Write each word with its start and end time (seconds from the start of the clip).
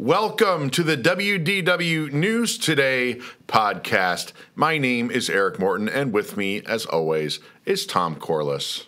Welcome 0.00 0.70
to 0.70 0.84
the 0.84 0.96
WDW 0.96 2.12
News 2.12 2.56
Today 2.56 3.20
podcast. 3.48 4.30
My 4.54 4.78
name 4.78 5.10
is 5.10 5.28
Eric 5.28 5.58
Morton, 5.58 5.88
and 5.88 6.12
with 6.12 6.36
me, 6.36 6.62
as 6.66 6.86
always, 6.86 7.40
is 7.66 7.84
Tom 7.84 8.14
Corless. 8.14 8.86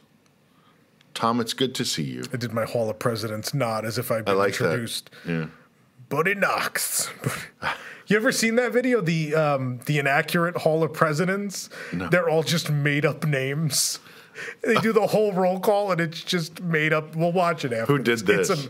Tom, 1.13 1.41
it's 1.41 1.53
good 1.53 1.75
to 1.75 1.85
see 1.85 2.05
you. 2.05 2.23
I 2.33 2.37
did 2.37 2.53
my 2.53 2.65
Hall 2.65 2.89
of 2.89 3.01
Presidents 3.01 3.53
nod 3.53 3.85
as 3.85 3.99
if 3.99 4.13
I'd 4.13 4.25
been 4.25 4.39
like 4.39 4.57
that. 4.59 4.67
introduced. 4.67 5.11
Yeah. 5.27 5.47
Buddy 6.09 6.37
Knox. 6.37 7.11
you 8.07 8.17
ever 8.17 8.31
seen 8.31 8.55
that 8.55 8.71
video? 8.73 9.01
The 9.01 9.35
um, 9.35 9.81
the 9.87 9.99
inaccurate 9.99 10.59
Hall 10.59 10.85
of 10.85 10.93
Presidents? 10.93 11.71
No. 11.93 12.09
They're 12.09 12.29
all 12.31 12.45
just 12.45 12.71
made 12.71 13.05
up 13.05 13.27
names. 13.27 13.99
They 14.63 14.77
do 14.77 14.93
the 14.93 15.09
whole 15.09 15.33
roll 15.33 15.61
call 15.61 15.93
and 15.93 16.01
it's 16.01 16.23
just 16.23 16.63
made 16.63 16.93
up. 16.93 17.17
We'll 17.17 17.33
watch 17.33 17.65
it 17.65 17.73
after. 17.73 17.93
Who 17.93 18.03
did 18.03 18.21
this? 18.21 18.49
It's, 18.49 18.69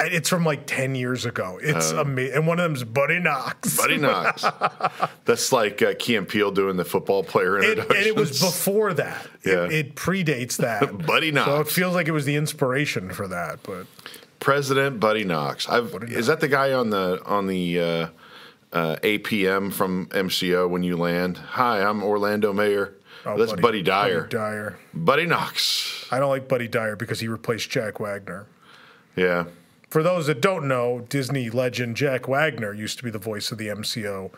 I- 0.00 0.08
it's 0.10 0.28
from 0.28 0.44
like 0.44 0.66
10 0.66 0.94
years 0.94 1.24
ago. 1.26 1.58
It's 1.62 1.90
amazing. 1.90 2.34
And 2.36 2.46
one 2.46 2.58
of 2.58 2.64
them's 2.64 2.84
Buddy 2.84 3.18
Knox. 3.18 3.76
Buddy 3.78 3.96
Knox. 3.98 4.44
That's 5.24 5.52
like 5.52 5.82
uh, 5.82 5.94
Key 5.98 6.16
and 6.16 6.26
Peele 6.28 6.50
doing 6.50 6.76
the 6.76 6.84
football 6.84 7.22
player 7.22 7.58
It, 7.58 7.64
introductions. 7.78 7.98
and 7.98 8.06
it 8.06 8.16
was 8.16 8.40
before 8.40 8.94
that. 8.94 9.26
Yeah. 9.44 9.64
It, 9.66 9.72
it 9.72 9.94
predates 9.96 10.56
that. 10.58 11.06
Buddy 11.06 11.30
Knox. 11.32 11.46
So 11.46 11.60
it 11.60 11.68
feels 11.68 11.94
like 11.94 12.08
it 12.08 12.12
was 12.12 12.24
the 12.24 12.36
inspiration 12.36 13.10
for 13.12 13.28
that. 13.28 13.62
But 13.62 13.86
President 14.40 15.00
Buddy 15.00 15.24
Knox. 15.24 15.68
I've, 15.68 15.92
Buddy 15.92 16.14
Is 16.14 16.26
that 16.28 16.40
the 16.40 16.48
guy 16.48 16.72
on 16.72 16.90
the 16.90 17.20
on 17.26 17.46
the 17.46 17.80
uh, 17.80 18.08
uh, 18.72 18.96
APM 19.02 19.72
from 19.72 20.06
MCO 20.06 20.68
when 20.68 20.82
you 20.82 20.96
land? 20.96 21.36
Hi, 21.38 21.82
I'm 21.82 22.02
Orlando 22.02 22.52
Mayor. 22.52 22.94
oh, 23.26 23.36
That's 23.36 23.52
Buddy, 23.60 23.82
Dyer. 23.82 24.20
Buddy 24.22 24.30
Dyer. 24.30 24.78
Buddy 24.94 25.26
Knox. 25.26 26.06
I 26.10 26.18
don't 26.18 26.30
like 26.30 26.48
Buddy 26.48 26.68
Dyer 26.68 26.96
because 26.96 27.20
he 27.20 27.28
replaced 27.28 27.68
Jack 27.70 28.00
Wagner. 28.00 28.46
Yeah. 29.16 29.44
For 29.90 30.04
those 30.04 30.28
that 30.28 30.40
don't 30.40 30.68
know, 30.68 31.00
Disney 31.08 31.50
legend 31.50 31.96
Jack 31.96 32.28
Wagner 32.28 32.72
used 32.72 32.98
to 32.98 33.04
be 33.04 33.10
the 33.10 33.18
voice 33.18 33.50
of 33.50 33.58
the 33.58 33.68
MCO, 33.68 34.30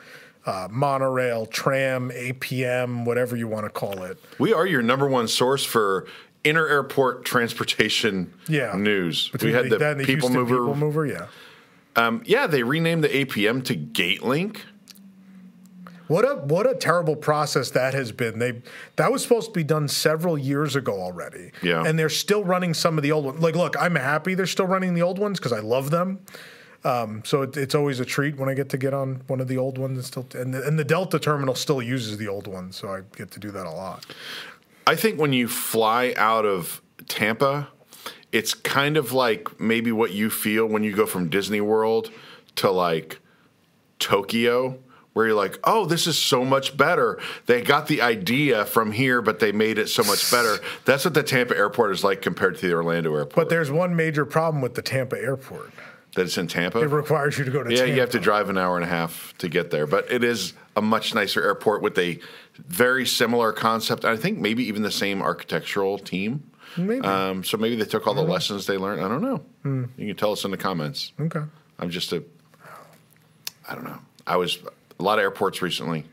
uh, 0.47 0.69
monorail, 0.71 1.45
tram, 1.45 2.11
APM, 2.11 3.05
whatever 3.05 3.37
you 3.37 3.47
want 3.47 3.67
to 3.67 3.71
call 3.71 4.03
it. 4.03 4.19
We 4.39 4.55
are 4.55 4.67
your 4.67 4.81
number 4.81 5.07
one 5.07 5.29
source 5.29 5.63
for 5.65 6.07
inter 6.43 6.67
airport 6.67 7.27
transportation 7.27 8.33
Yeah, 8.49 8.75
news. 8.77 9.29
Between 9.29 9.53
we 9.53 9.57
had 9.57 9.71
the, 9.71 9.91
and 9.91 10.01
the 10.01 10.05
people 10.05 10.31
Houston 10.31 10.33
mover. 10.33 10.55
People 10.57 10.75
mover, 10.75 11.07
yeah. 11.07 11.27
Um, 11.97 12.23
yeah, 12.25 12.47
they 12.47 12.63
renamed 12.63 13.05
the 13.05 13.11
APM 13.11 13.63
to 13.67 13.77
GateLink. 13.77 14.61
What 16.13 16.25
a 16.25 16.35
what 16.35 16.69
a 16.69 16.75
terrible 16.75 17.17
process 17.17 17.71
that 17.71 17.95
has 17.95 18.13
been. 18.13 18.39
They 18.39 18.61
that 18.97 19.11
was 19.11 19.23
supposed 19.23 19.47
to 19.49 19.53
be 19.53 19.65
done 19.65 19.89
several 19.89 20.37
years 20.37 20.77
ago 20.77 21.01
already. 21.01 21.53
Yeah. 21.63 21.85
and 21.87 21.99
they're 21.99 22.11
still 22.11 22.45
running 22.45 22.75
some 22.75 22.99
of 22.99 23.03
the 23.03 23.13
old 23.13 23.25
ones. 23.25 23.41
Like, 23.41 23.57
look, 23.57 23.77
I'm 23.81 23.95
happy 23.95 24.35
they're 24.35 24.47
still 24.47 24.67
running 24.67 24.93
the 24.93 25.01
old 25.01 25.19
ones 25.19 25.39
because 25.39 25.53
I 25.53 25.61
love 25.61 25.91
them. 25.91 26.21
Um, 26.85 27.23
so 27.25 27.43
it, 27.43 27.57
it's 27.57 27.75
always 27.75 27.99
a 27.99 28.05
treat 28.05 28.37
when 28.37 28.51
I 28.51 28.55
get 28.55 28.69
to 28.71 28.77
get 28.77 28.93
on 28.93 29.23
one 29.27 29.41
of 29.41 29.49
the 29.49 29.57
old 29.57 29.79
ones 29.79 29.97
and 29.97 30.05
still. 30.05 30.27
And 30.35 30.53
the, 30.53 30.67
and 30.67 30.79
the 30.79 30.85
Delta 30.85 31.19
terminal 31.19 31.55
still 31.55 31.81
uses 31.81 32.19
the 32.19 32.29
old 32.29 32.47
ones, 32.47 32.77
so 32.77 32.89
I 32.89 33.01
get 33.17 33.31
to 33.31 33.41
do 33.41 33.51
that 33.51 33.65
a 33.65 33.71
lot. 33.71 34.05
I 34.87 34.97
think 34.97 35.19
when 35.19 35.33
you 35.33 35.49
fly 35.49 36.13
out 36.19 36.45
of 36.45 36.83
Tampa, 37.09 37.69
it's 38.33 38.53
kind 38.53 38.99
of 38.99 39.13
like 39.13 39.59
maybe 39.59 39.93
what 39.93 40.13
you 40.13 40.29
feel 40.29 40.67
when 40.67 40.83
you 40.83 40.95
go 40.95 41.07
from 41.07 41.31
Disney 41.31 41.63
World 41.63 42.11
to 42.57 42.71
like 42.71 43.19
Tokyo, 43.99 44.79
where 45.13 45.27
you're 45.27 45.35
like, 45.37 45.59
oh, 45.65 45.85
this 45.87 46.07
is 46.07 46.17
so 46.19 46.45
much 46.45 46.77
better. 46.77 47.19
They 47.47 47.61
got 47.63 47.87
the 47.87 48.01
idea 48.03 48.65
from 48.65 48.93
here, 48.93 49.21
but 49.23 49.39
they 49.41 49.53
made 49.53 49.79
it 49.79 49.89
so 49.89 50.03
much 50.05 50.31
better. 50.31 50.57
That's 50.85 51.05
what 51.05 51.15
the 51.15 51.23
Tampa 51.23 51.57
airport 51.57 51.93
is 51.93 52.03
like 52.03 52.23
compared 52.23 52.57
to 52.59 52.67
the 52.67 52.75
Orlando 52.75 53.15
airport. 53.15 53.35
But 53.37 53.49
there's 53.51 53.71
one 53.71 53.95
major 53.95 54.25
problem 54.25 54.63
with 54.63 54.75
the 54.75 54.83
Tampa 54.83 55.19
airport. 55.19 55.71
that 56.15 56.23
it's 56.23 56.39
in 56.39 56.47
Tampa. 56.47 56.81
It 56.81 56.87
requires 56.87 57.39
you 57.39 57.45
to 57.45 57.51
go 57.51 57.63
to 57.63 57.71
Yeah, 57.71 57.79
Tampa. 57.81 57.95
you 57.95 58.01
have 58.01 58.11
to 58.11 58.21
drive 58.21 58.49
an 58.51 58.57
hour 58.59 58.77
and 58.77 58.85
a 58.85 58.89
half 58.89 59.35
to 59.39 59.49
get 59.49 59.71
there, 59.71 59.87
but 59.87 60.11
it 60.11 60.25
is 60.25 60.55
a 60.77 60.83
much 60.83 61.15
nicer 61.15 61.43
airport 61.43 61.83
with 61.83 61.99
a 61.99 62.19
very 62.69 63.05
similar 63.07 63.53
concept. 63.53 64.05
I 64.07 64.17
think 64.17 64.39
maybe 64.39 64.65
even 64.65 64.83
the 64.83 64.91
same 64.91 65.21
architectural 65.23 65.99
team. 65.99 66.43
Maybe. 66.79 67.01
Um, 67.07 67.45
so 67.45 67.59
maybe 67.59 67.77
they 67.77 67.85
took 67.85 68.07
all 68.07 68.15
the 68.15 68.23
lessons 68.23 68.65
they 68.67 68.79
learned. 68.79 69.03
I 69.05 69.09
don't 69.09 69.21
know. 69.21 69.43
You 69.99 70.07
can 70.07 70.17
tell 70.17 70.33
us 70.33 70.45
in 70.47 70.51
the 70.51 70.57
comments. 70.57 71.13
okay. 71.21 71.43
I'm 71.79 71.91
just 71.91 72.13
a. 72.15 72.23
I 73.69 73.75
don't 73.75 73.85
know. 73.85 73.99
I 74.27 74.37
was 74.37 74.59
a 74.99 75.03
lot 75.03 75.19
of 75.19 75.23
airports 75.23 75.63
recently. 75.63 76.05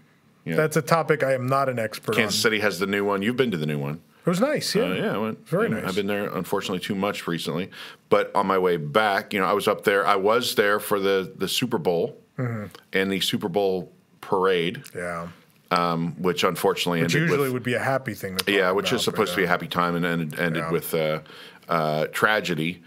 Yeah. 0.45 0.55
That's 0.55 0.77
a 0.77 0.81
topic 0.81 1.23
I 1.23 1.33
am 1.33 1.47
not 1.47 1.69
an 1.69 1.79
expert 1.79 2.15
Kansas 2.15 2.39
on. 2.39 2.41
City 2.43 2.59
has 2.59 2.79
the 2.79 2.87
new 2.87 3.05
one. 3.05 3.21
You've 3.21 3.37
been 3.37 3.51
to 3.51 3.57
the 3.57 3.65
new 3.65 3.77
one. 3.79 4.01
It 4.25 4.29
was 4.29 4.39
nice, 4.41 4.75
yeah. 4.75 4.83
Uh, 4.83 4.93
yeah, 4.93 5.15
I 5.15 5.17
went. 5.17 5.47
Very 5.47 5.63
you 5.63 5.69
know, 5.69 5.79
nice. 5.79 5.89
I've 5.89 5.95
been 5.95 6.07
there, 6.07 6.25
unfortunately, 6.29 6.79
too 6.79 6.95
much 6.95 7.25
recently. 7.27 7.69
But 8.09 8.33
on 8.35 8.47
my 8.47 8.57
way 8.57 8.77
back, 8.77 9.33
you 9.33 9.39
know, 9.39 9.45
I 9.45 9.53
was 9.53 9.67
up 9.67 9.83
there. 9.83 10.05
I 10.05 10.15
was 10.15 10.55
there 10.55 10.79
for 10.79 10.99
the 10.99 11.31
the 11.35 11.47
Super 11.47 11.77
Bowl 11.77 12.17
Mm-hmm. 12.37 12.65
and 12.93 13.11
the 13.11 13.19
Super 13.19 13.49
Bowl 13.49 13.91
parade, 14.21 14.83
Yeah. 14.95 15.27
um, 15.71 16.15
which 16.21 16.45
unfortunately 16.45 17.01
Which 17.01 17.13
usually 17.15 17.39
with 17.43 17.51
would 17.51 17.63
be 17.63 17.73
a 17.73 17.79
happy 17.83 18.13
thing 18.13 18.37
to 18.37 18.49
yeah, 18.51 18.71
which 18.71 18.89
about, 18.91 18.95
is 18.99 19.03
supposed 19.03 19.31
to 19.31 19.37
be 19.37 19.43
a 19.43 19.45
uh, 19.45 19.49
happy 19.49 19.67
time 19.67 19.95
and 19.95 20.05
ended, 20.05 20.39
ended 20.39 20.63
Yeah. 20.63 20.71
with 20.71 20.93
uh, 20.93 21.19
uh, 21.67 22.05
tragedy. 22.13 22.81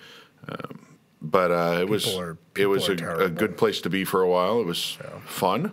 Um, 0.48 0.86
but 1.20 1.50
uh, 1.50 1.78
it 1.82 1.88
was 1.88 2.16
are- 2.16 2.38
it 2.56 2.64
was 2.66 2.88
a, 2.88 2.92
a 3.24 3.28
good 3.28 3.56
place 3.58 3.82
to 3.82 3.90
be 3.90 4.04
for 4.04 4.22
a 4.22 4.28
while. 4.28 4.58
It 4.60 4.66
was 4.66 4.96
fun, 5.26 5.72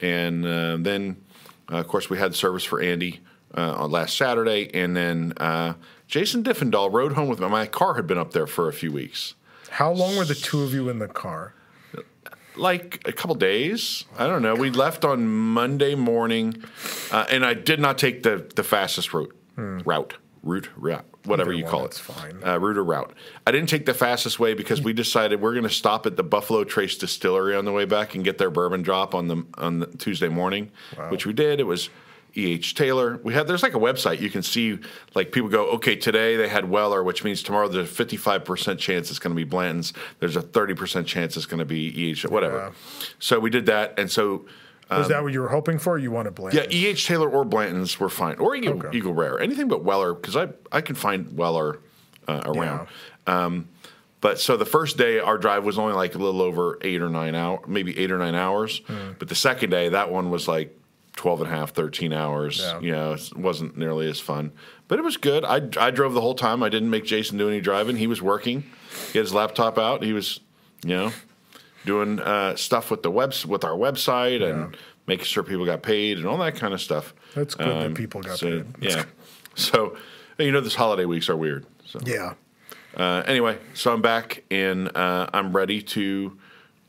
and 0.00 0.44
uh, 0.44 0.76
then 0.78 1.16
uh, 1.70 1.76
of 1.76 1.88
course 1.88 2.10
we 2.10 2.18
had 2.18 2.34
service 2.34 2.64
for 2.64 2.80
Andy 2.80 3.20
uh, 3.56 3.74
on 3.74 3.90
last 3.90 4.16
Saturday, 4.16 4.70
and 4.74 4.96
then 4.96 5.32
uh, 5.38 5.74
Jason 6.06 6.42
Diffendahl 6.42 6.92
rode 6.92 7.12
home 7.12 7.28
with 7.28 7.40
me. 7.40 7.48
My 7.48 7.66
car 7.66 7.94
had 7.94 8.06
been 8.06 8.18
up 8.18 8.32
there 8.32 8.46
for 8.46 8.68
a 8.68 8.72
few 8.72 8.92
weeks, 8.92 9.34
How 9.70 9.92
long 9.92 10.16
were 10.16 10.24
the 10.24 10.34
two 10.34 10.62
of 10.62 10.72
you 10.74 10.88
in 10.88 10.98
the 10.98 11.08
car? 11.08 11.54
like 12.56 13.00
a 13.06 13.12
couple 13.12 13.34
days. 13.36 14.04
I 14.18 14.26
don't 14.26 14.42
know. 14.42 14.54
We 14.54 14.70
left 14.70 15.04
on 15.04 15.26
Monday 15.26 15.94
morning, 15.94 16.62
uh, 17.10 17.24
and 17.30 17.44
I 17.44 17.54
did 17.54 17.80
not 17.80 17.96
take 17.96 18.22
the 18.22 18.46
the 18.54 18.64
fastest 18.64 19.14
route 19.14 19.34
route 19.56 20.14
route 20.42 20.68
route 20.76 21.04
whatever 21.24 21.52
Either 21.52 21.58
you 21.58 21.66
call 21.66 21.82
that's 21.82 21.98
it. 21.98 22.02
fine. 22.02 22.42
Uh, 22.44 22.58
route 22.58 22.76
or 22.78 22.84
route. 22.84 23.12
I 23.46 23.50
didn't 23.50 23.68
take 23.68 23.86
the 23.86 23.94
fastest 23.94 24.38
way 24.40 24.54
because 24.54 24.80
we 24.80 24.92
decided 24.92 25.40
we're 25.40 25.52
going 25.52 25.64
to 25.64 25.70
stop 25.70 26.06
at 26.06 26.16
the 26.16 26.22
Buffalo 26.22 26.64
Trace 26.64 26.96
Distillery 26.96 27.54
on 27.54 27.64
the 27.64 27.72
way 27.72 27.84
back 27.84 28.14
and 28.14 28.24
get 28.24 28.38
their 28.38 28.50
bourbon 28.50 28.82
drop 28.82 29.14
on 29.14 29.28
the 29.28 29.44
on 29.58 29.80
the 29.80 29.86
Tuesday 29.86 30.28
morning, 30.28 30.70
which 31.08 31.26
we 31.26 31.32
did. 31.32 31.60
It 31.60 31.64
was. 31.64 31.90
E.H. 32.36 32.76
Taylor. 32.76 33.18
We 33.24 33.34
had 33.34 33.48
there's 33.48 33.64
like 33.64 33.74
a 33.74 33.78
website 33.80 34.20
you 34.20 34.30
can 34.30 34.44
see 34.44 34.78
like 35.16 35.32
people 35.32 35.48
go, 35.48 35.66
okay, 35.70 35.96
today 35.96 36.36
they 36.36 36.46
had 36.46 36.70
Weller, 36.70 37.02
which 37.02 37.24
means 37.24 37.42
tomorrow 37.42 37.66
there's 37.66 37.90
a 37.90 38.04
55% 38.04 38.78
chance 38.78 39.10
it's 39.10 39.18
going 39.18 39.32
to 39.32 39.36
be 39.36 39.42
Blanton's. 39.42 39.92
There's 40.20 40.36
a 40.36 40.40
30% 40.42 41.06
chance 41.06 41.36
it's 41.36 41.46
going 41.46 41.58
to 41.58 41.64
be 41.64 41.92
E.H. 42.00 42.26
whatever. 42.26 42.56
Yeah. 42.56 42.70
So 43.18 43.40
we 43.40 43.50
did 43.50 43.66
that, 43.66 43.98
and 43.98 44.08
so 44.08 44.46
Was 44.98 45.08
that 45.08 45.22
what 45.22 45.32
you 45.32 45.40
were 45.40 45.48
hoping 45.48 45.78
for? 45.78 45.94
Or 45.94 45.98
you 45.98 46.10
wanted 46.10 46.34
Blanton? 46.34 46.60
Um, 46.60 46.66
yeah, 46.70 46.76
E.H. 46.76 47.06
Taylor 47.06 47.28
or 47.28 47.44
Blanton's 47.44 47.98
were 48.00 48.08
fine, 48.08 48.36
or 48.38 48.54
Eagle, 48.56 48.84
Okay. 48.86 48.96
Eagle 48.98 49.14
Rare, 49.14 49.38
anything 49.40 49.68
but 49.68 49.84
Weller 49.84 50.14
because 50.14 50.36
I 50.36 50.48
I 50.72 50.80
can 50.80 50.94
find 50.96 51.36
Weller 51.36 51.78
uh, 52.28 52.42
around. 52.44 52.88
Um, 53.26 53.68
but 54.20 54.38
so 54.40 54.56
the 54.56 54.66
first 54.66 54.96
day 54.98 55.18
our 55.18 55.38
drive 55.38 55.64
was 55.64 55.78
only 55.78 55.94
like 55.94 56.14
a 56.14 56.18
little 56.18 56.42
over 56.42 56.78
eight 56.82 57.00
or 57.00 57.08
nine 57.08 57.34
hours, 57.34 57.60
maybe 57.66 57.98
eight 57.98 58.10
or 58.12 58.18
nine 58.18 58.34
hours. 58.34 58.82
Hmm. 58.86 59.12
But 59.18 59.28
the 59.28 59.34
second 59.34 59.70
day, 59.70 59.88
that 59.90 60.10
one 60.10 60.30
was 60.30 60.46
like 60.48 60.76
12 61.16 61.42
and 61.42 61.50
a 61.52 61.54
half, 61.54 61.72
13 61.72 62.12
hours. 62.12 62.58
Yeah. 62.60 62.80
You 62.80 62.92
know, 62.92 63.12
it 63.12 63.36
wasn't 63.36 63.76
nearly 63.78 64.08
as 64.10 64.20
fun, 64.20 64.52
but 64.88 64.98
it 64.98 65.02
was 65.02 65.16
good. 65.16 65.44
I, 65.44 65.62
I 65.78 65.90
drove 65.90 66.12
the 66.14 66.20
whole 66.20 66.34
time. 66.34 66.62
I 66.62 66.68
didn't 66.68 66.90
make 66.90 67.04
Jason 67.04 67.38
do 67.38 67.48
any 67.48 67.60
driving. 67.60 67.96
He 67.96 68.06
was 68.06 68.20
working. 68.20 68.64
He 69.12 69.18
had 69.18 69.24
his 69.24 69.32
laptop 69.34 69.78
out. 69.78 70.02
He 70.02 70.12
was, 70.12 70.40
you 70.84 70.96
know, 70.96 71.12
doing 71.84 72.20
uh, 72.20 72.56
stuff 72.56 72.90
with 72.90 73.02
the 73.02 73.10
webs 73.10 73.46
with 73.46 73.64
our 73.64 73.76
website 73.76 74.42
and 74.42 74.76
making 75.06 75.24
sure 75.24 75.42
people 75.42 75.64
got 75.64 75.82
paid 75.82 76.18
and 76.18 76.26
all 76.26 76.38
that 76.38 76.56
kind 76.56 76.74
of 76.74 76.80
stuff. 76.80 77.14
That's 77.34 77.54
good 77.54 77.66
that 77.68 77.86
Um, 77.86 77.94
people 77.94 78.20
got 78.22 78.38
so, 78.38 78.46
paid. 78.62 78.66
Yeah. 78.80 79.04
So, 79.54 79.96
you 80.38 80.52
know, 80.52 80.60
this 80.60 80.74
holiday 80.74 81.04
weeks 81.04 81.28
are 81.28 81.36
weird. 81.36 81.66
So 81.86 81.98
Yeah. 82.04 82.34
uh, 82.96 83.22
anyway, 83.26 83.58
so 83.74 83.92
I'm 83.92 84.02
back 84.02 84.44
and 84.50 84.94
uh, 84.96 85.28
I'm 85.32 85.54
ready 85.56 85.82
to 85.82 86.38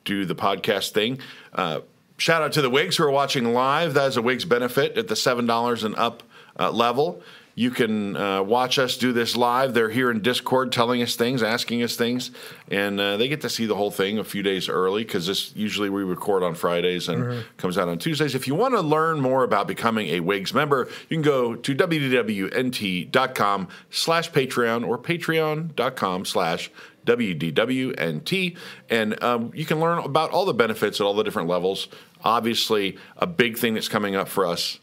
do 0.06 0.26
the 0.26 0.36
podcast 0.36 0.92
thing. 0.92 1.20
Uh, 1.54 1.82
shout 2.18 2.42
out 2.44 2.52
to 2.54 2.62
the 2.62 2.70
Wigs 2.70 2.98
who 2.98 3.04
are 3.04 3.12
watching 3.12 3.54
live. 3.54 3.94
That 3.96 4.08
is 4.10 4.18
a 4.18 4.22
Wigs 4.22 4.46
benefit 4.46 4.98
at 4.98 5.08
the 5.08 5.16
seven 5.16 5.46
dollars 5.46 5.84
and 5.84 5.96
up 5.96 6.22
uh, 6.60 6.70
level. 6.72 7.22
You 7.54 7.70
can 7.72 8.16
uh, 8.16 8.44
watch 8.44 8.80
us 8.80 8.98
do 8.98 9.12
this 9.12 9.36
live. 9.36 9.74
They're 9.74 9.90
here 9.90 10.10
in 10.10 10.22
Discord 10.22 10.72
telling 10.72 11.02
us 11.02 11.16
things, 11.16 11.44
asking 11.44 11.84
us 11.84 11.96
things, 11.96 12.32
and 12.70 13.00
uh, 13.00 13.18
they 13.18 13.28
get 13.28 13.42
to 13.42 13.50
see 13.50 13.66
the 13.66 13.76
whole 13.76 13.92
thing 13.92 14.20
a 14.20 14.24
few 14.24 14.42
days 14.42 14.70
early 14.70 15.04
because 15.04 15.28
this 15.28 15.54
usually 15.56 15.90
we 15.90 16.04
record 16.04 16.44
on 16.44 16.56
Fridays 16.56 17.10
and 17.10 17.44
comes 17.58 17.78
out 17.78 17.90
on 17.90 18.00
Tuesdays. 18.00 18.36
If 18.36 18.48
you 18.48 18.56
want 18.56 18.74
to 18.76 18.82
learn 18.82 19.20
more 19.20 19.44
about 19.44 19.68
becoming 19.68 20.08
a 20.10 20.22
Wigs 20.22 20.54
member, 20.54 20.88
you 21.10 21.18
can 21.18 21.22
go 21.22 21.56
to 21.56 21.76
www.nt.com 21.76 23.68
slash 23.90 24.32
Patreon 24.32 24.88
or 24.88 24.98
patreon.com 24.98 26.26
slash 26.26 26.72
WDWNT. 27.06 28.58
And 28.90 29.24
um, 29.24 29.52
you 29.54 29.66
can 29.66 29.80
learn 29.80 30.00
about 30.00 30.32
all 30.32 30.46
the 30.46 30.54
benefits 30.54 31.02
at 31.02 31.06
all 31.06 31.14
the 31.14 31.24
different 31.24 31.50
levels. 31.50 31.88
Obviously, 32.24 32.98
a 33.18 33.28
big 33.28 33.58
thing 33.58 33.74
that's 33.74 33.90
coming 33.90 34.16
up 34.16 34.28
for 34.28 34.46
us, 34.46 34.80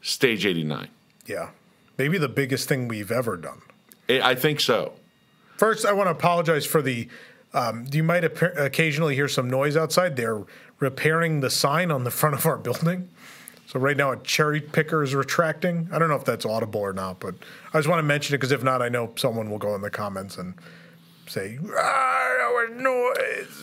Stage 0.00 0.46
89. 0.46 0.88
Yeah. 1.26 1.50
Maybe 1.98 2.16
the 2.18 2.28
biggest 2.28 2.68
thing 2.68 2.88
we've 2.88 3.10
ever 3.10 3.36
done. 3.36 3.60
I 4.08 4.20
I 4.30 4.34
think 4.34 4.60
so. 4.60 4.92
First, 5.56 5.84
I 5.84 5.92
want 5.92 6.06
to 6.06 6.12
apologize 6.12 6.64
for 6.64 6.80
the 6.82 7.08
Um, 7.54 7.86
you 7.90 8.02
might 8.02 8.24
appa- 8.24 8.52
occasionally 8.62 9.14
hear 9.14 9.26
some 9.26 9.48
noise 9.48 9.74
outside. 9.74 10.16
They're 10.16 10.42
repairing 10.80 11.40
the 11.40 11.48
sign 11.48 11.90
on 11.90 12.04
the 12.04 12.10
front 12.10 12.34
of 12.36 12.44
our 12.44 12.58
building. 12.58 13.08
So 13.66 13.80
right 13.80 13.96
now, 13.96 14.12
a 14.12 14.18
cherry 14.18 14.60
picker 14.60 15.02
is 15.02 15.14
retracting. 15.14 15.88
I 15.90 15.98
don't 15.98 16.08
know 16.10 16.14
if 16.16 16.24
that's 16.26 16.44
audible 16.44 16.80
or 16.80 16.92
not, 16.92 17.20
but 17.20 17.34
I 17.72 17.78
just 17.78 17.88
want 17.88 17.98
to 18.00 18.02
mention 18.02 18.34
it 18.34 18.38
because 18.38 18.52
if 18.52 18.62
not, 18.62 18.82
I 18.82 18.88
know 18.90 19.12
someone 19.16 19.50
will 19.50 19.58
go 19.58 19.74
in 19.74 19.80
the 19.80 19.90
comments 19.90 20.36
and 20.36 20.54
say, 21.26 21.58
"Ah, 21.74 22.34
there 22.38 22.50
was 22.50 22.70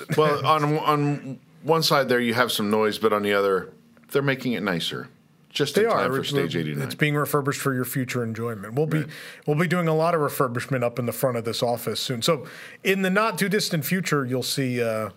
noise." 0.10 0.18
Well, 0.18 0.44
on 0.46 0.78
on 0.80 1.40
one 1.64 1.84
side 1.84 2.10
there 2.10 2.20
you 2.20 2.34
have 2.34 2.52
some 2.52 2.70
noise, 2.72 2.98
but 3.00 3.14
on 3.14 3.22
the 3.24 3.34
other, 3.34 3.70
they're 4.12 4.22
making 4.24 4.54
it 4.54 4.62
nicer. 4.64 5.10
Just 5.56 5.74
They 5.76 5.86
in 5.86 5.90
time 5.90 6.12
are. 6.12 6.14
for 6.14 6.20
It's- 6.20 6.30
stage 6.30 6.56
eighty 6.56 6.76
nine. 6.76 6.84
It's 6.86 6.94
being 6.96 7.16
refurbished 7.16 7.60
for 7.62 7.74
your 7.74 7.86
future 7.86 8.24
enjoyment. 8.24 8.74
We'll 8.76 8.86
be 8.86 9.06
we'll 9.48 9.58
be 9.58 9.68
doing 9.68 9.88
a 9.88 9.96
lot 9.96 10.14
of 10.14 10.22
refurbishment 10.22 10.84
up 10.84 11.00
in 11.00 11.08
the 11.08 11.12
front 11.12 11.38
of 11.38 11.46
this 11.46 11.64
office 11.64 12.00
soon. 12.00 12.22
So 12.22 12.46
in 12.84 13.02
the 13.02 13.10
not 13.10 13.40
too 13.40 13.50
distant 13.50 13.86
future, 13.86 14.26
you'll 14.26 14.44
see 14.44 14.84
uh, 14.84 15.10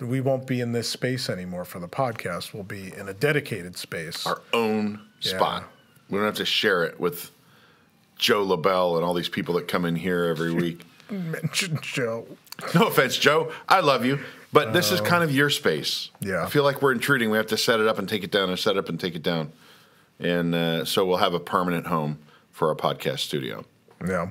we 0.00 0.20
won't 0.20 0.46
be 0.46 0.60
in 0.60 0.72
this 0.72 0.88
space 0.90 1.30
anymore 1.30 1.64
for 1.64 1.78
the 1.78 1.88
podcast. 1.88 2.52
We'll 2.52 2.64
be 2.64 2.92
in 2.94 3.08
a 3.08 3.14
dedicated 3.14 3.76
space. 3.78 4.26
Our 4.26 4.42
own 4.52 5.00
spot. 5.20 5.64
We 6.10 6.18
don't 6.18 6.26
have 6.26 6.34
to 6.36 6.44
share 6.44 6.82
it 6.84 6.98
with 7.00 7.30
Joe 8.18 8.42
LaBelle 8.42 8.96
and 8.96 9.04
all 9.04 9.14
these 9.14 9.28
people 9.28 9.54
that 9.54 9.68
come 9.68 9.84
in 9.84 9.96
here 9.96 10.24
every 10.24 10.52
week. 10.64 10.82
Mention 11.08 11.78
Joe. 11.82 12.26
No 12.74 12.88
offense, 12.88 13.16
Joe. 13.16 13.52
I 13.68 13.80
love 13.80 14.04
you. 14.04 14.18
But 14.52 14.72
this 14.74 14.90
is 14.92 15.00
kind 15.00 15.24
of 15.24 15.34
your 15.34 15.48
space. 15.48 16.10
Yeah. 16.20 16.44
I 16.44 16.48
feel 16.48 16.62
like 16.62 16.82
we're 16.82 16.92
intruding. 16.92 17.30
We 17.30 17.38
have 17.38 17.46
to 17.46 17.56
set 17.56 17.80
it 17.80 17.86
up 17.86 17.98
and 17.98 18.08
take 18.08 18.22
it 18.22 18.30
down 18.30 18.50
and 18.50 18.58
set 18.58 18.76
it 18.76 18.78
up 18.78 18.88
and 18.88 19.00
take 19.00 19.14
it 19.14 19.22
down. 19.22 19.52
And 20.18 20.54
uh, 20.54 20.84
so 20.84 21.06
we'll 21.06 21.16
have 21.16 21.32
a 21.32 21.40
permanent 21.40 21.86
home 21.86 22.18
for 22.50 22.68
our 22.68 22.74
podcast 22.74 23.20
studio. 23.20 23.64
Yeah. 24.06 24.30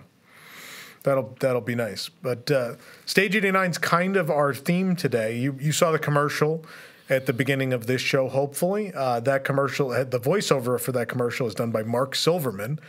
That'll 1.03 1.35
that'll 1.39 1.61
be 1.61 1.73
nice. 1.73 2.09
But 2.09 2.51
uh, 2.51 2.75
Stage 3.05 3.35
89 3.35 3.71
is 3.71 3.77
kind 3.79 4.15
of 4.15 4.29
our 4.29 4.53
theme 4.53 4.95
today. 4.95 5.37
You 5.37 5.57
you 5.59 5.71
saw 5.71 5.91
the 5.91 5.97
commercial 5.97 6.63
at 7.09 7.25
the 7.25 7.33
beginning 7.33 7.73
of 7.73 7.87
this 7.87 8.01
show. 8.01 8.29
Hopefully, 8.29 8.91
uh, 8.95 9.19
that 9.21 9.43
commercial, 9.43 9.91
uh, 9.91 10.03
the 10.03 10.19
voiceover 10.19 10.79
for 10.79 10.91
that 10.91 11.07
commercial 11.09 11.47
is 11.47 11.55
done 11.55 11.71
by 11.71 11.81
Mark 11.83 12.15
Silverman. 12.15 12.79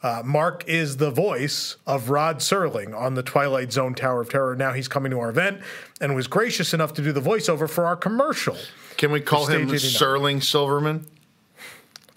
Uh, 0.00 0.22
Mark 0.24 0.64
is 0.68 0.98
the 0.98 1.10
voice 1.10 1.76
of 1.86 2.08
Rod 2.08 2.38
Serling 2.38 2.96
on 2.96 3.14
the 3.14 3.22
Twilight 3.22 3.72
Zone 3.72 3.94
Tower 3.94 4.20
of 4.20 4.30
Terror. 4.30 4.54
Now 4.54 4.72
he's 4.72 4.86
coming 4.86 5.10
to 5.10 5.18
our 5.18 5.30
event 5.30 5.60
and 6.00 6.14
was 6.14 6.28
gracious 6.28 6.72
enough 6.72 6.92
to 6.94 7.02
do 7.02 7.10
the 7.10 7.20
voiceover 7.20 7.68
for 7.68 7.84
our 7.84 7.96
commercial. 7.96 8.56
Can 8.96 9.10
we 9.10 9.20
call 9.20 9.46
him 9.46 9.68
Stage 9.68 9.84
89. 9.84 10.00
Serling 10.38 10.42
Silverman? 10.44 11.06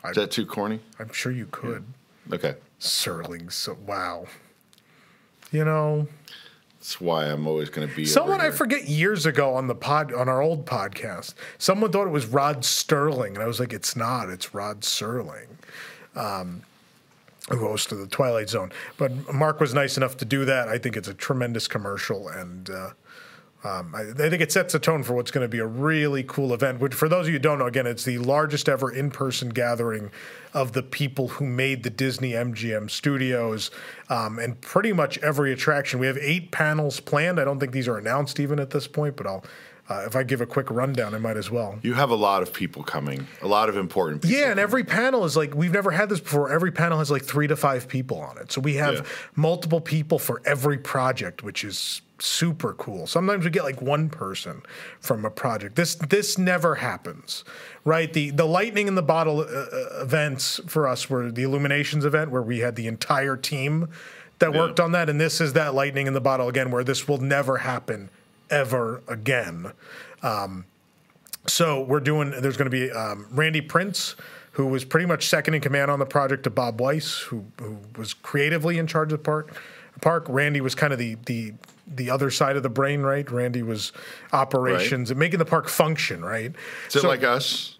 Is 0.06 0.16
that 0.16 0.32
too 0.32 0.46
corny? 0.46 0.80
I'm 1.00 1.12
sure 1.12 1.32
you 1.32 1.48
could. 1.52 1.86
Okay. 2.32 2.56
Serling, 2.80 3.52
so 3.52 3.78
wow. 3.86 4.26
You 5.52 5.66
know, 5.66 6.08
That's 6.80 7.02
why 7.02 7.26
I'm 7.26 7.46
always 7.46 7.70
going 7.70 7.88
to 7.88 7.96
be. 7.96 8.06
Someone 8.06 8.42
I 8.42 8.52
forget 8.52 8.88
years 8.88 9.26
ago 9.26 9.54
on 9.54 9.68
the 9.68 9.76
pod 9.76 10.14
on 10.14 10.30
our 10.30 10.42
old 10.42 10.66
podcast, 10.66 11.34
someone 11.58 11.92
thought 11.92 12.08
it 12.08 12.12
was 12.12 12.26
Rod 12.26 12.64
Sterling, 12.64 13.36
and 13.36 13.44
I 13.44 13.48
was 13.48 13.60
like, 13.60 13.74
"It's 13.74 13.96
not. 13.96 14.30
It's 14.30 14.54
Rod 14.56 14.82
Serling." 14.82 15.48
Um, 16.16 16.64
who 17.50 17.58
hosted 17.58 18.00
the 18.00 18.08
Twilight 18.08 18.50
Zone, 18.50 18.72
but 18.98 19.34
Mark 19.34 19.60
was 19.60 19.74
nice 19.74 19.98
enough 19.98 20.18
to 20.18 20.26
do 20.26 20.46
that. 20.46 20.68
I 20.70 20.78
think 20.78 20.96
it's 20.96 21.08
a 21.08 21.14
tremendous 21.14 21.68
commercial, 21.68 22.30
and 22.30 22.70
uh, 22.70 22.92
um, 23.64 23.94
I, 23.94 24.02
I 24.02 24.30
think 24.30 24.42
it 24.42 24.52
sets 24.52 24.74
the 24.74 24.80
tone 24.80 25.04
for 25.04 25.14
what's 25.14 25.30
going 25.30 25.44
to 25.44 25.50
be 25.50 25.60
a 25.60 25.66
really 25.66 26.24
cool 26.24 26.54
event. 26.54 26.80
Which, 26.80 26.94
for 26.94 27.08
those 27.08 27.28
of 27.28 27.28
you 27.28 27.34
who 27.34 27.40
don't 27.40 27.60
know, 27.60 27.68
again, 27.68 27.86
it's 27.86 28.04
the 28.04 28.18
largest 28.18 28.68
ever 28.68 28.92
in-person 28.92 29.50
gathering 29.50 30.12
of 30.54 30.74
the 30.74 30.84
people 30.84 31.28
who 31.28 31.46
made 31.46 31.84
the 31.84 31.90
Disney 31.90 32.32
MGM 32.32 32.90
studios, 32.90 33.70
um, 34.10 34.40
and 34.40 34.60
pretty 34.62 34.94
much 34.94 35.18
every 35.20 35.54
attraction. 35.54 36.00
We 36.00 36.08
have 36.08 36.18
eight 36.18 36.52
panels 36.52 37.00
planned. 37.00 37.40
I 37.40 37.44
don't 37.44 37.60
think 37.60 37.72
these 37.72 37.88
are 37.88 37.98
announced 37.98 38.40
even 38.40 38.60
at 38.60 38.72
this 38.72 38.88
point, 38.88 39.16
but 39.16 39.28
I'll. 39.28 39.44
Uh, 39.92 40.06
if 40.06 40.16
I 40.16 40.24
give 40.24 40.40
a 40.40 40.46
quick 40.46 40.72
rundown, 40.72 41.14
I 41.14 41.18
might 41.18 41.36
as 41.38 41.52
well. 41.52 41.78
You 41.82 41.94
have 41.96 42.12
a 42.12 42.16
lot 42.16 42.42
of 42.42 42.54
people 42.54 42.82
coming, 42.82 43.28
a 43.42 43.48
lot 43.48 43.68
of 43.68 43.76
important 43.76 44.22
people. 44.22 44.38
Yeah, 44.38 44.52
and 44.52 44.60
every 44.60 44.84
panel 44.86 45.26
is 45.26 45.36
like 45.36 45.54
we've 45.54 45.74
never 45.74 45.92
had 45.92 46.08
this 46.10 46.22
before. 46.22 46.50
Every 46.52 46.72
panel 46.72 47.00
has 47.00 47.12
like 47.12 47.24
three 47.26 47.48
to 47.48 47.56
five 47.58 47.88
people 47.90 48.18
on 48.22 48.38
it, 48.38 48.52
so 48.52 48.62
we 48.62 48.76
have 48.76 48.96
Yeah. 48.96 49.02
multiple 49.36 49.82
people 49.82 50.18
for 50.18 50.42
every 50.46 50.78
project, 50.78 51.44
which 51.44 51.64
is 51.66 52.02
super 52.20 52.74
cool. 52.74 53.06
Sometimes 53.08 53.44
we 53.44 53.50
get 53.52 53.64
like 53.64 53.82
one 53.82 54.08
person 54.10 54.62
from 55.00 55.26
a 55.26 55.30
project. 55.32 55.76
This 55.76 55.96
this 55.96 56.38
never 56.38 56.76
happens, 56.76 57.44
right? 57.84 58.12
The 58.14 58.30
the 58.32 58.46
lightning 58.46 58.88
in 58.88 58.96
the 58.96 59.02
bottle 59.04 59.42
uh, 59.42 59.44
uh, 59.44 60.02
events 60.04 60.62
for 60.68 60.88
us 60.88 61.10
were 61.10 61.32
the 61.32 61.44
Illuminations 61.44 62.06
event 62.06 62.32
where 62.32 62.42
we 62.44 62.60
had 62.60 62.76
the 62.76 62.88
entire 62.88 63.36
team 63.36 63.90
that 64.40 64.54
worked 64.54 64.80
on 64.80 64.92
that, 64.94 65.10
and 65.10 65.20
this 65.20 65.42
is 65.42 65.54
that 65.54 65.76
lightning 65.76 66.08
in 66.08 66.14
the 66.14 66.22
bottle 66.22 66.48
again, 66.48 66.72
where 66.72 66.84
this 66.84 67.08
will 67.08 67.20
never 67.20 67.58
happen 67.58 68.10
ever 68.52 69.02
again. 69.08 69.72
So 71.48 71.82
we're 71.82 72.00
doing. 72.02 72.32
There's 72.32 72.58
going 72.58 72.70
to 72.70 72.78
be 72.78 72.92
um, 72.92 73.28
Randy 73.32 73.62
Prince, 73.62 74.16
who 74.52 74.68
was 74.68 74.86
pretty 74.86 75.08
much 75.08 75.28
second 75.28 75.56
in 75.56 75.62
command 75.62 75.90
on 75.90 76.00
the 76.00 76.06
project 76.06 76.44
to 76.44 76.50
Bob 76.50 76.80
Weis, 76.80 77.22
who 77.24 77.46
who 77.60 77.80
was 77.98 78.14
creatively 78.14 78.78
in 78.78 78.88
charge 78.88 79.12
of 79.12 79.20
the 79.20 79.24
park. 79.24 79.60
Park. 80.02 80.26
Randy 80.30 80.62
was 80.62 80.76
kind 80.76 80.94
of 80.94 81.00
the 81.00 81.16
the 81.26 81.54
the 81.88 82.10
other 82.10 82.30
side 82.30 82.56
of 82.58 82.64
the 82.64 82.70
brain, 82.70 83.02
right? 83.02 83.30
Randy 83.30 83.64
was 83.64 83.92
operations 84.32 85.10
and 85.10 85.20
making 85.20 85.40
the 85.40 85.46
park 85.46 85.68
function, 85.68 86.24
right? 86.24 86.54
Is 86.88 86.98
it 86.98 87.04
like 87.04 87.24
us? 87.24 87.78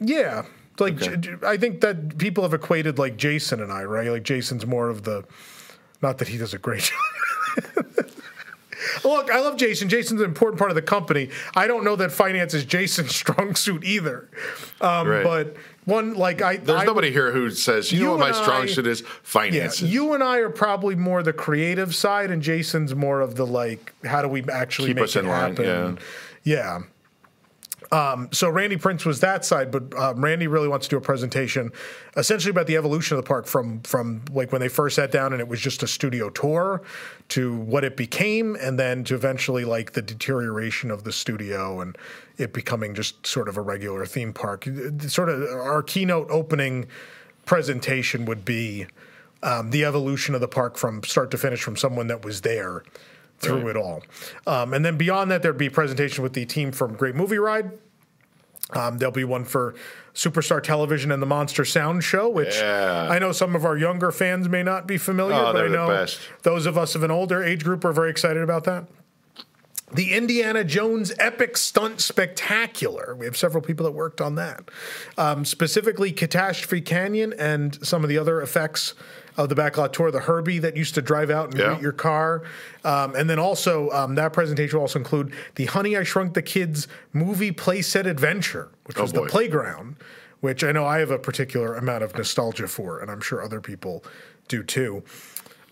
Yeah. 0.00 0.44
Like 0.78 1.02
Okay. 1.02 1.34
I 1.44 1.56
think 1.56 1.80
that 1.80 2.18
people 2.18 2.44
have 2.44 2.54
equated 2.54 2.98
like 2.98 3.16
Jason 3.16 3.60
and 3.60 3.72
I, 3.72 3.84
right? 3.84 4.08
Like 4.08 4.22
Jason's 4.22 4.66
more 4.66 4.88
of 4.88 5.04
the 5.04 5.24
not 6.02 6.18
that 6.18 6.28
he 6.28 6.38
does 6.38 6.52
a 6.54 6.58
great 6.58 6.82
job. 7.64 8.07
Look, 9.04 9.30
I 9.30 9.40
love 9.40 9.56
Jason. 9.56 9.88
Jason's 9.88 10.20
an 10.20 10.26
important 10.26 10.58
part 10.58 10.70
of 10.70 10.74
the 10.74 10.82
company. 10.82 11.30
I 11.56 11.66
don't 11.66 11.84
know 11.84 11.96
that 11.96 12.12
finance 12.12 12.54
is 12.54 12.64
Jason's 12.64 13.14
strong 13.14 13.54
suit 13.54 13.84
either. 13.84 14.28
Um, 14.80 15.08
Right. 15.08 15.24
But 15.24 15.56
one 15.84 16.14
like 16.14 16.42
I 16.42 16.56
There's 16.58 16.82
I- 16.82 16.84
nobody 16.84 17.10
here 17.10 17.32
who 17.32 17.50
says, 17.50 17.90
you, 17.92 17.98
You 18.00 18.04
know 18.04 18.10
what 18.12 18.20
my 18.20 18.32
strong 18.32 18.62
I- 18.62 18.66
suit 18.66 18.86
is? 18.86 19.02
yeah, 19.50 19.70
you 19.80 20.12
and 20.14 20.22
I 20.22 20.38
are 20.38 20.50
probably 20.50 20.94
more 20.94 21.22
the 21.22 21.32
creative 21.32 21.94
side, 21.94 22.30
and 22.30 22.42
Jason's 22.42 22.94
more 22.94 23.20
of 23.20 23.36
the 23.36 23.46
like, 23.46 23.92
how 24.04 24.22
do 24.22 24.28
we 24.28 24.44
actually 24.50 24.88
Keep 24.88 24.96
make 24.96 25.04
us 25.04 25.16
it 25.16 25.20
in 25.20 25.28
line, 25.28 25.56
happen? 25.56 25.98
Yeah. 26.44 26.80
Um, 27.90 28.28
so 28.32 28.50
Randy 28.50 28.76
Prince 28.76 29.04
was 29.04 29.20
that 29.20 29.44
side, 29.44 29.70
but 29.70 29.84
uh, 29.96 30.12
Randy 30.14 30.46
really 30.46 30.68
wants 30.68 30.86
to 30.88 30.90
do 30.90 30.96
a 30.98 31.00
presentation, 31.00 31.72
essentially 32.16 32.50
about 32.50 32.66
the 32.66 32.76
evolution 32.76 33.16
of 33.16 33.24
the 33.24 33.26
park 33.26 33.46
from 33.46 33.80
from 33.80 34.22
like 34.32 34.52
when 34.52 34.60
they 34.60 34.68
first 34.68 34.96
sat 34.96 35.10
down 35.10 35.32
and 35.32 35.40
it 35.40 35.48
was 35.48 35.60
just 35.60 35.82
a 35.82 35.86
studio 35.86 36.28
tour, 36.28 36.82
to 37.28 37.56
what 37.56 37.84
it 37.84 37.96
became, 37.96 38.56
and 38.56 38.78
then 38.78 39.04
to 39.04 39.14
eventually 39.14 39.64
like 39.64 39.92
the 39.92 40.02
deterioration 40.02 40.90
of 40.90 41.04
the 41.04 41.12
studio 41.12 41.80
and 41.80 41.96
it 42.36 42.52
becoming 42.52 42.94
just 42.94 43.26
sort 43.26 43.48
of 43.48 43.56
a 43.56 43.62
regular 43.62 44.04
theme 44.04 44.32
park. 44.32 44.68
Sort 45.06 45.28
of 45.28 45.42
our 45.44 45.82
keynote 45.82 46.28
opening 46.30 46.86
presentation 47.46 48.26
would 48.26 48.44
be 48.44 48.86
um, 49.42 49.70
the 49.70 49.84
evolution 49.84 50.34
of 50.34 50.40
the 50.40 50.48
park 50.48 50.76
from 50.76 51.02
start 51.04 51.30
to 51.30 51.38
finish 51.38 51.62
from 51.62 51.76
someone 51.76 52.08
that 52.08 52.24
was 52.24 52.42
there 52.42 52.82
through 53.40 53.58
Right. 53.62 53.70
it 53.70 53.76
all. 53.76 54.02
Um, 54.46 54.74
and 54.74 54.84
then 54.84 54.96
beyond 54.96 55.30
that, 55.30 55.42
there'd 55.42 55.56
be 55.58 55.66
a 55.66 55.70
presentation 55.70 56.22
with 56.22 56.32
the 56.32 56.44
team 56.44 56.72
from 56.72 56.94
Great 56.94 57.14
Movie 57.14 57.38
Ride. 57.38 57.70
Um, 58.74 58.98
there'll 58.98 59.12
be 59.12 59.24
one 59.24 59.44
for 59.44 59.74
Superstar 60.14 60.62
Television 60.62 61.10
and 61.10 61.22
the 61.22 61.26
Monster 61.26 61.64
Sound 61.64 62.04
Show, 62.04 62.28
which 62.28 62.56
Yeah. 62.56 63.08
I 63.10 63.18
know 63.18 63.32
some 63.32 63.54
of 63.56 63.64
our 63.64 63.78
younger 63.78 64.10
fans 64.12 64.48
may 64.48 64.62
not 64.62 64.86
be 64.86 64.98
familiar, 64.98 65.36
Oh, 65.36 65.52
but 65.52 65.64
I 65.64 65.68
know 65.68 66.06
those 66.42 66.66
of 66.66 66.76
us 66.76 66.94
of 66.94 67.02
an 67.02 67.10
older 67.10 67.42
age 67.42 67.64
group 67.64 67.84
are 67.84 67.92
very 67.92 68.10
excited 68.10 68.42
about 68.42 68.64
that. 68.64 68.84
The 69.94 70.12
Indiana 70.12 70.64
Jones 70.64 71.14
Epic 71.18 71.56
Stunt 71.56 72.02
Spectacular. 72.02 73.14
We 73.18 73.24
have 73.24 73.38
several 73.38 73.62
people 73.62 73.84
that 73.86 73.92
worked 73.92 74.20
on 74.20 74.34
that. 74.34 74.70
Um, 75.16 75.46
specifically, 75.46 76.12
Catastrophe 76.12 76.82
Canyon 76.82 77.32
and 77.38 77.78
some 77.86 78.02
of 78.02 78.10
the 78.10 78.18
other 78.18 78.42
effects 78.42 78.92
of 79.38 79.48
the 79.48 79.54
backlot 79.54 79.92
tour, 79.92 80.10
the 80.10 80.18
Herbie 80.20 80.58
that 80.58 80.76
used 80.76 80.94
to 80.96 81.00
drive 81.02 81.30
out 81.30 81.50
and 81.50 81.58
Yeah. 81.58 81.68
greet 81.68 81.80
your 81.80 81.92
car. 81.92 82.42
Um, 82.84 83.14
and 83.14 83.30
then 83.30 83.38
also, 83.38 83.88
um, 83.90 84.16
that 84.16 84.32
presentation 84.32 84.76
will 84.76 84.82
also 84.82 84.98
include 84.98 85.32
the 85.54 85.66
Honey, 85.66 85.96
I 85.96 86.02
Shrunk 86.02 86.34
the 86.34 86.42
Kids 86.42 86.88
movie 87.12 87.52
playset 87.52 88.04
adventure, 88.04 88.68
which 88.84 88.98
Oh, 88.98 89.02
was 89.02 89.12
the 89.12 89.22
playground, 89.22 89.94
which 90.40 90.64
I 90.64 90.72
know 90.72 90.84
I 90.84 90.98
have 90.98 91.12
a 91.12 91.18
particular 91.18 91.76
amount 91.76 92.02
of 92.02 92.16
nostalgia 92.16 92.66
for, 92.66 92.98
and 92.98 93.10
I'm 93.10 93.20
sure 93.20 93.40
other 93.42 93.60
people 93.60 94.04
do 94.48 94.62
too. 94.64 95.04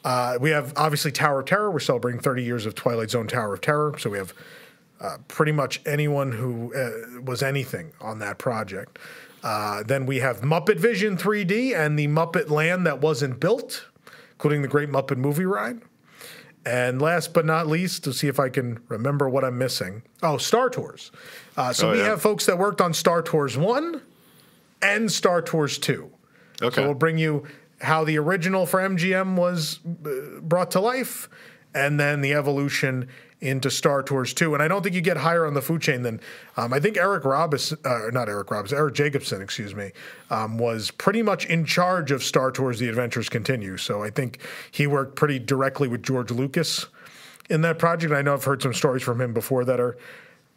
Uh, 0.04 0.38
we 0.40 0.50
have 0.50 0.72
obviously 0.76 1.10
Tower 1.10 1.40
of 1.40 1.46
Terror. 1.46 1.68
We're 1.68 1.80
celebrating 1.80 2.20
30 2.20 2.44
years 2.44 2.66
of 2.66 2.76
Twilight 2.76 3.10
Zone 3.10 3.26
Tower 3.26 3.54
of 3.54 3.60
Terror. 3.60 3.94
So 3.98 4.10
we 4.10 4.18
have 4.18 4.32
uh, 5.00 5.16
pretty 5.26 5.50
much 5.52 5.80
anyone 5.84 6.30
who 6.32 6.72
uh, 6.72 7.20
was 7.22 7.42
anything 7.42 7.90
on 8.00 8.20
that 8.20 8.38
project. 8.38 8.98
Uh, 9.46 9.84
then 9.84 10.06
we 10.06 10.18
have 10.18 10.40
Muppet 10.40 10.76
Vision 10.76 11.16
3D 11.16 11.72
and 11.72 11.96
the 11.96 12.08
Muppet 12.08 12.50
Land 12.50 12.84
that 12.84 13.00
wasn't 13.00 13.38
built, 13.38 13.86
including 14.32 14.62
the 14.62 14.66
Great 14.68 14.88
Muppet 14.90 15.18
Movie 15.18 15.44
Ride. 15.46 15.82
And 16.64 17.00
last 17.00 17.32
but 17.32 17.46
not 17.46 17.68
least, 17.68 18.02
to 18.04 18.12
see 18.12 18.26
if 18.26 18.40
I 18.40 18.48
can 18.48 18.80
remember 18.88 19.28
what 19.28 19.44
I'm 19.44 19.56
missing. 19.56 20.02
Oh, 20.20 20.36
Star 20.36 20.68
Tours. 20.68 21.12
Uh, 21.56 21.72
so 21.72 21.90
Oh, 21.90 21.92
we 21.92 21.98
yeah. 21.98 22.06
have 22.06 22.20
folks 22.20 22.44
that 22.46 22.58
worked 22.58 22.80
on 22.80 22.92
Star 22.92 23.22
Tours 23.22 23.56
1 23.56 24.02
and 24.82 25.12
Star 25.12 25.40
Tours 25.42 25.78
2. 25.78 26.10
Okay. 26.62 26.74
So 26.74 26.82
we'll 26.82 26.94
bring 26.94 27.16
you 27.18 27.44
how 27.82 28.02
the 28.02 28.18
original 28.18 28.66
for 28.66 28.80
MGM 28.80 29.36
was 29.36 29.78
uh, 30.04 30.40
brought 30.40 30.72
to 30.72 30.80
life, 30.80 31.28
and 31.72 32.00
then 32.00 32.20
the 32.20 32.32
evolution 32.34 33.06
into 33.40 33.70
Star 33.70 34.02
Tours 34.02 34.32
too. 34.32 34.54
And 34.54 34.62
I 34.62 34.68
don't 34.68 34.82
think 34.82 34.94
you 34.94 35.00
get 35.00 35.18
higher 35.18 35.46
on 35.46 35.54
the 35.54 35.62
food 35.62 35.82
chain 35.82 36.02
than 36.02 36.20
um, 36.56 36.72
I 36.72 36.80
think 36.80 36.96
Eric 36.96 37.24
Robinson, 37.24 37.78
uh, 37.84 38.10
not 38.12 38.28
Eric 38.28 38.50
Robinson, 38.50 38.78
Eric 38.78 38.94
Jacobson, 38.94 39.42
excuse 39.42 39.74
me, 39.74 39.92
um, 40.30 40.58
was 40.58 40.90
pretty 40.90 41.22
much 41.22 41.46
in 41.46 41.64
charge 41.64 42.10
of 42.10 42.22
Star 42.22 42.50
Tours: 42.50 42.78
The 42.78 42.88
Adventures 42.88 43.28
Continue. 43.28 43.76
So 43.76 44.02
I 44.02 44.10
think 44.10 44.40
he 44.70 44.86
worked 44.86 45.16
pretty 45.16 45.38
directly 45.38 45.88
with 45.88 46.02
George 46.02 46.30
Lucas 46.30 46.86
in 47.50 47.60
that 47.62 47.78
project. 47.78 48.12
I 48.12 48.22
know 48.22 48.34
I've 48.34 48.44
heard 48.44 48.62
some 48.62 48.74
stories 48.74 49.02
from 49.02 49.20
him 49.20 49.32
before 49.34 49.64
that 49.64 49.80
are 49.80 49.96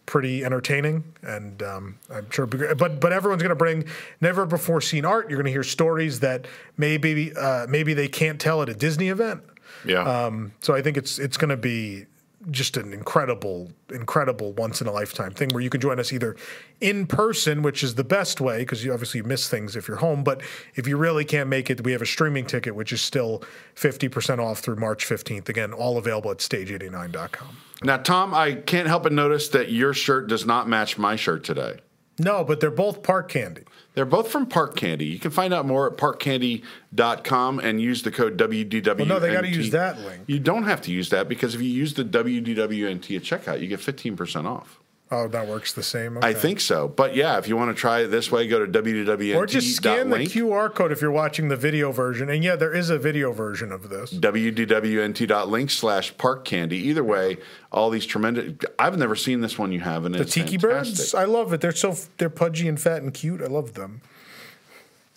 pretty 0.05 0.43
entertaining, 0.43 1.03
and 1.21 1.61
um, 1.61 1.99
I'm 2.11 2.29
sure. 2.31 2.47
But 2.47 2.99
but 2.99 3.13
everyone's 3.13 3.43
going 3.43 3.49
to 3.49 3.55
bring 3.55 3.85
never 4.21 4.45
before 4.45 4.81
seen 4.81 5.05
art. 5.05 5.29
You're 5.29 5.37
going 5.37 5.45
to 5.45 5.51
hear 5.51 5.63
stories 5.63 6.21
that 6.21 6.47
maybe 6.77 7.33
uh, 7.35 7.67
maybe 7.69 7.93
they 7.93 8.07
can't 8.07 8.39
tell 8.39 8.61
at 8.61 8.69
a 8.69 8.73
Disney 8.73 9.09
event. 9.09 9.41
Yeah. 9.85 10.01
Um, 10.01 10.53
so 10.61 10.73
I 10.73 10.81
think 10.81 10.97
it's 10.97 11.19
it's 11.19 11.37
going 11.37 11.49
to 11.49 11.57
be 11.57 12.05
just 12.51 12.77
an 12.77 12.93
incredible, 12.93 13.71
incredible 13.89 14.53
once 14.53 14.79
in 14.81 14.87
a 14.87 14.91
lifetime 14.91 15.31
thing 15.31 15.49
where 15.49 15.61
you 15.61 15.69
can 15.69 15.81
join 15.81 15.99
us 15.99 16.13
either 16.13 16.35
in 16.79 17.05
person, 17.05 17.61
which 17.61 17.83
is 17.83 17.95
the 17.95 18.03
best 18.03 18.39
way 18.39 18.59
because 18.59 18.83
you 18.83 18.93
obviously 18.93 19.21
miss 19.21 19.49
things 19.49 19.75
if 19.75 19.87
you're 19.87 19.97
home. 19.97 20.23
But 20.23 20.41
if 20.75 20.87
you 20.87 20.97
really 20.97 21.25
can't 21.25 21.49
make 21.49 21.69
it, 21.69 21.83
we 21.83 21.91
have 21.91 22.01
a 22.01 22.05
streaming 22.05 22.45
ticket, 22.45 22.75
which 22.75 22.93
is 22.93 23.01
still 23.01 23.43
50% 23.75 24.39
off 24.39 24.59
through 24.59 24.77
March 24.77 25.05
15th. 25.05 25.49
Again, 25.49 25.73
all 25.73 25.97
available 25.97 26.31
at 26.31 26.37
stage89.com. 26.37 27.57
Now, 27.83 27.97
Tom, 27.97 28.33
I 28.33 28.55
can't 28.55 28.87
help 28.87 29.03
but 29.03 29.13
notice 29.13 29.49
that 29.49 29.71
your 29.71 29.93
shirt 29.93 30.27
does 30.27 30.45
not 30.45 30.67
match 30.67 30.97
my 30.97 31.15
shirt 31.15 31.43
today. 31.43 31.79
No, 32.19 32.43
but 32.43 32.59
they're 32.59 32.71
both 32.71 33.03
park 33.03 33.29
candy. 33.29 33.63
They're 33.93 34.05
both 34.05 34.31
from 34.31 34.45
Park 34.45 34.75
Candy. 34.75 35.05
You 35.05 35.19
can 35.19 35.31
find 35.31 35.53
out 35.53 35.65
more 35.65 35.87
at 35.87 35.97
parkcandy.com 35.97 37.59
and 37.59 37.81
use 37.81 38.03
the 38.03 38.11
code 38.11 38.37
WDWNT. 38.37 38.97
Well, 38.97 39.05
no, 39.05 39.19
they 39.19 39.33
got 39.33 39.41
to 39.41 39.49
use 39.49 39.71
that 39.71 39.99
link. 39.99 40.23
You 40.27 40.39
don't 40.39 40.63
have 40.63 40.81
to 40.83 40.91
use 40.91 41.09
that 41.09 41.27
because 41.27 41.55
if 41.55 41.61
you 41.61 41.69
use 41.69 41.95
the 41.95 42.03
WDWNT 42.05 43.15
at 43.15 43.23
checkout, 43.23 43.61
you 43.61 43.67
get 43.67 43.79
15% 43.79 44.45
off. 44.45 44.79
Oh, 45.11 45.27
that 45.29 45.47
works 45.47 45.73
the 45.73 45.81
same. 45.81 46.17
Okay. 46.17 46.27
I 46.27 46.33
think 46.33 46.59
so. 46.59 46.87
But 46.87 47.15
yeah, 47.15 47.39
if 47.39 47.47
you 47.47 47.57
want 47.57 47.75
to 47.75 47.79
try 47.79 48.01
it 48.01 48.07
this 48.07 48.31
way, 48.31 48.47
go 48.47 48.63
to 48.63 48.71
www. 48.71 49.35
Or 49.35 49.47
just 49.47 49.75
scan 49.75 50.11
the 50.11 50.17
QR 50.17 50.71
code 50.73 50.91
if 50.91 51.01
you're 51.01 51.11
watching 51.11 51.47
the 51.47 51.55
video 51.55 51.91
version. 51.91 52.29
And 52.29 52.43
yeah, 52.43 52.55
there 52.55 52.73
is 52.73 52.91
a 52.91 52.99
video 52.99 53.31
version 53.31 53.71
of 53.71 53.89
this. 53.89 54.13
www.nt.link 54.13 55.71
slash 55.71 56.15
park 56.19 56.45
candy. 56.45 56.77
Either 56.77 57.03
way, 57.03 57.37
all 57.71 57.89
these 57.89 58.05
tremendous. 58.05 58.53
I've 58.77 58.99
never 58.99 59.15
seen 59.15 59.41
this 59.41 59.57
one 59.57 59.71
you 59.71 59.79
have. 59.79 60.05
And 60.05 60.13
the 60.13 60.25
tiki 60.25 60.59
fantastic. 60.59 60.97
birds. 60.97 61.15
I 61.15 61.23
love 61.25 61.53
it. 61.53 61.61
They're 61.61 61.71
so 61.71 61.95
they're 62.17 62.29
pudgy 62.29 62.67
and 62.67 62.79
fat 62.79 63.01
and 63.01 63.11
cute. 63.11 63.41
I 63.41 63.47
love 63.47 63.73
them. 63.73 64.01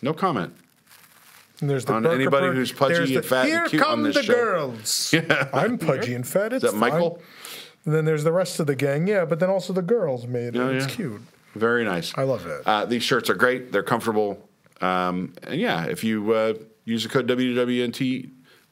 No 0.01 0.13
comment. 0.13 0.55
And 1.61 1.69
there's 1.69 1.85
the 1.85 1.93
on 1.93 2.07
anybody 2.07 2.47
who's 2.47 2.71
pudgy 2.71 3.15
and 3.15 3.23
fat 3.23 3.47
and 3.47 3.69
cute 3.69 3.81
come 3.81 3.99
on 3.99 4.03
this 4.03 4.15
the 4.15 4.23
show. 4.23 4.33
girls. 4.33 5.13
Yeah. 5.13 5.49
I'm 5.53 5.77
pudgy 5.77 6.15
and 6.15 6.27
fat. 6.27 6.51
It's 6.51 6.63
Is 6.63 6.71
that 6.71 6.77
Michael? 6.77 7.15
Fine. 7.17 7.23
And 7.85 7.93
then 7.93 8.05
there's 8.05 8.23
the 8.23 8.31
rest 8.31 8.59
of 8.59 8.67
the 8.67 8.75
gang, 8.75 9.07
yeah, 9.07 9.25
but 9.25 9.39
then 9.39 9.49
also 9.49 9.73
the 9.73 9.81
girls 9.81 10.25
made 10.27 10.55
it. 10.55 10.59
Oh, 10.59 10.69
it's 10.69 10.87
yeah. 10.87 10.95
cute. 10.95 11.21
Very 11.55 11.83
nice. 11.83 12.13
I 12.17 12.23
love 12.23 12.45
it. 12.45 12.61
Uh, 12.65 12.85
these 12.85 13.03
shirts 13.03 13.29
are 13.29 13.35
great. 13.35 13.71
They're 13.71 13.83
comfortable. 13.83 14.49
Um, 14.81 15.33
and 15.43 15.59
yeah, 15.59 15.85
if 15.85 16.03
you 16.03 16.31
uh, 16.33 16.53
use 16.85 17.03
the 17.03 17.09
code 17.09 17.27
WDWNT, 17.27 18.29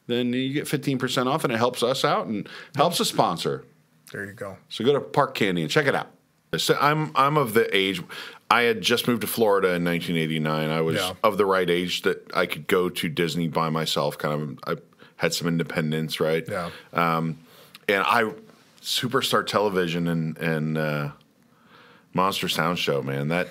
then 0.08 0.34
you 0.34 0.54
get 0.54 0.66
15% 0.66 1.28
off 1.28 1.44
and 1.44 1.54
it 1.54 1.58
helps 1.58 1.84
us 1.84 2.04
out 2.04 2.28
and 2.28 2.48
helps 2.76 3.00
a 3.00 3.06
sponsor. 3.06 3.66
There 4.12 4.26
you 4.26 4.34
go. 4.34 4.58
So 4.70 4.84
go 4.84 4.94
to 4.94 5.00
Park 5.02 5.36
Candy 5.36 5.62
and 5.62 5.70
check 5.72 5.86
it 5.88 5.96
out. 5.96 6.08
So 6.58 6.76
I'm 6.82 7.12
I'm 7.16 7.38
of 7.38 7.54
the 7.54 7.74
age 7.76 8.04
I 8.50 8.64
had 8.64 8.82
just 8.82 9.08
moved 9.08 9.22
to 9.22 9.28
Florida 9.28 9.70
in 9.76 9.86
1989. 9.86 10.70
I 10.70 10.82
was 10.82 10.96
Yeah. 10.98 11.14
of 11.24 11.38
the 11.38 11.46
right 11.46 11.70
age 11.70 12.02
that 12.02 12.30
I 12.36 12.46
could 12.46 12.68
go 12.68 12.90
to 12.90 13.08
Disney 13.08 13.48
by 13.48 13.70
myself. 13.70 14.18
Kind 14.18 14.58
of, 14.68 14.78
I 14.78 14.82
had 15.16 15.34
some 15.34 15.48
independence, 15.48 16.20
right? 16.20 16.44
Yeah. 16.50 16.72
Um, 16.92 17.38
and 17.88 18.04
I 18.06 18.32
Superstar 18.82 19.46
Television 19.46 20.08
and 20.08 20.38
and 20.38 20.78
uh, 20.78 21.12
Monster 22.14 22.50
Sound 22.50 22.80
Show, 22.80 23.02
man. 23.02 23.28
That 23.30 23.48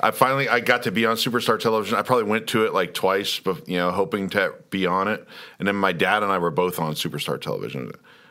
I 0.00 0.10
finally 0.10 0.48
I 0.48 0.60
got 0.60 0.84
to 0.84 0.92
be 0.92 1.06
on 1.06 1.16
Superstar 1.16 1.58
Television. 1.58 1.96
I 1.98 2.02
probably 2.02 2.24
went 2.24 2.46
to 2.48 2.64
it 2.64 2.72
like 2.72 2.94
twice, 2.94 3.38
but 3.38 3.68
you 3.68 3.76
know, 3.78 3.90
hoping 3.90 4.28
to 4.30 4.54
be 4.70 4.86
on 4.86 5.08
it. 5.08 5.26
And 5.58 5.66
then 5.66 5.76
my 5.76 5.92
dad 5.92 6.22
and 6.22 6.30
I 6.32 6.38
were 6.38 6.50
both 6.50 6.78
on 6.78 6.94
Superstar 6.94 7.40
Television. 7.40 7.90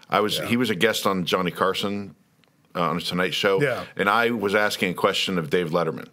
I 0.10 0.20
was 0.20 0.40
he 0.40 0.58
was 0.58 0.70
a 0.70 0.76
guest 0.76 1.06
on 1.08 1.26
Johnny 1.26 1.52
Carson 1.52 2.16
uh, 2.76 2.82
on 2.82 2.96
his 2.96 3.08
Tonight 3.08 3.34
Show, 3.34 3.62
Yeah. 3.62 3.86
and 3.96 4.10
I 4.10 4.32
was 4.32 4.56
asking 4.56 4.92
a 4.92 4.94
question 4.94 5.38
of 5.38 5.50
Dave 5.50 5.70
Letterman. 5.72 6.08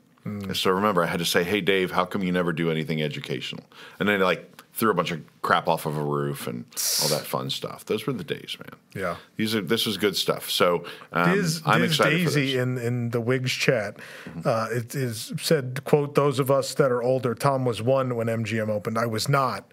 So 0.54 0.70
remember, 0.72 1.02
I 1.02 1.06
had 1.06 1.20
to 1.20 1.24
say, 1.24 1.42
"Hey, 1.42 1.62
Dave, 1.62 1.90
how 1.90 2.04
come 2.04 2.22
you 2.22 2.32
never 2.32 2.52
do 2.52 2.70
anything 2.70 3.00
educational?" 3.00 3.64
And 3.98 4.06
then 4.06 4.20
like 4.20 4.57
threw 4.78 4.90
a 4.90 4.94
bunch 4.94 5.10
of 5.10 5.20
crap 5.42 5.66
off 5.66 5.86
of 5.86 5.96
a 5.96 6.02
roof 6.02 6.46
and 6.46 6.64
all 7.02 7.08
that 7.08 7.26
fun 7.26 7.50
stuff. 7.50 7.84
Those 7.84 8.06
were 8.06 8.12
the 8.12 8.22
days, 8.22 8.56
man. 8.60 8.78
Yeah. 8.94 9.16
These 9.34 9.56
are 9.56 9.60
this 9.60 9.86
was 9.86 9.96
good 9.96 10.16
stuff. 10.16 10.48
So 10.48 10.84
um, 11.12 11.34
Diz, 11.34 11.60
I'm 11.66 11.80
Diz 11.80 11.90
excited 11.90 12.18
for 12.20 12.24
Daisy 12.38 12.56
in, 12.58 12.78
in 12.78 13.10
the 13.10 13.20
Wigs 13.20 13.50
chat, 13.50 13.96
uh, 14.44 14.68
it 14.70 14.94
is 14.94 15.32
said, 15.40 15.82
quote, 15.84 16.14
those 16.14 16.38
of 16.38 16.48
us 16.50 16.74
that 16.74 16.92
are 16.92 17.02
older, 17.02 17.34
Tom 17.34 17.64
was 17.64 17.82
one 17.82 18.14
when 18.14 18.28
MGM 18.28 18.68
opened. 18.68 18.96
I 18.98 19.06
was 19.06 19.28
not. 19.28 19.68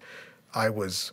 I 0.52 0.70
was 0.70 1.12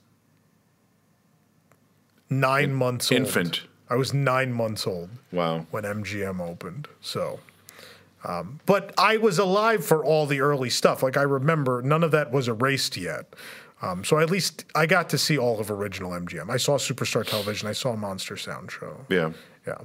nine 2.29 2.73
months 2.73 3.11
old. 3.11 3.21
infant. 3.21 3.61
I 3.89 3.95
was 3.95 4.13
nine 4.13 4.51
months 4.51 4.87
old 4.87 5.09
Wow. 5.31 5.67
when 5.71 5.83
MGM 5.83 6.39
opened. 6.41 6.87
So, 7.01 7.39
um, 8.23 8.59
but 8.65 8.93
I 8.97 9.17
was 9.17 9.37
alive 9.37 9.85
for 9.85 10.03
all 10.03 10.25
the 10.25 10.41
early 10.41 10.69
stuff. 10.69 11.03
Like 11.03 11.17
I 11.17 11.21
remember, 11.23 11.81
none 11.81 12.03
of 12.03 12.11
that 12.11 12.31
was 12.31 12.47
erased 12.47 12.97
yet. 12.97 13.33
Um, 13.83 14.03
so 14.03 14.19
at 14.19 14.29
least 14.29 14.63
I 14.75 14.85
got 14.85 15.09
to 15.09 15.17
see 15.17 15.37
all 15.37 15.59
of 15.59 15.69
original 15.69 16.11
MGM. 16.11 16.49
I 16.49 16.57
saw 16.57 16.77
Superstar 16.77 17.27
Television. 17.27 17.67
I 17.67 17.73
saw 17.73 17.95
Monster 17.95 18.37
Sound 18.37 18.71
Show. 18.71 19.05
Yeah. 19.09 19.33
Yeah. 19.67 19.77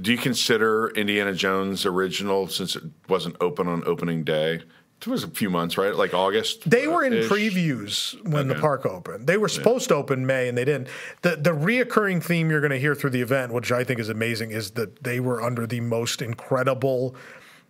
Do 0.00 0.12
you 0.12 0.18
consider 0.18 0.88
Indiana 0.90 1.32
Jones 1.32 1.86
original 1.86 2.48
since 2.48 2.76
it 2.76 2.84
wasn't 3.08 3.36
open 3.40 3.68
on 3.68 3.82
opening 3.86 4.24
day? 4.24 4.62
It 5.00 5.06
was 5.06 5.24
a 5.24 5.28
few 5.28 5.50
months, 5.50 5.76
right? 5.76 5.94
Like 5.94 6.14
August. 6.14 6.68
They 6.68 6.88
were 6.88 7.04
in 7.04 7.12
previews 7.28 8.20
when 8.28 8.48
the 8.48 8.54
park 8.54 8.86
opened. 8.86 9.26
They 9.26 9.36
were 9.36 9.48
supposed 9.48 9.88
to 9.88 9.94
open 9.94 10.26
May 10.26 10.48
and 10.48 10.56
they 10.56 10.64
didn't. 10.64 10.88
The 11.22 11.36
the 11.36 11.50
reoccurring 11.50 12.22
theme 12.22 12.50
you're 12.50 12.60
going 12.60 12.72
to 12.72 12.78
hear 12.78 12.94
through 12.94 13.10
the 13.10 13.20
event, 13.20 13.52
which 13.52 13.70
I 13.70 13.84
think 13.84 14.00
is 14.00 14.08
amazing, 14.08 14.52
is 14.52 14.72
that 14.72 15.04
they 15.04 15.20
were 15.20 15.42
under 15.42 15.66
the 15.66 15.80
most 15.80 16.22
incredible 16.22 17.14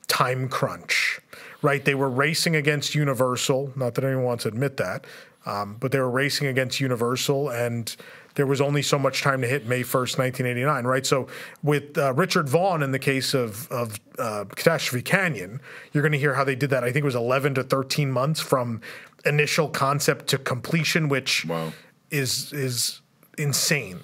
time 0.06 0.48
crunch. 0.48 1.20
Right? 1.62 1.84
They 1.84 1.96
were 1.96 2.08
racing 2.08 2.54
against 2.54 2.94
Universal. 2.94 3.72
Not 3.74 3.94
that 3.94 4.04
anyone 4.04 4.24
wants 4.24 4.42
to 4.44 4.48
admit 4.48 4.76
that, 4.76 5.04
um, 5.46 5.76
but 5.80 5.92
they 5.92 5.98
were 5.98 6.10
racing 6.10 6.46
against 6.48 6.80
Universal 6.80 7.50
and. 7.50 7.96
There 8.34 8.46
was 8.46 8.60
only 8.60 8.82
so 8.82 8.98
much 8.98 9.22
time 9.22 9.40
to 9.40 9.48
hit 9.48 9.66
May 9.66 9.80
1st, 9.80 10.18
1989, 10.18 10.84
right? 10.84 11.06
So, 11.06 11.26
with 11.62 11.96
uh, 11.96 12.12
Richard 12.12 12.50
Vaughn 12.50 12.82
in 12.82 12.92
the 12.92 12.98
case 12.98 13.32
of, 13.32 13.66
of 13.72 13.98
uh, 14.18 14.44
Catastrophe 14.54 15.02
Canyon, 15.02 15.58
you're 15.94 16.02
going 16.02 16.12
to 16.12 16.18
hear 16.18 16.34
how 16.34 16.44
they 16.44 16.54
did 16.54 16.68
that. 16.68 16.84
I 16.84 16.92
think 16.92 17.02
it 17.02 17.06
was 17.06 17.14
11 17.14 17.54
to 17.54 17.62
13 17.62 18.12
months 18.12 18.42
from 18.42 18.82
initial 19.24 19.70
concept 19.70 20.26
to 20.26 20.36
completion, 20.36 21.08
which 21.08 21.46
Wow. 21.46 21.72
is 22.10 22.52
is 22.52 23.00
insane, 23.38 24.00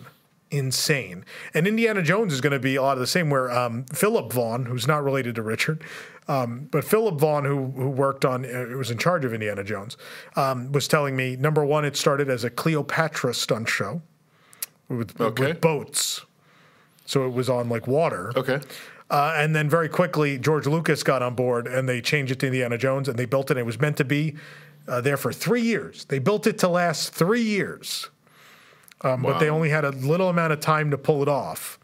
insane. 0.52 1.24
And 1.54 1.66
Indiana 1.66 2.02
Jones 2.02 2.32
is 2.32 2.40
going 2.40 2.52
to 2.52 2.58
be 2.58 2.76
a 2.76 2.82
lot 2.82 2.92
of 2.92 3.00
the 3.00 3.06
same. 3.06 3.30
Where 3.30 3.50
um, 3.50 3.84
Philip 3.92 4.32
Vaughn, 4.32 4.66
who's 4.66 4.86
not 4.86 5.02
related 5.02 5.34
to 5.36 5.42
Richard, 5.42 5.82
um, 6.28 6.68
but 6.70 6.84
Philip 6.84 7.18
Vaughn, 7.18 7.44
who 7.44 7.70
who 7.70 7.88
worked 7.90 8.24
on, 8.24 8.44
uh, 8.44 8.76
was 8.76 8.90
in 8.90 8.98
charge 8.98 9.24
of 9.24 9.32
Indiana 9.34 9.64
Jones, 9.64 9.96
um, 10.36 10.70
was 10.72 10.86
telling 10.86 11.16
me 11.16 11.36
number 11.36 11.64
one, 11.64 11.84
it 11.84 11.96
started 11.96 12.28
as 12.28 12.44
a 12.44 12.50
Cleopatra 12.50 13.34
stunt 13.34 13.68
show 13.68 14.02
with, 14.88 15.20
Okay. 15.20 15.48
with 15.48 15.60
boats, 15.60 16.20
so 17.06 17.26
it 17.26 17.32
was 17.32 17.48
on 17.48 17.68
like 17.68 17.86
water. 17.86 18.32
Okay. 18.36 18.60
Uh, 19.10 19.34
and 19.36 19.54
then 19.54 19.68
very 19.68 19.90
quickly, 19.90 20.38
George 20.38 20.66
Lucas 20.66 21.02
got 21.02 21.20
on 21.20 21.34
board 21.34 21.66
and 21.66 21.86
they 21.86 22.00
changed 22.00 22.32
it 22.32 22.38
to 22.40 22.46
Indiana 22.46 22.78
Jones 22.78 23.08
and 23.08 23.18
they 23.18 23.26
built 23.26 23.50
it. 23.50 23.58
It 23.58 23.66
was 23.66 23.78
meant 23.78 23.98
to 23.98 24.04
be 24.04 24.36
uh, 24.88 25.02
there 25.02 25.18
for 25.18 25.34
three 25.34 25.60
years. 25.60 26.06
They 26.06 26.18
built 26.18 26.46
it 26.46 26.56
to 26.60 26.68
last 26.68 27.12
three 27.12 27.42
years, 27.42 28.08
um, 29.02 29.22
but 29.22 29.38
they 29.38 29.48
only 29.48 29.70
had 29.70 29.84
a 29.84 29.90
little 29.90 30.28
amount 30.28 30.52
of 30.52 30.60
time 30.60 30.90
to 30.90 30.98
pull 30.98 31.22
it 31.22 31.28
off. 31.28 31.78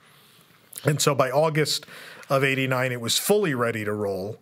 And 0.85 1.01
so 1.01 1.15
by 1.15 1.31
August 1.31 1.87
of 2.31 2.45
89, 2.45 2.93
it 2.93 3.01
was 3.01 3.19
fully 3.19 3.55
ready 3.55 3.85
to 3.85 3.93
roll. 3.93 4.39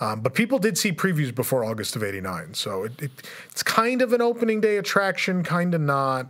Um, 0.00 0.20
but 0.20 0.34
people 0.34 0.58
did 0.58 0.76
see 0.76 0.92
previews 0.92 1.34
before 1.34 1.64
August 1.64 1.94
of 1.94 2.02
89. 2.02 2.54
So 2.54 2.84
it, 2.84 3.00
it, 3.00 3.10
it's 3.50 3.62
kind 3.62 4.02
of 4.02 4.12
an 4.12 4.20
opening 4.20 4.60
day 4.60 4.76
attraction, 4.76 5.44
kind 5.44 5.74
of 5.74 5.80
not. 5.80 6.26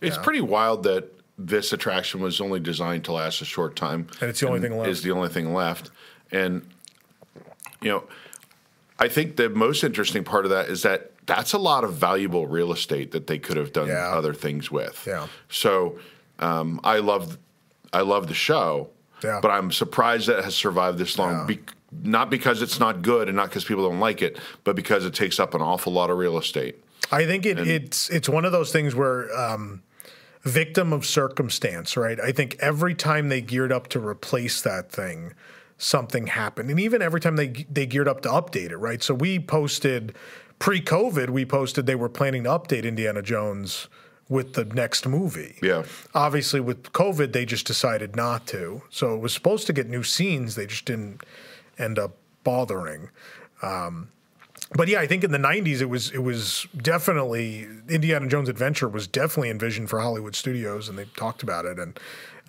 It's 0.00 0.18
pretty 0.18 0.40
wild 0.40 0.82
that 0.84 1.12
this 1.38 1.72
attraction 1.72 2.20
was 2.20 2.40
only 2.40 2.60
designed 2.60 3.04
to 3.04 3.12
last 3.12 3.40
a 3.40 3.44
short 3.44 3.76
time. 3.76 4.06
And 4.20 4.30
it's 4.30 4.40
the 4.40 4.48
only 4.48 4.60
thing 4.60 4.76
left. 4.76 4.90
Is 4.90 5.02
the 5.02 5.12
only 5.12 5.28
thing 5.28 5.54
left. 5.54 5.90
And, 6.30 6.66
you 7.80 7.88
know, 7.90 8.04
I 8.98 9.08
think 9.08 9.36
the 9.36 9.48
most 9.48 9.82
interesting 9.82 10.24
part 10.24 10.44
of 10.44 10.50
that 10.50 10.68
is 10.68 10.82
that 10.82 11.12
that's 11.30 11.52
a 11.52 11.58
lot 11.58 11.84
of 11.84 11.94
valuable 11.94 12.46
real 12.46 12.72
estate 12.72 13.12
that 13.12 13.26
they 13.28 13.38
could 13.38 13.56
have 13.56 13.72
done 13.72 13.86
Yeah. 13.88 14.10
other 14.18 14.34
things 14.34 14.70
with. 14.70 15.04
Yeah. 15.06 15.28
So 15.48 15.98
um, 16.40 16.80
I 16.82 16.98
love, 16.98 17.38
I 17.92 18.00
love 18.00 18.26
the 18.26 18.34
show, 18.34 18.88
Yeah. 19.22 19.38
but 19.40 19.50
I'm 19.50 19.70
surprised 19.70 20.26
that 20.28 20.38
it 20.40 20.44
has 20.44 20.56
survived 20.56 20.98
this 20.98 21.18
long. 21.18 21.32
Yeah. 21.32 21.44
Be- 21.46 21.60
not 22.02 22.30
because 22.30 22.62
it's 22.62 22.78
not 22.80 23.02
good 23.02 23.28
and 23.28 23.36
not 23.36 23.48
because 23.48 23.64
people 23.64 23.88
don't 23.88 24.00
like 24.00 24.22
it, 24.22 24.38
but 24.64 24.74
because 24.76 25.04
it 25.04 25.14
takes 25.14 25.38
up 25.40 25.54
an 25.54 25.60
awful 25.62 25.92
lot 25.92 26.08
of 26.10 26.18
real 26.18 26.36
estate. 26.38 26.82
I 27.12 27.26
think 27.26 27.44
it, 27.46 27.58
it's 27.58 28.08
it's 28.10 28.28
one 28.28 28.44
of 28.44 28.52
those 28.52 28.70
things 28.70 28.94
where 28.94 29.28
um, 29.36 29.82
victim 30.42 30.92
of 30.92 31.04
circumstance, 31.04 31.96
right? 31.96 32.20
I 32.20 32.30
think 32.32 32.56
every 32.60 32.94
time 32.94 33.28
they 33.28 33.40
geared 33.40 33.72
up 33.72 33.88
to 33.88 33.98
replace 33.98 34.60
that 34.62 34.92
thing, 34.92 35.32
something 35.78 36.28
happened. 36.28 36.70
And 36.70 36.78
even 36.78 37.02
every 37.02 37.20
time 37.20 37.34
they 37.36 37.48
they 37.68 37.86
geared 37.86 38.06
up 38.06 38.20
to 38.22 38.28
update 38.28 38.70
it, 38.70 38.76
right? 38.76 39.02
So 39.02 39.12
we 39.14 39.40
posted 39.40 40.14
pre-COVID, 40.60 41.30
we 41.30 41.44
posted 41.44 41.86
they 41.86 41.96
were 41.96 42.08
planning 42.08 42.44
to 42.44 42.50
update 42.50 42.84
Indiana 42.84 43.22
Jones 43.22 43.88
with 44.28 44.52
the 44.52 44.64
next 44.64 45.08
movie. 45.08 45.58
Yeah. 45.60 45.82
Obviously 46.14 46.60
with 46.60 46.84
COVID 46.92 47.32
they 47.32 47.44
just 47.44 47.66
decided 47.66 48.14
not 48.14 48.46
to. 48.48 48.82
So 48.88 49.14
it 49.14 49.18
was 49.18 49.34
supposed 49.34 49.66
to 49.66 49.72
get 49.72 49.88
new 49.88 50.04
scenes, 50.04 50.54
they 50.54 50.66
just 50.66 50.84
didn't 50.84 51.24
end 51.78 51.98
up 51.98 52.16
bothering. 52.44 53.10
Um, 53.62 54.10
but 54.76 54.86
yeah, 54.86 55.00
I 55.00 55.06
think 55.08 55.24
in 55.24 55.32
the 55.32 55.38
'90s 55.38 55.80
it 55.80 55.86
was 55.86 56.10
it 56.12 56.22
was 56.22 56.68
definitely 56.76 57.66
Indiana 57.88 58.28
Jones 58.28 58.48
Adventure 58.48 58.88
was 58.88 59.08
definitely 59.08 59.50
envisioned 59.50 59.90
for 59.90 59.98
Hollywood 59.98 60.36
studios, 60.36 60.88
and 60.88 60.96
they 60.96 61.06
talked 61.16 61.42
about 61.42 61.64
it. 61.64 61.78
And 61.80 61.98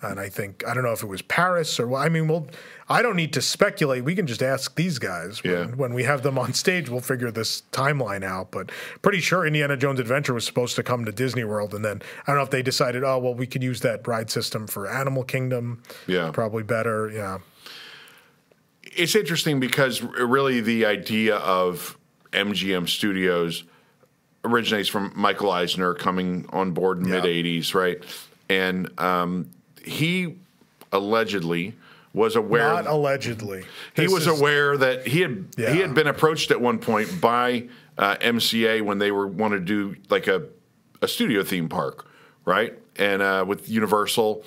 and 0.02 0.20
I 0.20 0.28
think 0.28 0.64
I 0.66 0.72
don't 0.72 0.84
know 0.84 0.92
if 0.92 1.02
it 1.02 1.08
was 1.08 1.22
Paris 1.22 1.80
or 1.80 1.96
I 1.96 2.08
mean, 2.08 2.28
well, 2.28 2.46
I 2.92 3.02
don't 3.02 3.16
need 3.16 3.32
to 3.32 3.42
speculate. 3.42 4.04
We 4.04 4.14
can 4.14 4.26
just 4.26 4.42
ask 4.42 4.74
these 4.76 4.98
guys 4.98 5.42
when, 5.42 5.52
Yeah. 5.52 5.64
when 5.66 5.94
we 5.94 6.02
have 6.04 6.22
them 6.22 6.38
on 6.38 6.52
stage. 6.52 6.88
We'll 6.90 7.00
figure 7.00 7.30
this 7.30 7.62
timeline 7.72 8.22
out. 8.22 8.50
But 8.50 8.70
pretty 9.00 9.20
sure 9.20 9.46
Indiana 9.46 9.76
Jones 9.76 9.98
Adventure 10.00 10.34
was 10.34 10.44
supposed 10.44 10.76
to 10.76 10.82
come 10.82 11.04
to 11.06 11.12
Disney 11.12 11.44
World, 11.44 11.74
and 11.74 11.84
then 11.84 12.02
I 12.26 12.30
don't 12.32 12.36
know 12.36 12.42
if 12.44 12.50
they 12.50 12.62
decided, 12.62 13.02
oh 13.04 13.18
well, 13.18 13.34
we 13.34 13.46
could 13.46 13.62
use 13.62 13.80
that 13.80 14.06
ride 14.06 14.30
system 14.30 14.66
for 14.66 14.86
Animal 14.88 15.24
Kingdom. 15.24 15.82
Yeah. 16.06 16.30
probably 16.32 16.62
better. 16.62 17.10
Yeah, 17.10 17.38
it's 18.84 19.14
interesting 19.14 19.60
because 19.60 20.02
really 20.02 20.60
the 20.60 20.84
idea 20.86 21.36
of 21.36 21.96
MGM 22.32 22.88
Studios 22.88 23.64
originates 24.44 24.88
from 24.88 25.12
Michael 25.14 25.50
Eisner 25.50 25.94
coming 25.94 26.46
on 26.50 26.72
board 26.72 26.98
in 26.98 27.06
Yeah. 27.06 27.20
mid 27.20 27.24
'80s, 27.24 27.74
right? 27.74 28.02
And 28.50 28.90
um, 29.00 29.50
he 29.84 30.36
allegedly 30.92 31.74
was 32.14 32.36
aware. 32.36 32.68
not 32.68 32.86
allegedly. 32.86 33.64
he 33.94 34.02
This 34.02 34.12
was 34.12 34.26
is- 34.26 34.38
aware 34.40 34.76
that 34.76 35.06
he 35.06 35.20
had 35.22 35.46
Yeah. 35.56 35.72
he 35.72 35.80
had 35.80 35.94
been 35.94 36.06
approached 36.06 36.50
at 36.50 36.60
one 36.60 36.78
point 36.78 37.20
by 37.20 37.68
uh, 37.98 38.16
MCA 38.20 38.82
when 38.82 38.98
they 38.98 39.10
were 39.10 39.26
wanted 39.26 39.66
to 39.66 39.92
do 39.94 39.96
like 40.10 40.26
a 40.26 40.42
a 41.00 41.08
studio 41.08 41.42
theme 41.42 41.68
park, 41.68 42.06
right? 42.44 42.78
And 42.96 43.20
uh, 43.22 43.44
with 43.46 43.68
Universal, 43.68 44.44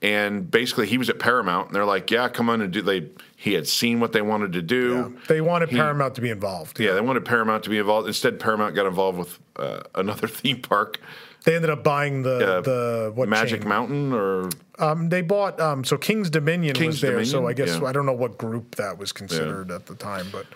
and 0.00 0.50
basically 0.50 0.86
he 0.86 0.98
was 0.98 1.08
at 1.08 1.18
Paramount, 1.18 1.68
and 1.68 1.76
they're 1.76 1.84
like, 1.84 2.10
"Yeah, 2.10 2.28
come 2.28 2.48
on 2.50 2.60
and 2.60 2.72
do." 2.72 2.82
They 2.82 3.08
he 3.36 3.52
had 3.54 3.66
seen 3.68 4.00
what 4.00 4.12
they 4.12 4.22
wanted 4.22 4.52
to 4.54 4.62
do. 4.62 5.16
They 5.28 5.40
wanted 5.40 5.70
Paramount 5.70 6.14
to 6.16 6.20
be 6.20 6.30
involved. 6.30 6.80
Yeah, 6.80 6.92
they 6.94 7.00
wanted 7.00 7.24
Paramount 7.24 7.62
to 7.64 7.70
be 7.70 7.78
involved. 7.78 8.06
Instead, 8.08 8.40
Paramount 8.40 8.74
got 8.74 8.86
involved 8.86 9.18
with 9.18 9.38
uh, 9.56 9.80
another 9.94 10.26
theme 10.40 10.60
park, 10.60 10.98
They 11.44 11.56
ended 11.56 11.70
up 11.70 11.82
buying 11.82 12.22
the 12.22 12.60
the 12.62 13.12
what 13.14 13.28
Magic 13.28 13.60
chain? 13.60 13.68
Mountain, 13.68 14.12
or 14.12 14.48
Um, 14.78 15.08
they 15.08 15.22
bought 15.22 15.60
um, 15.60 15.84
so 15.84 15.96
King's 15.96 16.30
Dominion 16.30 16.74
King's 16.74 16.94
was 16.94 17.00
there. 17.00 17.24
So 17.24 17.46
I 17.48 17.52
guess 17.52 17.80
Yeah. 17.80 17.86
I 17.88 17.92
don't 17.92 18.06
know 18.06 18.12
what 18.12 18.38
group 18.38 18.76
that 18.76 18.98
was 18.98 19.12
considered 19.12 19.70
at 19.70 19.86
the 19.86 19.94
time, 19.94 20.26
but 20.30 20.46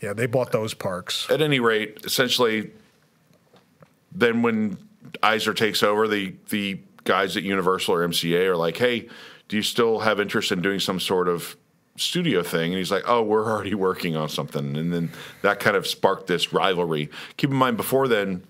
yeah, 0.00 0.12
they 0.12 0.26
bought 0.26 0.52
those 0.52 0.74
parks. 0.74 1.28
at 1.30 1.40
any 1.42 1.58
rate, 1.60 1.98
essentially, 2.04 2.70
then 4.12 4.42
when 4.42 4.78
Eisner 5.22 5.54
takes 5.54 5.82
over, 5.82 6.06
the 6.08 6.34
the 6.50 6.78
guys 7.04 7.36
at 7.36 7.42
Universal 7.42 7.94
or 7.94 8.06
MCA 8.08 8.46
are 8.46 8.56
like, 8.56 8.76
"Hey, 8.76 9.08
do 9.48 9.56
you 9.56 9.62
still 9.62 10.00
have 10.00 10.20
interest 10.20 10.52
in 10.52 10.60
doing 10.62 10.78
some 10.80 11.00
sort 11.00 11.26
of 11.28 11.56
studio 11.96 12.42
thing?" 12.42 12.70
And 12.72 12.78
he's 12.78 12.90
like, 12.92 13.04
"Oh, 13.06 13.22
we're 13.22 13.50
already 13.50 13.74
working 13.74 14.16
on 14.16 14.28
something." 14.28 14.76
And 14.76 14.92
then 14.92 15.10
that 15.42 15.58
kind 15.60 15.76
of 15.76 15.86
sparked 15.86 16.26
this 16.26 16.52
rivalry. 16.52 17.10
Keep 17.36 17.50
in 17.50 17.56
mind, 17.56 17.76
before 17.76 18.06
then, 18.08 18.42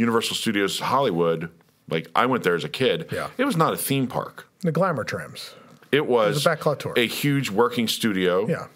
Universal 0.00 0.36
Studios 0.36 0.80
Hollywood, 0.80 1.50
like 1.88 2.08
I 2.16 2.24
went 2.26 2.42
there 2.42 2.54
as 2.54 2.64
a 2.64 2.68
kid. 2.68 3.08
Yeah. 3.12 3.28
it 3.36 3.44
was 3.44 3.56
not 3.56 3.74
a 3.74 3.76
theme 3.76 4.06
park. 4.06 4.46
The 4.60 4.72
Glamour 4.72 5.04
Trams. 5.04 5.54
It 5.92 6.06
was, 6.06 6.44
a 6.46 6.56
backlot 6.56 6.78
tour. 6.78 6.94
a 6.96 7.06
huge 7.06 7.50
working 7.50 7.86
studio 7.88 8.46
Yeah. 8.48 8.66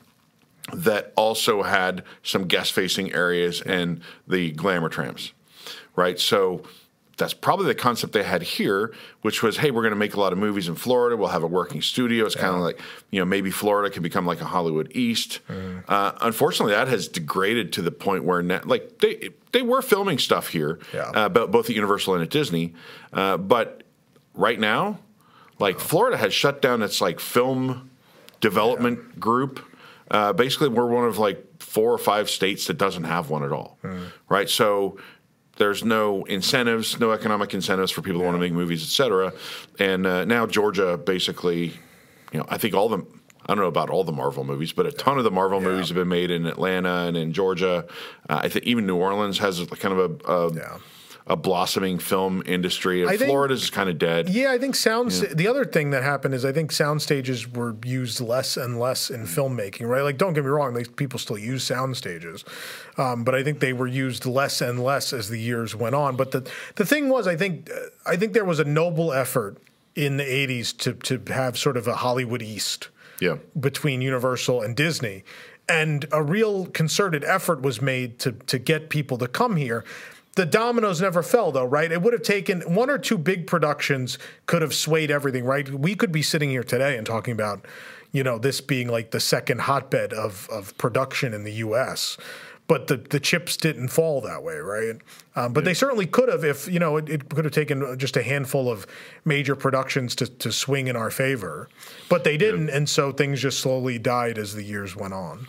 that 0.73 1.13
also 1.17 1.63
had 1.63 2.03
some 2.23 2.45
guest 2.47 2.73
facing 2.73 3.13
areas 3.15 3.63
and 3.63 4.01
the 4.29 4.51
glamour 4.53 4.89
trams, 4.89 5.33
right? 5.97 6.19
So 6.19 6.63
that's 7.17 7.35
probably 7.35 7.67
the 7.67 7.75
concept 7.75 8.13
they 8.13 8.23
had 8.25 8.43
here, 8.43 8.93
which 9.23 9.43
was, 9.43 9.59
hey, 9.59 9.71
we're 9.71 9.83
going 9.83 9.93
to 9.93 9.99
make 9.99 10.15
a 10.15 10.21
lot 10.21 10.33
of 10.33 10.39
movies 10.39 10.67
in 10.69 10.75
Florida. 10.75 11.17
We'll 11.17 11.29
have 11.29 11.43
a 11.45 11.47
working 11.47 11.81
studio. 11.81 12.27
It's 12.27 12.35
kind 12.35 12.55
of 12.55 12.61
like, 12.61 12.81
you 13.11 13.21
know, 13.21 13.25
maybe 13.25 13.51
Florida 13.51 13.89
can 13.93 14.03
become 14.03 14.27
like 14.27 14.41
a 14.41 14.45
Hollywood 14.47 14.91
East. 14.95 15.41
Uh, 15.89 16.13
unfortunately, 16.23 16.75
that 16.75 16.89
has 16.89 17.07
degraded 17.09 17.73
to 17.75 17.83
the 17.83 17.93
point 17.93 18.25
where, 18.25 18.43
now, 18.43 18.61
like, 18.65 18.99
they 18.99 19.31
they 19.53 19.63
were 19.63 19.81
filming 19.83 20.19
stuff 20.19 20.49
here, 20.49 20.81
Yeah. 20.93 21.03
uh, 21.15 21.29
bo- 21.29 21.47
both 21.47 21.71
at 21.71 21.77
Universal 21.77 22.15
and 22.15 22.23
at 22.25 22.31
Disney, 22.31 22.75
uh, 23.13 23.37
but 23.37 23.85
right 24.35 24.59
now, 24.59 24.99
like 25.61 25.79
Florida 25.79 26.17
has 26.17 26.35
shut 26.35 26.61
down 26.61 26.83
its 26.83 27.01
like 27.01 27.21
film 27.21 27.91
development 28.41 29.21
group. 29.21 29.61
Uh, 30.11 30.33
basically, 30.33 30.69
we're 30.69 30.87
one 30.87 31.05
of 31.07 31.19
like 31.19 31.45
four 31.63 31.93
or 31.93 31.99
five 31.99 32.29
states 32.29 32.67
that 32.67 32.75
doesn't 32.79 33.05
have 33.05 33.31
one 33.31 33.45
at 33.45 33.53
all, 33.53 33.79
right? 34.29 34.51
So 34.51 34.99
there's 35.57 35.85
no 35.85 36.25
incentives, 36.25 36.99
no 36.99 37.13
economic 37.13 37.55
incentives 37.55 37.91
for 37.91 38.03
people 38.03 38.21
who 38.21 38.25
want 38.27 38.37
to 38.37 38.41
make 38.41 38.53
movies, 38.53 38.83
et 38.83 38.89
cetera. 38.89 39.33
And 39.79 40.07
uh, 40.07 40.25
now 40.25 40.47
Georgia, 40.47 40.97
basically, 40.97 41.75
you 42.33 42.41
know, 42.41 42.47
I 42.49 42.59
think 42.59 42.75
all 42.75 42.89
the 42.89 43.05
I 43.47 43.49
don't 43.49 43.59
know 43.59 43.69
about 43.69 43.91
all 43.91 44.05
the 44.05 44.13
Marvel 44.13 44.43
movies, 44.43 44.73
but 44.73 44.87
a 44.87 44.93
ton 44.93 45.19
of 45.19 45.25
the 45.25 45.31
Marvel 45.31 45.61
movies 45.61 45.89
have 45.89 45.97
been 45.97 46.09
made 46.09 46.31
in 46.31 46.47
Atlanta 46.47 47.05
and 47.07 47.17
in 47.17 47.35
Georgia. 47.35 47.87
Uh, 48.29 48.41
I 48.43 48.49
think 48.49 48.65
even 48.65 48.87
New 48.87 48.97
Orleans 48.97 49.39
has 49.39 49.63
kind 49.67 49.99
of 49.99 50.23
a, 50.25 50.33
a, 50.33 50.55
Yeah. 50.55 50.79
A 51.27 51.37
blossoming 51.37 51.99
film 51.99 52.43
industry, 52.45 53.01
and 53.03 53.11
think- 53.11 53.23
Florida's 53.31 53.71
kind 53.71 53.89
of 53.89 53.99
dead. 53.99 54.29
Yeah, 54.29 54.53
I 54.53 54.59
think 54.59 54.75
sound. 54.77 55.11
The 55.11 55.49
other 55.49 55.65
thing 55.65 55.91
that 55.91 56.03
happened 56.03 56.35
is 56.35 56.45
I 56.45 56.53
think 56.53 56.71
sound 56.71 57.01
stages 57.01 57.51
were 57.51 57.75
used 57.85 58.21
less 58.21 58.59
and 58.59 58.79
less 58.79 59.09
in 59.09 59.23
filmmaking. 59.23 59.89
Right? 59.89 60.03
Like, 60.03 60.19
don't 60.19 60.35
get 60.35 60.45
me 60.45 60.51
wrong, 60.51 60.75
they, 60.75 60.85
people 60.85 61.19
still 61.19 61.39
use 61.39 61.65
sound 61.65 61.97
stages, 61.97 62.45
um, 62.99 63.25
but 63.25 63.35
I 63.35 63.43
think 63.43 63.61
they 63.61 63.73
were 63.73 63.87
used 63.87 64.27
less 64.27 64.61
and 64.61 64.83
less 64.83 65.13
as 65.15 65.31
the 65.31 65.41
years 65.41 65.75
went 65.75 65.95
on. 65.95 66.17
But 66.17 66.33
the 66.33 66.47
the 66.77 66.85
thing 66.85 67.09
was, 67.09 67.27
I 67.27 67.37
think 67.37 67.71
uh, 67.71 67.87
I 68.05 68.17
think 68.17 68.35
there 68.35 68.45
was 68.45 68.61
a 68.61 68.65
noble 68.65 69.13
effort 69.13 69.57
in 69.95 70.19
the 70.19 70.25
'80s 70.25 70.77
to 70.79 70.93
to 70.93 71.33
have 71.33 71.57
sort 71.57 71.79
of 71.79 71.89
a 71.89 71.95
Hollywood 71.97 72.43
East 72.43 72.89
Yeah. 73.21 73.37
between 73.59 74.03
Universal 74.03 74.61
and 74.61 74.77
Disney. 74.77 75.25
And 75.67 76.05
a 76.13 76.23
real 76.23 76.67
concerted 76.67 77.25
effort 77.25 77.63
was 77.63 77.81
made 77.81 78.19
to 78.19 78.33
to 78.33 78.59
get 78.59 78.91
people 78.91 79.17
to 79.17 79.27
come 79.27 79.57
here. 79.57 79.83
The 80.37 80.47
dominoes 80.47 81.01
never 81.01 81.23
fell 81.23 81.53
though, 81.53 81.65
right? 81.65 81.91
It 81.91 82.03
would 82.03 82.13
have 82.13 82.23
taken 82.23 82.61
one 82.63 82.91
or 82.91 82.99
two 82.99 83.19
big 83.19 83.47
productions 83.47 84.19
could 84.47 84.63
have 84.63 84.75
swayed 84.75 85.11
everything, 85.11 85.45
right? 85.45 85.69
We 85.69 85.95
could 85.95 86.13
be 86.13 86.23
sitting 86.23 86.51
here 86.51 86.65
today 86.65 86.97
and 86.97 87.07
talking 87.07 87.33
about, 87.33 87.65
you 88.13 88.23
know, 88.25 88.39
this 88.39 88.61
being 88.61 88.89
like 88.89 89.11
the 89.13 89.21
second 89.21 89.63
hotbed 89.63 90.13
of 90.13 90.49
of 90.51 90.77
production 90.79 91.35
in 91.35 91.45
the 91.45 91.53
US. 91.53 92.17
But 92.67 92.87
the, 92.87 92.97
the 92.97 93.21
chips 93.21 93.59
didn't 93.59 93.89
fall 93.89 94.23
that 94.23 94.43
way, 94.43 94.57
right? 94.57 94.97
Um, 95.37 95.53
but 95.53 95.67
they 95.67 95.75
certainly 95.75 96.07
could 96.07 96.31
have 96.31 96.45
if, 96.45 96.67
you 96.67 96.79
know, 96.79 96.97
it, 96.97 97.11
it 97.11 97.29
could 97.29 97.45
have 97.45 97.53
taken 97.53 97.99
just 97.99 98.17
a 98.17 98.23
handful 98.23 98.71
of 98.71 98.87
major 99.27 99.55
productions 99.55 100.15
to, 100.17 100.27
to 100.27 100.51
swing 100.51 100.89
in 100.89 100.97
our 100.97 101.11
favor. 101.11 101.69
But 102.09 102.25
they 102.25 102.39
didn't. 102.39 102.71
And 102.71 102.89
so 102.89 103.13
things 103.13 103.43
just 103.43 103.61
slowly 103.61 103.99
died 103.99 104.39
as 104.39 104.55
the 104.55 104.63
years 104.63 104.97
went 104.97 105.13
on. 105.13 105.47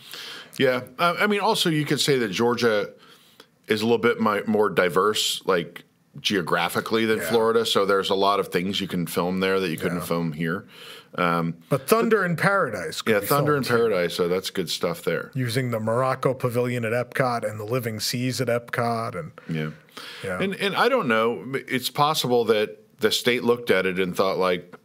Yeah, 0.58 0.82
uh, 1.00 1.16
I 1.18 1.28
mean, 1.28 1.40
also 1.40 1.70
you 1.70 1.86
could 1.86 2.02
say 2.02 2.18
that 2.18 2.30
Georgia 2.30 2.90
is 3.68 3.82
a 3.82 3.86
little 3.86 3.98
bit 3.98 4.20
my, 4.20 4.42
more 4.46 4.70
diverse, 4.70 5.42
like 5.46 5.84
geographically 6.20 7.06
than 7.06 7.18
Yeah. 7.20 7.26
Florida. 7.30 7.66
So 7.66 7.86
there's 7.86 8.10
a 8.10 8.16
lot 8.16 8.40
of 8.40 8.48
things 8.50 8.80
you 8.80 8.88
can 8.88 9.06
film 9.08 9.40
there 9.40 9.60
that 9.60 9.70
you 9.70 9.78
couldn't 9.78 10.02
film 10.02 10.32
here. 10.34 10.66
Um, 11.18 11.56
but 11.70 11.88
Thunder 11.88 12.26
in 12.26 12.36
Paradise. 12.36 13.02
could 13.02 13.14
Yeah, 13.22 13.28
Thunder 13.28 13.56
in 13.56 13.64
Paradise. 13.64 14.14
So 14.16 14.28
that's 14.28 14.50
good 14.50 14.70
stuff 14.70 15.04
there. 15.04 15.32
Using 15.34 15.72
the 15.72 15.80
Morocco 15.80 16.34
Pavilion 16.34 16.84
at 16.86 16.92
Epcot 16.94 17.50
and 17.50 17.60
the 17.60 17.64
Living 17.66 18.00
Seas 18.00 18.42
at 18.42 18.48
Epcot. 18.50 19.18
And 19.18 19.32
Yeah. 19.50 19.70
Yeah. 20.24 20.42
And 20.42 20.56
and 20.56 20.76
I 20.76 20.90
don't 20.90 21.08
know. 21.08 21.46
It's 21.54 21.90
possible 21.90 22.44
that 22.46 22.78
the 23.00 23.12
state 23.12 23.44
looked 23.44 23.72
at 23.72 23.86
it 23.86 23.98
and 24.00 24.16
thought 24.16 24.38
like, 24.38 24.76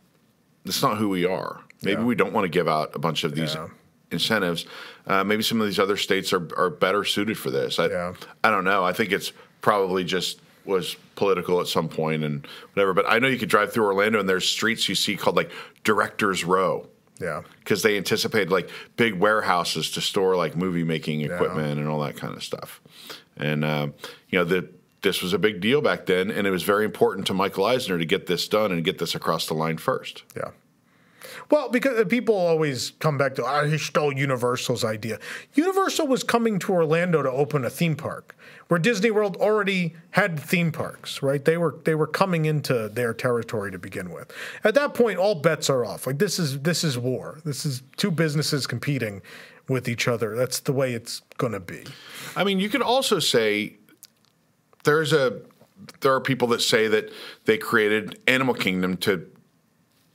"That's 0.65 0.83
not 0.83 0.99
who 0.99 1.09
we 1.09 1.25
are. 1.27 1.61
Maybe 1.83 2.01
Yeah. 2.01 2.07
we 2.07 2.15
don't 2.15 2.33
want 2.33 2.45
to 2.45 2.49
give 2.49 2.69
out 2.69 2.95
a 2.95 2.99
bunch 3.01 3.25
of 3.25 3.35
these 3.35 3.55
Yeah. 3.55 3.69
Incentives. 4.11 4.67
Uh, 5.07 5.25
maybe 5.25 5.43
some 5.43 5.61
of 5.61 5.67
these 5.67 5.79
other 5.79 5.97
states 5.97 6.33
are 6.33 6.49
are 6.57 6.71
better 6.71 7.05
suited 7.05 7.39
for 7.39 7.51
this. 7.51 7.79
I 7.79 7.87
Yeah. 7.87 8.15
I 8.45 8.51
don't 8.51 8.65
know. 8.65 8.85
I 8.85 8.93
think 8.93 9.13
it's 9.13 9.33
probably 9.61 10.05
just 10.05 10.41
was 10.65 10.97
political 11.17 11.61
at 11.61 11.67
some 11.67 11.89
point 11.89 12.23
and 12.23 12.47
whatever. 12.75 12.95
But 12.95 13.07
I 13.09 13.19
know 13.19 13.29
you 13.29 13.39
could 13.39 13.49
drive 13.49 13.73
through 13.73 13.87
Orlando 13.87 14.21
and 14.21 14.29
there's 14.29 14.49
streets 14.49 14.89
you 14.89 14.95
see 14.95 15.17
called 15.17 15.37
like 15.37 15.51
Directors 15.85 16.45
Row 16.45 16.87
yeah. 17.21 17.43
because 17.61 17.83
they 17.83 17.97
anticipated 17.97 18.51
like 18.51 18.71
big 18.97 19.15
warehouses 19.15 19.91
to 19.93 20.01
store 20.01 20.37
like 20.37 20.57
movie 20.57 20.85
making 20.85 21.23
equipment 21.23 21.79
and 21.79 21.89
all 21.89 22.01
that 22.01 22.17
kind 22.17 22.35
of 22.35 22.43
stuff. 22.43 22.81
And 23.37 23.65
um, 23.65 23.95
you 24.29 24.39
know 24.39 24.45
the 24.45 24.69
this 25.03 25.23
was 25.23 25.33
a 25.33 25.39
big 25.39 25.61
deal 25.61 25.81
back 25.81 26.05
then, 26.05 26.31
and 26.31 26.47
it 26.47 26.51
was 26.51 26.63
very 26.63 26.85
important 26.85 27.27
to 27.29 27.35
Michael 27.35 27.65
Eisner 27.65 27.97
to 27.97 28.05
get 28.05 28.27
this 28.27 28.47
done 28.49 28.71
and 28.71 28.85
get 28.85 28.99
this 28.99 29.15
across 29.15 29.47
the 29.47 29.55
line 29.55 29.79
first. 29.79 30.25
Yeah. 30.37 30.51
Well, 31.51 31.69
because 31.69 31.99
uh, 31.99 32.05
people 32.05 32.37
always 32.37 32.93
come 33.01 33.19
back 33.19 33.35
to, 33.35 33.45
oh, 33.45 33.67
he 33.69 33.77
stole 33.77 34.13
Universal's 34.13 34.85
idea. 34.85 35.19
Universal 35.55 36.07
was 36.07 36.23
coming 36.23 36.59
to 36.61 36.73
Orlando 36.73 37.23
to 37.23 37.31
open 37.31 37.65
a 37.65 37.71
theme 37.71 37.97
park, 37.97 38.37
where 38.69 38.79
Disney 38.79 39.11
World 39.11 39.37
already 39.37 39.97
had 40.13 40.39
theme 40.39 40.71
parks, 40.71 41.23
right? 41.23 41.45
They 41.45 41.57
were 41.57 41.77
they 41.85 41.97
were 41.97 42.07
coming 42.07 42.45
into 42.45 42.89
their 42.89 43.13
territory 43.13 43.73
to 43.73 43.79
begin 43.79 44.11
with. 44.11 44.33
At 44.63 44.75
that 44.75 44.95
point, 44.95 45.19
all 45.19 45.35
bets 45.35 45.69
are 45.69 45.85
off. 45.85 46.07
Like 46.07 46.19
this 46.19 46.39
is 46.39 46.61
this 46.61 46.85
is 46.85 46.97
war. 46.97 47.41
This 47.45 47.67
is 47.67 47.83
two 47.97 48.13
businesses 48.13 48.67
competing 48.67 49.21
with 49.69 49.89
each 49.89 50.07
other. 50.07 50.37
That's 50.37 50.61
the 50.61 50.73
way 50.73 50.95
it's 50.95 51.23
going 51.37 51.53
to 51.53 51.61
be. 51.61 51.85
I 52.37 52.45
mean, 52.45 52.61
you 52.61 52.69
could 52.69 52.83
also 52.83 53.19
say 53.19 53.77
there's 54.85 55.13
a 55.13 55.41
there 56.01 56.15
are 56.15 56.21
people 56.21 56.49
that 56.49 56.61
say 56.61 56.89
that 56.89 57.11
they 57.45 57.59
created 57.59 58.21
Animal 58.27 58.55
Kingdom 58.55 58.97
to 58.99 59.30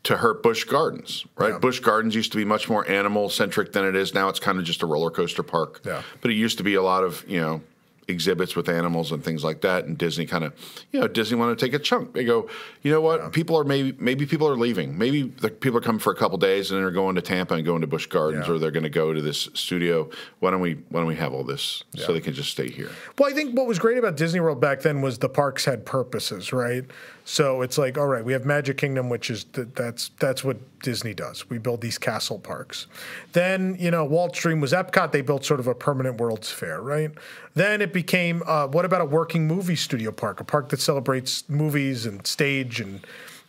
to 0.05 0.17
hurt 0.17 0.41
Busch 0.41 0.63
Gardens, 0.63 1.25
right? 1.37 1.51
Yeah. 1.53 1.59
Busch 1.59 1.79
Gardens 1.79 2.15
used 2.15 2.31
to 2.31 2.37
be 2.37 2.45
much 2.45 2.69
more 2.69 2.87
animal 2.89 3.29
centric 3.29 3.73
than 3.73 3.85
it 3.85 3.95
is 3.95 4.13
now. 4.13 4.29
It's 4.29 4.39
kind 4.39 4.57
of 4.57 4.63
just 4.63 4.81
a 4.81 4.85
roller 4.85 5.11
coaster 5.11 5.43
park. 5.43 5.81
Yeah. 5.85 6.01
But 6.21 6.31
it 6.31 6.35
used 6.35 6.57
to 6.59 6.63
be 6.63 6.75
a 6.75 6.81
lot 6.81 7.03
of 7.03 7.23
you 7.27 7.41
know 7.41 7.61
exhibits 8.07 8.55
with 8.55 8.69
animals 8.69 9.11
and 9.11 9.23
things 9.23 9.43
like 9.43 9.61
that. 9.61 9.85
And 9.85 9.97
Disney 9.97 10.27
kind 10.27 10.43
of, 10.43 10.53
you 10.91 10.99
know, 10.99 11.07
Disney 11.07 11.39
wanted 11.39 11.57
to 11.57 11.65
take 11.65 11.73
a 11.73 11.79
chunk. 11.79 12.13
They 12.13 12.23
go, 12.23 12.47
you 12.83 12.91
know 12.91 13.01
what? 13.01 13.33
People 13.33 13.57
are 13.57 13.63
maybe 13.63 13.95
maybe 13.97 14.27
people 14.27 14.47
are 14.47 14.55
leaving. 14.55 14.95
Maybe 14.95 15.23
the 15.23 15.49
people 15.49 15.79
are 15.79 15.81
coming 15.81 15.97
for 15.99 16.13
a 16.13 16.15
couple 16.15 16.37
days 16.37 16.69
and 16.69 16.79
they're 16.79 16.91
going 16.91 17.15
to 17.15 17.21
Tampa 17.23 17.55
and 17.55 17.65
going 17.65 17.81
to 17.81 17.87
Busch 17.87 18.05
Gardens, 18.05 18.47
Yeah. 18.47 18.53
or 18.53 18.59
they're 18.59 18.69
going 18.69 18.83
to 18.83 18.89
go 18.91 19.11
to 19.11 19.21
this 19.23 19.49
studio. 19.55 20.07
Why 20.39 20.51
don't 20.51 20.61
we 20.61 20.75
Why 20.89 20.99
don't 20.99 21.07
we 21.07 21.15
have 21.15 21.33
all 21.33 21.43
this 21.43 21.83
so 21.97 22.13
they 22.13 22.21
can 22.21 22.33
just 22.35 22.51
stay 22.51 22.69
here? 22.69 22.91
Well, 23.17 23.27
I 23.27 23.33
think 23.33 23.57
what 23.57 23.65
was 23.65 23.79
great 23.79 23.97
about 23.97 24.17
Disney 24.17 24.39
World 24.39 24.61
back 24.61 24.81
then 24.81 25.01
was 25.01 25.17
the 25.17 25.29
parks 25.29 25.65
had 25.65 25.83
purposes, 25.83 26.53
right? 26.53 26.85
So 27.27 27.63
it's 27.63 27.79
like, 27.79 27.97
all 27.97 28.05
right, 28.05 28.23
we 28.23 28.33
have 28.33 28.45
Magic 28.45 28.77
Kingdom, 28.77 29.09
which 29.09 29.31
is 29.31 29.45
th- 29.45 29.69
that's 29.73 30.11
that's 30.19 30.43
what 30.43 30.57
Disney 30.79 31.15
does. 31.15 31.49
We 31.49 31.57
build 31.57 31.81
these 31.81 31.97
castle 31.97 32.37
parks. 32.37 32.85
Then 33.33 33.75
you 33.79 33.89
know, 33.89 34.05
Walt 34.05 34.35
Stream 34.35 34.61
was 34.61 34.71
Epcot. 34.73 35.11
They 35.11 35.21
built 35.21 35.43
sort 35.43 35.59
of 35.59 35.65
a 35.65 35.73
permanent 35.73 36.21
World's 36.21 36.51
Fair, 36.51 36.81
right? 36.81 37.11
Then 37.55 37.81
it 37.81 37.93
became, 37.93 38.43
uh, 38.45 38.67
what 38.67 38.85
about 38.85 39.01
a 39.01 39.05
working 39.05 39.47
movie 39.47 39.75
studio 39.75 40.11
park, 40.11 40.39
a 40.39 40.43
park 40.43 40.69
that 40.69 40.79
celebrates 40.79 41.49
movies 41.49 42.05
and 42.05 42.25
stage 42.27 42.79
and 42.79 43.05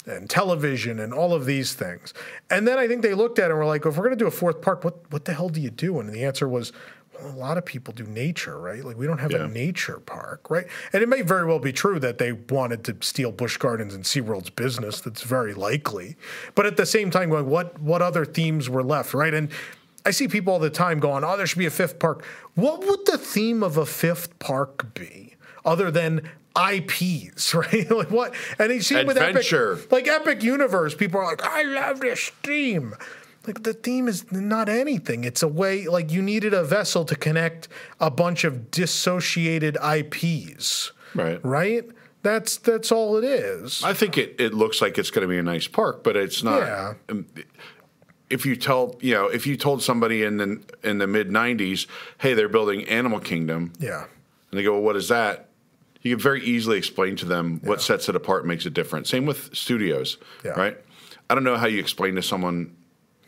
and 0.06 0.30
television 0.30 1.00
and 1.00 1.12
all 1.12 1.34
of 1.34 1.46
these 1.46 1.74
things. 1.74 2.14
And 2.48 2.66
then 2.66 2.78
I 2.78 2.86
think 2.86 3.02
they 3.02 3.12
looked 3.12 3.38
at 3.38 3.46
it 3.46 3.50
and 3.50 3.58
were 3.58 3.66
like, 3.66 3.84
if 3.84 3.96
we're 3.96 4.04
going 4.04 4.16
to 4.16 4.24
do 4.24 4.28
a 4.28 4.30
fourth 4.30 4.62
park, 4.62 4.84
what 4.84 4.94
what 5.12 5.26
the 5.26 5.34
hell 5.34 5.50
do 5.50 5.60
you 5.60 5.70
do? 5.70 6.00
And 6.00 6.08
the 6.08 6.24
answer 6.24 6.48
was, 6.48 6.72
a 7.20 7.28
lot 7.28 7.56
of 7.58 7.64
people 7.64 7.92
do 7.94 8.04
nature, 8.04 8.58
right? 8.58 8.84
Like 8.84 8.96
we 8.96 9.06
don't 9.06 9.18
have 9.18 9.32
Yeah. 9.32 9.44
a 9.44 9.48
nature 9.48 9.98
park, 10.00 10.50
right? 10.50 10.66
And 10.92 11.02
it 11.02 11.08
may 11.08 11.22
very 11.22 11.44
well 11.46 11.58
be 11.58 11.72
true 11.72 11.98
that 12.00 12.18
they 12.18 12.32
wanted 12.32 12.84
to 12.84 12.96
steal 13.00 13.32
Busch 13.32 13.56
Gardens 13.56 13.94
and 13.94 14.04
SeaWorld's 14.04 14.50
business. 14.50 15.00
That's 15.00 15.22
very 15.22 15.54
likely. 15.54 16.16
But 16.54 16.66
at 16.66 16.76
the 16.76 16.86
same 16.86 17.10
time, 17.10 17.30
going, 17.30 17.46
what 17.48 17.80
what 17.80 18.02
other 18.02 18.24
themes 18.24 18.68
were 18.68 18.82
left, 18.82 19.14
right? 19.14 19.32
And 19.34 19.50
I 20.04 20.10
see 20.10 20.28
people 20.28 20.52
all 20.52 20.58
the 20.58 20.70
time 20.70 21.00
going, 21.00 21.24
oh, 21.24 21.36
there 21.36 21.46
should 21.46 21.58
be 21.58 21.66
a 21.66 21.70
fifth 21.70 21.98
park. 21.98 22.24
What 22.54 22.86
would 22.86 23.06
the 23.06 23.18
theme 23.18 23.62
of 23.62 23.76
a 23.76 23.86
fifth 23.86 24.38
park 24.38 24.94
be 24.94 25.34
other 25.64 25.90
than 25.90 26.28
IPs, 26.56 27.54
right? 27.54 27.90
like 27.90 28.10
what? 28.10 28.34
And 28.58 28.72
you 28.72 28.80
see 28.82 28.96
it 28.96 29.06
with 29.06 29.16
Adventure. 29.16 29.74
Epic, 29.74 29.92
like 29.92 30.08
Epic 30.08 30.42
Universe, 30.42 30.94
people 30.94 31.20
are 31.20 31.26
like, 31.26 31.42
I 31.42 31.62
love 31.64 32.00
this 32.00 32.30
theme. 32.42 32.94
Like 33.46 33.62
the 33.62 33.74
theme 33.74 34.08
is 34.08 34.30
not 34.32 34.68
anything. 34.68 35.24
It's 35.24 35.42
a 35.42 35.48
way 35.48 35.86
like 35.86 36.10
you 36.10 36.20
needed 36.22 36.52
a 36.54 36.64
vessel 36.64 37.04
to 37.04 37.14
connect 37.16 37.68
a 38.00 38.10
bunch 38.10 38.44
of 38.44 38.70
dissociated 38.70 39.76
IPs. 39.82 40.92
Right. 41.14 41.40
Right? 41.44 41.88
That's 42.22 42.56
that's 42.56 42.90
all 42.90 43.16
it 43.16 43.24
is. 43.24 43.84
I 43.84 43.94
think 43.94 44.18
it, 44.18 44.34
it 44.40 44.52
looks 44.52 44.82
like 44.82 44.98
it's 44.98 45.10
going 45.10 45.22
to 45.22 45.28
be 45.28 45.38
a 45.38 45.42
nice 45.42 45.68
park, 45.68 46.02
but 46.02 46.16
it's 46.16 46.42
not. 46.42 46.58
Yeah. 46.60 46.94
um, 47.08 47.26
If 48.28 48.44
you 48.44 48.56
tell 48.56 48.96
you 49.00 49.14
know 49.14 49.26
if 49.28 49.46
you 49.46 49.56
told 49.56 49.80
somebody 49.82 50.24
in 50.24 50.36
the 50.38 50.60
in 50.82 50.98
the 50.98 51.06
mid 51.06 51.28
'90s, 51.30 51.86
hey, 52.18 52.34
they're 52.34 52.48
building 52.48 52.82
Animal 52.88 53.20
Kingdom, 53.20 53.72
yeah. 53.78 54.06
and 54.50 54.58
they 54.58 54.64
go, 54.64 54.72
well, 54.72 54.82
what 54.82 54.96
is 54.96 55.06
that? 55.08 55.50
You 56.02 56.16
can 56.16 56.22
very 56.22 56.42
easily 56.44 56.78
explain 56.78 57.14
to 57.16 57.26
them 57.26 57.60
what 57.62 57.80
sets 57.80 58.08
it 58.08 58.16
apart, 58.16 58.42
and 58.42 58.48
makes 58.48 58.66
it 58.66 58.74
different. 58.74 59.06
Same 59.06 59.24
with 59.26 59.54
studios, 59.54 60.18
Yeah. 60.44 60.50
right? 60.52 60.76
I 61.30 61.34
don't 61.34 61.44
know 61.44 61.56
how 61.56 61.66
you 61.68 61.78
explain 61.78 62.16
to 62.16 62.22
someone 62.22 62.74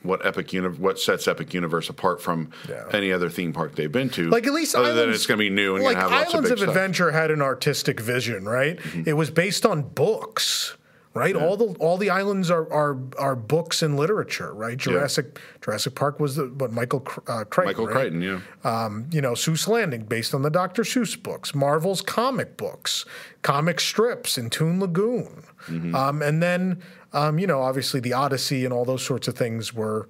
what 0.03 0.25
Epic 0.25 0.53
Uni- 0.53 0.69
what 0.69 0.99
sets 0.99 1.27
Epic 1.27 1.53
Universe 1.53 1.89
apart 1.89 2.23
from 2.23 2.51
Yeah. 2.69 2.85
any 2.93 3.13
other 3.13 3.29
theme 3.29 3.53
park 3.53 3.75
they've 3.75 3.91
been 3.91 4.11
to. 4.11 4.29
Like 4.31 4.47
at 4.47 4.53
least 4.53 4.75
other 4.75 4.95
than 4.95 5.11
it's 5.11 5.27
going 5.27 5.39
to 5.39 5.45
be 5.45 5.51
new 5.51 5.75
and 5.77 5.85
like 5.85 5.97
have 5.97 6.11
lots 6.11 6.35
Islands 6.35 6.35
of 6.35 6.39
of, 6.39 6.43
big 6.45 6.59
stuff. 6.59 6.69
Mm-hmm. 6.69 6.71
Adventure 6.71 7.11
had 7.13 7.31
an 7.31 7.43
artistic 7.43 8.01
vision, 8.01 8.45
right? 8.45 8.79
It 9.07 9.15
was 9.15 9.31
based 9.31 9.67
on 9.67 9.83
books, 9.83 10.77
right? 11.15 11.35
All 11.35 11.57
the 11.57 11.75
all 11.81 11.97
the 11.99 12.11
islands 12.11 12.49
are 12.51 12.73
are 12.73 12.97
are 13.19 13.35
books 13.35 13.83
and 13.83 13.97
literature, 13.97 14.53
right? 14.55 14.77
Jurassic 14.77 15.41
Jurassic 15.63 15.95
Park 15.97 16.21
was 16.21 16.37
the 16.37 16.45
what 16.47 16.71
Michael 16.73 17.01
uh, 17.27 17.43
Crichton, 17.45 17.65
Michael 17.65 17.87
right? 17.87 17.95
Crichton, 17.95 18.23
yeah. 18.23 18.41
um, 18.65 19.07
you 19.11 19.21
know, 19.21 19.33
Seuss 19.33 19.67
Landing, 19.67 20.05
based 20.05 20.33
on 20.35 20.43
the 20.43 20.51
Dr. 20.51 20.83
Seuss 20.83 21.21
books, 21.21 21.55
Marvel's 21.57 22.03
comic 22.03 22.57
books, 22.57 23.05
comic 23.43 23.81
strips 23.81 24.39
in 24.39 24.49
Toon 24.49 24.79
Lagoon. 24.79 25.43
Mm-hmm. 25.67 25.95
Um, 25.95 26.23
and 26.23 26.41
then, 26.43 26.81
um, 27.13 27.39
you 27.39 27.47
know, 27.47 27.63
obviously 27.63 28.01
the 28.01 28.13
Odyssey 28.13 28.65
and 28.65 28.73
all 28.73 28.85
those 28.85 29.03
sorts 29.05 29.29
of 29.29 29.37
things 29.37 29.73
were 29.75 30.09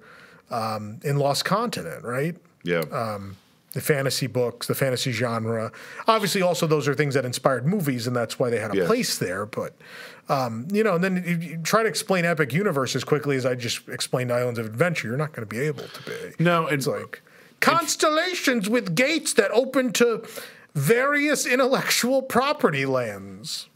um, 0.51 0.99
in 1.03 1.17
Lost 1.17 1.45
Continent, 1.45 2.03
right? 2.03 2.35
yeah. 2.63 2.79
um, 2.91 3.37
The 3.73 3.81
fantasy 3.81 4.27
books, 4.27 4.65
the 4.67 4.75
fantasy 4.75 5.11
genre. 5.11 5.71
Obviously, 6.07 6.41
also 6.41 6.65
those 6.67 6.87
are 6.87 6.95
things 6.95 7.13
that 7.13 7.23
inspired 7.23 7.65
movies, 7.67 8.07
and 8.07 8.15
that's 8.15 8.37
why 8.39 8.49
they 8.49 8.59
had 8.59 8.73
a 8.73 8.77
Yes. 8.77 8.87
place 8.87 9.17
there. 9.19 9.45
But, 9.45 9.73
um, 10.27 10.67
you 10.71 10.83
know, 10.83 10.95
and 10.95 11.03
then 11.03 11.23
you, 11.25 11.35
you 11.49 11.57
try 11.63 11.83
to 11.83 11.89
explain 11.89 12.25
Epic 12.25 12.51
Universe 12.51 12.95
as 12.95 13.03
quickly 13.03 13.35
as 13.37 13.45
I 13.45 13.53
just 13.55 13.87
explained 13.87 14.31
Islands 14.31 14.59
of 14.59 14.65
Adventure, 14.65 15.07
you're 15.09 15.17
not 15.17 15.33
going 15.33 15.47
to 15.47 15.55
be 15.55 15.61
able 15.61 15.83
to 15.87 16.01
be. 16.03 16.43
no, 16.43 16.65
It's 16.67 16.87
like 16.87 17.21
constellations 17.61 18.67
with 18.69 18.95
gates 18.95 19.33
that 19.33 19.51
open 19.51 19.93
to 19.93 20.23
various 20.75 21.45
intellectual 21.45 22.21
property 22.21 22.85
lands. 22.85 23.68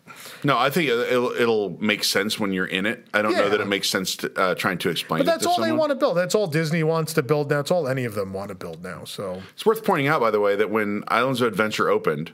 No, 0.43 0.57
I 0.57 0.69
think 0.69 0.89
it'll, 0.89 1.31
it'll 1.31 1.69
make 1.81 2.03
sense 2.03 2.39
when 2.39 2.51
you're 2.51 2.65
in 2.65 2.85
it. 2.85 3.07
I 3.13 3.21
don't 3.21 3.33
know 3.33 3.49
that 3.49 3.61
it 3.61 3.67
makes 3.67 3.89
sense 3.89 4.17
to, 4.17 4.33
uh, 4.39 4.55
trying 4.55 4.77
to 4.79 4.89
explain 4.89 5.19
But 5.19 5.23
it 5.23 5.25
that's 5.31 5.45
all 5.45 5.53
someone. 5.55 5.69
they 5.69 5.75
want 5.75 5.89
to 5.91 5.95
build. 5.95 6.17
That's 6.17 6.35
all 6.35 6.47
Disney 6.47 6.83
wants 6.83 7.13
to 7.13 7.23
build 7.23 7.49
now. 7.49 7.57
That's 7.57 7.71
all 7.71 7.87
any 7.87 8.03
of 8.05 8.13
them 8.15 8.33
want 8.33 8.49
to 8.49 8.55
build 8.55 8.83
now. 8.83 9.05
So 9.05 9.41
It's 9.53 9.65
worth 9.65 9.83
pointing 9.85 10.07
out, 10.07 10.19
by 10.19 10.31
the 10.31 10.39
way, 10.41 10.55
that 10.55 10.69
when 10.69 11.03
Islands 11.07 11.39
of 11.41 11.47
Adventure 11.47 11.89
opened, 11.89 12.31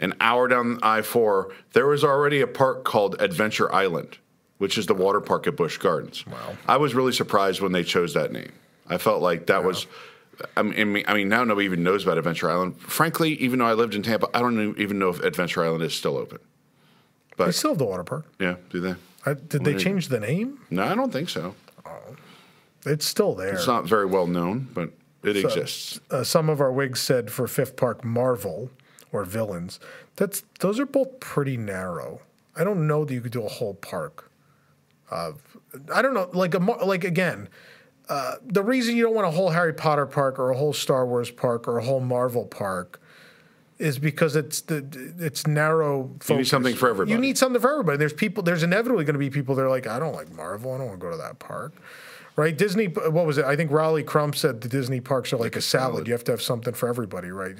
an 0.00 0.14
hour 0.20 0.46
down 0.48 0.78
I 0.82 1.02
4, 1.02 1.50
there 1.72 1.86
was 1.86 2.04
already 2.04 2.40
a 2.40 2.46
park 2.46 2.84
called 2.84 3.20
Adventure 3.20 3.72
Island, 3.74 4.18
which 4.58 4.76
is 4.78 4.86
the 4.86 4.94
water 4.94 5.20
park 5.20 5.46
at 5.46 5.56
Busch 5.56 5.78
Gardens. 5.78 6.26
Wow. 6.26 6.56
I 6.68 6.76
was 6.76 6.94
really 6.94 7.12
surprised 7.12 7.60
when 7.60 7.72
they 7.72 7.82
chose 7.82 8.14
that 8.14 8.30
name. 8.32 8.52
I 8.88 8.98
felt 8.98 9.22
like 9.22 9.46
that 9.46 9.64
was. 9.64 9.86
I 10.56 10.62
mean, 10.62 11.02
I 11.08 11.14
mean, 11.14 11.28
now 11.28 11.42
nobody 11.42 11.64
even 11.64 11.82
knows 11.82 12.04
about 12.04 12.16
Adventure 12.16 12.48
Island. 12.48 12.80
Frankly, 12.80 13.32
even 13.34 13.58
though 13.58 13.66
I 13.66 13.72
lived 13.72 13.96
in 13.96 14.02
Tampa, 14.04 14.28
I 14.32 14.38
don't 14.40 14.78
even 14.78 14.98
know 14.98 15.08
if 15.08 15.18
Adventure 15.20 15.64
Island 15.64 15.82
is 15.82 15.94
still 15.94 16.16
open. 16.16 16.38
They 17.46 17.52
still 17.52 17.70
have 17.70 17.78
the 17.78 17.84
water 17.84 18.04
park. 18.04 18.26
Yeah, 18.38 18.56
do 18.70 18.80
they? 18.80 18.94
I, 19.26 19.34
did 19.34 19.64
they 19.64 19.76
change 19.76 20.08
the 20.08 20.20
name? 20.20 20.60
No, 20.70 20.84
I 20.84 20.94
don't 20.94 21.12
think 21.12 21.28
so. 21.28 21.54
It's 22.86 23.04
still 23.04 23.34
there. 23.34 23.54
It's 23.54 23.66
not 23.66 23.86
very 23.86 24.06
well 24.06 24.26
known, 24.26 24.68
but 24.72 24.90
it 25.22 25.36
exists. 25.36 26.00
uh, 26.10 26.22
some 26.24 26.48
of 26.48 26.60
our 26.60 26.72
wigs 26.72 27.00
said 27.00 27.30
for 27.30 27.46
Fifth 27.46 27.76
Park 27.76 28.04
Marvel 28.04 28.70
or 29.12 29.24
villains. 29.24 29.80
That's 30.16 30.42
those 30.60 30.78
are 30.78 30.86
both 30.86 31.20
pretty 31.20 31.56
narrow. 31.56 32.20
I 32.56 32.64
don't 32.64 32.86
know 32.86 33.04
that 33.04 33.12
you 33.12 33.20
could 33.20 33.32
do 33.32 33.44
a 33.44 33.48
whole 33.48 33.74
park. 33.74 34.30
Of 35.10 35.40
I 35.92 36.02
don't 36.02 36.14
know, 36.14 36.30
like 36.32 36.54
a 36.54 36.58
like 36.58 37.04
again, 37.04 37.48
uh, 38.08 38.36
the 38.44 38.62
reason 38.62 38.96
you 38.96 39.02
don't 39.04 39.14
want 39.14 39.26
a 39.26 39.32
whole 39.32 39.50
Harry 39.50 39.74
Potter 39.74 40.06
park 40.06 40.38
or 40.38 40.50
a 40.50 40.56
whole 40.56 40.72
Star 40.72 41.04
Wars 41.06 41.30
park 41.30 41.66
or 41.66 41.78
a 41.78 41.84
whole 41.84 42.00
Marvel 42.00 42.46
park 42.46 43.00
is 43.78 43.98
because 43.98 44.36
it's 44.36 44.60
the 44.62 44.84
it's 45.18 45.46
narrow. 45.46 46.10
Focus. 46.20 46.28
You 46.28 46.36
need 46.36 46.46
something 46.48 46.74
for 46.74 46.88
everybody. 46.88 47.12
You 47.12 47.18
need 47.18 47.38
something 47.38 47.60
for 47.60 47.70
everybody. 47.72 47.98
There's 47.98 48.12
people. 48.12 48.42
There's 48.42 48.62
inevitably 48.62 49.04
going 49.04 49.14
to 49.14 49.20
be 49.20 49.30
people 49.30 49.54
that 49.54 49.62
are 49.62 49.70
like, 49.70 49.86
I 49.86 49.98
don't 49.98 50.14
like 50.14 50.32
Marvel. 50.32 50.72
I 50.72 50.78
don't 50.78 50.88
want 50.88 51.00
to 51.00 51.06
go 51.06 51.10
to 51.10 51.18
that 51.18 51.38
park. 51.38 51.74
Right? 52.34 52.56
Disney. 52.56 52.86
What 52.86 53.26
was 53.26 53.38
it? 53.38 53.44
I 53.44 53.56
think 53.56 53.70
Rolly 53.70 54.04
Crump 54.04 54.36
said 54.36 54.60
the 54.60 54.68
Disney 54.68 55.00
parks 55.00 55.32
are 55.32 55.38
like, 55.38 55.56
a 55.56 55.60
salad. 55.60 55.94
salad. 55.94 56.06
You 56.06 56.12
have 56.12 56.24
to 56.24 56.32
have 56.32 56.42
something 56.42 56.72
for 56.72 56.88
everybody, 56.88 57.30
right? 57.30 57.56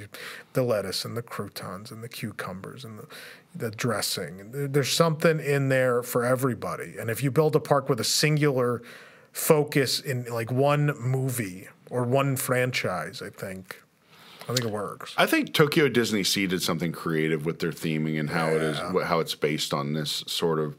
The 0.52 0.62
lettuce 0.62 1.04
and 1.04 1.16
the 1.16 1.22
croutons 1.22 1.90
and 1.90 2.02
the 2.02 2.08
cucumbers 2.08 2.84
and 2.84 3.00
the, 3.00 3.06
the 3.54 3.70
dressing. 3.72 4.70
There's 4.72 4.92
something 4.92 5.40
in 5.40 5.68
there 5.68 6.04
for 6.04 6.24
everybody. 6.24 6.94
And 6.96 7.10
if 7.10 7.24
you 7.24 7.32
build 7.32 7.56
a 7.56 7.60
park 7.60 7.88
with 7.88 7.98
a 7.98 8.04
singular 8.04 8.82
focus 9.32 9.98
in 10.00 10.24
like 10.24 10.52
one 10.52 10.96
movie 11.00 11.68
or 11.90 12.04
one 12.04 12.36
franchise, 12.36 13.20
I 13.20 13.30
think, 13.30 13.82
I 14.48 14.54
think 14.54 14.64
it 14.64 14.70
works. 14.70 15.14
I 15.18 15.26
think 15.26 15.52
Tokyo 15.52 15.88
Disney 15.88 16.24
Sea 16.24 16.46
did 16.46 16.62
something 16.62 16.90
creative 16.90 17.44
with 17.44 17.58
their 17.58 17.70
theming 17.70 18.18
and 18.18 18.30
how 18.30 18.48
it 18.48 18.62
is, 18.62 18.78
how 18.78 19.20
it's 19.20 19.34
based 19.34 19.74
on 19.74 19.92
this 19.92 20.24
sort 20.26 20.58
of, 20.58 20.74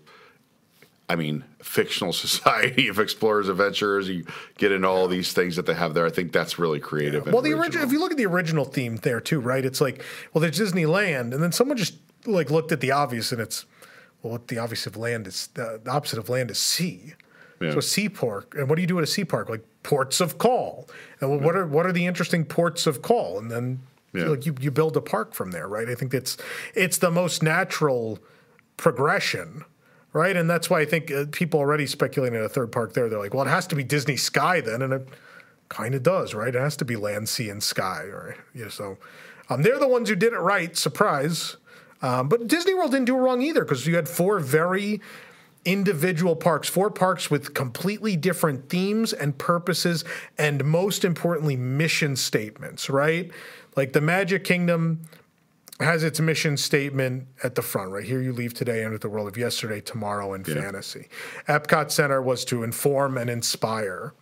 I 1.08 1.16
mean, 1.16 1.44
fictional 1.62 2.12
society 2.28 2.88
of 2.88 2.98
explorers, 2.98 3.48
adventurers. 3.48 4.10
You 4.10 4.26
get 4.58 4.72
into 4.72 4.88
all 4.88 5.08
these 5.08 5.34
things 5.34 5.56
that 5.56 5.68
they 5.68 5.76
have 5.76 5.94
there. 5.94 6.06
I 6.06 6.10
think 6.10 6.32
that's 6.32 6.58
really 6.58 6.80
creative. 6.80 7.26
and 7.26 7.34
Well, 7.34 7.44
the 7.44 7.54
original, 7.54 7.86
if 7.86 7.92
you 7.92 8.00
look 8.00 8.12
at 8.12 8.18
the 8.18 8.26
original 8.26 8.66
theme 8.66 8.98
there 8.98 9.22
too, 9.22 9.40
right? 9.40 9.64
It's 9.64 9.82
like, 9.82 10.04
well, 10.34 10.42
there's 10.42 10.60
Disneyland, 10.60 11.34
and 11.34 11.44
then 11.44 11.52
someone 11.52 11.78
just 11.78 11.96
like 12.26 12.50
looked 12.50 12.72
at 12.72 12.82
the 12.82 12.92
obvious, 12.92 13.32
and 13.32 13.40
it's, 13.40 13.66
well, 14.24 14.34
what 14.34 14.48
the 14.48 14.58
obvious 14.58 14.88
of 14.88 14.98
land 14.98 15.28
is, 15.28 15.48
the, 15.54 15.80
the 15.84 15.92
opposite 15.92 16.18
of 16.18 16.28
land 16.28 16.50
is 16.50 16.58
sea. 16.58 17.14
Yeah. 17.62 17.72
So 17.72 17.78
a 17.80 17.82
seaport, 17.82 18.54
and 18.56 18.68
what 18.68 18.78
do 18.78 18.82
you 18.82 18.88
do 18.88 18.98
at 18.98 19.04
a 19.04 19.08
sea 19.08 19.26
park? 19.26 19.50
Like 19.50 19.64
ports 19.90 20.22
of 20.22 20.38
call. 20.38 20.88
And 21.20 21.44
what 21.44 21.56
are 21.56 21.66
what 21.66 21.86
are 21.88 21.92
the 21.92 22.06
interesting 22.06 22.46
ports 22.46 22.86
of 22.86 23.02
call? 23.02 23.40
And 23.40 23.50
then 23.50 23.80
Yeah. 24.14 24.26
like 24.34 24.46
you, 24.46 24.54
you 24.62 24.72
build 24.72 24.96
a 24.96 25.02
park 25.02 25.34
from 25.34 25.50
there, 25.52 25.68
right? 25.68 25.90
I 25.90 25.96
think 25.96 26.14
it's 26.14 26.38
it's 26.76 27.00
the 27.00 27.10
most 27.10 27.42
natural 27.42 28.20
progression, 28.78 29.66
right? 30.14 30.36
And 30.36 30.48
that's 30.50 30.70
why 30.70 30.80
I 30.82 30.86
think 30.86 31.12
uh, 31.12 31.26
people 31.32 31.60
already 31.60 31.88
speculating 31.88 32.38
in 32.40 32.46
a 32.46 32.50
third 32.50 32.72
park 32.72 32.94
there. 32.94 33.10
They're 33.10 33.20
like, 33.20 33.34
well, 33.34 33.46
it 33.46 33.50
has 33.50 33.66
to 33.68 33.76
be 33.76 33.84
Disney 33.84 34.16
Sky 34.18 34.62
then, 34.62 34.82
and 34.84 34.94
it 34.94 35.08
kind 35.70 35.96
of 35.96 36.04
does, 36.04 36.34
right? 36.34 36.54
It 36.56 36.60
has 36.60 36.78
to 36.78 36.86
be 36.86 36.96
land, 36.96 37.28
sea, 37.28 37.50
and 37.50 37.62
sky, 37.64 38.04
right? 38.12 38.38
Yeah, 38.54 38.70
so 38.70 38.98
um, 39.50 39.64
they're 39.64 39.80
the 39.80 39.88
ones 39.88 40.10
who 40.10 40.16
did 40.16 40.34
it 40.34 40.40
right. 40.40 40.76
Surprise. 40.78 41.58
Um, 42.02 42.30
but 42.30 42.48
Disney 42.48 42.74
World 42.74 42.92
didn't 42.92 43.06
do 43.08 43.16
it 43.18 43.20
wrong 43.20 43.42
either 43.42 43.64
because 43.66 43.86
you 43.86 43.96
had 43.96 44.08
four 44.08 44.40
very 44.40 45.02
individual 45.66 46.36
parks, 46.36 46.70
four 46.70 46.90
parks 46.90 47.30
with 47.30 47.54
completely 47.54 48.16
different 48.16 48.70
themes 48.70 49.14
and 49.14 49.38
purposes, 49.38 50.04
and 50.38 50.64
most 50.66 51.04
importantly, 51.04 51.56
mission 51.58 52.16
statements, 52.16 52.90
right? 52.90 53.32
Like 53.76 53.94
the 53.94 54.02
Magic 54.02 54.44
Kingdom 54.44 55.02
has 55.80 56.04
its 56.04 56.20
mission 56.20 56.58
statement 56.58 57.26
at 57.44 57.56
the 57.56 57.62
front, 57.62 57.92
right? 57.92 58.04
Here 58.04 58.22
you 58.22 58.34
leave 58.34 58.54
today, 58.54 58.84
enter 58.84 58.98
the 58.98 59.08
world 59.10 59.28
of 59.30 59.38
yesterday, 59.38 59.80
tomorrow, 59.80 60.34
and 60.34 60.46
fantasy. 60.46 61.08
Epcot 61.48 61.90
Center 61.92 62.22
was 62.22 62.44
to 62.46 62.64
inform 62.64 63.18
and 63.18 63.30
inspire. 63.30 64.14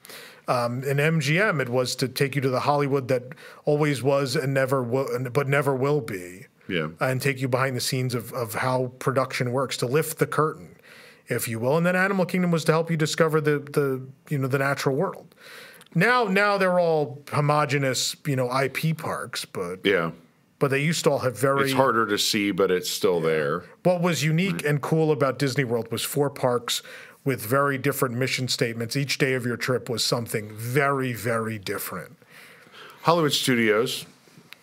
Um, 0.47 0.83
in 0.83 0.97
MGM, 0.97 1.59
it 1.59 1.69
was 1.69 1.95
to 1.97 2.07
take 2.07 2.35
you 2.35 2.41
to 2.41 2.49
the 2.49 2.59
Hollywood 2.61 3.07
that 3.09 3.23
always 3.65 4.03
was 4.03 4.35
and 4.35 4.53
never 4.53 4.83
will, 4.83 5.29
but 5.33 5.47
never 5.47 5.75
will 5.75 5.99
be 5.99 6.45
Yeah. 6.67 6.89
and 6.99 7.19
take 7.21 7.41
you 7.41 7.47
behind 7.47 7.75
the 7.75 7.81
scenes 7.81 8.13
of, 8.13 8.31
of 8.33 8.53
how 8.53 8.91
production 8.99 9.51
works 9.51 9.77
to 9.77 9.87
lift 9.87 10.19
the 10.19 10.27
curtain, 10.27 10.76
if 11.27 11.47
you 11.47 11.59
will. 11.59 11.77
And 11.77 11.85
then 11.85 11.95
Animal 11.95 12.25
Kingdom 12.25 12.51
was 12.51 12.63
to 12.65 12.71
help 12.71 12.89
you 12.91 12.97
discover 12.97 13.41
the 13.41 13.59
the 13.59 14.01
you 14.29 14.37
know 14.37 14.47
the 14.47 14.59
natural 14.59 14.95
world. 14.95 15.33
Now 15.95 16.25
now 16.25 16.57
they're 16.57 16.79
all 16.79 17.21
homogenous 17.31 18.15
you 18.25 18.35
know 18.35 18.49
IP 18.51 18.97
parks, 18.97 19.45
but 19.45 19.79
Yeah. 19.83 20.11
but 20.59 20.69
they 20.69 20.81
used 20.81 21.03
to 21.05 21.11
all 21.11 21.19
have 21.19 21.37
very 21.37 21.65
It's 21.65 21.73
harder 21.73 22.05
to 22.07 22.17
see, 22.17 22.51
but 22.51 22.71
it's 22.71 22.89
still 22.89 23.19
there. 23.21 23.63
what 23.83 24.01
was 24.01 24.23
unique 24.23 24.65
and 24.65 24.81
cool 24.81 25.11
about 25.11 25.39
Disney 25.39 25.63
World 25.63 25.91
was 25.91 26.03
four 26.03 26.29
parks 26.29 26.81
with 27.23 27.41
very 27.45 27.77
different 27.77 28.15
mission 28.15 28.47
statements. 28.47 28.95
Each 28.95 29.17
day 29.17 29.33
of 29.33 29.45
your 29.45 29.57
trip 29.57 29.89
was 29.89 30.03
something 30.03 30.49
very, 30.53 31.11
very 31.13 31.57
different. 31.59 32.15
Hollywood 33.01 33.33
Studios 33.33 34.05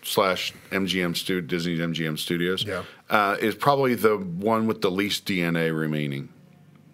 slash 0.03 0.53
MGM 0.71 1.15
stu- 1.17 1.41
Disney 1.43 1.77
MGM 1.79 2.19
Studios 2.19 2.65
Yeah. 2.65 2.83
uh, 3.11 3.37
is 3.41 3.55
probably 3.55 3.95
the 3.95 4.17
one 4.17 4.67
with 4.67 4.81
the 4.83 4.91
least 4.91 5.27
DNA 5.27 5.71
remaining, 5.79 6.29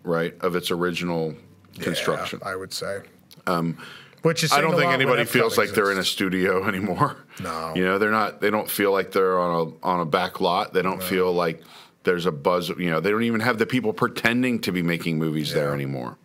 right, 0.03 0.35
of 0.41 0.57
its 0.57 0.71
original 0.71 1.35
construction. 1.79 2.41
Yeah, 2.43 2.51
I 2.51 2.57
would 2.57 2.73
say. 2.73 3.01
Um, 3.47 3.79
Which 4.23 4.45
is 4.45 4.53
I 4.53 4.61
don't 4.61 4.77
think 4.77 4.93
anybody 4.93 5.25
feels 5.25 5.57
like 5.57 5.71
they're 5.71 5.93
in 5.93 5.99
a 5.99 6.05
studio 6.05 6.65
anymore. 6.69 7.17
No. 7.43 7.73
you 7.75 7.85
know 7.85 7.99
they're 7.99 8.11
not. 8.11 8.41
They 8.41 8.51
don't 8.51 8.69
feel 8.71 8.93
like 8.93 9.13
they're 9.13 9.39
on 9.39 9.75
a 9.83 9.87
on 9.87 10.01
a 10.01 10.05
back 10.05 10.41
lot. 10.41 10.73
They 10.73 10.83
don't 10.83 11.03
feel 11.03 11.33
like 11.33 11.63
there's 12.05 12.27
a 12.27 12.33
buzz. 12.33 12.69
You 12.71 12.91
know, 12.91 13.01
they 13.01 13.11
don't 13.11 13.25
even 13.25 13.41
have 13.41 13.59
the 13.59 13.67
people 13.67 13.93
pretending 13.93 14.61
to 14.61 14.73
be 14.73 14.83
making 14.83 15.19
movies 15.19 15.53
there 15.53 15.73
anymore. 15.75 16.19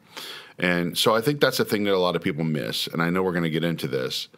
And 0.57 0.97
so 0.97 1.13
I 1.13 1.21
think 1.21 1.41
that's 1.41 1.59
a 1.59 1.65
thing 1.65 1.83
that 1.83 1.93
a 1.93 1.99
lot 1.99 2.15
of 2.15 2.21
people 2.21 2.43
miss. 2.45 2.87
And 2.87 3.01
I 3.01 3.09
know 3.09 3.23
we're 3.23 3.33
going 3.33 3.43
to 3.43 3.49
get 3.49 3.63
into 3.65 3.87
this. 3.87 4.29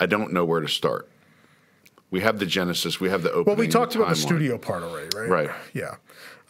I 0.00 0.06
don't 0.06 0.32
know 0.32 0.44
where 0.44 0.60
to 0.60 0.68
start. 0.68 1.08
We 2.10 2.20
have 2.20 2.40
the 2.40 2.46
genesis. 2.46 2.98
We 2.98 3.08
have 3.10 3.22
the 3.22 3.30
opening. 3.30 3.44
Well, 3.46 3.56
we 3.56 3.68
talked 3.68 3.94
about 3.94 4.08
the 4.08 4.16
studio 4.16 4.58
part 4.58 4.82
already, 4.82 5.08
right? 5.16 5.28
Right. 5.28 5.50
Yeah. 5.72 5.96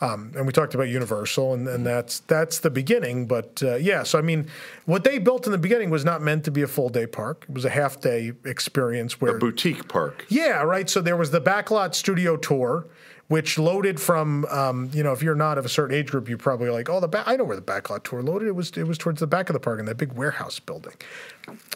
Um, 0.03 0.33
and 0.35 0.47
we 0.47 0.53
talked 0.53 0.75
about 0.75 0.89
Universal, 0.89 1.53
and, 1.53 1.69
and 1.69 1.85
that's 1.85 2.21
that's 2.21 2.61
the 2.61 2.71
beginning. 2.71 3.27
But 3.27 3.63
uh, 3.63 3.75
yeah, 3.77 4.03
so 4.03 4.19
I 4.19 4.23
mean, 4.23 4.47
what 4.87 5.05
they 5.05 5.19
built 5.19 5.47
in 5.47 5.53
the 5.53 5.59
beginning 5.59 5.91
was 5.91 6.05
not 6.05 6.23
meant 6.23 6.45
to 6.45 6.51
be 6.51 6.63
a 6.63 6.67
full 6.67 6.89
day 6.89 7.07
park. 7.07 7.45
It 7.49 7.55
was 7.55 7.67
a 7.67 7.71
half 7.71 8.01
day 8.01 8.33
experience 8.45 9.21
where 9.21 9.39
boutique 9.39 9.89
park. 9.89 10.25
Yeah, 10.29 10.63
right. 10.63 10.89
So 10.89 11.03
there 11.03 11.17
was 11.17 11.31
the 11.31 11.41
backlot 11.41 11.95
studio 11.95 12.39
tour, 12.39 12.87
which 13.29 13.59
loaded 13.59 14.01
from, 14.01 14.47
um, 14.47 14.91
you 14.95 15.03
know, 15.03 15.13
if 15.13 15.23
you're 15.23 15.35
not 15.35 15.59
of 15.59 15.67
a 15.67 15.69
certain 15.69 15.95
age 15.95 16.11
group, 16.11 16.29
you're 16.29 16.39
probably 16.39 16.71
like, 16.71 16.89
oh, 16.89 17.01
the 17.01 17.09
back. 17.09 17.29
I 17.29 17.37
know 17.37 17.45
where 17.45 17.57
the 17.57 17.63
backlot 17.63 18.03
tour 18.03 18.23
loaded. 18.23 18.49
It 18.49 18.57
was 18.57 18.71
it 18.71 18.87
was 18.87 18.97
towards 18.97 19.21
the 19.21 19.27
back 19.27 19.51
of 19.51 19.53
the 19.53 19.61
park 19.61 19.81
in 19.81 19.85
that 19.85 19.99
big 19.99 20.13
warehouse 20.13 20.59
building. 20.59 20.95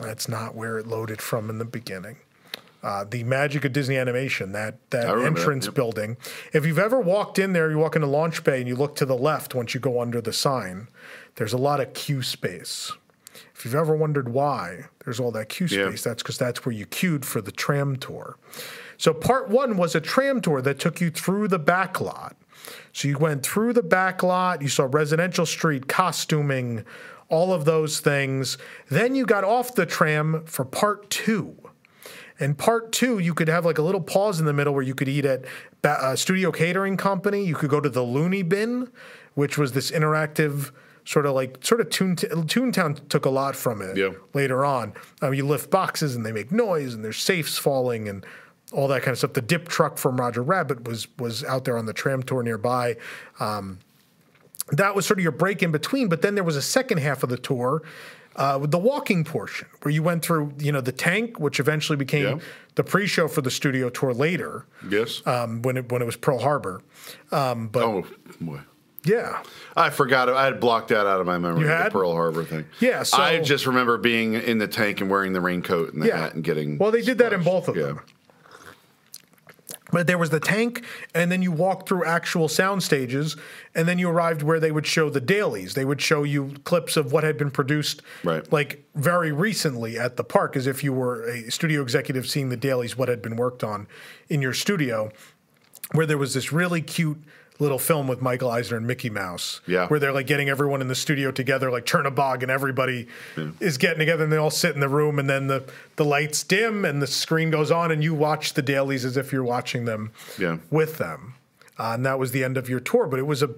That's 0.00 0.28
not 0.30 0.54
where 0.54 0.78
it 0.78 0.86
loaded 0.86 1.20
from 1.20 1.50
in 1.50 1.58
the 1.58 1.64
beginning. 1.66 2.16
Uh, 2.84 3.02
the 3.02 3.24
magic 3.24 3.64
of 3.64 3.72
Disney 3.72 3.96
animation, 3.96 4.52
that 4.52 4.74
that 4.90 5.08
entrance 5.08 5.64
yep. 5.64 5.74
building. 5.74 6.18
If 6.52 6.66
you've 6.66 6.78
ever 6.78 7.00
walked 7.00 7.38
in 7.38 7.54
there, 7.54 7.70
you 7.70 7.78
walk 7.78 7.96
into 7.96 8.06
Launch 8.06 8.44
Bay 8.44 8.58
and 8.58 8.68
you 8.68 8.76
look 8.76 8.94
to 8.96 9.06
the 9.06 9.16
left 9.16 9.54
once 9.54 9.72
you 9.72 9.80
go 9.80 10.02
under 10.02 10.20
the 10.20 10.34
sign. 10.34 10.88
There's 11.36 11.54
a 11.54 11.58
lot 11.58 11.80
of 11.80 11.94
queue 11.94 12.20
space. 12.20 12.92
If 13.54 13.64
you've 13.64 13.74
ever 13.74 13.96
wondered 13.96 14.28
why 14.28 14.84
there's 15.02 15.18
all 15.18 15.30
that 15.32 15.48
queue 15.48 15.66
Yeah. 15.66 15.88
space, 15.88 16.02
that's 16.02 16.22
because 16.22 16.36
that's 16.36 16.66
where 16.66 16.74
you 16.74 16.84
queued 16.84 17.24
for 17.24 17.40
the 17.40 17.52
tram 17.52 17.96
tour. 17.96 18.36
So 18.98 19.14
part 19.14 19.48
one 19.48 19.78
was 19.78 19.94
a 19.94 20.00
tram 20.00 20.42
tour 20.42 20.60
that 20.60 20.78
took 20.78 21.00
you 21.00 21.10
through 21.10 21.48
the 21.48 21.58
back 21.58 22.02
lot. 22.02 22.36
So 22.92 23.08
you 23.08 23.16
went 23.16 23.44
through 23.44 23.72
the 23.72 23.82
back 23.82 24.22
lot, 24.22 24.60
you 24.60 24.68
saw 24.68 24.86
residential 24.90 25.46
street, 25.46 25.88
costuming, 25.88 26.84
all 27.30 27.52
of 27.52 27.64
those 27.64 28.00
things. 28.00 28.58
Then 28.90 29.14
you 29.14 29.24
got 29.24 29.42
off 29.42 29.74
the 29.74 29.86
tram 29.86 30.44
for 30.44 30.66
part 30.66 31.08
two. 31.08 31.56
And 32.40 32.58
part 32.58 32.90
two, 32.92 33.18
you 33.20 33.32
could 33.34 33.48
have 33.48 33.64
like 33.64 33.78
a 33.78 33.82
little 33.82 34.00
pause 34.00 34.40
in 34.40 34.46
the 34.46 34.52
middle 34.52 34.74
where 34.74 34.82
you 34.82 34.94
could 34.94 35.08
eat 35.08 35.24
at 35.24 35.44
Ba- 35.82 35.98
uh, 36.02 36.16
Studio 36.16 36.50
Catering 36.50 36.96
Company. 36.96 37.44
You 37.44 37.54
could 37.54 37.70
go 37.70 37.80
to 37.80 37.88
the 37.88 38.02
Looney 38.02 38.42
Bin, 38.42 38.90
which 39.34 39.56
was 39.56 39.72
this 39.72 39.90
interactive 39.92 40.72
sort 41.04 41.26
of 41.26 41.34
like 41.34 41.58
sort 41.64 41.80
of 41.80 41.90
Toon- 41.90 42.16
Toontown 42.16 43.08
took 43.08 43.24
a 43.26 43.30
lot 43.30 43.54
from 43.54 43.82
it 43.82 43.96
Yeah. 43.96 44.10
later 44.32 44.64
on. 44.64 44.94
Um, 45.22 45.34
you 45.34 45.46
lift 45.46 45.70
boxes 45.70 46.16
and 46.16 46.24
they 46.26 46.32
make 46.32 46.50
noise 46.50 46.94
and 46.94 47.04
there's 47.04 47.18
safes 47.18 47.56
falling 47.58 48.08
and 48.08 48.24
all 48.72 48.88
that 48.88 49.02
kind 49.02 49.12
of 49.12 49.18
stuff. 49.18 49.34
The 49.34 49.42
dip 49.42 49.68
truck 49.68 49.98
from 49.98 50.18
Roger 50.18 50.42
Rabbit 50.42 50.88
was 50.88 51.06
was 51.18 51.44
out 51.44 51.64
there 51.66 51.76
on 51.78 51.86
the 51.86 51.92
tram 51.92 52.22
tour 52.22 52.42
nearby. 52.42 52.96
Um, 53.38 53.78
that 54.72 54.94
was 54.96 55.04
sort 55.06 55.18
of 55.18 55.22
your 55.22 55.32
break 55.32 55.62
in 55.62 55.70
between. 55.70 56.08
But 56.08 56.22
then 56.22 56.34
there 56.34 56.42
was 56.42 56.56
a 56.56 56.62
second 56.62 56.98
half 56.98 57.22
of 57.22 57.28
the 57.28 57.36
tour, 57.36 57.82
uh, 58.36 58.58
with 58.60 58.70
the 58.70 58.78
walking 58.78 59.24
portion, 59.24 59.68
where 59.82 59.92
you 59.92 60.02
went 60.02 60.24
through, 60.24 60.52
you 60.58 60.72
know, 60.72 60.80
the 60.80 60.92
tank, 60.92 61.38
which 61.38 61.60
eventually 61.60 61.96
became 61.96 62.38
Yeah. 62.38 62.44
the 62.74 62.84
pre-show 62.84 63.28
for 63.28 63.40
the 63.42 63.50
studio 63.50 63.88
tour 63.90 64.12
later, 64.12 64.66
Yes. 64.88 65.22
um, 65.26 65.62
when 65.62 65.76
it 65.76 65.90
when 65.92 66.02
it 66.02 66.04
was 66.06 66.16
Pearl 66.16 66.38
Harbor. 66.40 66.80
Um, 67.30 67.68
but 67.68 67.82
oh 67.84 68.06
boy. 68.40 68.60
yeah, 69.04 69.42
I 69.76 69.90
forgot. 69.90 70.28
I 70.28 70.44
had 70.46 70.60
blocked 70.60 70.88
that 70.88 71.06
out 71.06 71.20
of 71.20 71.26
my 71.26 71.38
memory. 71.38 71.64
The? 71.66 71.88
Pearl 71.90 72.12
Harbor 72.12 72.44
thing. 72.44 72.64
Yeah, 72.80 73.02
so- 73.04 73.18
I 73.18 73.40
just 73.40 73.66
remember 73.66 73.98
being 73.98 74.34
in 74.34 74.58
the 74.58 74.68
tank 74.68 75.00
and 75.00 75.10
wearing 75.10 75.32
the 75.32 75.40
raincoat 75.40 75.92
and 75.92 76.02
the 76.02 76.08
Yeah. 76.08 76.18
hat 76.18 76.34
and 76.34 76.42
getting. 76.42 76.78
well, 76.78 76.90
they 76.90 77.02
did 77.02 77.18
that 77.18 77.32
in 77.32 77.42
both 77.42 77.68
of 77.68 77.76
Yeah. 77.76 77.82
them. 77.86 78.00
But 79.94 80.08
there 80.08 80.18
was 80.18 80.30
the 80.30 80.40
tank, 80.40 80.84
and 81.14 81.30
then 81.30 81.40
you 81.40 81.52
walked 81.52 81.88
through 81.88 82.04
actual 82.04 82.48
sound 82.48 82.82
stages, 82.82 83.36
and 83.76 83.86
then 83.86 83.96
you 84.00 84.08
arrived 84.08 84.42
where 84.42 84.58
they 84.58 84.72
would 84.72 84.88
show 84.88 85.08
the 85.08 85.20
dailies. 85.20 85.74
They 85.74 85.84
would 85.84 86.02
show 86.02 86.24
you 86.24 86.54
clips 86.64 86.96
of 86.96 87.12
what 87.12 87.22
had 87.22 87.38
been 87.38 87.52
produced, 87.52 88.02
Right. 88.24 88.52
like 88.52 88.84
very 88.96 89.30
recently 89.30 89.96
at 89.96 90.16
the 90.16 90.24
park, 90.24 90.56
as 90.56 90.66
if 90.66 90.82
you 90.82 90.92
were 90.92 91.22
a 91.28 91.48
studio 91.48 91.80
executive 91.80 92.26
seeing 92.26 92.48
the 92.48 92.56
dailies, 92.56 92.98
what 92.98 93.08
had 93.08 93.22
been 93.22 93.36
worked 93.36 93.62
on 93.62 93.86
in 94.28 94.42
your 94.42 94.52
studio. 94.52 95.12
Where 95.92 96.06
there 96.06 96.18
was 96.18 96.34
this 96.34 96.50
really 96.50 96.82
cute 96.82 97.22
little 97.60 97.78
film 97.78 98.08
with 98.08 98.20
Michael 98.20 98.50
Eisner 98.50 98.76
and 98.76 98.86
Mickey 98.86 99.08
Mouse, 99.10 99.60
Yeah. 99.66 99.86
where 99.86 100.00
they're 100.00 100.12
like 100.12 100.26
getting 100.26 100.48
everyone 100.48 100.80
in 100.80 100.88
the 100.88 100.94
studio 100.94 101.30
together, 101.30 101.70
like 101.70 101.86
Chernabog, 101.86 102.42
and 102.42 102.50
everybody 102.50 103.06
is 103.60 103.78
getting 103.78 104.00
together, 104.00 104.24
and 104.24 104.32
they 104.32 104.36
all 104.36 104.50
sit 104.50 104.74
in 104.74 104.80
the 104.80 104.88
room, 104.88 105.18
and 105.20 105.30
then 105.30 105.46
the 105.46 105.62
the 105.96 106.04
lights 106.04 106.42
dim, 106.42 106.84
and 106.84 107.00
the 107.00 107.06
screen 107.06 107.50
goes 107.50 107.70
on, 107.70 107.92
and 107.92 108.02
you 108.02 108.12
watch 108.14 108.54
the 108.54 108.62
dailies 108.62 109.04
as 109.04 109.16
if 109.16 109.32
you're 109.32 109.44
watching 109.44 109.84
them 109.84 110.10
Yeah. 110.36 110.56
with 110.70 110.98
them, 110.98 111.34
uh, 111.78 111.92
and 111.94 112.04
that 112.04 112.18
was 112.18 112.32
the 112.32 112.42
end 112.42 112.56
of 112.56 112.68
your 112.68 112.80
tour. 112.80 113.06
But 113.06 113.18
it 113.20 113.26
was 113.26 113.42
a 113.42 113.50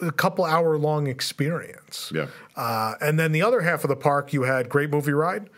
a 0.00 0.10
couple 0.10 0.44
hour 0.44 0.78
long 0.78 1.06
experience. 1.06 2.10
Yeah. 2.14 2.26
Uh, 2.56 2.94
and 3.02 3.18
then 3.20 3.32
the 3.32 3.42
other 3.42 3.60
half 3.60 3.84
of 3.84 3.88
the 3.88 3.96
park, 3.96 4.32
you 4.32 4.42
had 4.44 4.68
great 4.70 4.90
movie 4.90 5.12
ride. 5.12 5.50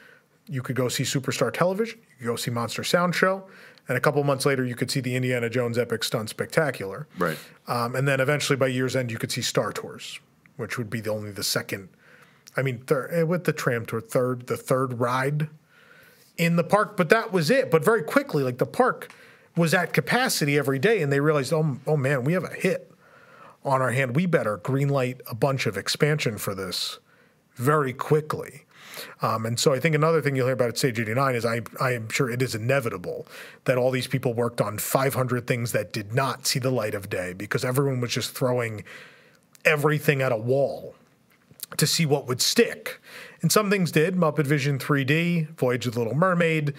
You 0.48 0.60
could 0.60 0.74
go 0.74 0.88
see 0.88 1.04
Superstar 1.04 1.52
Television. 1.52 1.98
You 2.00 2.16
could 2.18 2.26
go 2.26 2.36
see 2.36 2.50
Monster 2.50 2.82
Sound 2.82 3.14
Show. 3.14 3.44
And 3.88 3.98
a 3.98 4.00
couple 4.00 4.22
months 4.24 4.46
later, 4.46 4.64
you 4.64 4.74
could 4.74 4.90
see 4.90 5.00
the 5.00 5.14
Indiana 5.14 5.50
Jones 5.50 5.76
Epic 5.76 6.04
Stunt 6.04 6.30
Spectacular. 6.30 7.06
Right. 7.18 7.38
Um, 7.68 7.94
and 7.94 8.08
then 8.08 8.20
eventually, 8.20 8.56
by 8.56 8.68
year's 8.68 8.96
end, 8.96 9.10
you 9.10 9.18
could 9.18 9.30
see 9.30 9.42
Star 9.42 9.72
Tours, 9.72 10.20
which 10.56 10.78
would 10.78 10.88
be 10.88 11.00
the 11.00 11.10
only 11.10 11.30
the 11.30 11.44
second. 11.44 11.88
I 12.56 12.62
mean, 12.62 12.78
third, 12.78 13.10
eh, 13.12 13.22
with 13.22 13.44
the 13.44 13.52
tram 13.52 13.84
tour, 13.84 14.00
third 14.00 14.46
the 14.46 14.56
third 14.56 15.00
ride 15.00 15.48
in 16.36 16.56
the 16.56 16.64
park. 16.64 16.96
But 16.96 17.10
that 17.10 17.32
was 17.32 17.50
it. 17.50 17.70
But 17.70 17.84
very 17.84 18.02
quickly, 18.02 18.42
like 18.42 18.58
the 18.58 18.66
park 18.66 19.12
was 19.56 19.74
at 19.74 19.92
capacity 19.92 20.56
every 20.56 20.78
day, 20.78 21.02
and 21.02 21.12
they 21.12 21.20
realized, 21.20 21.52
oh, 21.52 21.78
oh 21.86 21.96
man, 21.96 22.24
we 22.24 22.32
have 22.32 22.44
a 22.44 22.54
hit 22.54 22.90
on 23.64 23.82
our 23.82 23.90
hand. 23.90 24.16
We 24.16 24.26
better 24.26 24.58
greenlight 24.58 25.20
a 25.26 25.34
bunch 25.34 25.66
of 25.66 25.76
expansion 25.76 26.38
for 26.38 26.54
this 26.54 26.98
very 27.54 27.92
quickly. 27.92 28.64
Um, 29.22 29.46
and 29.46 29.58
so 29.58 29.72
I 29.72 29.80
think 29.80 29.94
another 29.94 30.20
thing 30.22 30.36
you'll 30.36 30.46
hear 30.46 30.54
about 30.54 30.68
at 30.68 30.78
Stage 30.78 30.98
89 30.98 31.34
is 31.34 31.44
I, 31.44 31.60
I 31.80 31.92
am 31.92 32.08
sure 32.08 32.30
it 32.30 32.42
is 32.42 32.54
inevitable 32.54 33.26
that 33.64 33.76
all 33.78 33.90
these 33.90 34.06
people 34.06 34.34
worked 34.34 34.60
on 34.60 34.78
500 34.78 35.46
things 35.46 35.72
that 35.72 35.92
did 35.92 36.12
not 36.12 36.46
see 36.46 36.58
the 36.58 36.70
light 36.70 36.94
of 36.94 37.08
day 37.08 37.32
because 37.32 37.64
everyone 37.64 38.00
was 38.00 38.12
just 38.12 38.32
throwing 38.32 38.84
everything 39.64 40.22
at 40.22 40.32
a 40.32 40.36
wall. 40.36 40.94
to 41.78 41.86
see 41.86 42.06
what 42.06 42.26
would 42.28 42.40
stick. 42.40 43.00
And 43.42 43.50
some 43.50 43.68
things 43.70 43.90
did. 43.90 44.14
Muppet 44.14 44.46
Vision 44.46 44.78
3D, 44.78 45.56
Voyage 45.58 45.86
of 45.86 45.94
the 45.94 46.00
Little 46.00 46.14
Mermaid. 46.14 46.72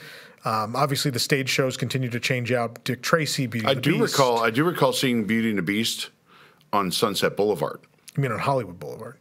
Um, 0.45 0.75
obviously, 0.75 1.09
the 1.11 1.19
stage 1.19 1.49
shows 1.49 1.75
continue 1.75 2.09
to 2.09 2.19
change 2.19 2.51
out. 2.51 2.81
Dick 2.85 3.01
Tracy, 3.01 3.45
Beauty 3.47 3.67
I 3.67 3.71
and 3.71 3.77
the 3.79 3.81
do 3.81 3.99
Beast. 3.99 4.13
recall. 4.13 4.39
I 4.43 4.51
do 4.51 4.63
recall 4.63 4.93
seeing 4.93 5.25
Beauty 5.25 5.49
and 5.49 5.57
the 5.57 5.63
Beast 5.63 6.11
on 6.71 6.91
Sunset 6.91 7.35
Boulevard. 7.35 7.79
You 8.15 8.21
mean 8.23 8.31
on 8.31 8.39
Hollywood 8.39 8.79
Boulevard? 8.79 9.17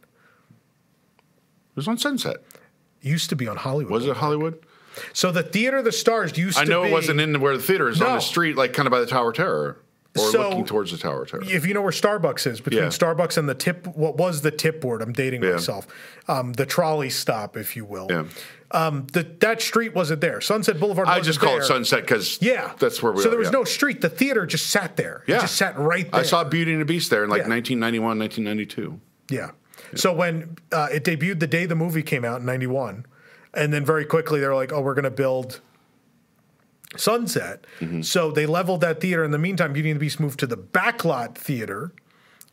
It 1.17 1.75
was 1.75 1.87
on 1.87 1.97
Sunset. 1.97 2.37
It 3.05 3.09
used 3.09 3.29
to 3.29 3.35
be 3.35 3.47
on 3.47 3.55
Hollywood. 3.55 3.91
Was 3.93 4.07
it 4.07 4.17
Hollywood? 4.17 4.57
So 5.13 5.31
the 5.31 5.43
Theater 5.43 5.77
of 5.77 5.85
the 5.85 5.91
Stars 5.91 6.35
used 6.37 6.57
I 6.57 6.63
to 6.63 6.69
know 6.69 6.81
be. 6.83 6.89
it 6.89 6.91
wasn't 6.91 7.21
in 7.21 7.39
where 7.39 7.55
the 7.55 7.61
theater 7.61 7.87
is 7.87 8.01
on 8.01 8.13
the 8.15 8.19
street, 8.19 8.55
like 8.55 8.73
kind 8.73 8.87
of 8.87 8.91
by 8.91 8.99
the 8.99 9.05
Tower 9.05 9.29
of 9.29 9.35
Terror, 9.35 9.77
or 10.17 10.31
So- 10.31 10.49
looking 10.49 10.65
towards 10.65 10.91
the 10.91 10.97
Tower 10.97 11.25
Terror. 11.25 11.43
if 11.45 11.67
you 11.67 11.73
know 11.75 11.81
where 11.83 11.91
Starbucks 11.91 12.47
is, 12.47 12.61
between 12.61 12.83
Yeah. 12.83 12.89
Starbucks 12.89 13.37
and 13.37 13.47
the 13.47 13.53
tip, 13.53 13.85
what 13.87 14.17
was 14.17 14.41
the 14.41 14.51
tip 14.51 14.81
board? 14.81 15.01
I'm 15.03 15.11
dating 15.13 15.43
Yeah. 15.43 15.51
myself. 15.51 15.85
Um, 16.27 16.53
the 16.53 16.65
trolley 16.65 17.09
stop, 17.11 17.57
if 17.57 17.75
you 17.75 17.85
will. 17.85 18.07
Yeah. 18.09 18.23
Um, 18.71 19.05
the, 19.13 19.23
that 19.41 19.61
street 19.61 19.93
wasn't 19.93 20.21
there. 20.21 20.41
Sunset 20.41 20.79
Boulevard. 20.79 21.07
I 21.07 21.19
just 21.19 21.39
call 21.39 21.51
there. 21.53 21.61
it 21.61 21.65
Sunset 21.65 22.01
because 22.01 22.39
Yeah, 22.41 22.71
that's 22.79 23.03
where 23.03 23.11
we. 23.11 23.17
Were. 23.17 23.21
So 23.21 23.27
are, 23.27 23.31
there 23.31 23.39
was 23.39 23.47
yeah. 23.49 23.51
no 23.59 23.63
street. 23.65 24.01
The 24.01 24.09
theater 24.09 24.45
just 24.47 24.67
sat 24.71 24.95
there. 24.95 25.23
It 25.27 25.31
Yeah, 25.33 25.41
just 25.41 25.55
sat 25.57 25.77
right 25.77 26.09
there. 26.11 26.21
I 26.21 26.23
saw 26.23 26.43
Beauty 26.43 26.71
and 26.71 26.81
the 26.81 26.85
Beast 26.85 27.09
there 27.11 27.23
in 27.23 27.29
like 27.29 27.43
Yeah. 27.43 27.49
1991, 27.49 28.17
1992. 28.17 28.99
Yeah. 29.29 29.51
So 29.93 30.13
when 30.13 30.57
uh, 30.71 30.87
it 30.91 31.03
debuted 31.03 31.39
the 31.39 31.47
day 31.47 31.65
the 31.65 31.75
movie 31.75 32.03
came 32.03 32.25
out 32.25 32.39
in 32.39 32.45
'91, 32.45 33.05
and 33.53 33.71
then 33.73 33.85
very 33.85 34.05
quickly 34.05 34.39
they 34.39 34.47
were 34.47 34.55
like, 34.55 34.73
"Oh, 34.73 34.81
we're 34.81 34.93
going 34.95 35.03
to 35.03 35.11
build 35.11 35.61
Sunset." 36.97 37.65
Mm-hmm. 37.79 38.01
So 38.01 38.31
they 38.31 38.45
leveled 38.45 38.81
that 38.81 38.99
theater. 39.01 39.23
In 39.23 39.31
the 39.31 39.37
meantime, 39.37 39.73
Beauty 39.73 39.91
and 39.91 39.99
the 39.99 40.03
Beast 40.05 40.19
moved 40.19 40.39
to 40.39 40.47
the 40.47 40.57
Backlot 40.57 41.35
Theater 41.35 41.93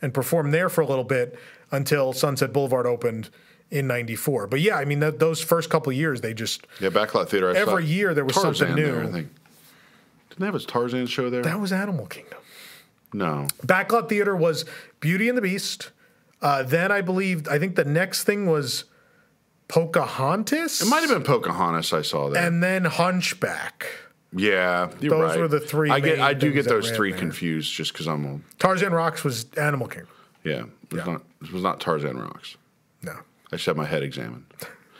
and 0.01 0.13
performed 0.13 0.53
there 0.53 0.69
for 0.69 0.81
a 0.81 0.87
little 0.87 1.05
bit 1.05 1.39
until 1.71 2.13
Sunset 2.13 2.53
Boulevard 2.53 2.87
opened 2.87 3.31
in 3.71 3.87
'94. 3.87 4.47
But 4.49 4.61
yeah, 4.61 4.77
I 4.77 4.85
mean, 4.85 5.01
that, 5.01 5.19
those 5.19 5.41
first 5.41 5.71
couple 5.71 5.91
of 5.91 5.97
years, 5.97 6.21
they 6.21 6.35
just 6.35 6.67
Yeah, 6.81 6.91
Backlot 6.91 7.29
Theater. 7.29 7.51
I 7.51 7.55
Every 7.57 7.87
year 7.87 8.15
there 8.15 8.25
was 8.25 8.35
Tarzan 8.35 8.55
something 8.55 8.77
there, 8.77 9.03
new. 9.03 9.09
I 9.09 9.13
think. 9.13 9.29
Didn't 10.31 10.41
they 10.41 10.47
have 10.47 10.55
a 10.55 10.61
Tarzan 10.61 11.07
show 11.07 11.31
there? 11.31 11.43
that 11.43 11.61
was 11.61 11.73
Animal 11.73 12.07
Kingdom. 12.07 12.39
no. 13.13 13.47
Backlot 13.67 14.09
Theater 14.09 14.35
was 14.35 14.65
Beauty 15.01 15.29
and 15.29 15.37
the 15.37 15.43
Beast. 15.43 15.91
Uh, 16.43 16.63
then 16.65 16.91
I 16.93 17.01
believe 17.01 17.47
I 17.49 17.59
think 17.59 17.77
the 17.77 17.85
next 17.85 18.25
thing 18.25 18.47
was 18.47 18.85
Pocahontas. 19.69 20.83
It 20.83 20.89
might 20.89 21.01
have 21.01 21.09
been 21.11 21.23
Pocahontas. 21.23 21.93
I 21.93 22.03
saw 22.03 22.29
that, 22.31 22.45
and 22.45 22.63
then 22.63 22.85
Hunchback. 22.85 23.87
yeah, 24.35 24.91
you're 25.01 25.11
Those 25.11 25.31
right. 25.31 25.39
were 25.41 25.49
the 25.49 25.61
three 25.61 25.91
I 25.91 26.01
get. 26.01 26.21
I 26.21 26.35
do 26.35 26.53
get 26.53 26.67
those 26.67 26.91
three 26.91 27.11
there. 27.11 27.19
confused 27.21 27.73
just 27.73 27.93
because 27.93 28.07
I'm. 28.07 28.25
A, 28.27 28.41
Tarzan 28.59 28.93
Rocks 28.93 29.25
was 29.25 29.47
Animal 29.57 29.89
Kingdom. 29.89 30.09
yeah, 30.45 30.65
it 30.91 30.93
was 30.93 31.07
not. 31.07 31.23
It 31.43 31.53
was 31.53 31.63
not 31.63 31.81
Tarzan 31.81 32.19
Rocks. 32.19 32.57
No, 33.03 33.15
I 33.51 33.57
should 33.57 33.71
have 33.71 33.77
my 33.79 33.87
head 33.87 34.03
examined. 34.03 34.45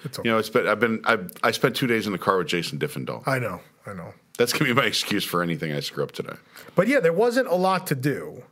it's 0.05 0.19
okay. 0.19 0.29
You 0.29 0.33
know, 0.33 0.39
it's 0.39 0.49
been. 0.49 0.67
I've 0.67 0.81
been. 0.81 1.03
I 1.05 1.19
I 1.43 1.51
spent 1.51 1.77
two 1.77 1.87
days 1.87 2.07
in 2.07 2.13
the 2.13 2.19
car 2.19 2.39
with 2.39 2.47
Jason 2.47 2.79
Diffendahl. 2.79 3.27
I 3.27 3.39
know, 3.39 3.61
I 3.87 3.93
know. 3.93 4.15
That's 4.39 4.53
gonna 4.55 4.65
be 4.67 4.75
my 4.75 4.87
excuse 4.87 5.25
for 5.25 5.43
anything 5.43 5.73
I 5.73 5.81
screw 5.81 6.03
up 6.05 6.13
today. 6.13 6.37
But 6.75 6.89
yeah, 6.89 7.01
there 7.01 7.13
wasn't 7.13 7.49
a 7.49 7.55
lot 7.57 7.87
to 7.89 7.95
do, 7.95 8.43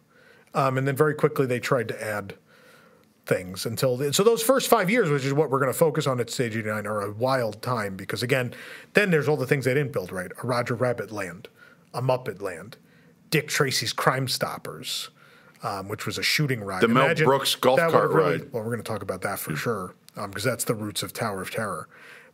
um, 0.55 0.77
and 0.77 0.87
then 0.87 0.97
very 0.97 1.15
quickly 1.15 1.47
they 1.47 1.61
tried 1.61 1.89
to 1.89 2.05
add 2.05 2.35
things 3.31 3.65
until 3.65 4.13
so 4.13 4.25
those 4.25 4.43
first 4.43 4.69
five 4.69 4.91
years, 4.91 5.09
which 5.09 5.25
is 5.25 5.33
what 5.33 5.51
we're 5.51 5.61
going 5.61 5.73
to 5.73 5.79
focus 5.79 6.07
on 6.07 6.19
at 6.19 6.29
Stage 6.29 6.57
89, 6.57 6.87
are 6.87 7.01
a 7.01 7.13
wild 7.13 7.63
time 7.63 7.97
because 7.97 8.23
again, 8.23 8.53
then 8.95 9.11
there's 9.11 9.29
all 9.29 9.37
the 9.37 9.47
things 9.47 9.65
they 9.65 9.73
didn't 9.73 9.93
build 9.93 10.11
right: 10.13 10.33
a 10.43 10.47
Roger 10.47 10.75
Rabbit 10.75 11.13
land, 11.13 11.49
a 11.95 12.03
Muppet 12.03 12.43
land, 12.43 12.77
Dick 13.31 13.49
Tracy's 13.49 13.93
Crime 13.93 14.29
Stoppers. 14.29 15.09
Um, 15.63 15.89
which 15.89 16.07
was 16.07 16.17
a 16.17 16.23
shooting 16.23 16.65
ride. 16.65 16.81
The 16.81 16.89
Mel 16.89 17.15
Brooks 17.15 17.55
golf 17.55 17.79
cart 17.79 18.13
really- 18.13 18.39
ride. 18.39 18.51
Well, 18.51 18.63
we're 18.63 18.71
going 18.71 18.83
to 18.83 18.83
talk 18.83 19.03
about 19.03 19.21
that 19.21 19.39
for 19.39 19.55
sure 19.55 19.95
because 20.15 20.43
that's 20.43 20.65
the 20.65 20.73
roots 20.75 21.03
of 21.03 21.13
Tower 21.13 21.43
of 21.43 21.51
Terror. 21.51 21.87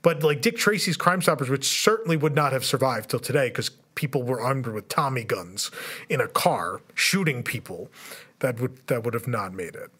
But 0.03 0.23
like 0.23 0.41
Dick 0.43 0.57
Tracy's 0.57 0.97
Crime 0.97 1.21
Stoppers, 1.21 1.49
which 1.49 1.65
certainly 1.65 2.17
would 2.17 2.37
not 2.37 2.53
have 2.53 2.65
survived 2.65 3.11
till 3.11 3.19
today 3.19 3.49
because 3.49 3.71
people 3.97 4.23
were 4.23 4.41
armed 4.41 4.69
with 4.69 4.89
Tommy 4.89 5.25
guns 5.25 5.73
in 6.09 6.21
a 6.21 6.29
car 6.29 6.83
shooting 6.95 7.43
people, 7.43 7.91
that 8.39 8.61
would 8.61 8.87
that 8.87 9.03
would 9.03 9.15
have 9.15 9.27
not 9.27 9.53
made 9.53 9.75
it. 9.75 9.91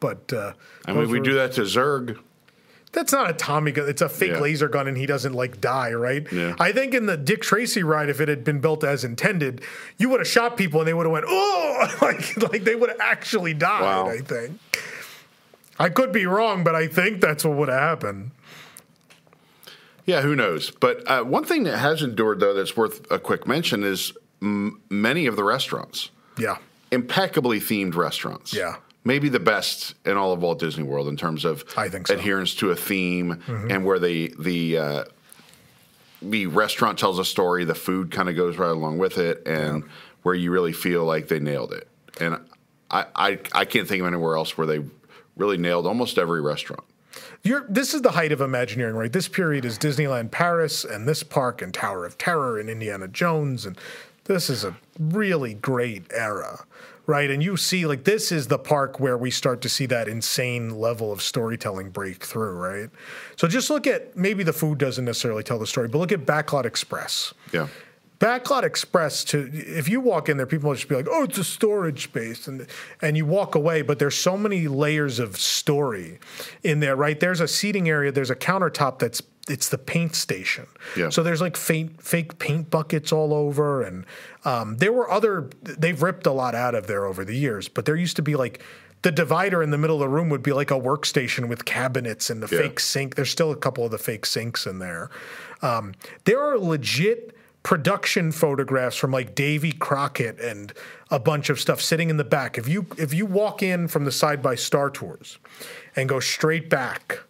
But 0.00 0.32
uh, 0.32 0.52
I 0.86 0.92
mean, 0.92 1.08
we 1.08 1.18
were- 1.18 1.24
do 1.24 1.34
that 1.34 1.52
to 1.52 1.62
Zurg. 1.62 2.18
That's 2.92 3.12
not 3.12 3.28
a 3.28 3.34
Tommy 3.34 3.70
gun. 3.72 3.86
It's 3.86 4.00
a 4.00 4.08
fake 4.08 4.32
Yeah. 4.32 4.40
laser 4.40 4.66
gun, 4.68 4.88
and 4.88 4.96
he 4.96 5.04
doesn't 5.04 5.34
like 5.34 5.60
die, 5.60 5.92
right? 5.92 6.26
Yeah. 6.32 6.54
I 6.58 6.72
think 6.72 6.94
in 6.94 7.04
the 7.04 7.18
Dick 7.18 7.42
Tracy 7.42 7.82
ride, 7.82 8.08
if 8.08 8.18
it 8.18 8.28
had 8.28 8.44
been 8.44 8.60
built 8.60 8.82
as 8.82 9.04
intended, 9.04 9.60
you 9.98 10.08
would 10.08 10.20
have 10.20 10.26
shot 10.26 10.56
people, 10.56 10.80
and 10.80 10.88
they 10.88 10.94
would 10.94 11.04
have 11.04 11.12
went, 11.12 11.26
"Oh!" 11.28 11.96
like 12.02 12.36
like 12.50 12.64
they 12.64 12.74
would 12.74 12.88
have 12.88 12.98
actually 13.00 13.52
died. 13.52 13.82
Wow. 13.82 14.08
I 14.08 14.18
think. 14.18 14.58
I 15.78 15.90
could 15.90 16.12
be 16.12 16.24
wrong, 16.26 16.64
but 16.64 16.74
I 16.74 16.86
think 16.88 17.20
that's 17.20 17.44
what 17.44 17.56
would 17.58 17.68
have 17.68 17.78
happened. 17.78 18.30
Yeah, 20.06 20.22
who 20.22 20.34
knows? 20.34 20.70
But 20.70 21.06
uh, 21.08 21.22
one 21.24 21.44
thing 21.44 21.64
that 21.64 21.76
has 21.78 22.02
endured, 22.02 22.40
though, 22.40 22.54
that's 22.54 22.76
worth 22.76 23.06
a 23.10 23.18
quick 23.18 23.46
mention 23.46 23.84
is 23.84 24.12
m- 24.40 24.80
many 24.88 25.26
of 25.26 25.36
the 25.36 25.44
restaurants, 25.44 26.10
Yeah. 26.38 26.56
impeccably 26.90 27.60
themed 27.60 27.94
restaurants. 27.94 28.54
Yeah. 28.54 28.76
Maybe 29.08 29.30
the 29.30 29.40
best 29.40 29.94
in 30.04 30.18
all 30.18 30.32
of 30.32 30.42
Walt 30.42 30.58
Disney 30.58 30.84
World 30.84 31.08
in 31.08 31.16
terms 31.16 31.46
of 31.46 31.64
so. 32.06 32.12
Mm-hmm. 32.12 32.20
adherence 32.20 32.54
to 32.56 32.70
a 32.70 32.76
theme 32.76 33.42
and 33.70 33.84
where 33.86 33.98
the 33.98 34.34
the 34.38 34.78
uh, 34.78 35.04
the 36.20 36.46
restaurant 36.46 36.98
tells 36.98 37.18
a 37.18 37.24
story, 37.24 37.64
the 37.64 37.74
food 37.74 38.10
kind 38.10 38.28
of 38.28 38.36
goes 38.36 38.58
right 38.58 38.70
along 38.70 38.98
with 38.98 39.16
it, 39.16 39.46
and 39.46 39.84
where 40.24 40.34
you 40.34 40.50
really 40.50 40.74
feel 40.74 41.04
like 41.04 41.28
they 41.28 41.40
nailed 41.40 41.72
it. 41.72 41.88
And 42.20 42.38
I, 42.90 43.06
I 43.16 43.38
I 43.52 43.64
can't 43.64 43.88
think 43.88 44.02
of 44.02 44.06
anywhere 44.06 44.36
else 44.36 44.58
where 44.58 44.66
they 44.66 44.80
really 45.36 45.56
nailed 45.56 45.86
almost 45.86 46.18
every 46.18 46.42
restaurant. 46.42 46.84
You're, 47.42 47.64
this 47.68 47.94
is 47.94 48.02
the 48.02 48.10
height 48.10 48.32
of 48.32 48.40
Imagineering, 48.42 48.96
right? 48.96 49.12
This 49.12 49.28
period 49.28 49.64
is 49.64 49.78
Disneyland 49.78 50.30
Paris 50.30 50.84
and 50.84 51.08
this 51.08 51.22
park 51.22 51.62
and 51.62 51.72
Tower 51.72 52.04
of 52.04 52.18
Terror 52.18 52.58
and 52.58 52.68
Indiana 52.68 53.08
Jones. 53.08 53.64
And 53.64 53.78
this 54.24 54.50
is 54.50 54.64
a 54.64 54.76
really 54.98 55.54
great 55.54 56.04
era, 56.10 56.64
right? 57.08 57.30
And 57.30 57.42
you 57.42 57.56
see, 57.56 57.86
like, 57.86 58.04
this 58.04 58.30
is 58.30 58.46
the 58.48 58.58
park 58.58 59.00
where 59.00 59.16
we 59.16 59.30
start 59.30 59.62
to 59.62 59.68
see 59.68 59.86
that 59.86 60.06
insane 60.06 60.78
level 60.78 61.10
of 61.10 61.22
storytelling 61.22 61.88
break 61.88 62.22
through, 62.22 62.52
right? 62.52 62.90
So 63.36 63.48
just 63.48 63.70
look 63.70 63.86
at 63.86 64.14
maybe 64.14 64.44
the 64.44 64.52
food 64.52 64.78
doesn't 64.78 65.06
necessarily 65.06 65.42
tell 65.42 65.58
the 65.58 65.66
story, 65.66 65.88
but 65.88 65.98
look 65.98 66.12
at 66.12 66.26
Backlot 66.26 66.66
Express. 66.66 67.32
Yeah. 67.50 67.68
Backlot 68.20 68.62
Express 68.62 69.24
to 69.24 69.48
if 69.52 69.88
you 69.88 70.00
walk 70.00 70.28
in 70.28 70.36
there, 70.36 70.46
people 70.46 70.68
will 70.68 70.76
just 70.76 70.88
be 70.88 70.96
like, 70.96 71.06
"Oh, 71.08 71.22
it's 71.22 71.38
a 71.38 71.44
storage 71.44 72.02
space," 72.02 72.48
and 72.48 72.66
and 73.00 73.16
you 73.16 73.24
walk 73.24 73.54
away. 73.54 73.82
But 73.82 74.00
there's 74.00 74.16
so 74.16 74.36
many 74.36 74.66
layers 74.66 75.20
of 75.20 75.36
story 75.36 76.18
in 76.64 76.80
there, 76.80 76.96
right? 76.96 77.18
There's 77.20 77.40
a 77.40 77.46
seating 77.46 77.88
area. 77.88 78.10
There's 78.10 78.30
a 78.30 78.34
countertop 78.34 78.98
that's 78.98 79.22
it's 79.48 79.68
the 79.68 79.78
paint 79.78 80.14
station. 80.14 80.66
Yeah. 80.96 81.10
So 81.10 81.22
there's 81.22 81.40
like 81.40 81.56
fake 81.56 82.02
fake 82.02 82.38
paint 82.38 82.70
buckets 82.70 83.12
all 83.12 83.32
over, 83.32 83.82
and 83.82 84.04
um, 84.48 84.76
there 84.78 84.92
were 84.92 85.10
other. 85.10 85.50
They've 85.62 86.00
ripped 86.02 86.26
a 86.26 86.32
lot 86.32 86.54
out 86.54 86.74
of 86.74 86.86
there 86.86 87.04
over 87.04 87.24
the 87.24 87.36
years, 87.36 87.68
but 87.68 87.84
there 87.84 87.96
used 87.96 88.16
to 88.16 88.22
be 88.22 88.36
like. 88.36 88.62
The 89.02 89.12
divider 89.12 89.62
in 89.62 89.70
the 89.70 89.78
middle 89.78 89.94
of 89.94 90.00
the 90.00 90.08
room 90.08 90.28
would 90.30 90.42
be 90.42 90.52
like 90.52 90.72
a 90.72 90.80
workstation 90.80 91.46
with 91.48 91.64
cabinets 91.64 92.30
and 92.30 92.42
the 92.42 92.48
Yeah. 92.52 92.62
fake 92.62 92.80
sink. 92.80 93.14
There's 93.14 93.30
still 93.30 93.52
a 93.52 93.56
couple 93.56 93.84
of 93.84 93.92
the 93.92 93.98
fake 93.98 94.26
sinks 94.26 94.66
in 94.66 94.80
there. 94.80 95.08
Um, 95.62 95.94
there 96.24 96.40
are 96.40 96.58
legit 96.58 97.32
production 97.62 98.32
photographs 98.32 98.96
from 98.96 99.12
like 99.12 99.36
Davy 99.36 99.70
Crockett 99.70 100.40
and 100.40 100.72
a 101.12 101.20
bunch 101.20 101.48
of 101.48 101.60
stuff 101.60 101.80
sitting 101.80 102.10
in 102.10 102.16
the 102.16 102.24
back. 102.24 102.58
If 102.58 102.66
you 102.66 102.86
if 102.96 103.14
you 103.14 103.24
walk 103.24 103.62
in 103.62 103.86
from 103.86 104.04
the 104.04 104.10
side 104.10 104.42
by 104.42 104.56
Star 104.56 104.90
Tours 104.90 105.38
and 105.94 106.08
go 106.08 106.18
straight 106.18 106.68
back, 106.68 107.20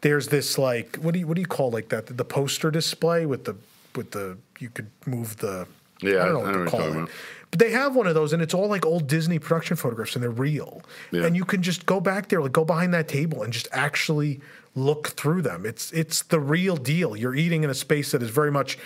there's 0.00 0.26
this 0.26 0.58
like 0.58 0.96
what 0.96 1.14
do 1.14 1.20
you 1.20 1.26
what 1.28 1.36
do 1.36 1.40
you 1.40 1.46
call 1.46 1.70
like 1.70 1.88
that 1.90 2.16
the 2.16 2.24
poster 2.24 2.72
display 2.72 3.26
with 3.26 3.44
the 3.44 3.54
with 3.94 4.10
the 4.10 4.38
you 4.58 4.70
could 4.70 4.90
move 5.06 5.36
the 5.36 5.68
Yeah, 6.02 6.22
I 6.22 6.26
don't 6.26 6.32
know 6.32 6.38
what 6.40 6.46
know 6.46 6.52
to 6.52 6.58
what 6.58 6.58
you're 6.58 6.66
call 6.68 6.80
talking 6.80 7.02
it. 7.04 7.10
But 7.50 7.60
they 7.60 7.70
have 7.70 7.94
one 7.94 8.06
of 8.06 8.14
those, 8.14 8.32
and 8.32 8.42
it's 8.42 8.52
all 8.54 8.68
like 8.68 8.84
old 8.84 9.06
Disney 9.06 9.38
production 9.38 9.76
photographs, 9.76 10.14
and 10.14 10.22
they're 10.22 10.30
real. 10.30 10.82
Yeah. 11.12 11.24
And 11.24 11.36
you 11.36 11.44
can 11.44 11.62
just 11.62 11.86
go 11.86 12.00
back 12.00 12.28
there, 12.28 12.42
like 12.42 12.52
go 12.52 12.64
behind 12.64 12.92
that 12.94 13.08
table, 13.08 13.42
and 13.42 13.52
just 13.52 13.68
actually 13.72 14.40
look 14.74 15.08
through 15.08 15.42
them. 15.42 15.64
It's 15.64 15.92
it's 15.92 16.22
the 16.22 16.40
real 16.40 16.76
deal. 16.76 17.16
You're 17.16 17.34
eating 17.34 17.64
in 17.64 17.70
a 17.70 17.74
space 17.74 18.12
that 18.12 18.22
is 18.22 18.30
very 18.30 18.50
much 18.50 18.78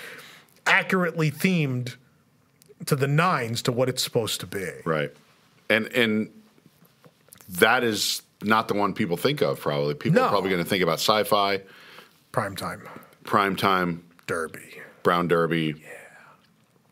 accurately 0.67 1.31
themed 1.31 1.97
to 2.87 2.95
the 2.97 3.09
nines 3.09 3.63
to 3.63 3.73
what 3.73 3.89
it's 3.89 4.03
supposed 4.03 4.41
to 4.41 4.47
be. 4.47 4.69
Right. 4.85 5.11
And 5.69 5.87
and 5.89 6.31
that 7.49 7.83
is 7.83 8.23
not 8.43 8.69
the 8.69 8.75
one 8.75 8.93
people 8.95 9.17
think 9.17 9.41
of 9.43 9.59
probably. 9.61 9.95
People 9.95 10.21
No. 10.21 10.27
are 10.27 10.31
probably 10.31 10.51
going 10.51 10.63
to 10.63 10.69
think 10.69 10.83
about 10.83 10.99
sci-fi, 11.01 11.63
Prime 12.33 12.55
time, 12.57 12.89
primetime, 13.25 14.01
Derby. 14.27 14.81
Brown 15.03 15.29
Derby. 15.29 15.75
Yeah. 15.81 15.89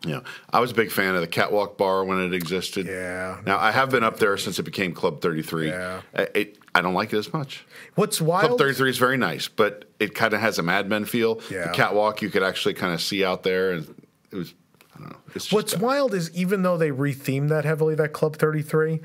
Yeah. 0.08 0.20
I 0.50 0.60
was 0.60 0.70
a 0.70 0.74
big 0.74 0.90
fan 0.90 1.14
of 1.14 1.20
the 1.20 1.26
Catwalk 1.26 1.76
Bar 1.78 2.04
when 2.04 2.20
it 2.20 2.32
existed. 2.34 2.86
Yeah. 2.86 3.40
Now 3.46 3.58
I 3.58 3.70
have 3.70 3.90
been 3.90 4.04
up 4.04 4.18
there 4.18 4.36
since 4.36 4.58
it 4.58 4.62
became 4.64 4.92
Club 4.92 5.20
33. 5.20 5.68
Yeah. 5.68 6.00
I- 6.14 6.28
It, 6.34 6.58
I 6.74 6.80
don't 6.80 6.94
like 6.94 7.12
it 7.12 7.18
as 7.18 7.32
much. 7.32 7.64
What's 7.96 8.20
wild? 8.20 8.46
Club 8.46 8.58
33 8.58 8.90
is 8.90 8.98
very 8.98 9.16
nice, 9.16 9.48
but 9.48 9.84
it 9.98 10.14
kind 10.14 10.32
of 10.32 10.40
has 10.40 10.58
a 10.58 10.62
Mad 10.62 10.88
Men 10.88 11.04
feel. 11.04 11.40
Yeah. 11.50 11.68
The 11.68 11.72
catwalk 11.74 12.22
you 12.22 12.30
could 12.30 12.42
actually 12.44 12.74
kind 12.74 12.94
of 12.94 13.00
see 13.00 13.24
out 13.24 13.42
there, 13.42 13.72
and 13.72 13.94
it 14.30 14.36
was 14.36 14.54
I 14.94 15.00
don't 15.00 15.10
know. 15.10 15.16
It's 15.34 15.44
just 15.46 15.52
What's 15.52 15.76
wild 15.76 16.14
is 16.14 16.30
even 16.36 16.62
though 16.62 16.76
they 16.76 16.90
rethemed 16.90 17.48
that 17.48 17.64
heavily, 17.64 17.94
that 17.96 18.12
Club 18.12 18.36
33, 18.36 19.00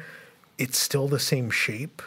it's 0.59 0.77
still 0.77 1.07
the 1.07 1.19
same 1.19 1.49
shape. 1.49 2.01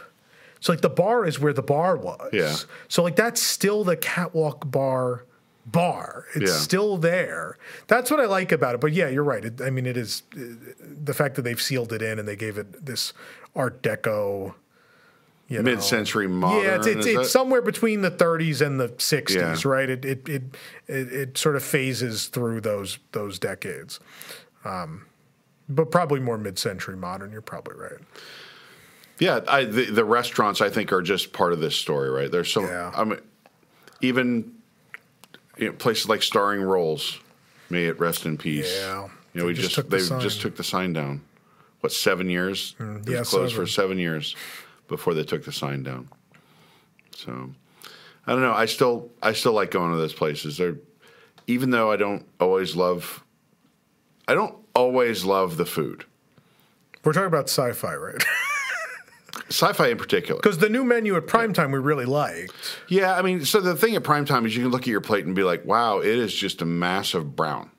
So 0.61 0.72
like 0.72 0.80
the 0.82 0.88
bar 0.88 1.26
is 1.26 1.38
where 1.38 1.53
the 1.53 1.62
bar 1.62 1.97
was. 1.97 2.30
Yeah. 2.32 2.57
So 2.88 3.03
like 3.03 3.16
that's 3.16 3.40
still 3.42 3.82
the 3.84 3.97
catwalk 3.97 4.70
bar 4.70 5.24
bar. 5.67 6.27
It's 6.35 6.51
Yeah. 6.51 6.57
still 6.59 6.97
there. 6.97 7.59
That's 7.89 8.11
what 8.11 8.21
I 8.21 8.27
like 8.27 8.53
about 8.53 8.75
it. 8.77 8.81
But 8.81 8.93
yeah, 8.93 9.09
you're 9.09 9.25
right. 9.25 9.45
It, 9.45 9.61
I 9.61 9.71
mean, 9.71 9.85
it 9.87 9.97
is 9.97 10.23
the 10.33 11.12
fact 11.12 11.35
that 11.35 11.43
they've 11.43 11.61
sealed 11.61 11.93
it 11.93 12.03
in 12.03 12.19
and 12.19 12.27
they 12.29 12.37
gave 12.37 12.57
it 12.57 12.87
this 12.87 13.12
Art 13.55 13.83
Deco. 13.83 14.55
You 15.49 15.59
know, 15.59 15.62
Mid-century 15.62 16.27
modern. 16.27 16.64
yeah, 16.64 16.75
it's 16.77 16.87
it's, 16.89 17.07
it's 17.07 17.31
somewhere 17.31 17.62
between 17.62 18.01
the 18.03 18.11
30s 18.11 18.61
and 18.67 18.81
the 18.81 18.89
60s, 18.89 19.35
Yeah. 19.64 19.69
right? 19.71 19.89
It 19.89 20.05
it, 20.05 20.29
it 20.29 20.43
it 20.89 21.12
it 21.12 21.39
sort 21.39 21.55
of 21.55 21.62
phases 21.62 22.27
through 22.27 22.62
those 22.62 22.99
those 23.12 23.39
decades, 23.39 24.01
um, 24.64 25.07
but 25.69 25.93
probably 25.93 26.19
more 26.19 26.37
mid-century 26.37 26.97
modern. 26.97 27.31
You're 27.31 27.43
probably 27.43 27.77
right. 27.77 28.01
Yeah, 29.21 29.41
I, 29.47 29.64
the, 29.64 29.85
the 29.85 30.05
restaurants 30.05 30.61
I 30.61 30.69
think 30.69 30.93
are 30.93 31.01
just 31.01 31.33
part 31.33 31.53
of 31.53 31.61
this 31.61 31.77
story, 31.77 32.11
right? 32.11 32.31
There's 32.31 32.51
so 32.53 32.62
Yeah. 32.62 32.91
I 32.95 33.05
mean, 33.05 33.21
even 34.01 34.53
you 35.57 35.66
know, 35.66 35.72
places 35.72 36.09
like 36.09 36.22
Starring 36.22 36.62
Rolls, 36.62 37.18
may 37.70 37.84
it 37.84 37.98
rest 37.98 38.26
in 38.26 38.36
peace. 38.38 38.74
Yeah. 38.80 39.09
you 39.32 39.40
know, 39.40 39.46
we 39.46 39.54
just, 39.54 39.68
just 39.68 39.74
took 39.76 39.90
the 39.90 39.96
they 39.96 40.02
sign. 40.02 40.20
just 40.20 40.40
took 40.40 40.57
the 40.57 40.64
sign 40.64 40.92
down. 40.92 41.22
What 41.80 41.92
seven 41.92 42.28
years? 42.28 42.74
Mm, 42.78 42.96
it 42.96 43.07
was 43.07 43.09
yeah, 43.09 43.22
closed 43.22 43.54
for 43.54 43.66
seven. 43.66 43.90
seven 43.90 43.98
years 43.98 44.34
before 44.88 45.14
they 45.14 45.24
took 45.24 45.44
the 45.44 45.52
sign 45.52 45.82
down. 45.82 46.09
So 47.14 47.50
I 48.26 48.32
don't 48.32 48.42
know. 48.42 48.52
I 48.52 48.66
still 48.66 49.11
I 49.22 49.32
still 49.32 49.52
like 49.52 49.70
going 49.70 49.92
to 49.92 49.96
those 49.96 50.12
places. 50.14 50.59
They're 50.59 50.76
even 51.46 51.70
though 51.70 51.90
I 51.90 51.96
don't 51.96 52.26
always 52.40 52.76
love. 52.76 53.22
I 54.28 54.34
don't 54.34 54.57
always 54.74 55.24
love 55.24 55.57
the 55.57 55.66
food. 55.66 56.04
We're 57.04 57.12
talking 57.12 57.28
about 57.28 57.48
sci-fi, 57.48 57.94
right? 57.94 58.24
Sci-fi 59.49 59.88
in 59.88 59.97
particular. 59.97 60.40
Because 60.40 60.59
the 60.59 60.68
new 60.68 60.82
menu 60.84 61.14
at 61.16 61.26
primetime 61.26 61.72
we 61.72 61.78
really 61.78 62.05
liked. 62.05 62.53
Yeah, 62.88 63.16
I 63.16 63.22
mean, 63.22 63.44
so 63.44 63.61
the 63.61 63.76
thing 63.76 63.94
at 63.94 64.03
prime 64.03 64.24
time 64.24 64.44
is 64.44 64.57
you 64.57 64.62
can 64.64 64.72
look 64.72 64.82
at 64.82 64.88
your 64.88 65.01
plate 65.01 65.24
and 65.24 65.34
be 65.36 65.44
like, 65.44 65.64
"Wow, 65.64 66.01
it 66.01 66.07
is 66.18 66.34
just 66.34 66.62
a 66.62 66.64
massive 66.64 67.36
brown," 67.36 67.70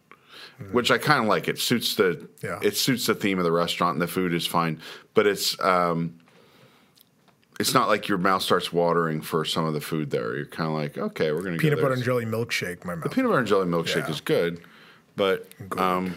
which 0.71 0.91
I 0.91 0.97
kind 0.97 1.21
of 1.21 1.27
like. 1.27 1.47
It 1.49 1.59
suits 1.59 1.95
the 1.95 2.27
Yeah. 2.41 2.59
it 2.61 2.77
suits 2.77 3.05
the 3.07 3.15
theme 3.15 3.37
of 3.37 3.43
the 3.43 3.51
restaurant, 3.51 3.95
and 3.95 4.01
the 4.01 4.07
food 4.07 4.33
is 4.33 4.47
fine. 4.47 4.79
But 5.13 5.27
it's 5.27 5.59
um, 5.61 6.13
it's 7.59 7.73
not 7.73 7.87
like 7.87 8.07
your 8.07 8.17
mouth 8.17 8.43
starts 8.43 8.71
watering 8.71 9.19
for 9.21 9.43
some 9.43 9.65
of 9.65 9.73
the 9.73 9.81
food 9.81 10.11
there. 10.11 10.35
You're 10.35 10.45
kind 10.45 10.67
of 10.69 10.73
like, 10.75 10.97
"Okay, 10.97 11.31
we're 11.31 11.41
gonna 11.41 11.57
Peanut 11.57 11.77
go 11.79 11.83
butter 11.83 11.95
and 11.95 12.03
jelly 12.03 12.25
milkshake, 12.25 12.85
my 12.85 12.95
mouth. 12.95 13.11
peanut 13.11 13.29
butter 13.29 13.39
and 13.39 13.47
jelly 13.47 13.65
milkshake 13.65 14.05
Yeah. 14.07 14.09
is 14.11 14.21
good, 14.21 14.61
but 15.15 15.47
um, 15.77 16.15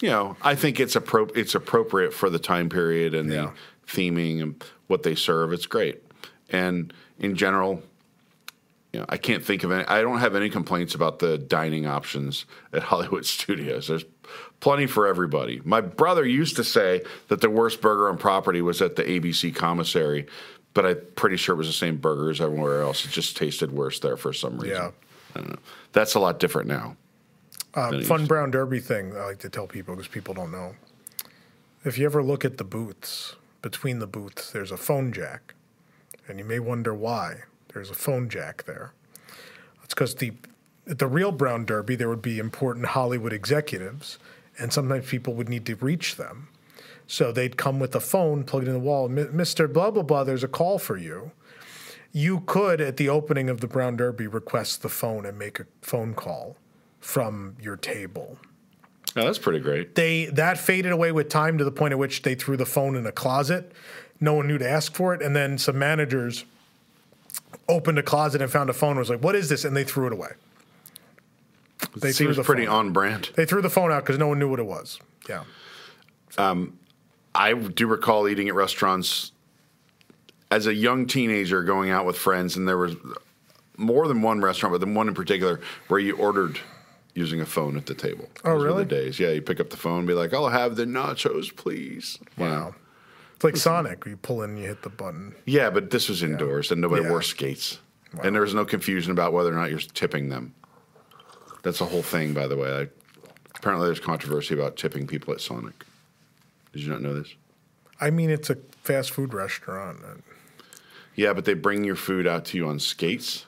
you 0.00 0.08
know, 0.08 0.36
I 0.42 0.54
think 0.54 0.78
it's 0.80 0.94
appro- 0.94 1.36
it's 1.36 1.54
appropriate 1.54 2.14
for 2.14 2.30
the 2.30 2.38
time 2.38 2.68
period 2.68 3.14
and 3.14 3.30
Yeah. 3.30 3.50
the 3.86 3.92
theming 3.92 4.42
and 4.42 4.64
what 4.86 5.02
they 5.02 5.14
serve. 5.14 5.52
It's 5.52 5.66
great, 5.66 6.02
and 6.50 6.92
in 7.18 7.36
general, 7.36 7.82
you 8.92 9.00
know, 9.00 9.06
I 9.08 9.16
can't 9.16 9.44
think 9.44 9.64
of 9.64 9.70
any. 9.70 9.84
I 9.84 10.00
don't 10.00 10.18
have 10.18 10.34
any 10.34 10.48
complaints 10.48 10.94
about 10.94 11.18
the 11.18 11.38
dining 11.38 11.86
options 11.86 12.46
at 12.72 12.82
Hollywood 12.90 13.26
Studios. 13.26 13.88
There's 13.88 14.04
plenty 14.60 14.86
for 14.86 15.06
everybody. 15.06 15.60
My 15.64 15.80
brother 15.80 16.24
used 16.24 16.56
to 16.56 16.64
say 16.64 17.02
that 17.28 17.40
the 17.40 17.50
worst 17.50 17.80
burger 17.80 18.08
on 18.08 18.16
property 18.18 18.62
was 18.62 18.80
at 18.80 18.96
the 18.96 19.02
ABC 19.02 19.54
commissary. 19.54 20.26
But 20.74 20.84
I'm 20.84 21.00
pretty 21.14 21.38
sure 21.38 21.54
it 21.54 21.58
was 21.58 21.68
the 21.68 21.72
same 21.72 21.96
burger 21.96 22.30
as 22.30 22.38
everywhere 22.38 22.82
else. 22.82 23.04
It 23.06 23.10
just 23.10 23.34
tasted 23.34 23.72
worse 23.72 23.98
there 24.00 24.18
for 24.18 24.34
some 24.34 24.58
reason. 24.58 24.76
Yeah. 24.76 24.90
I 25.34 25.38
don't 25.38 25.50
know. 25.50 25.58
That's 25.92 26.14
a 26.14 26.20
lot 26.20 26.38
different 26.38 26.68
now. 26.68 26.96
Uh, 27.72 28.02
fun 28.02 28.26
brown 28.26 28.50
derby 28.50 28.80
thing 28.80 29.14
I 29.16 29.24
like 29.24 29.38
to 29.40 29.48
tell 29.48 29.66
people 29.66 29.94
because 29.94 30.08
people 30.08 30.34
don't 30.34 30.52
know. 30.52 30.74
If 31.84 31.98
you 31.98 32.04
ever 32.04 32.22
look 32.22 32.44
at 32.44 32.58
the 32.58 32.64
booths, 32.64 33.36
between 33.62 33.98
the 33.98 34.06
booths, 34.06 34.50
there's 34.50 34.70
a 34.70 34.76
phone 34.76 35.12
jack. 35.12 35.54
And 36.28 36.38
you 36.38 36.44
may 36.44 36.58
wonder 36.58 36.94
why 36.94 37.42
there's 37.72 37.90
a 37.90 37.94
phone 37.94 38.28
jack 38.28 38.64
there. 38.64 38.92
It's 39.82 39.94
because 39.94 40.16
the 40.16 40.32
at 40.88 40.98
the 40.98 41.06
real 41.06 41.32
brown 41.32 41.64
derby, 41.64 41.96
there 41.96 42.08
would 42.08 42.22
be 42.22 42.38
important 42.38 42.86
Hollywood 42.86 43.32
executives, 43.32 44.18
and 44.58 44.72
sometimes 44.72 45.08
people 45.08 45.34
would 45.34 45.48
need 45.48 45.66
to 45.66 45.74
reach 45.76 46.16
them. 46.16 46.48
So 47.08 47.32
they'd 47.32 47.56
come 47.56 47.78
with 47.78 47.94
a 47.94 48.00
phone, 48.00 48.44
plug 48.44 48.64
it 48.64 48.68
in 48.68 48.74
the 48.74 48.80
wall, 48.80 49.08
Mr. 49.08 49.72
Blah, 49.72 49.90
blah, 49.90 50.02
blah, 50.02 50.24
there's 50.24 50.44
a 50.44 50.48
call 50.48 50.78
for 50.78 50.96
you. 50.96 51.32
You 52.12 52.40
could, 52.46 52.80
at 52.80 52.96
the 52.96 53.08
opening 53.08 53.50
of 53.50 53.60
the 53.60 53.66
Brown 53.66 53.96
Derby, 53.96 54.26
request 54.26 54.82
the 54.82 54.88
phone 54.88 55.26
and 55.26 55.38
make 55.38 55.60
a 55.60 55.66
phone 55.82 56.14
call 56.14 56.56
from 57.00 57.56
your 57.60 57.76
table. 57.76 58.38
That's 59.24 59.38
pretty 59.38 59.60
great. 59.60 59.94
They 59.94 60.26
that 60.26 60.58
faded 60.58 60.92
away 60.92 61.10
with 61.12 61.28
time 61.28 61.58
to 61.58 61.64
the 61.64 61.70
point 61.70 61.92
at 61.92 61.98
which 61.98 62.22
they 62.22 62.34
threw 62.34 62.56
the 62.56 62.66
phone 62.66 62.96
in 62.96 63.06
a 63.06 63.12
closet. 63.12 63.72
No 64.20 64.34
one 64.34 64.46
knew 64.46 64.58
to 64.58 64.68
ask 64.68 64.94
for 64.94 65.14
it, 65.14 65.22
and 65.22 65.34
then 65.34 65.58
some 65.58 65.78
managers 65.78 66.44
opened 67.68 67.98
a 67.98 68.02
closet 68.02 68.42
and 68.42 68.50
found 68.50 68.70
a 68.70 68.72
phone. 68.72 68.90
and 68.90 68.98
Was 68.98 69.10
like, 69.10 69.22
"What 69.22 69.34
is 69.34 69.48
this?" 69.48 69.64
And 69.64 69.74
they 69.76 69.84
threw 69.84 70.06
it 70.06 70.12
away. 70.12 70.30
They 71.96 72.10
It 72.10 72.14
seems 72.14 72.36
the 72.36 72.42
pretty 72.42 72.66
phone. 72.66 72.74
on 72.88 72.92
brand. 72.92 73.30
They 73.34 73.44
threw 73.46 73.62
the 73.62 73.70
phone 73.70 73.90
out 73.92 74.02
because 74.04 74.18
no 74.18 74.28
one 74.28 74.38
knew 74.38 74.48
what 74.48 74.58
it 74.60 74.66
was. 74.66 74.98
Yeah, 75.28 75.44
Um, 76.38 76.78
I 77.34 77.52
do 77.54 77.86
recall 77.86 78.28
eating 78.28 78.48
at 78.48 78.54
restaurants 78.54 79.32
as 80.50 80.66
a 80.66 80.74
young 80.74 81.06
teenager 81.06 81.62
going 81.62 81.90
out 81.90 82.06
with 82.06 82.16
friends, 82.16 82.56
and 82.56 82.66
there 82.68 82.78
was 82.78 82.94
more 83.76 84.08
than 84.08 84.22
one 84.22 84.40
restaurant, 84.40 84.72
but 84.72 84.80
then 84.80 84.94
one 84.94 85.08
in 85.08 85.14
particular 85.14 85.60
where 85.88 86.00
you 86.00 86.16
ordered 86.16 86.60
using 87.16 87.40
a 87.40 87.46
phone 87.46 87.76
at 87.76 87.86
the 87.86 87.94
table. 87.94 88.28
Oh, 88.44 88.52
Those 88.54 88.64
really? 88.64 88.84
the 88.84 88.90
days. 88.90 89.18
Yeah, 89.18 89.30
you 89.30 89.40
pick 89.42 89.58
up 89.58 89.70
the 89.70 89.76
phone 89.76 90.00
and 90.00 90.06
be 90.06 90.14
like, 90.14 90.34
I'll 90.34 90.48
have 90.50 90.76
the 90.76 90.84
nachos, 90.84 91.54
please. 91.54 92.18
wow. 92.36 92.74
It's 93.34 93.44
like 93.44 93.56
Sonic. 93.56 94.04
where 94.04 94.10
You 94.12 94.16
pull 94.16 94.42
in, 94.42 94.50
and 94.50 94.58
you 94.58 94.66
hit 94.66 94.82
the 94.82 94.88
button. 94.88 95.34
Yeah, 95.44 95.68
but 95.68 95.90
this 95.90 96.08
was 96.08 96.22
indoors 96.22 96.70
and 96.70 96.80
nobody 96.80 97.02
Yeah. 97.02 97.10
wore 97.10 97.20
skates. 97.22 97.78
And 98.22 98.34
there 98.34 98.40
was 98.42 98.54
no 98.54 98.64
confusion 98.64 99.12
about 99.12 99.34
whether 99.34 99.52
or 99.52 99.56
not 99.56 99.68
you're 99.70 99.78
tipping 99.78 100.30
them. 100.30 100.54
That's 101.62 101.82
a 101.82 101.84
whole 101.84 102.02
thing, 102.02 102.32
by 102.32 102.46
the 102.46 102.56
way. 102.56 102.70
I, 102.70 102.88
apparently, 103.56 103.88
there's 103.88 104.00
controversy 104.00 104.54
about 104.54 104.76
tipping 104.76 105.06
people 105.06 105.34
at 105.34 105.40
Sonic. 105.42 105.84
Did 106.72 106.82
you 106.82 106.88
not 106.90 107.02
know 107.02 107.12
this? 107.12 107.34
I 108.00 108.08
mean, 108.10 108.30
it's 108.30 108.48
a 108.48 108.56
fast 108.82 109.10
food 109.10 109.34
restaurant. 109.34 109.98
Yeah, 111.14 111.32
but 111.34 111.44
they 111.44 111.52
bring 111.54 111.84
your 111.84 111.96
food 111.96 112.26
out 112.26 112.44
to 112.46 112.56
you 112.56 112.66
on 112.68 112.78
skates. 112.78 113.44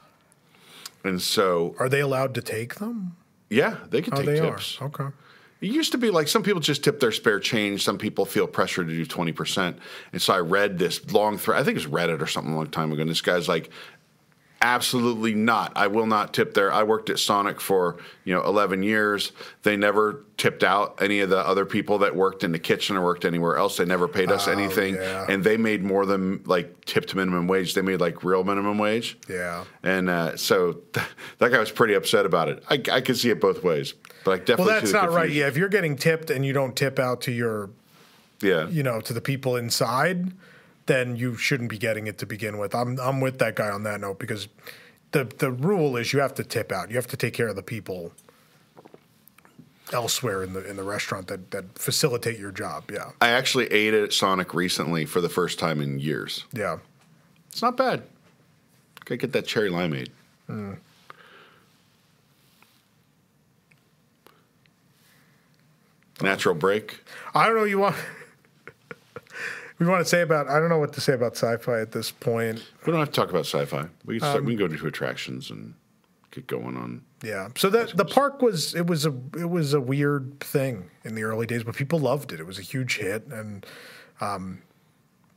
And 1.04 1.22
so, 1.22 1.74
Are 1.78 1.88
they 1.88 2.00
allowed 2.00 2.34
to 2.34 2.42
take 2.42 2.74
them? 2.74 3.16
Yeah, 3.50 3.76
they 3.90 4.02
can 4.02 4.14
Oh, 4.14 4.16
take 4.18 4.26
they 4.26 4.40
tips. 4.40 4.78
are. 4.80 4.86
Okay. 4.88 5.06
It 5.60 5.70
used 5.70 5.90
to 5.92 5.98
be 5.98 6.10
like 6.10 6.28
some 6.28 6.44
people 6.44 6.60
just 6.60 6.84
tip 6.84 7.00
their 7.00 7.10
spare 7.10 7.40
change. 7.40 7.82
Some 7.82 7.98
people 7.98 8.24
feel 8.24 8.46
pressure 8.46 8.84
to 8.84 8.90
do 8.90 9.04
20%. 9.04 9.74
And 10.12 10.22
so 10.22 10.32
I 10.32 10.38
read 10.38 10.78
this 10.78 11.10
long 11.12 11.36
thread. 11.36 11.60
I 11.60 11.64
think 11.64 11.76
it 11.76 11.84
was 11.84 11.92
Reddit 11.92 12.22
or 12.22 12.26
something 12.28 12.52
a 12.52 12.56
long 12.56 12.68
time 12.68 12.92
ago. 12.92 13.00
And 13.02 13.10
this 13.10 13.20
guy's 13.22 13.48
like, 13.48 13.70
absolutely 14.60 15.34
not. 15.34 15.72
I 15.76 15.86
will 15.86 16.06
not 16.06 16.34
tip 16.34 16.54
there. 16.54 16.72
I 16.72 16.82
worked 16.82 17.10
at 17.10 17.18
Sonic 17.18 17.60
for, 17.60 17.96
you 18.24 18.34
know, 18.34 18.42
11 18.42 18.82
years. 18.82 19.32
They 19.62 19.76
never 19.76 20.24
tipped 20.36 20.64
out 20.64 21.00
any 21.00 21.20
of 21.20 21.30
the 21.30 21.38
other 21.38 21.64
people 21.64 21.98
that 21.98 22.14
worked 22.16 22.42
in 22.44 22.52
the 22.52 22.58
kitchen 22.58 22.96
or 22.96 23.04
worked 23.04 23.24
anywhere 23.24 23.56
else. 23.56 23.76
They 23.76 23.84
never 23.84 24.08
paid 24.08 24.30
us 24.30 24.48
anything. 24.48 24.94
yeah. 24.94 25.26
And 25.28 25.44
they 25.44 25.56
made 25.56 25.82
more 25.84 26.06
than 26.06 26.42
like 26.44 26.84
tipped 26.84 27.14
minimum 27.14 27.46
wage. 27.46 27.74
They 27.74 27.82
made 27.82 28.00
like 28.00 28.24
real 28.24 28.44
minimum 28.44 28.78
wage. 28.78 29.16
Yeah. 29.28 29.64
And 29.82 30.08
uh, 30.10 30.36
so 30.36 30.78
that 31.38 31.50
guy 31.52 31.58
was 31.58 31.70
pretty 31.70 31.94
upset 31.94 32.26
about 32.26 32.48
it. 32.48 32.62
I, 32.68 32.82
I 32.92 33.00
could 33.00 33.16
see 33.16 33.30
it 33.30 33.40
both 33.40 33.62
ways. 33.62 33.94
But 34.24 34.30
I 34.32 34.36
definitely 34.38 34.64
Well, 34.66 34.80
that's 34.80 34.92
not 34.92 35.12
right. 35.12 35.30
Yeah, 35.30 35.46
if 35.46 35.56
you're 35.56 35.68
getting 35.68 35.96
tipped 35.96 36.30
and 36.30 36.44
you 36.44 36.52
don't 36.52 36.74
tip 36.76 36.98
out 36.98 37.20
to 37.22 37.32
your, 37.32 37.70
Yeah. 38.42 38.68
you 38.68 38.82
know, 38.82 39.00
to 39.02 39.12
the 39.12 39.20
people 39.20 39.56
inside, 39.56 40.32
then 40.88 41.16
you 41.16 41.36
shouldn't 41.36 41.70
be 41.70 41.78
getting 41.78 42.06
it 42.06 42.18
to 42.18 42.26
begin 42.26 42.58
with. 42.58 42.74
I'm 42.74 42.98
I'm 42.98 43.20
with 43.20 43.38
that 43.38 43.54
guy 43.54 43.70
on 43.70 43.84
that 43.84 44.00
note 44.00 44.18
because 44.18 44.48
the 45.12 45.24
the 45.38 45.52
rule 45.52 45.96
is 45.96 46.12
you 46.12 46.18
have 46.20 46.34
to 46.34 46.44
tip 46.44 46.72
out. 46.72 46.90
You 46.90 46.96
have 46.96 47.06
to 47.08 47.16
take 47.16 47.34
care 47.34 47.46
of 47.48 47.56
the 47.56 47.62
people 47.62 48.12
elsewhere 49.92 50.42
in 50.42 50.54
the 50.54 50.68
in 50.68 50.76
the 50.76 50.82
restaurant 50.82 51.28
that 51.28 51.50
that 51.52 51.78
facilitate 51.78 52.38
your 52.38 52.50
job. 52.50 52.90
Yeah. 52.90 53.10
I 53.20 53.28
actually 53.28 53.66
ate 53.66 53.94
at 53.94 54.12
Sonic 54.12 54.54
recently 54.54 55.04
for 55.04 55.20
the 55.20 55.28
first 55.28 55.58
time 55.58 55.80
in 55.80 56.00
years. 56.00 56.44
Yeah. 56.52 56.78
It's 57.50 57.62
not 57.62 57.76
bad. 57.76 58.02
Gotta 59.04 59.18
get 59.18 59.32
that 59.32 59.46
cherry 59.46 59.70
limeade. 59.70 60.08
Hmm. 60.46 60.74
Natural 66.20 66.54
break. 66.54 67.00
I 67.34 67.46
don't 67.46 67.56
know 67.56 67.64
you 67.64 67.78
want 67.78 67.94
we 69.78 69.86
want 69.86 70.00
to 70.00 70.08
say 70.08 70.22
about 70.22 70.48
I 70.48 70.58
don't 70.58 70.68
know 70.68 70.78
what 70.78 70.92
to 70.94 71.00
say 71.00 71.12
about 71.12 71.36
sci-fi 71.36 71.80
at 71.80 71.92
this 71.92 72.10
point. 72.10 72.64
We 72.84 72.92
don't 72.92 73.00
have 73.00 73.08
to 73.08 73.14
talk 73.20 73.30
about 73.30 73.46
sci-fi. 73.46 73.86
We 74.04 74.20
can, 74.20 74.36
Um, 74.36 74.44
we 74.44 74.52
can 74.56 74.66
go 74.66 74.72
into 74.72 74.86
attractions 74.86 75.50
and 75.50 75.74
get 76.30 76.46
going 76.46 76.76
on. 76.76 77.02
Yeah. 77.22 77.48
So 77.56 77.70
that 77.70 77.96
the 77.96 78.04
park 78.04 78.42
was 78.42 78.74
it 78.74 78.86
was 78.86 79.06
a 79.06 79.14
it 79.36 79.50
was 79.50 79.74
a 79.74 79.80
weird 79.80 80.40
thing 80.40 80.90
in 81.04 81.14
the 81.14 81.22
early 81.22 81.46
days, 81.46 81.64
but 81.64 81.74
people 81.74 81.98
loved 81.98 82.32
it. 82.32 82.40
It 82.40 82.46
was 82.46 82.58
a 82.58 82.62
huge 82.62 82.98
hit, 82.98 83.26
and 83.26 83.64
um, 84.20 84.62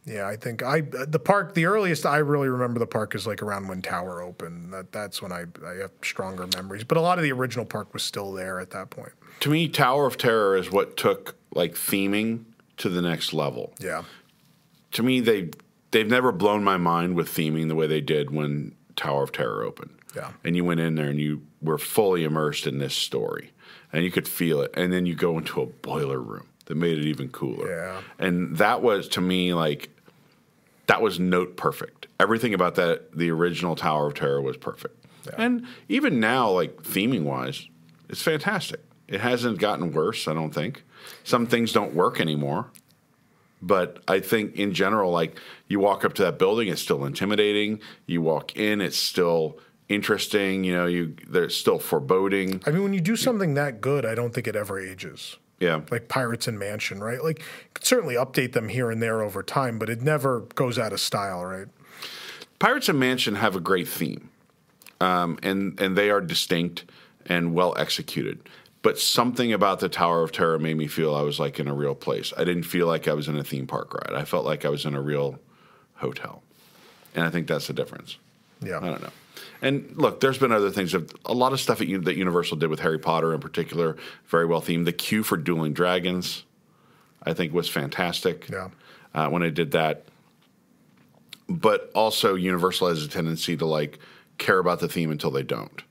yeah, 0.05 0.27
I 0.27 0.35
think 0.35 0.63
I 0.63 0.81
the 0.81 1.19
park 1.19 1.53
the 1.53 1.65
earliest 1.65 2.05
I 2.05 2.17
really 2.17 2.49
remember 2.49 2.79
the 2.79 2.87
park 2.87 3.15
is 3.15 3.27
like 3.27 3.41
around 3.41 3.67
when 3.67 3.81
Tower 3.81 4.21
opened. 4.21 4.73
That 4.73 4.91
that's 4.91 5.21
when 5.21 5.31
I 5.31 5.45
I 5.65 5.73
have 5.81 5.91
stronger 6.03 6.47
memories. 6.55 6.83
But 6.83 6.97
a 6.97 7.01
lot 7.01 7.17
of 7.17 7.23
the 7.23 7.31
original 7.31 7.65
park 7.65 7.93
was 7.93 8.03
still 8.03 8.31
there 8.31 8.59
at 8.59 8.71
that 8.71 8.89
point. 8.89 9.11
To 9.41 9.49
me, 9.49 9.67
Tower 9.67 10.05
of 10.05 10.17
Terror 10.17 10.55
is 10.55 10.71
what 10.71 10.97
took 10.97 11.35
like 11.53 11.73
theming 11.73 12.45
to 12.77 12.89
the 12.89 13.01
next 13.01 13.33
level. 13.33 13.73
Yeah. 13.79 14.03
To 14.91 15.03
me 15.03 15.19
they 15.19 15.49
they've 15.91 16.07
never 16.07 16.31
blown 16.31 16.63
my 16.63 16.77
mind 16.77 17.15
with 17.15 17.29
theming 17.29 17.67
the 17.67 17.75
way 17.75 17.87
they 17.87 18.01
did 18.01 18.31
when 18.31 18.75
Tower 18.95 19.23
of 19.23 19.31
Terror 19.31 19.63
opened. 19.63 19.97
Yeah. 20.15 20.31
And 20.43 20.55
you 20.55 20.65
went 20.65 20.79
in 20.79 20.95
there 20.95 21.09
and 21.09 21.19
you 21.19 21.41
were 21.61 21.77
fully 21.77 22.23
immersed 22.23 22.67
in 22.67 22.79
this 22.79 22.93
story 22.93 23.51
and 23.93 24.03
you 24.03 24.11
could 24.11 24.27
feel 24.27 24.61
it. 24.61 24.71
And 24.73 24.91
then 24.91 25.05
you 25.05 25.15
go 25.15 25.37
into 25.37 25.61
a 25.61 25.65
boiler 25.65 26.19
room 26.19 26.47
that 26.65 26.75
made 26.75 26.97
it 26.97 27.05
even 27.05 27.29
cooler. 27.29 27.69
Yeah. 27.69 28.01
And 28.19 28.57
that 28.57 28.81
was 28.81 29.07
to 29.09 29.21
me 29.21 29.53
like 29.53 29.89
that 30.87 31.01
was 31.01 31.19
note 31.19 31.55
perfect. 31.55 32.07
Everything 32.19 32.53
about 32.53 32.75
that 32.75 33.15
the 33.17 33.31
original 33.31 33.75
Tower 33.75 34.07
of 34.07 34.13
Terror 34.13 34.41
was 34.41 34.57
perfect. 34.57 34.97
And 35.37 35.65
even 35.87 36.19
now, 36.19 36.49
like 36.49 36.83
theming 36.83 37.23
wise, 37.23 37.67
it's 38.09 38.21
fantastic. 38.21 38.81
It 39.07 39.21
hasn't 39.21 39.59
gotten 39.59 39.91
worse, 39.91 40.27
I 40.27 40.33
don't 40.33 40.53
think. 40.53 40.83
Some 41.23 41.45
things 41.45 41.71
don't 41.71 41.93
work 41.93 42.19
anymore. 42.19 42.71
But 43.61 44.03
I 44.07 44.19
think 44.19 44.55
in 44.55 44.73
general, 44.73 45.11
like 45.11 45.37
you 45.67 45.79
walk 45.79 46.03
up 46.03 46.13
to 46.15 46.23
that 46.23 46.39
building, 46.39 46.67
it's 46.67 46.81
still 46.81 47.05
intimidating. 47.05 47.79
You 48.07 48.21
walk 48.21 48.55
in, 48.55 48.81
it's 48.81 48.97
still 48.97 49.59
interesting. 49.87 50.63
You 50.63 50.73
know, 50.73 50.85
you 50.87 51.15
there's 51.27 51.55
still 51.55 51.79
foreboding. 51.79 52.61
I 52.65 52.71
mean, 52.71 52.83
when 52.83 52.93
you 52.93 53.01
do 53.01 53.15
something 53.15 53.53
that 53.55 53.81
good, 53.81 54.05
I 54.05 54.15
don't 54.15 54.33
think 54.33 54.47
it 54.47 54.55
ever 54.55 54.79
ages. 54.79 55.37
Yeah, 55.59 55.81
Like 55.91 56.07
Pirates 56.07 56.47
and 56.47 56.57
Mansion, 56.57 57.01
right? 57.03 57.23
Like, 57.23 57.37
you 57.37 57.69
could 57.75 57.85
certainly 57.85 58.15
update 58.15 58.53
them 58.53 58.67
here 58.67 58.89
and 58.89 58.99
there 58.99 59.21
over 59.21 59.43
time, 59.43 59.77
but 59.77 59.91
it 59.91 60.01
never 60.01 60.39
goes 60.55 60.79
out 60.79 60.91
of 60.91 60.99
style, 60.99 61.45
right? 61.45 61.67
Pirates 62.57 62.89
and 62.89 62.99
Mansion 62.99 63.35
have 63.35 63.55
a 63.55 63.59
great 63.59 63.87
theme, 63.87 64.31
um, 64.99 65.37
and 65.43 65.79
and 65.79 65.95
they 65.95 66.09
are 66.09 66.19
distinct 66.19 66.85
and 67.27 67.53
well 67.53 67.75
executed. 67.77 68.49
But 68.81 68.97
something 68.97 69.53
about 69.53 69.79
the 69.79 69.89
Tower 69.89 70.23
of 70.23 70.31
Terror 70.31 70.57
made 70.57 70.75
me 70.75 70.87
feel 70.87 71.13
I 71.13 71.21
was 71.21 71.39
like 71.39 71.59
in 71.59 71.67
a 71.67 71.73
real 71.73 71.93
place. 71.93 72.33
I 72.35 72.43
didn't 72.43 72.63
feel 72.63 72.87
like 72.87 73.07
I 73.07 73.13
was 73.13 73.27
in 73.27 73.37
a 73.37 73.43
theme 73.43 73.67
park 73.67 73.93
ride. 73.93 74.19
I 74.19 74.25
felt 74.25 74.43
like 74.43 74.65
I 74.65 74.69
was 74.69 74.85
in 74.85 74.95
a 74.95 75.01
real 75.01 75.39
hotel, 75.95 76.41
and 77.13 77.25
I 77.25 77.29
think 77.29 77.47
that's 77.47 77.67
the 77.67 77.73
difference. 77.73 78.17
Yeah. 78.59 78.77
I 78.77 78.87
don't 78.87 79.01
know. 79.01 79.11
And 79.61 79.95
look, 79.95 80.19
there's 80.19 80.39
been 80.39 80.51
other 80.51 80.71
things. 80.71 80.95
A 80.95 81.33
lot 81.33 81.53
of 81.53 81.59
stuff 81.59 81.79
that, 81.79 82.05
that 82.05 82.17
Universal 82.17 82.57
did 82.57 82.69
with 82.69 82.79
Harry 82.79 82.97
Potter 82.97 83.33
in 83.33 83.39
particular, 83.39 83.97
very 84.25 84.45
well 84.45 84.61
themed. 84.61 84.85
The 84.85 84.93
queue 84.93 85.21
for 85.21 85.37
Dueling 85.37 85.73
Dragons, 85.73 86.45
I 87.23 87.33
think, 87.33 87.53
was 87.53 87.69
fantastic. 87.69 88.49
Yeah. 88.49 88.69
Uh, 89.13 89.29
when 89.29 89.43
I 89.43 89.49
did 89.49 89.71
that, 89.71 90.05
but 91.47 91.91
also 91.93 92.35
Universal 92.35 92.89
has 92.89 93.03
a 93.03 93.07
tendency 93.07 93.57
to 93.57 93.65
like 93.65 93.99
care 94.37 94.57
about 94.57 94.79
the 94.79 94.87
theme 94.87 95.11
until 95.11 95.29
they 95.31 95.43
don't. 95.43 95.83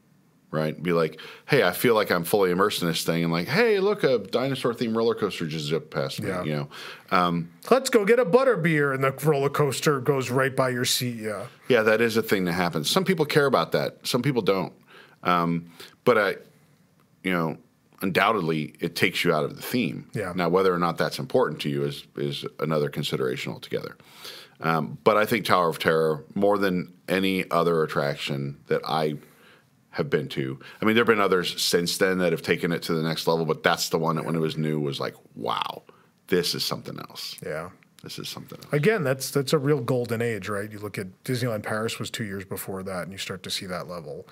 Right? 0.52 0.80
Be 0.82 0.92
like, 0.92 1.20
hey, 1.46 1.62
I 1.62 1.70
feel 1.70 1.94
like 1.94 2.10
I'm 2.10 2.24
fully 2.24 2.50
immersed 2.50 2.82
in 2.82 2.88
this 2.88 3.04
thing, 3.04 3.22
and 3.22 3.32
like, 3.32 3.46
hey, 3.46 3.78
look, 3.78 4.02
a 4.02 4.18
dinosaur 4.18 4.74
themed 4.74 4.96
roller 4.96 5.14
coaster 5.14 5.46
just 5.46 5.66
zipped 5.66 5.92
past 5.92 6.20
me. 6.20 6.28
Yeah. 6.28 6.42
You 6.42 6.68
know, 7.12 7.44
Let's 7.70 7.88
go 7.88 8.04
get 8.04 8.18
a 8.18 8.24
butter 8.24 8.56
beer, 8.56 8.92
and 8.92 9.04
the 9.04 9.12
roller 9.24 9.48
coaster 9.48 10.00
goes 10.00 10.28
right 10.30 10.54
by 10.54 10.70
your 10.70 10.84
seat. 10.84 11.16
Yeah. 11.16 11.46
Yeah, 11.68 11.82
that 11.82 12.00
is 12.00 12.16
a 12.16 12.22
thing 12.22 12.44
that 12.46 12.52
happens. 12.52 12.90
Some 12.90 13.04
people 13.04 13.24
care 13.26 13.46
about 13.46 13.72
that. 13.72 14.06
Some 14.06 14.22
people 14.22 14.42
don't. 14.42 14.72
Um, 15.22 15.70
but 16.04 16.18
I, 16.18 16.36
you 17.22 17.32
know, 17.32 17.58
undoubtedly, 18.02 18.74
it 18.80 18.96
takes 18.96 19.24
you 19.24 19.32
out 19.32 19.44
of 19.44 19.54
the 19.56 19.62
theme. 19.62 20.10
Yeah. 20.14 20.32
Now, 20.34 20.48
whether 20.48 20.74
or 20.74 20.78
not 20.78 20.98
that's 20.98 21.18
important 21.18 21.60
to 21.62 21.68
you 21.68 21.84
is 21.84 22.04
is 22.16 22.44
another 22.58 22.88
consideration 22.88 23.52
altogether. 23.52 23.96
Um, 24.60 24.98
but 25.04 25.16
I 25.16 25.24
think 25.24 25.46
Tower 25.46 25.68
of 25.68 25.78
Terror, 25.78 26.24
more 26.34 26.58
than 26.58 26.92
any 27.08 27.50
other 27.50 27.82
attraction 27.82 28.58
that 28.66 28.82
I 28.86 29.14
have 30.00 30.10
been 30.10 30.28
to. 30.30 30.58
I 30.80 30.84
mean, 30.84 30.94
there 30.94 31.02
have 31.02 31.08
been 31.08 31.20
others 31.20 31.62
since 31.62 31.98
then 31.98 32.18
that 32.18 32.32
have 32.32 32.42
taken 32.42 32.72
it 32.72 32.82
to 32.82 32.94
the 32.94 33.02
next 33.02 33.26
level, 33.26 33.44
but 33.44 33.62
that's 33.62 33.88
the 33.88 33.98
one 33.98 34.16
that 34.16 34.24
when 34.24 34.34
it 34.34 34.40
was 34.40 34.56
new 34.56 34.80
was 34.80 34.98
like, 34.98 35.14
wow, 35.36 35.82
this 36.26 36.54
is 36.54 36.64
something 36.64 36.98
else. 36.98 37.36
Yeah. 37.44 37.70
This 38.02 38.18
is 38.18 38.28
something 38.28 38.58
else. 38.58 38.72
Again, 38.72 39.04
that's 39.04 39.30
that's 39.30 39.52
a 39.52 39.58
real 39.58 39.80
golden 39.80 40.22
age, 40.22 40.48
right? 40.48 40.70
You 40.70 40.78
look 40.78 40.98
at 40.98 41.22
Disneyland 41.24 41.62
Paris 41.62 41.98
was 41.98 42.10
two 42.10 42.24
years 42.24 42.44
before 42.44 42.82
that, 42.82 43.02
and 43.02 43.12
you 43.12 43.18
start 43.18 43.42
to 43.42 43.50
see 43.50 43.66
that 43.66 43.88
level, 43.88 44.26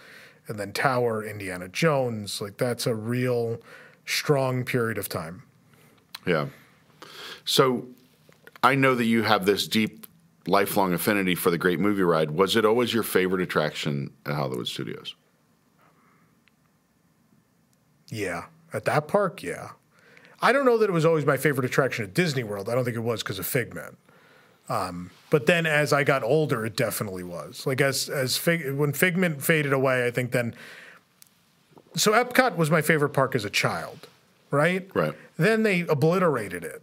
and 0.46 0.58
then 0.58 0.72
Tower, 0.72 1.22
Indiana 1.22 1.68
Jones, 1.68 2.40
like 2.40 2.56
that's 2.56 2.86
a 2.86 2.94
real 2.94 3.60
strong 4.06 4.64
period 4.64 4.96
of 4.96 5.08
time. 5.08 5.42
Yeah. 6.26 6.46
So 7.44 7.88
I 8.62 8.74
know 8.74 8.94
that 8.94 9.04
you 9.04 9.22
have 9.22 9.44
this 9.44 9.68
deep, 9.68 10.06
lifelong 10.46 10.94
affinity 10.94 11.34
for 11.34 11.50
the 11.50 11.58
Great 11.58 11.78
Movie 11.78 12.02
Ride. 12.02 12.30
Was 12.30 12.56
it 12.56 12.64
always 12.64 12.94
your 12.94 13.02
favorite 13.02 13.42
attraction 13.42 14.10
at 14.24 14.34
Hollywood 14.34 14.68
Studios? 14.68 15.14
Yeah, 18.10 18.46
at 18.72 18.84
that 18.84 19.08
park, 19.08 19.42
yeah. 19.42 19.70
I 20.40 20.52
don't 20.52 20.64
know 20.64 20.78
that 20.78 20.88
it 20.88 20.92
was 20.92 21.04
always 21.04 21.26
my 21.26 21.36
favorite 21.36 21.64
attraction 21.64 22.04
at 22.04 22.14
Disney 22.14 22.44
World. 22.44 22.68
I 22.68 22.74
don't 22.74 22.84
think 22.84 22.96
it 22.96 23.00
was 23.00 23.22
because 23.22 23.38
of 23.38 23.46
Figment. 23.46 23.98
Um, 24.68 25.10
but 25.30 25.46
then 25.46 25.66
as 25.66 25.92
I 25.92 26.04
got 26.04 26.22
older, 26.22 26.64
it 26.64 26.76
definitely 26.76 27.24
was. 27.24 27.66
Like 27.66 27.80
as 27.80 28.08
as 28.08 28.36
Fig, 28.36 28.74
when 28.74 28.92
Figment 28.92 29.42
faded 29.42 29.72
away, 29.72 30.06
I 30.06 30.10
think 30.10 30.32
then. 30.32 30.54
So 31.96 32.12
Epcot 32.12 32.56
was 32.56 32.70
my 32.70 32.82
favorite 32.82 33.10
park 33.10 33.34
as 33.34 33.44
a 33.44 33.50
child, 33.50 34.06
right? 34.50 34.88
Right. 34.94 35.14
Then 35.36 35.62
they 35.62 35.80
obliterated 35.80 36.64
it. 36.64 36.82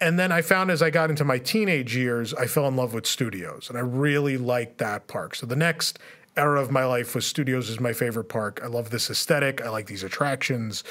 And 0.00 0.18
then 0.18 0.32
I 0.32 0.42
found 0.42 0.70
as 0.70 0.80
I 0.80 0.90
got 0.90 1.10
into 1.10 1.24
my 1.24 1.38
teenage 1.38 1.96
years, 1.96 2.32
I 2.32 2.46
fell 2.46 2.66
in 2.68 2.76
love 2.76 2.94
with 2.94 3.06
studios 3.06 3.68
and 3.68 3.76
I 3.76 3.82
really 3.82 4.38
liked 4.38 4.78
that 4.78 5.06
park. 5.06 5.34
So 5.34 5.44
the 5.44 5.56
next 5.56 5.98
era 6.38 6.60
of 6.60 6.70
my 6.70 6.84
life 6.84 7.14
was 7.14 7.26
studios 7.26 7.68
is 7.68 7.80
my 7.80 7.92
favorite 7.92 8.28
park. 8.28 8.60
I 8.62 8.66
love 8.68 8.90
this 8.90 9.10
aesthetic. 9.10 9.60
I 9.60 9.68
like 9.68 9.86
these 9.86 10.04
attractions. 10.04 10.84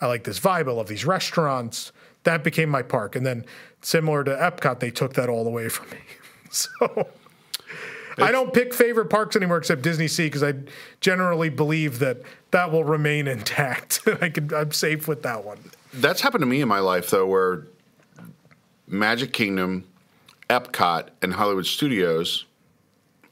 I 0.00 0.06
like 0.06 0.24
this 0.24 0.40
vibe. 0.40 0.68
I 0.68 0.72
love 0.72 0.88
these 0.88 1.04
restaurants. 1.04 1.92
That 2.24 2.42
became 2.42 2.70
my 2.70 2.82
park. 2.82 3.14
And 3.14 3.24
then 3.24 3.44
similar 3.82 4.24
to 4.24 4.30
Epcot, 4.30 4.80
they 4.80 4.90
took 4.90 5.14
that 5.14 5.28
all 5.28 5.46
away 5.46 5.68
from 5.68 5.90
me. 5.90 5.98
so 6.50 7.08
I 8.18 8.32
don't 8.32 8.52
pick 8.52 8.72
favorite 8.72 9.10
parks 9.10 9.36
anymore 9.36 9.58
except 9.58 9.82
Disney 9.82 10.08
Sea 10.08 10.26
because 10.26 10.42
I 10.42 10.54
generally 11.00 11.50
believe 11.50 11.98
that 11.98 12.22
that 12.50 12.72
will 12.72 12.84
remain 12.84 13.28
intact. 13.28 14.00
I 14.20 14.30
can, 14.30 14.52
I'm 14.54 14.72
safe 14.72 15.06
with 15.06 15.22
that 15.22 15.44
one. 15.44 15.58
That's 15.92 16.22
happened 16.22 16.42
to 16.42 16.46
me 16.46 16.60
in 16.60 16.68
my 16.68 16.80
life, 16.80 17.10
though, 17.10 17.26
where 17.26 17.66
Magic 18.86 19.32
Kingdom, 19.32 19.86
Epcot, 20.48 21.08
and 21.22 21.34
Hollywood 21.34 21.66
Studios, 21.66 22.46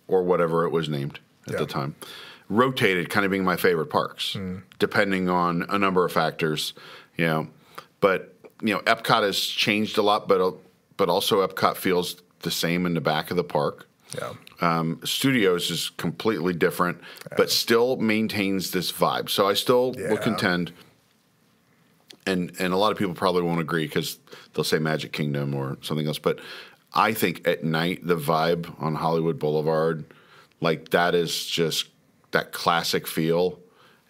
or 0.07 0.23
whatever 0.23 0.65
it 0.65 0.71
was 0.71 0.89
named 0.89 1.19
at 1.47 1.55
Yeah. 1.55 1.59
the 1.61 1.67
time, 1.67 1.95
rotated 2.49 3.09
kind 3.11 3.25
of 3.25 3.31
being 3.31 3.45
my 3.45 3.57
favorite 3.57 3.87
parks, 3.91 4.37
depending 4.79 5.29
on 5.29 5.65
a 5.69 5.79
number 5.79 6.05
of 6.05 6.13
factors. 6.13 6.73
You 7.17 7.27
know, 7.27 7.49
but 8.01 8.35
you 8.63 8.73
know, 8.75 8.81
Epcot 8.81 9.23
has 9.23 9.41
changed 9.41 9.99
a 9.99 10.03
lot, 10.03 10.29
but 10.29 10.55
but 10.97 11.09
also 11.09 11.47
Epcot 11.47 11.77
feels 11.77 12.17
the 12.41 12.51
same 12.51 12.87
in 12.87 12.95
the 12.95 13.01
back 13.01 13.31
of 13.31 13.37
the 13.37 13.45
park. 13.45 13.87
Yeah. 14.17 14.33
Um, 14.61 15.01
Studios 15.05 15.71
is 15.71 15.91
completely 15.97 16.53
different, 16.53 17.01
but 17.37 17.51
still 17.51 17.97
maintains 17.97 18.71
this 18.71 18.93
vibe. 18.93 19.29
So 19.31 19.49
I 19.49 19.55
still 19.55 19.93
will 19.93 20.19
contend, 20.19 20.73
and 22.27 22.53
and 22.59 22.73
a 22.73 22.77
lot 22.77 22.93
of 22.93 22.99
people 22.99 23.15
probably 23.15 23.43
won't 23.43 23.61
agree 23.61 23.87
because 23.87 24.19
they'll 24.55 24.65
say 24.65 24.79
Magic 24.79 25.13
Kingdom 25.13 25.55
or 25.55 25.79
something 25.83 26.07
else. 26.07 26.19
But 26.19 26.39
I 26.95 27.13
think 27.15 27.47
at 27.49 27.65
night 27.65 28.07
the 28.07 28.17
vibe 28.17 28.73
on 28.81 28.95
Hollywood 28.97 29.39
Boulevard, 29.39 30.05
like 30.63 30.91
that 30.91 31.15
is 31.15 31.45
just 31.47 31.89
that 32.31 32.53
classic 32.53 33.07
feel. 33.07 33.59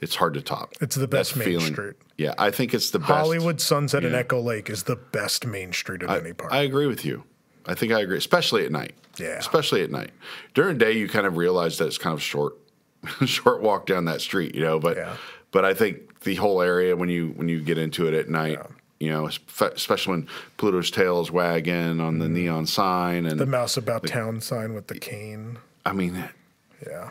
It's 0.00 0.16
hard 0.16 0.34
to 0.34 0.42
top. 0.42 0.72
It's 0.80 0.96
the 0.96 1.06
best 1.08 1.34
That 1.34 1.46
Main 1.46 1.60
Street. 1.60 1.94
Yeah, 2.18 2.34
I 2.38 2.50
think 2.50 2.74
it's 2.74 2.90
the 2.90 2.98
best. 2.98 3.10
Hollywood, 3.10 3.60
Sunset, 3.60 4.04
and 4.04 4.14
Echo 4.14 4.40
Lake 4.40 4.68
is 4.68 4.82
the 4.84 4.96
best 4.96 5.46
main 5.46 5.72
street 5.72 6.02
of 6.02 6.10
any 6.10 6.32
park. 6.32 6.52
I 6.52 6.62
agree 6.62 6.86
with 6.86 7.04
you. 7.04 7.24
I 7.66 7.74
think 7.74 7.92
I 7.92 8.00
agree, 8.00 8.18
especially 8.18 8.64
at 8.64 8.72
night. 8.72 8.94
Yeah. 9.18 9.38
Especially 9.38 9.82
at 9.82 9.90
night. 9.90 10.10
During 10.54 10.78
the 10.78 10.84
day, 10.84 10.92
you 10.92 11.08
kind 11.08 11.26
of 11.26 11.36
realize 11.36 11.78
that 11.78 11.86
it's 11.86 11.98
kind 11.98 12.14
of 12.14 12.20
short, 12.22 12.54
short 13.26 13.62
walk 13.62 13.86
down 13.86 14.04
that 14.06 14.20
street, 14.20 14.54
you 14.54 14.60
know. 14.62 14.78
But 14.80 14.96
Yeah. 14.96 15.16
but 15.52 15.64
I 15.64 15.72
think 15.74 16.20
the 16.24 16.34
whole 16.36 16.60
area 16.62 16.96
when 16.96 17.08
you 17.08 17.28
when 17.36 17.48
you 17.48 17.60
get 17.60 17.78
into 17.78 18.06
it 18.08 18.14
at 18.14 18.28
night, 18.28 18.58
you 18.98 19.08
know, 19.10 19.26
especially 19.26 20.10
when 20.12 20.28
Pluto's 20.56 20.90
tail 20.90 21.20
is 21.20 21.30
wagging 21.30 22.00
on 22.00 22.18
the 22.18 22.28
neon 22.28 22.66
sign, 22.66 23.18
and 23.18 23.26
Mm-hmm. 23.26 23.38
the 23.38 23.46
Mouse 23.46 23.76
About 23.76 24.06
Town 24.06 24.40
sign 24.40 24.74
with 24.74 24.88
the 24.88 24.98
cane. 24.98 25.58
I 25.86 25.92
mean, 25.92 26.24
Yeah. 26.86 27.10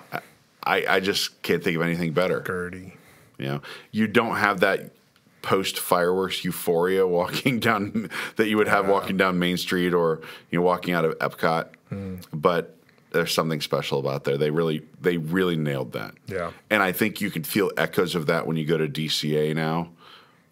I 0.63 0.85
I 0.87 0.99
just 0.99 1.41
can't 1.41 1.63
think 1.63 1.75
of 1.75 1.81
anything 1.81 2.13
better. 2.13 2.41
Gertie. 2.41 2.95
You 3.37 3.47
know, 3.47 3.61
you 3.91 4.07
don't 4.07 4.35
have 4.35 4.59
that 4.59 4.91
post 5.41 5.79
fireworks 5.79 6.43
euphoria 6.45 7.07
walking 7.07 7.59
down 7.67 8.09
that 8.35 8.47
you 8.47 8.57
would 8.57 8.67
have 8.67 8.87
walking 8.87 9.17
down 9.17 9.39
Main 9.39 9.57
Street 9.57 9.93
or 9.93 10.21
you 10.51 10.59
know 10.59 10.63
walking 10.63 10.93
out 10.93 11.05
of 11.05 11.17
Epcot. 11.19 11.67
Hmm. 11.89 12.17
But 12.31 12.75
there's 13.11 13.33
something 13.33 13.59
special 13.59 13.99
about 13.99 14.23
there. 14.23 14.37
They 14.37 14.51
really 14.51 14.83
they 15.01 15.17
really 15.17 15.55
nailed 15.57 15.93
that. 15.93 16.13
Yeah. 16.27 16.51
And 16.69 16.83
I 16.83 16.91
think 16.91 17.21
you 17.21 17.31
can 17.31 17.43
feel 17.43 17.71
echoes 17.77 18.13
of 18.15 18.27
that 18.27 18.45
when 18.47 18.55
you 18.57 18.65
go 18.65 18.77
to 18.77 18.87
DCA 18.87 19.55
now. 19.55 19.89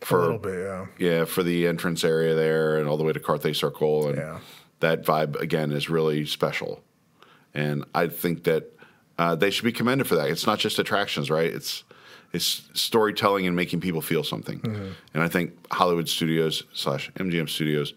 For 0.02 0.18
a 0.20 0.22
little 0.22 0.38
bit, 0.40 0.60
yeah. 0.64 0.86
yeah, 0.98 1.26
for 1.26 1.44
the 1.44 1.68
entrance 1.68 2.06
area 2.06 2.34
there 2.34 2.78
and 2.78 2.88
all 2.88 2.96
the 2.96 3.04
way 3.04 3.12
to 3.12 3.20
Carthay 3.20 3.54
Circle 3.54 4.08
and 4.08 4.18
Yeah. 4.18 4.40
that 4.80 5.04
vibe 5.04 5.36
again 5.42 5.74
is 5.74 5.90
really 5.90 6.26
special. 6.26 6.82
And 7.54 7.84
I 7.94 8.08
think 8.08 8.46
that 8.46 8.72
uh, 9.20 9.36
they 9.36 9.50
should 9.52 9.66
be 9.66 9.72
commended 9.72 10.08
for 10.08 10.16
that. 10.16 10.30
It's 10.30 10.48
not 10.48 10.58
just 10.58 10.80
attractions, 10.80 11.30
right? 11.30 11.52
It's 11.54 11.84
it's 12.32 12.62
storytelling 12.74 13.46
and 13.48 13.56
making 13.56 13.82
people 13.82 14.02
feel 14.02 14.24
something. 14.24 14.62
And 15.14 15.24
I 15.24 15.28
think 15.28 15.54
Hollywood 15.72 16.08
Studios 16.08 16.64
slash 16.74 17.12
MGM 17.20 17.50
Studios 17.50 17.94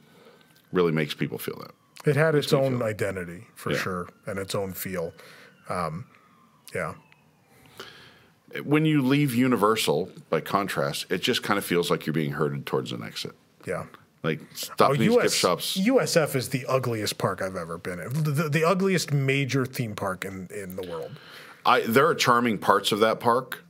really 0.73 0.91
makes 0.93 1.13
people 1.15 1.39
feel 1.39 1.59
that. 1.61 1.71
It 2.11 2.17
had 2.17 2.35
its 2.35 2.53
own 2.53 2.83
identity 2.83 3.47
for 3.55 3.73
Yeah. 3.73 3.79
sure 3.79 4.09
and 4.27 4.39
its 4.39 4.55
own 4.55 4.73
feel. 4.73 5.13
Um, 5.69 6.07
yeah. 6.75 6.95
When 8.65 8.85
you 8.85 9.01
leave 9.03 9.35
Universal, 9.35 10.11
by 10.29 10.41
contrast, 10.41 11.07
it 11.11 11.23
just 11.23 11.43
kind 11.43 11.57
of 11.59 11.65
feels 11.65 11.91
like 11.91 12.05
you're 12.07 12.13
being 12.13 12.33
herded 12.33 12.67
towards 12.67 12.91
an 12.93 13.03
exit. 13.03 13.33
Yeah. 13.67 13.85
Like 14.23 14.41
stop 14.55 14.91
Oh, 14.91 14.95
these 14.95 15.15
US, 15.15 15.23
gift 15.25 15.37
shops. 15.37 15.77
USF 15.77 16.37
is 16.37 16.51
the 16.51 16.65
ugliest 16.67 17.19
park 17.19 17.43
I've 17.43 17.57
ever 17.57 17.77
been 17.79 17.99
in. 17.99 18.13
The, 18.13 18.31
the, 18.31 18.49
the 18.49 18.65
ugliest 18.65 19.13
major 19.13 19.67
theme 19.67 19.95
park 19.95 20.25
in, 20.25 20.49
in 20.55 20.77
the 20.77 20.89
world. 20.89 21.13
I 21.67 21.81
there 21.81 22.07
are 22.07 22.15
charming 22.15 22.59
parts 22.59 22.93
of 22.93 23.01
that 23.01 23.21
park. 23.21 23.65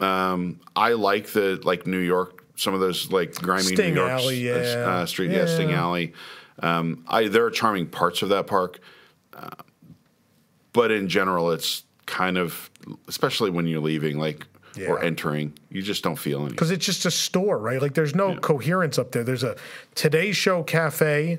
Um, 0.00 0.60
I 0.76 0.92
like 0.92 1.28
the 1.28 1.60
like 1.64 1.86
New 1.86 1.98
York, 1.98 2.44
some 2.56 2.72
of 2.74 2.80
those 2.80 3.10
like 3.10 3.34
grimy 3.34 3.74
Sting 3.74 3.94
New 3.94 4.00
York 4.00 4.10
Alley, 4.10 4.50
uh, 4.50 4.58
yeah. 4.58 4.62
uh, 4.62 5.06
street, 5.06 5.32
yeah. 5.32 5.46
Sting 5.46 5.72
Alley. 5.72 6.12
Um, 6.60 7.04
I 7.08 7.28
there 7.28 7.44
are 7.44 7.50
charming 7.50 7.86
parts 7.88 8.22
of 8.22 8.28
that 8.28 8.46
park, 8.46 8.78
uh, 9.34 9.50
but 10.72 10.90
in 10.92 11.08
general, 11.08 11.50
it's 11.50 11.84
kind 12.06 12.38
of 12.38 12.70
especially 13.08 13.50
when 13.50 13.66
you're 13.66 13.80
leaving, 13.80 14.18
like 14.18 14.46
or 14.86 15.02
entering, 15.02 15.58
you 15.70 15.82
just 15.82 16.02
don't 16.04 16.16
feel 16.16 16.38
anything. 16.40 16.54
because 16.54 16.70
it's 16.70 16.84
just 16.86 17.06
a 17.06 17.10
store, 17.10 17.58
right? 17.58 17.80
Like 17.80 17.94
there's 17.94 18.14
no 18.14 18.36
coherence 18.36 18.98
up 18.98 19.12
there. 19.12 19.24
There's 19.24 19.42
a 19.44 19.56
Today 19.94 20.32
Show 20.32 20.62
cafe 20.62 21.38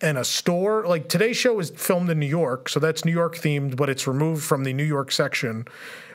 and 0.00 0.18
a 0.18 0.24
store. 0.24 0.86
Like 0.86 1.08
Today 1.08 1.32
Show 1.32 1.58
is 1.58 1.70
filmed 1.70 2.10
in 2.10 2.18
New 2.18 2.26
York, 2.26 2.68
so 2.68 2.78
that's 2.80 3.04
New 3.04 3.12
York 3.12 3.36
themed, 3.36 3.76
but 3.76 3.88
it's 3.88 4.06
removed 4.06 4.44
from 4.44 4.64
the 4.64 4.72
New 4.72 4.84
York 4.84 5.10
section. 5.10 5.66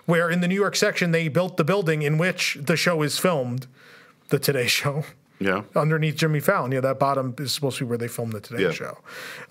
Where 0.05 0.29
in 0.29 0.41
the 0.41 0.47
New 0.47 0.55
York 0.55 0.75
section 0.75 1.11
they 1.11 1.27
built 1.27 1.57
the 1.57 1.63
building 1.63 2.01
in 2.01 2.17
which 2.17 2.57
the 2.59 2.75
show 2.75 3.01
is 3.01 3.17
filmed, 3.19 3.67
the 4.29 4.39
Today 4.39 4.67
Show. 4.67 5.03
Yeah, 5.41 5.63
Underneath 5.75 6.15
Jimmy 6.15 6.39
Fallon, 6.39 6.71
yeah, 6.71 6.81
that 6.81 6.99
bottom 6.99 7.33
is 7.39 7.51
supposed 7.53 7.77
to 7.79 7.85
be 7.85 7.89
where 7.89 7.97
they 7.97 8.07
filmed 8.07 8.33
the 8.33 8.39
Today 8.39 8.63
Yeah. 8.63 8.71
Show. 8.71 8.97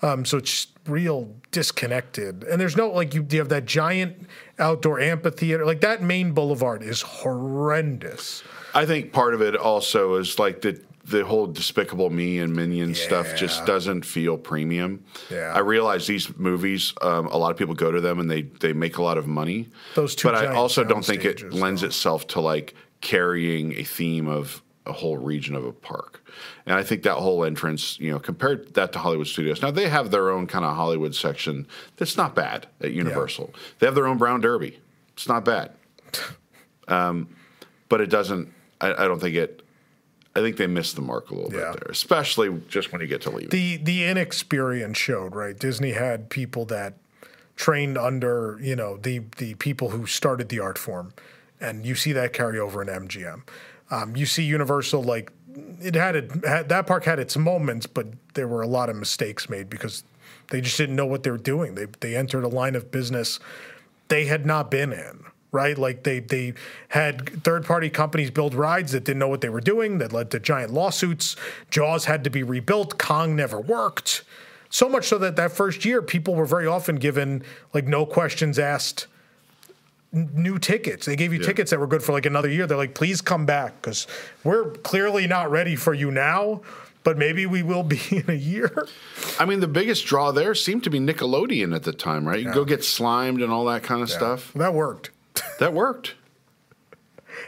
Um, 0.01 0.23
so 0.25 0.37
it's 0.37 0.67
real 0.87 1.29
disconnected, 1.51 2.43
and 2.45 2.59
there's 2.59 2.77
no 2.77 2.89
like 2.89 3.13
you, 3.13 3.25
you 3.29 3.39
have 3.39 3.49
that 3.49 3.65
giant 3.65 4.27
outdoor 4.57 4.99
amphitheater. 4.99 5.65
Like 5.65 5.81
that 5.81 6.01
main 6.01 6.31
boulevard 6.31 6.81
is 6.81 7.01
horrendous. 7.01 8.43
I 8.73 8.85
think 8.85 9.11
part 9.11 9.33
of 9.33 9.41
it 9.41 9.55
also 9.55 10.15
is 10.15 10.39
like 10.39 10.61
the 10.61 10.81
the 11.03 11.25
whole 11.25 11.47
Despicable 11.47 12.09
Me 12.09 12.39
and 12.39 12.55
Minion 12.55 12.93
stuff 12.93 13.35
just 13.35 13.65
doesn't 13.65 14.05
feel 14.05 14.37
premium. 14.37 15.03
Yeah. 15.29 15.51
I 15.53 15.59
realize 15.59 16.05
these 16.07 16.37
movies, 16.37 16.93
um, 17.01 17.25
a 17.27 17.37
lot 17.37 17.51
of 17.51 17.57
people 17.57 17.73
go 17.73 17.91
to 17.91 17.99
them 17.99 18.19
and 18.19 18.29
they 18.29 18.43
they 18.43 18.73
make 18.73 18.97
a 18.97 19.01
lot 19.01 19.17
of 19.17 19.27
money. 19.27 19.67
Those 19.95 20.15
two 20.15 20.27
but 20.29 20.35
I 20.35 20.53
also 20.53 20.83
don't 20.83 21.03
think 21.03 21.25
it 21.25 21.51
lends 21.53 21.81
though. 21.81 21.87
itself 21.87 22.27
to 22.27 22.39
like 22.41 22.75
carrying 23.01 23.73
a 23.73 23.83
theme 23.83 24.27
of 24.27 24.61
a 24.85 24.91
whole 24.91 25.17
region 25.17 25.55
of 25.55 25.63
a 25.63 25.71
park. 25.71 26.23
And 26.65 26.75
I 26.75 26.83
think 26.83 27.03
that 27.03 27.15
whole 27.15 27.43
entrance, 27.45 27.99
you 27.99 28.09
know, 28.11 28.19
compared 28.19 28.73
that 28.73 28.91
to 28.93 28.99
Hollywood 28.99 29.27
Studios. 29.27 29.61
Now 29.61 29.69
they 29.71 29.87
have 29.89 30.09
their 30.11 30.29
own 30.31 30.47
kind 30.47 30.65
of 30.65 30.75
Hollywood 30.75 31.13
section 31.13 31.67
that's 31.97 32.17
not 32.17 32.33
bad 32.35 32.67
at 32.81 32.91
Universal. 32.91 33.53
They 33.79 33.85
have 33.85 33.93
their 33.95 34.07
own 34.07 34.17
Brown 34.17 34.41
Derby. 34.41 34.79
It's 35.13 35.27
not 35.27 35.45
bad 35.45 35.71
um, 36.87 37.27
but 37.89 38.01
it 38.01 38.09
doesn't. 38.09 38.51
I, 38.79 38.93
I 38.93 39.07
don't 39.07 39.19
think 39.19 39.35
it. 39.35 39.61
I 40.35 40.39
think 40.39 40.55
they 40.57 40.67
missed 40.67 40.95
the 40.95 41.01
mark 41.01 41.29
a 41.29 41.35
little 41.35 41.51
Yeah. 41.53 41.71
bit 41.73 41.81
there, 41.83 41.91
especially 41.91 42.61
just 42.69 42.91
when 42.91 43.01
you 43.01 43.07
get 43.07 43.21
to 43.23 43.29
leave. 43.29 43.49
the 43.49 43.77
the 43.77 44.05
inexperience 44.05 44.97
showed 44.97 45.35
right 45.35 45.57
disney 45.59 45.91
had 45.91 46.29
people 46.29 46.63
that 46.65 46.93
trained 47.57 47.97
under 47.97 48.57
you 48.61 48.75
know 48.75 48.97
the 48.97 49.19
the 49.37 49.53
people 49.55 49.89
who 49.89 50.05
started 50.07 50.47
the 50.49 50.59
art 50.59 50.77
form 50.77 51.13
and 51.59 51.85
you 51.85 51.95
see 51.95 52.13
that 52.13 52.31
carry 52.33 52.57
over 52.57 52.81
in 52.81 52.87
mgm 52.87 53.41
um, 53.91 54.15
you 54.15 54.25
see 54.25 54.43
universal 54.43 55.03
like 55.03 55.31
it 55.81 55.95
had, 55.95 56.15
it 56.15 56.31
had 56.45 56.69
that 56.69 56.87
park 56.87 57.03
had 57.03 57.19
its 57.19 57.37
moments 57.37 57.85
but 57.85 58.07
there 58.33 58.47
were 58.47 58.61
a 58.61 58.67
lot 58.67 58.89
of 58.89 58.95
mistakes 58.95 59.49
made 59.49 59.69
because 59.69 60.03
they 60.49 60.61
just 60.61 60.77
didn't 60.77 60.95
know 60.95 61.05
what 61.05 61.23
they 61.23 61.31
were 61.31 61.37
doing. 61.37 61.75
They 61.75 61.87
they 61.99 62.15
entered 62.15 62.43
a 62.43 62.49
line 62.49 62.75
of 62.75 62.91
business 62.91 63.39
they 64.07 64.25
had 64.25 64.45
not 64.45 64.69
been 64.69 64.91
in 64.91 65.25
right? 65.53 65.77
Like 65.77 66.03
they 66.03 66.19
they 66.19 66.53
had 66.89 67.43
third 67.43 67.65
party 67.65 67.89
companies 67.89 68.31
build 68.31 68.53
rides 68.53 68.93
that 68.93 69.03
didn't 69.03 69.19
know 69.19 69.27
what 69.27 69.41
they 69.41 69.49
were 69.49 69.59
doing 69.59 69.97
that 69.97 70.13
led 70.13 70.31
to 70.31 70.39
giant 70.39 70.71
lawsuits. 70.71 71.35
Jaws 71.69 72.05
had 72.05 72.23
to 72.23 72.29
be 72.29 72.41
rebuilt. 72.41 72.97
Kong 72.97 73.35
never 73.35 73.59
worked. 73.59 74.23
So 74.69 74.87
much 74.87 75.05
so 75.05 75.17
that 75.17 75.35
that 75.35 75.51
first 75.51 75.83
year 75.83 76.01
people 76.01 76.35
were 76.35 76.45
very 76.45 76.67
often 76.67 76.95
given 76.95 77.43
like 77.73 77.85
no 77.85 78.05
questions 78.05 78.57
asked 78.57 79.07
new 80.11 80.59
tickets 80.59 81.05
they 81.05 81.15
gave 81.15 81.31
you 81.31 81.39
tickets 81.39 81.71
that 81.71 81.79
were 81.79 81.87
good 81.87 82.03
for 82.03 82.11
like 82.11 82.25
another 82.25 82.49
year 82.49 82.67
they're 82.67 82.77
like 82.77 82.93
please 82.93 83.21
come 83.21 83.45
back 83.45 83.81
because 83.81 84.07
we're 84.43 84.71
clearly 84.71 85.25
not 85.25 85.49
ready 85.49 85.75
for 85.75 85.93
you 85.93 86.11
now 86.11 86.61
but 87.03 87.17
maybe 87.17 87.45
we 87.45 87.63
will 87.63 87.83
be 87.83 87.99
in 88.11 88.25
a 88.27 88.33
year 88.33 88.85
I 89.39 89.45
mean, 89.45 89.59
the 89.59 89.67
biggest 89.67 90.05
draw 90.05 90.31
there 90.31 90.53
seemed 90.53 90.83
to 90.83 90.89
be 90.89 90.99
Nickelodeon 90.99 91.73
at 91.75 91.81
the 91.83 91.93
time, 91.93 92.27
right? 92.27 92.41
You 92.41 92.53
go 92.53 92.63
get 92.63 92.83
slimed 92.83 93.41
and 93.41 93.51
all 93.51 93.65
that 93.65 93.81
kind 93.81 94.01
of 94.03 94.09
stuff. 94.09 94.53
that 94.53 94.73
worked 94.73 95.09
That 95.59 95.73
worked. 95.73 96.15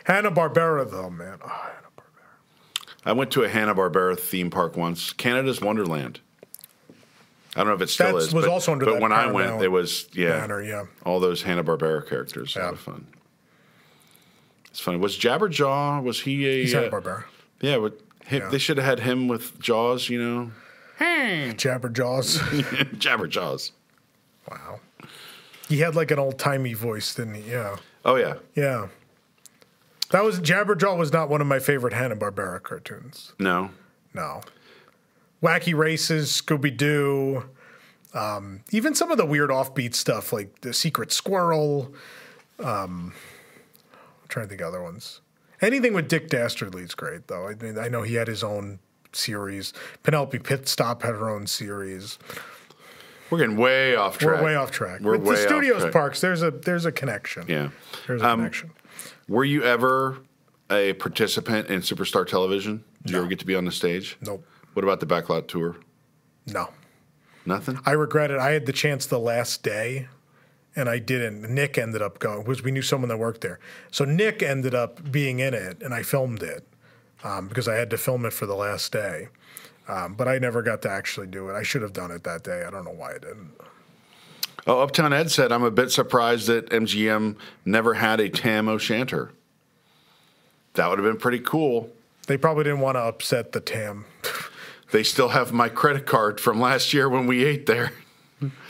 Hanna 0.05 0.31
Barbera, 0.31 0.89
though, 0.89 1.09
man. 1.09 1.37
Oh, 1.43 1.47
Hanna-Barbera. 1.47 3.05
I 3.05 3.11
went 3.11 3.31
to 3.31 3.43
a 3.43 3.49
Hanna 3.49 3.75
Barbera 3.75 4.19
theme 4.19 4.49
park 4.49 4.75
once, 4.75 5.13
Canada's 5.13 5.61
Wonderland. 5.61 6.19
I 7.55 7.59
don't 7.59 7.67
know 7.67 7.73
if 7.73 7.81
it 7.81 7.89
still 7.89 8.13
That 8.13 8.15
is. 8.23 8.33
was 8.33 8.45
but, 8.45 8.51
also 8.51 8.71
under 8.71 8.85
but 8.85 8.93
that 8.93 9.01
when 9.01 9.11
I 9.11 9.31
went, 9.31 9.61
it 9.61 9.67
was 9.67 10.07
yeah, 10.13 10.39
banner, 10.39 10.61
yeah. 10.63 10.85
all 11.05 11.19
those 11.19 11.43
Hanna 11.43 11.63
Barbera 11.63 12.07
characters. 12.07 12.55
A 12.55 12.59
lot 12.59 12.65
Yeah. 12.65 12.71
of 12.71 12.79
fun. 12.79 13.07
It's 14.71 14.79
funny. 14.79 14.97
Was 14.97 15.17
Jabberjaw? 15.17 16.01
Was 16.03 16.21
he 16.21 16.47
a? 16.47 16.61
He's 16.63 16.73
uh, 16.73 16.79
Hanna 16.81 16.91
Barbera. 16.91 17.23
Yeah, 17.61 17.77
but 17.77 17.99
him, 18.25 18.49
they 18.49 18.57
should 18.57 18.77
have 18.77 18.85
had 18.85 18.99
him 19.01 19.27
with 19.27 19.59
Jaws. 19.59 20.09
You 20.09 20.21
know, 20.23 20.51
Hey. 20.97 21.53
Jabberjaws. 21.55 22.39
Jabberjaws. 22.97 23.71
wow. 24.49 24.79
He 25.69 25.77
had 25.79 25.95
like 25.95 26.11
an 26.11 26.19
old 26.19 26.37
timey 26.39 26.73
voice, 26.73 27.13
didn't 27.15 27.35
he? 27.35 27.51
Yeah. 27.51 27.77
Oh 28.05 28.15
yeah, 28.15 28.35
Yeah. 28.55 28.87
That 30.11 30.23
was 30.23 30.39
Jabberjaw 30.39 30.97
was 30.97 31.11
not 31.13 31.29
one 31.29 31.41
of 31.41 31.47
my 31.47 31.57
favorite 31.59 31.93
Hanna 31.93 32.15
Barbera 32.15 32.61
cartoons. 32.61 33.33
no, 33.39 33.69
No. 34.13 34.41
Wacky 35.43 35.75
Races, 35.75 36.29
Scooby 36.31 36.75
Doo, 36.75 37.43
um, 38.13 38.61
even 38.71 38.95
some 38.95 39.11
of 39.11 39.17
the 39.17 39.25
weird 39.25 39.49
offbeat 39.49 39.93
stuff 39.93 40.31
like 40.31 40.61
the 40.61 40.73
Secret 40.73 41.11
Squirrel. 41.11 41.93
Um, 42.59 43.13
I'm 43.93 44.27
trying 44.29 44.45
to 44.45 44.49
think 44.49 44.61
of 44.61 44.67
other 44.67 44.81
ones. 44.81 45.19
Anything 45.61 45.93
with 45.93 46.07
Dick 46.07 46.29
Dastardly 46.29 46.83
is 46.83 46.95
great, 46.95 47.27
though. 47.27 47.47
I 47.47 47.55
mean, 47.55 47.77
I 47.77 47.89
know 47.89 48.03
he 48.03 48.15
had 48.15 48.27
his 48.27 48.43
own 48.43 48.79
series. 49.11 49.73
Penelope 50.03 50.39
Pitstop 50.39 51.01
had 51.01 51.11
her 51.11 51.29
own 51.29 51.47
series. 51.47 52.19
we're 53.29 53.39
getting 53.39 53.57
way 53.57 53.95
off 53.95 54.17
track. 54.17 54.39
We're 54.39 54.45
way 54.45 54.55
off 54.55 54.71
track. 54.71 55.01
We're 55.01 55.13
With 55.13 55.23
the 55.23 55.29
way 55.29 55.35
off 55.35 55.41
studios 55.41 55.91
parks, 55.91 56.21
there's 56.21 56.41
a 56.41 56.51
there's 56.51 56.85
a 56.85 56.91
connection. 56.91 57.45
Yeah. 57.47 57.69
There's 58.07 58.21
a 58.21 58.25
connection. 58.25 58.71
Were 59.27 59.45
you 59.45 59.63
ever 59.63 60.17
a 60.69 60.93
participant 60.93 61.67
in 61.67 61.81
Superstar 61.81 62.25
Television? 62.27 62.83
Did 63.03 63.11
you 63.11 63.17
ever 63.19 63.27
get 63.27 63.39
to 63.39 63.45
be 63.45 63.55
on 63.55 63.65
the 63.65 63.71
stage? 63.71 64.17
Nope. 64.21 64.45
What 64.73 64.83
about 64.83 64.99
the 64.99 65.05
backlot 65.05 65.47
tour? 65.47 65.77
No. 66.47 66.69
Nothing. 67.45 67.79
I 67.85 67.91
regret 67.91 68.31
it. 68.31 68.39
I 68.39 68.51
had 68.51 68.65
the 68.65 68.73
chance 68.73 69.05
the 69.05 69.19
last 69.19 69.63
day, 69.63 70.07
and 70.75 70.89
I 70.89 70.99
didn't. 70.99 71.41
Nick 71.53 71.77
ended 71.77 72.01
up 72.01 72.19
going 72.19 72.43
because 72.43 72.63
we 72.63 72.71
knew 72.71 72.81
someone 72.81 73.09
that 73.09 73.17
worked 73.17 73.41
there. 73.41 73.59
So 73.91 74.05
Nick 74.05 74.41
ended 74.41 74.73
up 74.73 75.11
being 75.11 75.39
in 75.39 75.53
it, 75.53 75.81
and 75.81 75.93
I 75.93 76.03
filmed 76.03 76.41
it 76.41 76.65
um, 77.23 77.47
because 77.47 77.67
I 77.67 77.75
had 77.75 77.89
to 77.91 77.97
film 77.97 78.25
it 78.25 78.33
for 78.33 78.45
the 78.45 78.55
last 78.55 78.91
day. 78.91 79.27
Um, 79.87 80.13
but 80.13 80.27
I 80.29 80.37
never 80.37 80.61
got 80.61 80.81
to 80.83 80.89
actually 80.89 81.27
do 81.27 81.49
it. 81.49 81.53
I 81.53 81.63
should 81.63 81.81
have 81.81 81.91
done 81.91 82.11
it 82.11 82.23
that 82.23 82.43
day. 82.43 82.63
I 82.65 82.71
don't 82.71 82.85
know 82.85 82.91
why 82.91 83.15
I 83.15 83.17
didn't. 83.17 83.51
Oh, 84.65 84.79
Uptown 84.79 85.11
Ed 85.11 85.29
said, 85.29 85.51
I'm 85.51 85.63
a 85.63 85.71
bit 85.71 85.91
surprised 85.91 86.47
that 86.47 86.69
MGM 86.69 87.35
never 87.65 87.95
had 87.95 88.21
a 88.21 88.29
Tam 88.29 88.69
O'Shanter. 88.69 89.33
That 90.75 90.89
would 90.89 90.99
have 90.99 91.05
been 91.05 91.19
pretty 91.19 91.39
cool. 91.39 91.89
They 92.27 92.37
probably 92.37 92.63
didn't 92.63 92.79
want 92.79 92.95
to 92.95 93.01
upset 93.01 93.51
the 93.51 93.59
TAM. 93.59 94.05
They 94.93 95.01
still 95.01 95.29
have 95.29 95.51
my 95.51 95.69
credit 95.69 96.05
card 96.05 96.39
from 96.39 96.61
last 96.61 96.93
year 96.93 97.09
when 97.09 97.25
we 97.25 97.43
ate 97.43 97.65
there. 97.65 97.93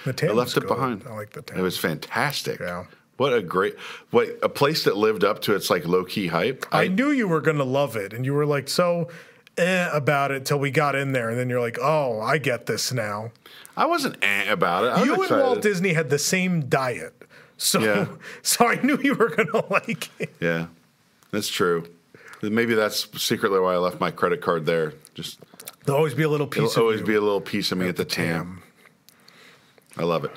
The 0.06 0.30
I 0.30 0.32
left 0.32 0.56
it 0.56 0.66
behind. 0.66 1.04
I 1.06 1.14
like 1.16 1.32
the 1.32 1.42
TAM. 1.42 1.60
It 1.60 1.62
was 1.62 1.78
fantastic. 1.78 2.62
Yeah. 2.62 2.86
What 3.18 3.34
a 3.34 3.42
great, 3.42 3.76
what 4.10 4.30
a 4.42 4.48
place 4.48 4.86
that 4.86 4.96
lived 4.96 5.26
up 5.26 5.42
to 5.42 5.54
its 5.54 5.70
like 5.70 5.86
low 5.86 6.06
key 6.06 6.28
hype. 6.28 6.66
I 6.72 6.88
knew 6.88 7.12
you 7.12 7.28
were 7.28 7.42
going 7.42 7.58
to 7.58 7.66
love 7.66 7.98
it, 7.98 8.14
and 8.14 8.26
you 8.26 8.34
were 8.34 8.46
like 8.46 8.70
so 8.70 9.10
eh 9.58 9.90
about 9.92 10.32
it 10.32 10.46
till 10.46 10.60
we 10.60 10.72
got 10.72 10.96
in 10.96 11.12
there, 11.12 11.30
and 11.30 11.38
then 11.38 11.50
you're 11.50 11.60
like, 11.60 11.78
"Oh, 11.82 12.22
I 12.22 12.38
get 12.38 12.68
this 12.68 12.94
now." 12.94 13.32
I 13.76 13.86
wasn't 13.86 14.16
eh 14.22 14.50
about 14.50 14.86
it. 14.86 14.88
I 14.92 15.04
you 15.04 15.22
and 15.22 15.42
Walt 15.42 15.62
Disney 15.62 15.92
had 15.92 16.10
the 16.10 16.20
same 16.20 16.70
diet, 16.70 17.22
so 17.58 17.82
Yeah. 17.82 18.08
so 18.42 18.66
I 18.66 18.76
knew 18.76 18.98
you 19.04 19.14
were 19.14 19.28
going 19.28 19.48
to 19.52 19.66
like 19.70 20.10
it. 20.20 20.34
Yeah, 20.40 20.68
that's 21.32 21.50
true. 21.50 21.84
Maybe 22.42 22.76
that's 22.76 23.08
secretly 23.22 23.60
why 23.60 23.74
I 23.74 23.78
left 23.78 24.00
my 24.00 24.12
credit 24.12 24.40
card 24.42 24.66
there. 24.66 24.94
Just 25.16 25.40
There'll 25.84 25.98
always 25.98 26.14
be 26.14 26.24
a 26.24 26.30
little 26.30 26.48
piece 26.48 26.58
There'll 26.60 26.72
of 26.72 26.78
always 26.78 27.00
you 27.02 27.06
be 27.06 27.16
a 27.16 27.22
little 27.22 27.42
piece 27.42 27.72
of 27.72 27.78
me 27.78 27.88
at 27.88 27.96
the 27.98 28.06
TAM. 28.06 28.62
I 29.98 30.04
love 30.04 30.24
it. 30.24 30.32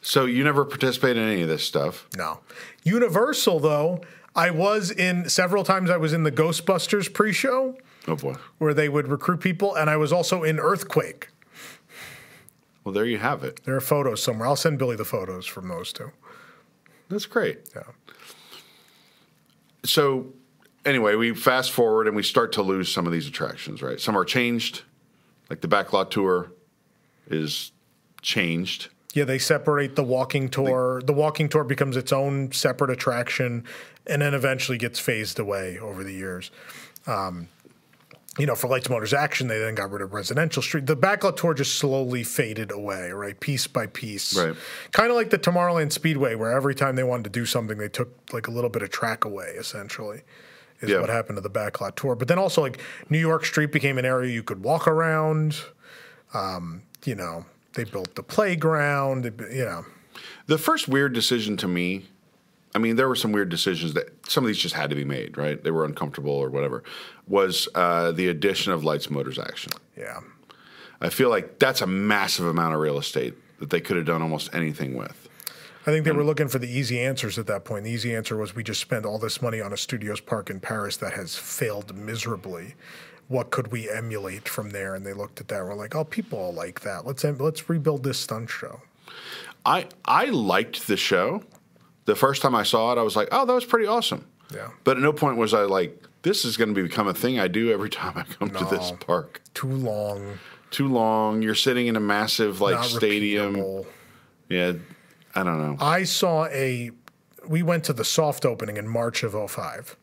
So 0.00 0.24
you 0.24 0.42
never 0.44 0.64
participate 0.64 1.16
in 1.16 1.22
any 1.28 1.42
of 1.42 1.48
this 1.48 1.64
stuff. 1.64 2.08
No, 2.16 2.40
Universal 2.84 3.60
though. 3.60 4.00
I 4.34 4.50
was 4.50 4.90
in 4.90 5.28
several 5.28 5.62
times. 5.62 5.90
I 5.90 5.98
was 5.98 6.12
in 6.14 6.22
the 6.22 6.32
Ghostbusters 6.32 7.12
pre-show 7.12 7.76
Oh 8.08 8.16
boy. 8.16 8.34
where 8.58 8.72
they 8.72 8.88
would 8.88 9.06
recruit 9.08 9.40
people, 9.40 9.74
and 9.74 9.90
I 9.90 9.96
was 9.98 10.10
also 10.12 10.42
in 10.42 10.58
Earthquake. 10.58 11.28
Well, 12.82 12.94
there 12.94 13.04
you 13.04 13.18
have 13.18 13.44
it. 13.44 13.60
There 13.64 13.76
are 13.76 13.80
photos 13.80 14.22
somewhere. 14.22 14.48
I'll 14.48 14.56
send 14.56 14.78
Billy 14.78 14.96
the 14.96 15.04
photos 15.04 15.46
from 15.46 15.68
those 15.68 15.92
two. 15.92 16.10
That's 17.10 17.26
great. 17.26 17.58
Yeah. 17.76 17.82
So, 19.84 20.32
anyway, 20.84 21.14
we 21.16 21.34
fast 21.34 21.70
forward 21.72 22.06
and 22.06 22.16
we 22.16 22.22
start 22.22 22.52
to 22.52 22.62
lose 22.62 22.90
some 22.90 23.06
of 23.06 23.12
these 23.12 23.28
attractions, 23.28 23.82
right? 23.82 24.00
Some 24.00 24.16
are 24.16 24.24
changed, 24.24 24.82
like 25.52 25.60
the 25.60 25.68
backlot 25.68 26.08
tour 26.08 26.50
is 27.26 27.72
changed. 28.22 28.88
Yeah, 29.12 29.24
they 29.24 29.38
separate 29.38 29.96
the 29.96 30.02
walking 30.02 30.48
tour. 30.48 31.02
The 31.04 31.12
walking 31.12 31.50
tour 31.50 31.62
becomes 31.62 31.94
its 31.94 32.10
own 32.10 32.52
separate 32.52 32.88
attraction, 32.88 33.66
and 34.06 34.22
then 34.22 34.32
eventually 34.32 34.78
gets 34.78 34.98
phased 34.98 35.38
away 35.38 35.78
over 35.78 36.02
the 36.02 36.12
years. 36.14 36.50
Um, 37.06 37.48
you 38.38 38.46
know, 38.46 38.54
for 38.54 38.68
Lights 38.68 38.88
Motors 38.88 39.12
Action, 39.12 39.48
they 39.48 39.58
then 39.58 39.74
got 39.74 39.90
rid 39.90 40.00
of 40.00 40.14
Residential 40.14 40.62
Street. 40.62 40.86
The 40.86 40.96
backlot 40.96 41.36
tour 41.36 41.52
just 41.52 41.74
slowly 41.74 42.24
faded 42.24 42.70
away, 42.70 43.10
right, 43.10 43.38
piece 43.38 43.66
by 43.66 43.88
piece. 43.88 44.34
Right. 44.34 44.56
Kind 44.92 45.10
of 45.10 45.16
like 45.16 45.28
the 45.28 45.38
Tomorrowland 45.38 45.92
Speedway, 45.92 46.34
where 46.34 46.50
every 46.50 46.74
time 46.74 46.96
they 46.96 47.04
wanted 47.04 47.24
to 47.24 47.30
do 47.30 47.44
something, 47.44 47.76
they 47.76 47.90
took 47.90 48.32
like 48.32 48.46
a 48.46 48.50
little 48.50 48.70
bit 48.70 48.80
of 48.80 48.88
track 48.88 49.26
away, 49.26 49.54
essentially. 49.58 50.22
Is 50.82 50.90
Yeah. 50.90 51.00
what 51.00 51.08
happened 51.08 51.36
to 51.36 51.40
the 51.42 51.50
backlot 51.50 51.94
tour. 51.96 52.14
But 52.14 52.28
then 52.28 52.38
also, 52.38 52.60
like 52.60 52.80
New 53.08 53.18
York 53.18 53.44
Street 53.44 53.72
became 53.72 53.98
an 53.98 54.04
area 54.04 54.30
you 54.32 54.42
could 54.42 54.62
walk 54.62 54.86
around. 54.88 55.56
Um, 56.34 56.82
you 57.04 57.14
know, 57.14 57.46
they 57.74 57.84
built 57.84 58.14
the 58.14 58.22
playground. 58.22 59.24
You 59.50 59.64
know, 59.64 59.84
The 60.46 60.58
first 60.58 60.88
weird 60.88 61.12
decision 61.14 61.56
to 61.58 61.68
me, 61.68 62.08
I 62.74 62.78
mean, 62.78 62.96
there 62.96 63.08
were 63.08 63.16
some 63.16 63.32
weird 63.32 63.48
decisions 63.48 63.94
that 63.94 64.08
some 64.28 64.44
of 64.44 64.48
these 64.48 64.58
just 64.58 64.74
had 64.74 64.90
to 64.90 64.96
be 64.96 65.04
made, 65.04 65.36
right? 65.38 65.62
They 65.62 65.70
were 65.70 65.84
uncomfortable 65.84 66.32
or 66.32 66.48
whatever, 66.50 66.82
was 67.26 67.68
uh, 67.74 68.12
the 68.12 68.28
addition 68.28 68.72
of 68.72 68.82
Lights 68.84 69.10
Motors 69.10 69.38
Action. 69.38 69.72
yeah. 69.96 70.20
I 71.00 71.08
feel 71.08 71.30
like 71.30 71.58
that's 71.58 71.80
a 71.80 71.86
massive 71.86 72.46
amount 72.46 72.74
of 72.74 72.80
real 72.80 72.96
estate 72.96 73.34
that 73.58 73.70
they 73.70 73.80
could 73.80 73.96
have 73.96 74.06
done 74.06 74.22
almost 74.22 74.54
anything 74.54 74.94
with. 74.96 75.21
I 75.86 75.90
think 75.90 76.04
they 76.04 76.12
were 76.12 76.24
looking 76.24 76.48
for 76.48 76.58
the 76.60 76.68
easy 76.70 77.00
answers 77.00 77.38
at 77.38 77.46
that 77.48 77.64
point. 77.64 77.84
The 77.84 77.90
easy 77.90 78.14
answer 78.14 78.36
was 78.36 78.54
we 78.54 78.62
just 78.62 78.80
spent 78.80 79.04
all 79.04 79.18
this 79.18 79.42
money 79.42 79.60
on 79.60 79.72
a 79.72 79.76
studios 79.76 80.20
park 80.20 80.48
in 80.48 80.60
Paris 80.60 80.96
that 80.98 81.12
has 81.14 81.36
failed 81.36 81.96
miserably. 81.96 82.74
What 83.28 83.50
could 83.50 83.72
we 83.72 83.90
emulate 83.90 84.48
from 84.48 84.70
there? 84.70 84.94
And 84.94 85.04
they 85.04 85.12
looked 85.12 85.40
at 85.40 85.48
that 85.48 85.60
and 85.60 85.68
were 85.68 85.74
like, 85.74 85.94
"Oh, 85.96 86.04
people 86.04 86.38
all 86.38 86.52
like 86.52 86.80
that. 86.82 87.04
Let's 87.06 87.24
em- 87.24 87.38
let's 87.38 87.68
rebuild 87.68 88.04
this 88.04 88.18
stunt 88.18 88.50
show." 88.50 88.82
I 89.66 89.86
I 90.04 90.26
liked 90.26 90.86
the 90.86 90.96
show. 90.96 91.42
The 92.04 92.14
first 92.16 92.42
time 92.42 92.54
I 92.54 92.62
saw 92.62 92.92
it, 92.92 92.98
I 92.98 93.02
was 93.02 93.16
like, 93.16 93.28
"Oh, 93.32 93.44
that 93.46 93.52
was 93.52 93.64
pretty 93.64 93.86
awesome." 93.86 94.26
Yeah. 94.54 94.68
But 94.84 94.98
at 94.98 95.02
no 95.02 95.12
point 95.12 95.36
was 95.36 95.54
I 95.54 95.62
like, 95.62 96.00
"This 96.22 96.44
is 96.44 96.56
going 96.56 96.74
to 96.74 96.82
become 96.82 97.08
a 97.08 97.14
thing 97.14 97.40
I 97.40 97.48
do 97.48 97.72
every 97.72 97.90
time 97.90 98.12
I 98.16 98.22
come 98.24 98.50
to 98.50 98.64
this 98.66 98.92
park." 99.00 99.40
Too 99.54 99.68
long, 99.72 100.38
Too 100.70 100.88
long. 100.88 101.42
You're 101.42 101.54
sitting 101.54 101.86
in 101.86 101.96
a 101.96 102.00
massive 102.00 102.60
like 102.60 102.74
not 102.76 102.84
stadium. 102.86 103.56
repeatable. 103.56 103.86
Yeah, 104.48 104.72
I 105.34 105.42
don't 105.42 105.58
know. 105.58 105.76
I 105.84 106.04
saw 106.04 106.46
a. 106.46 106.90
We 107.46 107.62
went 107.62 107.84
to 107.84 107.92
the 107.92 108.04
soft 108.04 108.44
opening 108.44 108.76
in 108.76 108.86
March 108.86 109.22
of 109.22 109.50
05. 109.50 109.96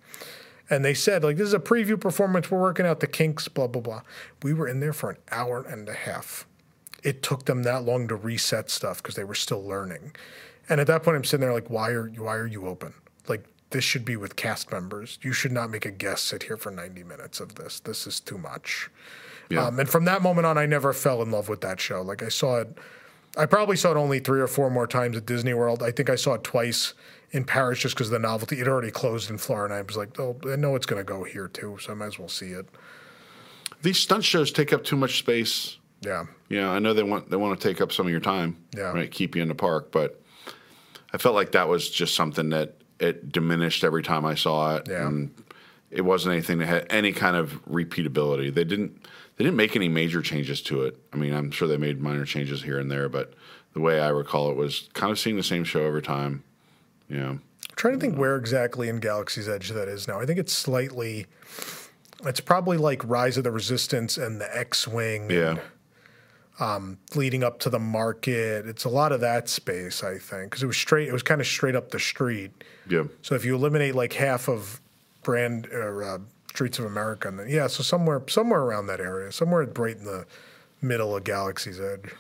And 0.70 0.86
they 0.86 0.94
said, 0.94 1.24
like, 1.24 1.38
this 1.38 1.48
is 1.48 1.54
a 1.54 1.60
preview 1.60 2.00
performance. 2.00 2.52
We're 2.52 2.62
working 2.62 2.86
out 2.86 3.00
the 3.00 3.08
kinks, 3.08 3.48
blah, 3.48 3.68
blah, 3.68 3.82
blah. 3.82 4.02
We 4.44 4.54
were 4.54 4.68
in 4.68 4.82
there 4.82 4.94
for 4.94 5.10
an 5.10 5.18
hour 5.32 5.64
and 5.64 5.90
a 5.90 5.94
half. 5.94 6.46
It 7.02 7.24
took 7.24 7.46
them 7.46 7.64
that 7.64 7.86
long 7.86 8.08
to 8.10 8.16
reset 8.16 8.70
stuff 8.70 9.02
because 9.02 9.16
they 9.16 9.24
were 9.24 9.36
still 9.36 9.64
learning. 9.64 10.12
And 10.68 10.80
at 10.80 10.88
that 10.88 11.02
point, 11.02 11.18
I'm 11.18 11.24
sitting 11.24 11.42
there 11.42 11.54
like, 11.54 11.70
why 11.70 11.90
are, 11.90 12.08
why 12.10 12.36
are 12.36 12.46
you 12.46 12.68
open? 12.68 12.94
Like, 13.28 13.46
this 13.72 13.84
should 13.84 14.06
be 14.06 14.16
with 14.16 14.36
cast 14.36 14.72
members. 14.72 15.18
You 15.22 15.34
should 15.34 15.52
not 15.52 15.72
make 15.72 15.86
a 15.86 15.92
guest 15.92 16.26
sit 16.26 16.44
here 16.44 16.58
for 16.58 16.72
90 16.72 17.04
minutes 17.04 17.40
of 17.40 17.56
this. 17.56 17.80
This 17.80 18.06
is 18.06 18.20
too 18.20 18.38
much. 18.38 18.90
Yeah. 19.50 19.66
Um, 19.66 19.80
and 19.80 19.90
from 19.90 20.06
that 20.06 20.22
moment 20.22 20.46
on, 20.46 20.58
I 20.58 20.68
never 20.68 20.94
fell 20.94 21.24
in 21.24 21.32
love 21.32 21.50
with 21.50 21.62
that 21.62 21.80
show. 21.80 22.04
Like 22.04 22.22
I 22.22 22.30
saw 22.30 22.58
it, 22.58 22.78
I 23.40 23.46
probably 23.46 23.78
saw 23.78 23.92
it 23.92 23.98
only 23.98 24.20
three 24.20 24.42
or 24.42 24.48
four 24.48 24.70
more 24.70 24.86
times 24.86 25.16
at 25.16 25.26
Disney 25.26 25.54
World. 25.54 25.82
I 25.82 25.92
think 25.92 26.10
I 26.10 26.16
saw 26.16 26.34
it 26.34 26.44
twice 26.44 26.94
in 27.32 27.46
Paris 27.46 27.80
just 27.80 27.96
because 27.96 28.08
of 28.08 28.12
the 28.12 28.20
novelty. 28.20 28.60
It 28.60 28.68
already 28.68 28.92
closed 28.92 29.30
in 29.30 29.38
Florida. 29.38 29.74
And 29.76 29.80
I 29.80 29.86
was 29.86 29.96
like, 29.96 30.20
oh, 30.20 30.36
I 30.52 30.58
know 30.58 30.76
it's 30.76 30.86
going 30.86 31.00
to 31.00 31.06
go 31.06 31.24
here 31.24 31.48
too, 31.48 31.78
so 31.80 31.92
I 31.92 31.96
might 31.96 32.08
as 32.08 32.20
well 32.20 32.28
see 32.28 32.48
it. 32.48 32.68
These 33.82 33.98
stunt 33.98 34.26
shows 34.26 34.52
take 34.52 34.74
up 34.74 34.84
too 34.84 34.98
much 34.98 35.20
space. 35.20 35.78
Yeah. 36.02 36.26
You 36.50 36.60
know, 36.62 36.72
I 36.72 36.80
know 36.80 36.94
they 36.94 37.04
want 37.04 37.30
they 37.30 37.38
want 37.38 37.60
to 37.60 37.66
take 37.68 37.80
up 37.80 37.94
some 37.94 38.06
of 38.08 38.12
your 38.12 38.20
time, 38.20 38.58
Yeah. 38.76 38.92
right? 38.92 39.10
Keep 39.10 39.36
you 39.38 39.42
in 39.42 39.48
the 39.48 39.56
park, 39.56 39.92
but 39.92 40.22
I 41.14 41.18
felt 41.18 41.34
like 41.36 41.54
that 41.54 41.70
was 41.70 41.90
just 41.90 42.16
something 42.16 42.50
that 42.50 42.76
it 43.00 43.32
diminished 43.32 43.86
every 43.86 44.04
time 44.04 44.26
I 44.26 44.36
saw 44.36 44.76
it, 44.78 44.88
Yeah. 44.90 45.08
and 45.08 45.34
it 45.92 46.02
wasn't 46.02 46.34
anything 46.34 46.58
that 46.60 46.68
had 46.68 46.88
any 46.90 47.14
kind 47.14 47.38
of 47.38 47.64
repeatability. 47.66 48.54
They 48.54 48.64
didn't 48.66 49.06
they 49.40 49.46
didn't 49.46 49.56
make 49.56 49.78
any 49.78 49.88
major 49.88 50.22
changes 50.22 50.62
to 50.64 50.84
it. 50.84 50.98
I 51.14 51.16
mean, 51.16 51.34
I'm 51.34 51.50
sure 51.50 51.66
they 51.66 51.78
made 51.78 52.02
minor 52.02 52.26
changes 52.26 52.62
here 52.62 52.78
and 52.78 52.92
there, 52.92 53.08
but 53.08 53.34
the 53.74 53.80
way 53.80 54.02
I 54.02 54.10
recall 54.10 54.52
it 54.52 54.58
was 54.58 54.90
kind 54.94 55.12
of 55.14 55.18
seeing 55.18 55.38
the 55.38 55.44
same 55.44 55.64
show 55.64 55.86
every 55.86 56.02
time. 56.02 56.44
You 57.08 57.18
know, 57.18 57.30
I'm 57.30 57.42
trying 57.78 57.94
to 57.94 58.00
think 58.02 58.18
where 58.18 58.36
exactly 58.36 58.90
in 58.90 59.00
Galaxy's 59.00 59.48
Edge 59.48 59.70
that 59.70 59.88
is 59.88 60.10
now. 60.10 60.20
I 60.20 60.26
think 60.26 60.40
it's 60.40 60.52
slightly, 60.52 61.26
it's 62.26 62.42
probably 62.42 62.76
like 62.76 63.02
Rise 63.06 63.38
of 63.38 63.46
the 63.46 63.52
Resistance 63.52 64.18
and 64.18 64.42
the 64.42 64.58
X 64.58 64.86
Wing. 64.86 65.30
yeah. 65.32 65.60
um, 66.60 66.98
leading 67.16 67.42
up 67.42 67.60
to 67.60 67.70
the 67.70 67.80
market. 67.80 68.68
It's 68.68 68.84
a 68.84 68.90
lot 68.90 69.14
of 69.14 69.22
that 69.22 69.48
space, 69.48 70.04
I 70.04 70.18
think, 70.18 70.52
because 70.52 70.64
it 70.64 70.68
was 70.68 70.76
straight. 70.76 71.08
It 71.08 71.14
was 71.14 71.24
kind 71.24 71.40
of 71.40 71.48
straight 71.48 71.78
up 71.78 71.92
the 71.92 72.00
street. 72.00 72.52
Yeah. 72.90 73.04
So 73.22 73.36
if 73.36 73.46
you 73.46 73.56
eliminate 73.56 73.96
like 73.96 74.12
half 74.12 74.50
of 74.50 74.82
brand 75.24 75.68
or 75.68 76.04
uh, 76.04 76.18
Streets 76.50 76.80
of 76.80 76.86
America, 76.86 77.28
and 77.28 77.40
then, 77.40 77.48
yeah, 77.50 77.68
so 77.68 77.84
somewhere 77.84 78.22
somewhere 78.28 78.62
around 78.62 78.88
that 78.88 79.00
area, 79.00 79.32
somewhere 79.32 79.66
right 79.76 79.96
in 79.96 80.04
the 80.06 80.26
middle 80.82 81.16
of 81.16 81.24
Galaxy's 81.24 81.80
Edge. 81.80 82.12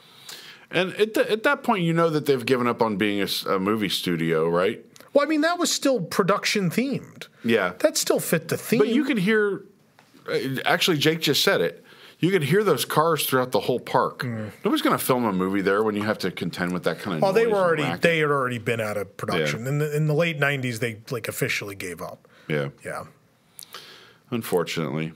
And 0.71 0.93
at, 0.95 1.15
the, 1.15 1.31
at 1.31 1.43
that 1.43 1.63
point, 1.63 1.83
you 1.83 1.93
know 1.93 2.09
that 2.11 2.25
they've 2.27 2.45
given 2.45 2.67
up 2.67 2.81
on 2.81 2.95
being 2.95 3.27
a 3.47 3.57
movie 3.59 3.89
studio, 3.89 4.47
right? 4.47 4.85
Well, 5.13 5.23
I 5.25 5.27
mean 5.27 5.41
that 5.41 5.57
was 5.57 5.71
still 5.71 6.01
production 6.01 6.69
themed. 6.69 7.27
Yeah. 7.43 7.73
That 7.79 7.97
still 7.97 8.19
fit 8.19 8.49
the 8.49 8.57
theme. 8.57 8.77
But 8.79 8.89
you 8.89 9.03
could 9.03 9.17
hear, 9.17 9.63
uh, 10.31 10.37
actually, 10.65 10.99
Jake 10.99 11.21
just 11.21 11.43
said 11.43 11.61
it. 11.61 11.83
You 12.19 12.29
could 12.31 12.43
hear 12.43 12.63
those 12.63 12.83
cars 12.85 13.25
throughout 13.25 13.51
the 13.51 13.61
whole 13.61 13.79
park. 13.79 14.23
Nobody's 14.25 14.81
going 14.81 14.97
to 14.97 15.03
film 15.03 15.23
a 15.23 15.31
movie 15.31 15.61
there 15.61 15.81
when 15.83 15.95
you 15.95 16.03
have 16.03 16.17
to 16.19 16.31
contend 16.31 16.73
with 16.73 16.83
that 16.83 16.99
kind 16.99 17.15
of. 17.15 17.21
well, 17.23 17.31
they 17.33 17.47
were 17.47 17.55
already 17.57 17.95
they 18.01 18.19
had 18.19 18.29
already 18.29 18.57
been 18.59 18.81
out 18.81 18.97
of 18.97 19.15
production 19.17 19.65
in 19.65 19.79
the 19.79 19.95
in 19.95 20.05
the 20.07 20.13
late 20.13 20.37
'90s. 20.37 20.79
They 20.79 20.99
like 21.09 21.27
officially 21.29 21.75
gave 21.75 22.01
up. 22.01 22.27
Yeah, 22.47 22.69
Yeah. 22.83 23.05
Unfortunately. 24.31 25.13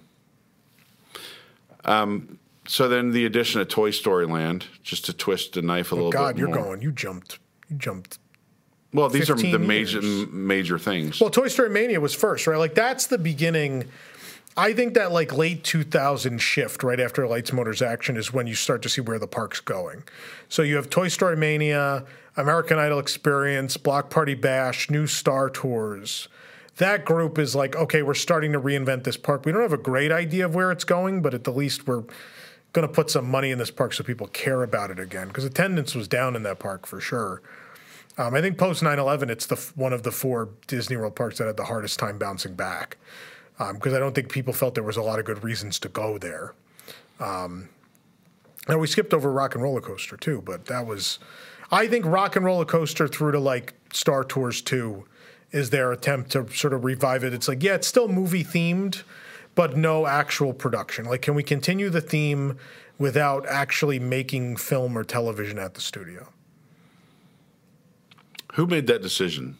Um. 1.85 2.39
So 2.65 2.87
then 2.87 3.11
the 3.11 3.25
addition 3.25 3.59
of 3.59 3.67
Toy 3.67 3.91
Story 3.91 4.25
Land, 4.25 4.67
just 4.83 5.03
to 5.05 5.13
twist 5.13 5.51
the 5.53 5.61
knife 5.61 5.91
a 5.91 5.95
little 5.95 6.07
Oh, 6.07 6.11
God, 6.11 6.35
bit 6.35 6.39
you're 6.39 6.47
more. 6.47 6.63
going. 6.63 6.81
You 6.81 6.93
jumped. 6.93 7.39
You 7.67 7.75
jumped 7.75 8.19
Well, 8.93 9.09
these 9.09 9.29
are 9.29 9.35
15 9.35 9.51
the 9.51 9.59
major 9.59 9.99
years. 9.99 10.29
major 10.31 10.79
things. 10.79 11.19
Well, 11.19 11.29
Toy 11.29 11.49
Story 11.49 11.69
Mania 11.69 11.99
was 11.99 12.15
first, 12.15 12.47
right? 12.47 12.55
Like 12.57 12.73
that's 12.73 13.07
the 13.07 13.17
beginning. 13.17 13.83
I 14.55 14.71
think 14.71 14.93
that 14.93 15.11
like 15.11 15.35
late 15.35 15.65
2000 15.65 16.37
shift 16.39 16.83
right 16.83 17.01
after 17.01 17.27
Lights 17.27 17.51
Motors 17.51 17.81
Action 17.81 18.15
is 18.15 18.31
when 18.31 18.47
you 18.47 18.55
start 18.55 18.81
to 18.83 18.89
see 18.89 19.01
where 19.01 19.19
the 19.19 19.27
park's 19.27 19.59
going. 19.59 20.03
So 20.47 20.61
you 20.61 20.77
have 20.77 20.89
Toy 20.89 21.09
Story 21.09 21.35
Mania, 21.35 22.05
American 22.37 22.79
Idol 22.79 22.99
Experience, 22.99 23.75
Block 23.75 24.09
Party 24.09 24.35
Bash, 24.35 24.89
New 24.89 25.05
Star 25.07 25.49
Tours. 25.49 26.29
That 26.77 27.05
group 27.05 27.37
is 27.37 27.55
like, 27.55 27.75
okay, 27.75 28.01
we're 28.01 28.13
starting 28.15 28.51
to 28.53 28.59
reinvent 28.59 29.03
this 29.03 29.17
park. 29.17 29.45
We 29.45 29.51
don't 29.51 29.61
have 29.61 29.73
a 29.73 29.77
great 29.77 30.11
idea 30.11 30.45
of 30.45 30.55
where 30.55 30.71
it's 30.71 30.83
going, 30.83 31.21
but 31.21 31.33
at 31.33 31.43
the 31.43 31.51
least 31.51 31.87
we're 31.87 32.03
going 32.73 32.87
to 32.87 32.93
put 32.93 33.11
some 33.11 33.29
money 33.29 33.51
in 33.51 33.59
this 33.59 33.69
park 33.69 33.93
so 33.93 34.03
people 34.03 34.27
care 34.27 34.63
about 34.63 34.89
it 34.89 34.99
again 34.99 35.27
because 35.27 35.45
attendance 35.45 35.93
was 35.93 36.07
down 36.07 36.35
in 36.35 36.43
that 36.43 36.59
park 36.59 36.87
for 36.87 36.99
sure. 36.99 37.41
Um, 38.17 38.33
I 38.33 38.41
think 38.41 38.57
post 38.57 38.83
9 38.83 38.99
11, 38.99 39.29
it's 39.29 39.45
the 39.45 39.55
one 39.75 39.93
of 39.93 40.03
the 40.03 40.11
four 40.11 40.49
Disney 40.67 40.97
World 40.97 41.15
parks 41.15 41.37
that 41.37 41.47
had 41.47 41.57
the 41.57 41.65
hardest 41.65 41.99
time 41.99 42.17
bouncing 42.17 42.55
back 42.55 42.97
because 43.57 43.93
I 43.93 43.99
don't 43.99 44.13
think 44.13 44.31
people 44.31 44.53
felt 44.53 44.75
there 44.75 44.83
was 44.83 44.97
a 44.97 45.01
lot 45.01 45.19
of 45.19 45.25
good 45.25 45.43
reasons 45.43 45.79
to 45.79 45.89
go 45.89 46.17
there. 46.17 46.53
Um, 47.19 47.69
we 48.67 48.87
skipped 48.87 49.13
over 49.13 49.31
Rock 49.31 49.55
and 49.55 49.63
Roller 49.63 49.81
Coaster 49.81 50.17
too, 50.17 50.41
but 50.41 50.65
that 50.65 50.85
was, 50.85 51.19
I 51.71 51.87
think 51.87 52.05
Rock 52.05 52.35
and 52.35 52.45
Roller 52.45 52.65
Coaster 52.65 53.07
through 53.07 53.33
to 53.33 53.39
like 53.39 53.73
Star 53.91 54.23
Tours 54.23 54.61
2 54.61 55.05
is 55.53 55.69
their 55.69 55.91
attempt 55.91 56.31
to 56.31 56.49
sort 56.51 56.73
of 56.73 56.83
revive 56.83 57.23
it. 57.23 57.33
It's 57.33 57.47
like, 57.47 57.63
yeah, 57.63 57.75
it's 57.75 57.87
still 57.87 58.09
movie 58.09 58.43
themed, 58.43 59.03
but 59.55 59.77
no 59.77 60.07
actual 60.07 60.51
production. 60.51 61.05
Like, 61.05 61.21
can 61.21 61.35
we 61.35 61.43
continue 61.43 61.89
the 61.89 62.01
theme 62.01 62.57
without 62.97 63.45
actually 63.47 63.99
making 63.99 64.57
film 64.57 64.97
or 64.97 65.03
television 65.03 65.59
at 65.59 65.75
the 65.75 65.81
studio? 65.81 66.27
Who 68.55 68.65
made 68.65 68.87
that 68.87 69.01
decision? 69.01 69.57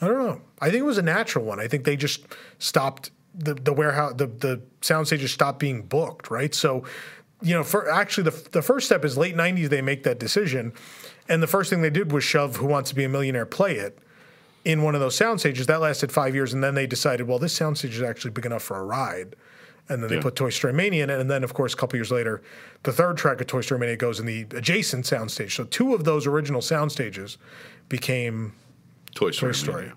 I 0.00 0.06
don't 0.06 0.18
know. 0.18 0.40
I 0.60 0.70
think 0.70 0.80
it 0.80 0.86
was 0.86 0.98
a 0.98 1.02
natural 1.02 1.44
one. 1.44 1.60
I 1.60 1.66
think 1.66 1.84
they 1.84 1.96
just 1.96 2.24
stopped 2.58 3.10
the 3.36 3.54
the 3.54 3.72
warehouse 3.72 4.14
the 4.16 4.26
the 4.26 4.60
sound 4.80 5.06
stages 5.06 5.32
stopped 5.32 5.58
being 5.58 5.82
booked, 5.82 6.30
right? 6.30 6.54
So, 6.54 6.84
you 7.42 7.54
know, 7.54 7.62
for 7.62 7.90
actually 7.90 8.24
the 8.24 8.48
the 8.50 8.62
first 8.62 8.86
step 8.86 9.04
is 9.04 9.16
late 9.16 9.36
'90s. 9.36 9.68
They 9.68 9.82
make 9.82 10.02
that 10.02 10.18
decision, 10.18 10.72
and 11.28 11.42
the 11.42 11.46
first 11.46 11.70
thing 11.70 11.82
they 11.82 11.90
did 11.90 12.10
was 12.10 12.24
shove 12.24 12.56
"Who 12.56 12.66
Wants 12.66 12.90
to 12.90 12.96
Be 12.96 13.04
a 13.04 13.08
Millionaire" 13.08 13.46
play 13.46 13.76
it 13.76 13.98
in 14.64 14.82
one 14.82 14.94
of 14.94 15.00
those 15.00 15.14
sound 15.14 15.40
stages. 15.40 15.66
That 15.66 15.80
lasted 15.80 16.10
five 16.12 16.34
years, 16.34 16.52
and 16.54 16.62
then 16.64 16.74
they 16.74 16.86
decided, 16.86 17.26
well, 17.28 17.38
this 17.38 17.52
sound 17.52 17.78
stage 17.78 17.96
is 17.96 18.02
actually 18.02 18.30
big 18.30 18.46
enough 18.46 18.62
for 18.62 18.78
a 18.78 18.84
ride. 18.84 19.36
And 19.88 20.02
then 20.02 20.08
they 20.08 20.16
Yeah. 20.16 20.22
put 20.22 20.34
Toy 20.36 20.48
Story 20.48 20.72
Mania 20.72 21.04
in 21.04 21.10
it. 21.10 21.20
And 21.20 21.30
then, 21.30 21.44
of 21.44 21.52
course, 21.52 21.74
a 21.74 21.76
couple 21.76 21.98
years 21.98 22.10
later, 22.10 22.40
the 22.84 22.92
third 22.92 23.18
track 23.18 23.38
of 23.42 23.46
Toy 23.46 23.60
Story 23.60 23.78
Mania 23.78 23.96
goes 23.96 24.18
in 24.18 24.24
the 24.24 24.46
adjacent 24.56 25.04
sound 25.04 25.30
stage. 25.30 25.54
So 25.54 25.64
two 25.64 25.92
of 25.94 26.04
those 26.04 26.26
original 26.26 26.62
sound 26.62 26.90
stages 26.90 27.36
became 27.90 28.54
Toy 29.14 29.30
Story. 29.30 29.52
Toy 29.52 29.56
Story. 29.58 29.82
Mania. 29.82 29.96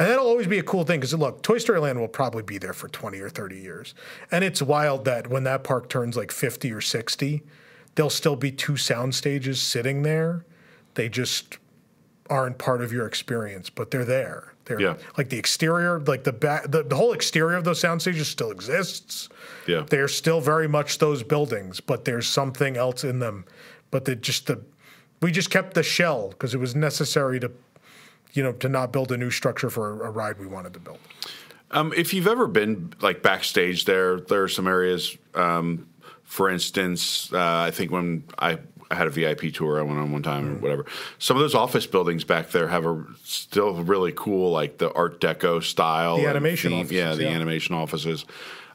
and 0.00 0.08
that'll 0.08 0.26
always 0.26 0.46
be 0.46 0.58
a 0.58 0.62
cool 0.62 0.84
thing 0.84 1.00
because 1.00 1.12
look, 1.14 1.42
Toy 1.42 1.56
Story 1.58 1.80
Land 1.80 1.98
will 1.98 2.06
probably 2.06 2.42
be 2.42 2.56
there 2.58 2.72
for 2.74 2.86
20 2.88 3.18
or 3.18 3.28
30 3.30 3.58
years. 3.58 3.94
And 4.30 4.44
it's 4.44 4.60
wild 4.62 5.04
that 5.06 5.26
when 5.28 5.42
that 5.44 5.64
park 5.64 5.88
turns 5.88 6.16
like 6.16 6.30
50 6.30 6.70
or 6.70 6.80
60, 6.82 7.42
there'll 7.96 8.08
still 8.10 8.36
be 8.36 8.52
two 8.52 8.76
sound 8.76 9.14
stages 9.16 9.58
sitting 9.58 10.02
there. 10.02 10.44
They 10.94 11.08
just 11.08 11.58
aren't 12.30 12.58
part 12.58 12.82
of 12.82 12.92
your 12.92 13.06
experience, 13.06 13.70
but 13.70 13.90
they're 13.90 14.04
there. 14.04 14.52
They're 14.64 14.80
Yeah. 14.80 14.96
like 15.16 15.30
the 15.30 15.38
exterior, 15.38 15.98
like 16.00 16.24
the 16.24 16.32
back, 16.32 16.70
the, 16.70 16.82
the 16.82 16.96
whole 16.96 17.12
exterior 17.12 17.56
of 17.56 17.64
those 17.64 17.80
sound 17.80 18.02
stages 18.02 18.28
still 18.28 18.50
exists. 18.50 19.28
Yeah. 19.66 19.84
They're 19.88 20.08
still 20.08 20.40
very 20.40 20.68
much 20.68 20.98
those 20.98 21.22
buildings, 21.22 21.80
but 21.80 22.04
there's 22.04 22.26
something 22.26 22.76
else 22.76 23.02
in 23.04 23.18
them. 23.18 23.44
But 23.90 24.04
they 24.04 24.14
just 24.14 24.46
the 24.46 24.60
we 25.20 25.32
just 25.32 25.50
kept 25.50 25.74
the 25.74 25.82
shell 25.82 26.28
because 26.28 26.54
it 26.54 26.58
was 26.58 26.76
necessary 26.76 27.40
to 27.40 27.50
you 28.34 28.42
know, 28.42 28.52
to 28.52 28.68
not 28.68 28.92
build 28.92 29.10
a 29.10 29.16
new 29.16 29.30
structure 29.30 29.70
for 29.70 30.04
a 30.04 30.10
ride 30.10 30.38
we 30.38 30.46
wanted 30.46 30.74
to 30.74 30.78
build. 30.78 30.98
Um, 31.70 31.92
if 31.96 32.14
you've 32.14 32.26
ever 32.26 32.46
been 32.46 32.92
like 33.00 33.22
backstage 33.22 33.84
there, 33.84 34.20
there 34.20 34.42
are 34.42 34.48
some 34.48 34.66
areas. 34.66 35.16
Um, 35.34 35.88
for 36.24 36.50
instance, 36.50 37.32
uh, 37.32 37.38
I 37.66 37.70
think 37.70 37.90
when 37.90 38.24
I, 38.38 38.58
I 38.90 38.94
had 38.94 39.06
a 39.06 39.10
VIP 39.10 39.52
tour, 39.52 39.78
I 39.78 39.82
went 39.82 39.98
on 39.98 40.12
one 40.12 40.22
time 40.22 40.46
Mm. 40.48 40.56
or 40.56 40.58
whatever. 40.60 40.86
Some 41.18 41.36
of 41.36 41.42
those 41.42 41.54
office 41.54 41.86
buildings 41.86 42.24
back 42.24 42.50
there 42.50 42.68
have 42.68 42.86
a 42.86 43.04
still 43.22 43.74
really 43.84 44.12
cool, 44.16 44.50
like 44.50 44.78
the 44.78 44.92
Art 44.92 45.20
Deco 45.20 45.62
style, 45.62 46.16
The 46.16 46.26
animation 46.26 46.70
theme. 46.70 46.88
yeah, 46.90 47.14
the 47.14 47.24
yeah. 47.24 47.30
animation 47.30 47.74
offices. 47.74 48.24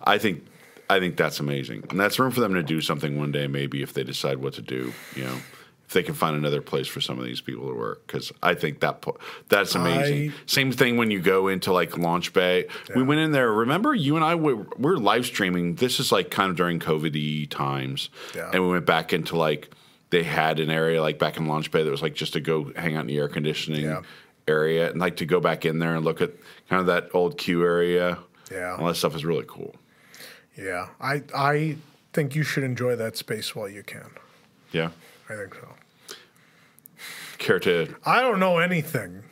I 0.03 0.17
think, 0.19 0.45
I 0.89 0.99
think 0.99 1.17
that's 1.17 1.39
amazing, 1.39 1.85
and 1.89 1.99
that's 1.99 2.19
room 2.19 2.31
for 2.31 2.41
them 2.41 2.53
to 2.53 2.61
do 2.63 2.79
something 2.81 3.17
one 3.17 3.31
day, 3.31 3.47
maybe 3.47 3.81
if 3.81 3.93
they 3.93 4.03
decide 4.03 4.37
what 4.37 4.53
to 4.53 4.61
do. 4.61 4.93
You 5.15 5.23
know. 5.23 5.37
If 5.85 5.93
they 5.93 6.03
can 6.03 6.15
find 6.15 6.35
another 6.35 6.61
place 6.61 6.87
for 6.87 7.01
some 7.01 7.19
of 7.19 7.25
these 7.25 7.41
people 7.41 7.67
to 7.69 7.75
work, 7.75 8.07
because 8.07 8.31
I 8.41 8.55
think 8.55 8.79
that 8.79 9.01
po- 9.01 9.17
that's 9.49 9.75
amazing. 9.75 10.29
I- 10.31 10.33
Same 10.47 10.71
thing 10.71 10.97
when 10.97 11.11
you 11.11 11.19
go 11.19 11.49
into 11.49 11.71
like 11.73 11.97
Launch 11.97 12.33
Bay. 12.33 12.65
We 12.95 13.03
went 13.03 13.19
in 13.19 13.31
there. 13.31 13.51
Remember, 13.51 13.93
you 13.93 14.15
and 14.15 14.23
I 14.25 14.33
were, 14.35 14.65
we're 14.77 14.95
live 14.97 15.25
streaming. 15.25 15.75
This 15.75 15.99
is 15.99 16.11
like 16.11 16.31
kind 16.31 16.49
of 16.49 16.55
during 16.55 16.79
COVID 16.79 17.49
times, 17.49 18.09
Yeah. 18.35 18.49
and 18.53 18.63
we 18.63 18.69
went 18.69 18.85
back 18.85 19.13
into 19.13 19.35
like 19.35 19.69
they 20.13 20.23
had 20.23 20.59
an 20.59 20.69
area 20.69 21.01
like 21.01 21.17
back 21.17 21.37
in 21.37 21.47
Launch 21.47 21.71
Bay 21.71 21.83
that 21.83 21.89
was 21.89 22.03
like 22.03 22.13
just 22.13 22.33
to 22.33 22.39
go 22.39 22.71
hang 22.75 22.95
out 22.95 23.01
in 23.01 23.07
the 23.07 23.17
air 23.17 23.27
conditioning 23.27 23.83
Yeah. 23.83 24.01
area 24.47 24.89
and 24.91 24.99
like 24.99 25.15
to 25.17 25.25
go 25.25 25.39
back 25.39 25.65
in 25.65 25.79
there 25.79 25.95
and 25.95 26.05
look 26.05 26.21
at 26.21 26.31
kind 26.69 26.79
of 26.79 26.85
that 26.85 27.09
old 27.15 27.37
queue 27.37 27.63
area. 27.65 28.19
Yeah. 28.51 28.75
all 28.79 28.85
that 28.87 28.95
stuff 28.95 29.15
is 29.15 29.25
really 29.25 29.45
cool. 29.47 29.75
Yeah, 30.55 30.89
I 31.01 31.23
I 31.35 31.77
think 32.13 32.35
you 32.35 32.43
should 32.43 32.63
enjoy 32.63 32.95
that 32.95 33.17
space 33.17 33.55
while 33.55 33.67
you 33.67 33.81
can. 33.81 34.11
Yeah, 34.71 34.89
I 35.29 35.35
think 35.35 35.55
so. 35.55 35.67
care 37.39 37.59
to 37.59 37.95
I 38.05 38.21
don't 38.21 38.39
know 38.39 38.59
anything. 38.59 39.23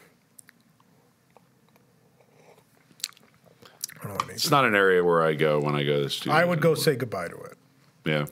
I 4.00 4.04
don't 4.08 4.14
know 4.14 4.16
anything. 4.16 4.36
It's 4.36 4.50
not 4.50 4.66
an 4.66 4.74
area 4.76 5.04
where 5.04 5.22
I 5.24 5.36
go 5.36 5.60
when 5.60 5.76
I 5.76 5.84
go 5.84 5.98
to 5.98 6.04
the 6.06 6.10
studio. 6.10 6.34
I 6.34 6.44
would 6.44 6.60
go 6.60 6.74
say 6.74 6.96
goodbye 6.96 7.28
to 7.28 7.36
it. 7.38 7.58
Yeah. 8.06 8.26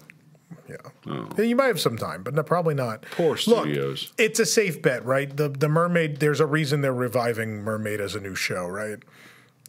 Yeah, 1.09 1.43
You 1.43 1.55
might 1.55 1.65
have 1.67 1.79
some 1.79 1.97
time, 1.97 2.23
but 2.23 2.33
no, 2.33 2.43
probably 2.43 2.75
not. 2.75 3.05
Oh. 3.13 3.15
Poor 3.15 3.27
Look, 3.29 3.39
studios. 3.39 4.13
it's 4.17 4.39
a 4.39 4.45
safe 4.45 4.81
bet, 4.81 5.03
right? 5.05 5.35
The 5.35 5.49
the 5.49 5.69
mermaid. 5.69 6.17
There's 6.17 6.39
a 6.39 6.45
reason 6.45 6.81
they're 6.81 6.93
reviving 6.93 7.63
Mermaid 7.63 7.99
as 8.01 8.15
a 8.15 8.19
new 8.19 8.35
show, 8.35 8.67
right? 8.67 8.99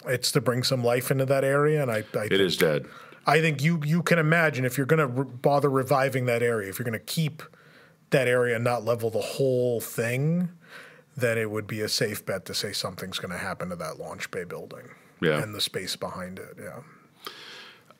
It's 0.06 0.32
to 0.32 0.40
bring 0.40 0.62
some 0.62 0.82
life 0.82 1.10
into 1.10 1.26
that 1.26 1.44
area, 1.44 1.82
and 1.82 1.90
I 1.90 2.04
I, 2.14 2.24
It 2.24 2.32
is 2.40 2.56
dead. 2.56 2.86
I 3.26 3.40
think 3.40 3.62
you 3.62 3.80
you 3.84 4.02
can 4.02 4.18
imagine 4.18 4.64
if 4.64 4.76
you're 4.76 4.86
going 4.86 4.98
to 5.00 5.06
re- 5.06 5.24
bother 5.42 5.68
reviving 5.70 6.26
that 6.26 6.42
area, 6.42 6.68
if 6.68 6.78
you're 6.78 6.84
going 6.84 6.98
to 6.98 7.04
keep 7.04 7.42
that 8.10 8.26
area 8.26 8.54
and 8.56 8.64
not 8.64 8.84
level 8.84 9.08
the 9.10 9.20
whole 9.20 9.80
thing, 9.80 10.48
then 11.16 11.38
it 11.38 11.50
would 11.50 11.66
be 11.66 11.80
a 11.80 11.88
safe 11.88 12.24
bet 12.26 12.44
to 12.46 12.54
say 12.54 12.72
something's 12.72 13.18
going 13.18 13.30
to 13.30 13.38
happen 13.38 13.68
to 13.68 13.76
that 13.76 13.98
launch 13.98 14.30
bay 14.30 14.42
building 14.44 14.88
Yeah. 15.20 15.42
and 15.42 15.54
the 15.54 15.60
space 15.60 15.94
behind 15.96 16.38
it. 16.38 16.56
Yeah. 16.58 16.80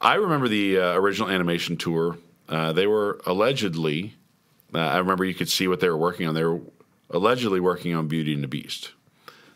I 0.01 0.14
remember 0.14 0.49
the 0.49 0.78
uh, 0.78 0.93
original 0.95 1.28
animation 1.28 1.76
tour. 1.76 2.16
Uh, 2.51 2.72
they 2.72 2.86
were 2.86 3.20
allegedly, 3.26 4.16
uh, 4.74 4.78
I 4.78 4.98
remember 4.98 5.24
you 5.24 5.34
could 5.34 5.48
see 5.48 5.68
what 5.68 5.80
they 5.80 5.88
were 5.88 5.96
working 5.96 6.26
on. 6.26 6.34
They 6.34 6.44
were 6.44 6.61
allegedly 7.11 7.61
working 7.61 7.94
on 7.94 8.09
Beauty 8.09 8.34
and 8.34 8.42
the 8.42 8.48
Beast. 8.48 8.90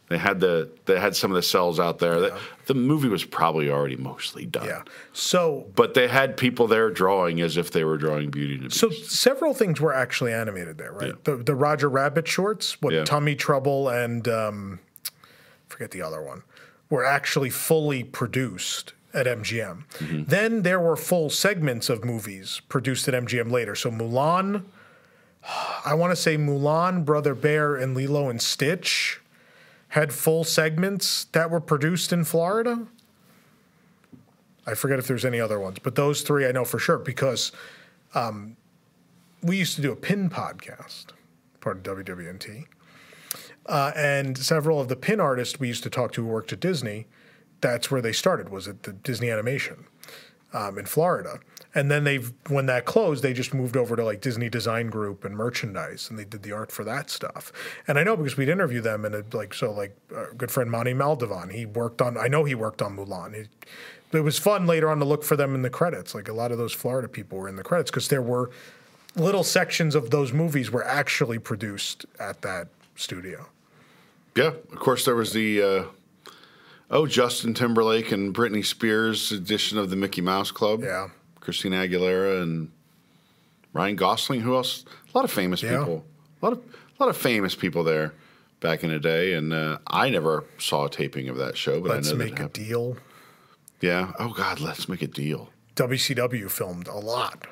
They 0.09 0.19
had 0.19 0.39
the 0.39 0.71
they 0.85 1.01
had 1.01 1.17
some 1.17 1.31
of 1.31 1.35
the 1.35 1.43
cells 1.43 1.81
out 1.81 1.99
there. 1.99 2.21
The, 2.21 2.39
the 2.67 2.75
movie 2.75 3.09
was 3.09 3.25
probably 3.25 3.71
already 3.71 3.97
mostly 3.97 4.45
done. 4.45 4.67
Yeah. 4.67 4.83
So 5.15 5.67
But 5.75 5.95
they 5.95 6.09
had 6.09 6.37
people 6.37 6.67
there 6.69 6.91
drawing 6.91 7.41
as 7.41 7.57
if 7.57 7.71
they 7.71 7.85
were 7.85 7.97
drawing 7.97 8.31
Beauty 8.31 8.55
and 8.55 8.65
the 8.65 8.69
Beast. 8.69 8.81
So 8.81 8.91
several 8.91 9.55
things 9.55 9.81
were 9.81 9.95
actually 9.95 10.33
animated 10.33 10.77
there, 10.77 10.93
right? 10.93 11.25
The 11.25 11.37
the 11.37 11.55
Roger 11.55 11.89
Rabbit 11.89 12.29
shorts, 12.29 12.81
what 12.83 12.93
Yeah. 12.93 13.05
Tummy 13.05 13.35
Trouble 13.35 13.89
and 13.89 14.29
um, 14.29 14.81
forget 15.69 15.91
the 15.91 16.03
other 16.03 16.23
one, 16.23 16.43
were 16.91 17.05
actually 17.05 17.51
fully 17.51 18.05
produced 18.05 18.93
at 19.15 19.27
MGM. 19.27 19.87
Mm-hmm. 19.99 20.25
Then 20.25 20.63
there 20.63 20.81
were 20.81 20.97
full 20.97 21.31
segments 21.31 21.89
of 21.89 22.05
movies 22.05 22.61
produced 22.69 23.09
at 23.09 23.15
MGM 23.15 23.51
later. 23.51 23.75
So 23.75 23.91
Mulan, 23.91 24.65
I 25.85 25.95
want 25.95 26.13
to 26.13 26.17
say 26.17 26.37
Mulan, 26.37 27.05
Brother 27.05 27.35
Bear, 27.35 27.77
and 27.77 27.97
Lilo 27.97 28.29
and 28.29 28.41
Stitch 28.43 29.21
had 29.89 30.13
full 30.13 30.45
segments 30.45 31.25
that 31.27 31.51
were 31.51 31.61
produced 31.61 32.13
in 32.13 32.25
Florida. 32.25 32.87
I 34.67 34.75
forget 34.75 34.99
if 34.99 35.07
there's 35.07 35.25
any 35.25 35.41
other 35.41 35.61
ones, 35.61 35.79
but 35.83 35.95
those 35.95 36.23
three 36.23 36.47
I 36.47 36.53
know 36.53 36.65
for 36.65 36.79
sure 36.79 36.99
because 36.99 37.53
we 39.43 39.59
used 39.59 39.77
to 39.77 39.83
do 39.83 39.93
a 39.93 39.97
pin 39.97 40.31
podcast, 40.31 41.07
part 41.61 41.77
of 41.77 41.97
WDWNT. 41.97 42.65
Uh, 43.67 43.93
and 43.97 44.37
several 44.37 44.81
of 44.81 44.89
the 44.89 44.97
pin 44.97 45.21
artists 45.21 45.61
we 45.61 45.69
used 45.69 45.83
to 45.83 45.91
talk 45.91 46.13
to 46.13 46.23
who 46.23 46.29
worked 46.29 46.53
at 46.53 46.61
Disney, 46.61 47.07
that's 47.65 47.91
where 47.91 48.03
they 48.03 48.13
started, 48.13 48.51
was 48.51 48.69
at 48.69 48.83
the 48.83 48.93
Disney 48.93 49.31
Animation 49.31 49.87
um, 50.53 50.79
in 50.79 50.85
Florida. 50.85 51.41
And 51.75 51.91
then 51.91 52.05
they've, 52.05 52.31
when 52.49 52.67
that 52.67 52.85
closed, 52.85 53.25
they 53.25 53.33
just 53.33 53.55
moved 53.55 53.75
over 53.77 53.97
to 53.97 54.05
like 54.05 54.21
Disney 54.21 54.51
Design 54.51 54.89
Group 54.89 55.25
and 55.25 55.35
merchandise, 55.35 56.09
and 56.09 56.19
they 56.19 56.25
did 56.25 56.43
the 56.43 56.53
art 56.53 56.71
for 56.71 56.85
that 56.85 57.11
stuff. 57.11 57.51
And 57.89 57.99
I 57.99 58.05
know 58.05 58.17
because 58.17 58.37
we'd 58.37 58.51
interview 58.51 58.83
them, 58.83 59.05
and 59.07 59.15
it, 59.15 59.33
like 59.33 59.55
so, 59.55 59.73
like 59.73 59.97
our 60.15 60.33
good 60.35 60.51
friend 60.51 60.71
Monty 60.71 60.93
Maldovan, 60.93 61.51
he 61.51 61.65
worked 61.65 62.03
on. 62.03 62.17
I 62.19 62.29
know 62.29 62.45
he 62.45 62.55
worked 62.55 62.83
on 62.83 62.97
Mulan. 62.97 63.35
He, 63.35 64.17
it 64.17 64.21
was 64.21 64.39
fun 64.39 64.67
later 64.67 64.91
on 64.91 64.99
to 64.99 65.05
look 65.05 65.25
for 65.25 65.37
them 65.37 65.55
in 65.57 65.63
the 65.63 65.71
credits. 65.71 66.15
Like 66.15 66.29
a 66.29 66.35
lot 66.35 66.53
of 66.53 66.59
those 66.59 66.73
Florida 66.73 67.09
people 67.09 67.39
were 67.39 67.49
in 67.49 67.57
the 67.57 67.65
credits 67.65 67.91
because 67.91 68.07
there 68.09 68.23
were 68.23 68.51
little 69.17 69.43
sections 69.43 69.97
of 69.97 70.11
those 70.11 70.33
movies 70.33 70.71
were 70.71 70.85
actually 70.85 71.39
produced 71.41 72.05
at 72.21 72.43
that 72.43 72.69
studio. 72.95 73.47
yeah, 74.37 74.53
of 74.73 74.79
course 74.79 75.05
there 75.05 75.17
was 75.17 75.33
the 75.33 75.63
uh, 75.63 75.85
oh 76.91 77.07
Justin 77.07 77.55
Timberlake 77.55 78.13
and 78.13 78.35
Britney 78.35 78.65
Spears 78.65 79.33
edition 79.33 79.79
of 79.79 79.91
the 79.91 79.97
Mickey 79.97 80.21
Mouse 80.21 80.51
Club. 80.51 80.83
Yeah. 80.83 81.09
Christina 81.41 81.77
Aguilera 81.77 82.43
and 82.43 82.71
Ryan 83.73 83.97
Gosling. 83.97 84.41
Who 84.41 84.55
else? 84.55 84.85
A 85.13 85.19
lot 85.19 85.25
of 85.25 85.31
famous 85.31 85.63
Yeah. 85.63 85.79
people. 85.79 86.05
A 86.41 86.45
lot 86.45 86.53
of 86.55 86.59
a 86.99 87.03
lot 87.03 87.09
of 87.11 87.17
famous 87.17 87.55
people 87.55 87.85
there 87.85 88.13
back 88.61 88.83
in 88.85 88.91
the 88.91 88.99
day. 88.99 89.35
And 89.35 89.53
uh, 89.53 89.79
I 89.87 90.09
never 90.11 90.45
saw 90.59 90.87
a 90.87 90.91
taping 90.91 91.29
of 91.29 91.37
that 91.37 91.57
show, 91.57 91.81
but 91.81 91.91
I 91.91 91.95
know. 91.95 91.97
Let's 91.97 92.09
I 92.09 92.13
know 92.13 92.19
make 92.19 92.37
that 92.37 92.45
a 92.47 92.49
deal. 92.65 92.97
Yeah. 93.81 94.13
Oh 94.19 94.33
God, 94.33 94.61
let's 94.61 94.89
make 94.89 95.03
a 95.03 95.07
deal. 95.07 95.51
WCW 95.77 96.51
filmed 96.51 96.87
a 96.89 96.95
lot 96.95 97.47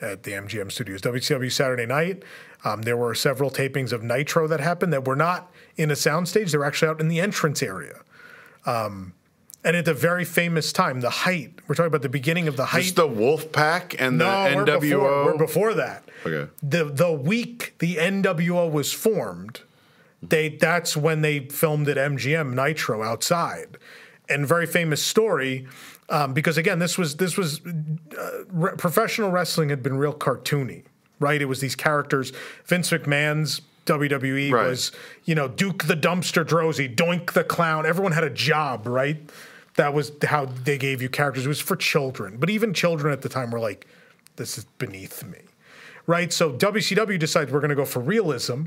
at 0.00 0.24
the 0.24 0.32
MGM 0.32 0.70
studios. 0.72 1.00
WCW 1.00 1.50
Saturday 1.50 1.86
Night. 1.86 2.24
Um, 2.64 2.82
there 2.82 2.96
were 2.96 3.14
several 3.14 3.50
tapings 3.50 3.92
of 3.92 4.02
Nitro 4.02 4.46
that 4.48 4.60
happened 4.60 4.92
that 4.92 5.06
were 5.06 5.16
not 5.16 5.50
in 5.76 5.90
a 5.90 5.94
soundstage. 5.94 6.50
They 6.50 6.58
were 6.58 6.64
actually 6.64 6.88
out 6.88 7.00
in 7.00 7.08
the 7.08 7.20
entrance 7.20 7.62
area. 7.62 8.00
Um, 8.64 9.14
and 9.64 9.76
at 9.76 9.84
the 9.84 9.94
very 9.94 10.24
famous 10.24 10.72
time, 10.72 11.00
the 11.00 11.10
height. 11.10 11.60
We're 11.68 11.74
talking 11.74 11.86
about 11.88 12.02
the 12.02 12.08
beginning 12.08 12.48
of 12.48 12.56
the 12.56 12.66
height. 12.66 12.82
It's 12.82 12.92
the 12.92 13.06
Wolf 13.06 13.52
Pack 13.52 13.94
and 14.00 14.18
no, 14.18 14.24
the 14.50 14.56
we're 14.56 14.64
NWO. 14.64 14.80
before, 14.80 15.24
we're 15.24 15.38
before 15.38 15.74
that. 15.74 16.08
Okay. 16.26 16.50
The 16.62 16.84
the 16.84 17.12
week 17.12 17.74
the 17.78 17.96
NWO 17.96 18.70
was 18.70 18.92
formed, 18.92 19.60
they 20.20 20.48
that's 20.48 20.96
when 20.96 21.20
they 21.20 21.40
filmed 21.46 21.88
at 21.88 21.96
MGM 21.96 22.54
Nitro 22.54 23.02
outside, 23.02 23.78
and 24.28 24.46
very 24.46 24.66
famous 24.66 25.02
story. 25.02 25.66
Um, 26.08 26.34
because 26.34 26.58
again, 26.58 26.78
this 26.80 26.98
was 26.98 27.16
this 27.16 27.36
was 27.36 27.60
uh, 27.64 28.44
re- 28.48 28.72
professional 28.76 29.30
wrestling 29.30 29.68
had 29.68 29.82
been 29.82 29.96
real 29.96 30.12
cartoony, 30.12 30.82
right? 31.20 31.40
It 31.40 31.46
was 31.46 31.60
these 31.60 31.76
characters. 31.76 32.32
Vince 32.64 32.90
McMahon's 32.90 33.62
WWE 33.86 34.52
Right. 34.52 34.68
was 34.68 34.92
you 35.24 35.34
know 35.34 35.48
Duke 35.48 35.84
the 35.84 35.96
Dumpster 35.96 36.44
Droese, 36.44 36.94
Doink 36.94 37.32
the 37.32 37.44
Clown. 37.44 37.86
Everyone 37.86 38.12
had 38.12 38.24
a 38.24 38.30
job, 38.30 38.86
right? 38.86 39.18
That 39.76 39.94
was 39.94 40.12
how 40.24 40.44
they 40.46 40.76
gave 40.78 41.00
you 41.00 41.08
characters. 41.08 41.46
It 41.46 41.48
was 41.48 41.60
for 41.60 41.76
children, 41.76 42.36
but 42.38 42.50
even 42.50 42.74
children 42.74 43.12
at 43.12 43.22
the 43.22 43.28
time 43.28 43.50
were 43.50 43.60
like, 43.60 43.86
"This 44.36 44.58
is 44.58 44.64
beneath 44.78 45.24
me." 45.24 45.38
right? 46.08 46.32
So 46.32 46.52
WCW 46.52 47.16
decides 47.16 47.52
we're 47.52 47.60
going 47.60 47.68
to 47.70 47.76
go 47.76 47.84
for 47.84 48.00
realism. 48.00 48.64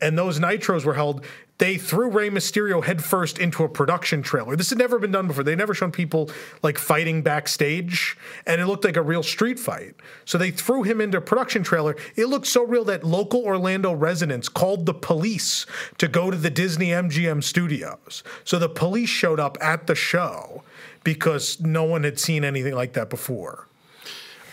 And 0.00 0.18
those 0.18 0.38
nitros 0.38 0.84
were 0.84 0.94
held. 0.94 1.24
They 1.58 1.78
threw 1.78 2.10
Rey 2.10 2.28
Mysterio 2.28 2.84
headfirst 2.84 3.38
into 3.38 3.64
a 3.64 3.68
production 3.68 4.22
trailer. 4.22 4.56
This 4.56 4.68
had 4.68 4.78
never 4.78 4.98
been 4.98 5.12
done 5.12 5.26
before. 5.26 5.42
They 5.42 5.56
never 5.56 5.72
shown 5.72 5.90
people 5.90 6.30
like 6.62 6.76
fighting 6.76 7.22
backstage, 7.22 8.16
and 8.46 8.60
it 8.60 8.66
looked 8.66 8.84
like 8.84 8.98
a 8.98 9.02
real 9.02 9.22
street 9.22 9.58
fight. 9.58 9.94
So 10.26 10.36
they 10.36 10.50
threw 10.50 10.82
him 10.82 11.00
into 11.00 11.16
a 11.16 11.22
production 11.22 11.62
trailer. 11.62 11.96
It 12.14 12.26
looked 12.26 12.46
so 12.46 12.62
real 12.62 12.84
that 12.84 13.04
local 13.04 13.42
Orlando 13.42 13.92
residents 13.92 14.50
called 14.50 14.84
the 14.84 14.92
police 14.92 15.64
to 15.96 16.08
go 16.08 16.30
to 16.30 16.36
the 16.36 16.50
Disney 16.50 16.88
MGM 16.88 17.42
studios. 17.42 18.22
So 18.44 18.58
the 18.58 18.68
police 18.68 19.08
showed 19.08 19.40
up 19.40 19.56
at 19.62 19.86
the 19.86 19.94
show 19.94 20.62
because 21.04 21.58
no 21.60 21.84
one 21.84 22.04
had 22.04 22.18
seen 22.18 22.44
anything 22.44 22.74
like 22.74 22.92
that 22.94 23.08
before. 23.08 23.66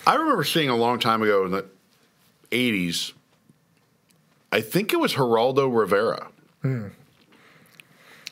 I 0.07 0.15
remember 0.15 0.43
seeing 0.43 0.69
a 0.69 0.75
long 0.75 0.99
time 0.99 1.21
ago 1.21 1.45
in 1.45 1.51
the 1.51 1.65
80s, 2.51 3.13
I 4.53 4.61
think 4.61 4.93
it 4.93 4.99
was 4.99 5.13
Geraldo 5.15 5.67
Rivera. 5.75 6.27
Hmm. 6.61 6.87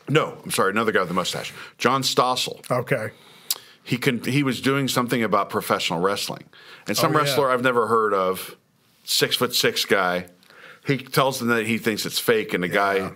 No, 0.08 0.38
I'm 0.44 0.50
sorry, 0.50 0.70
another 0.70 0.92
guy 0.92 1.00
with 1.00 1.10
a 1.10 1.14
mustache. 1.14 1.52
John 1.78 2.02
Stossel. 2.02 2.68
Okay. 2.70 3.10
He 3.84 3.96
can, 3.98 4.22
he 4.22 4.42
was 4.42 4.60
doing 4.60 4.86
something 4.88 5.22
about 5.22 5.50
professional 5.50 6.00
wrestling. 6.00 6.44
And 6.86 6.96
some 6.96 7.10
Oh, 7.10 7.14
yeah. 7.14 7.24
wrestler 7.24 7.50
I've 7.50 7.62
never 7.62 7.86
heard 7.88 8.14
of, 8.14 8.56
six 9.04 9.36
foot 9.36 9.54
six 9.54 9.84
guy, 9.84 10.26
he 10.86 10.98
tells 10.98 11.38
them 11.40 11.48
that 11.48 11.66
he 11.66 11.78
thinks 11.78 12.06
it's 12.06 12.18
fake, 12.18 12.54
and 12.54 12.62
the 12.62 12.68
guy 12.68 13.10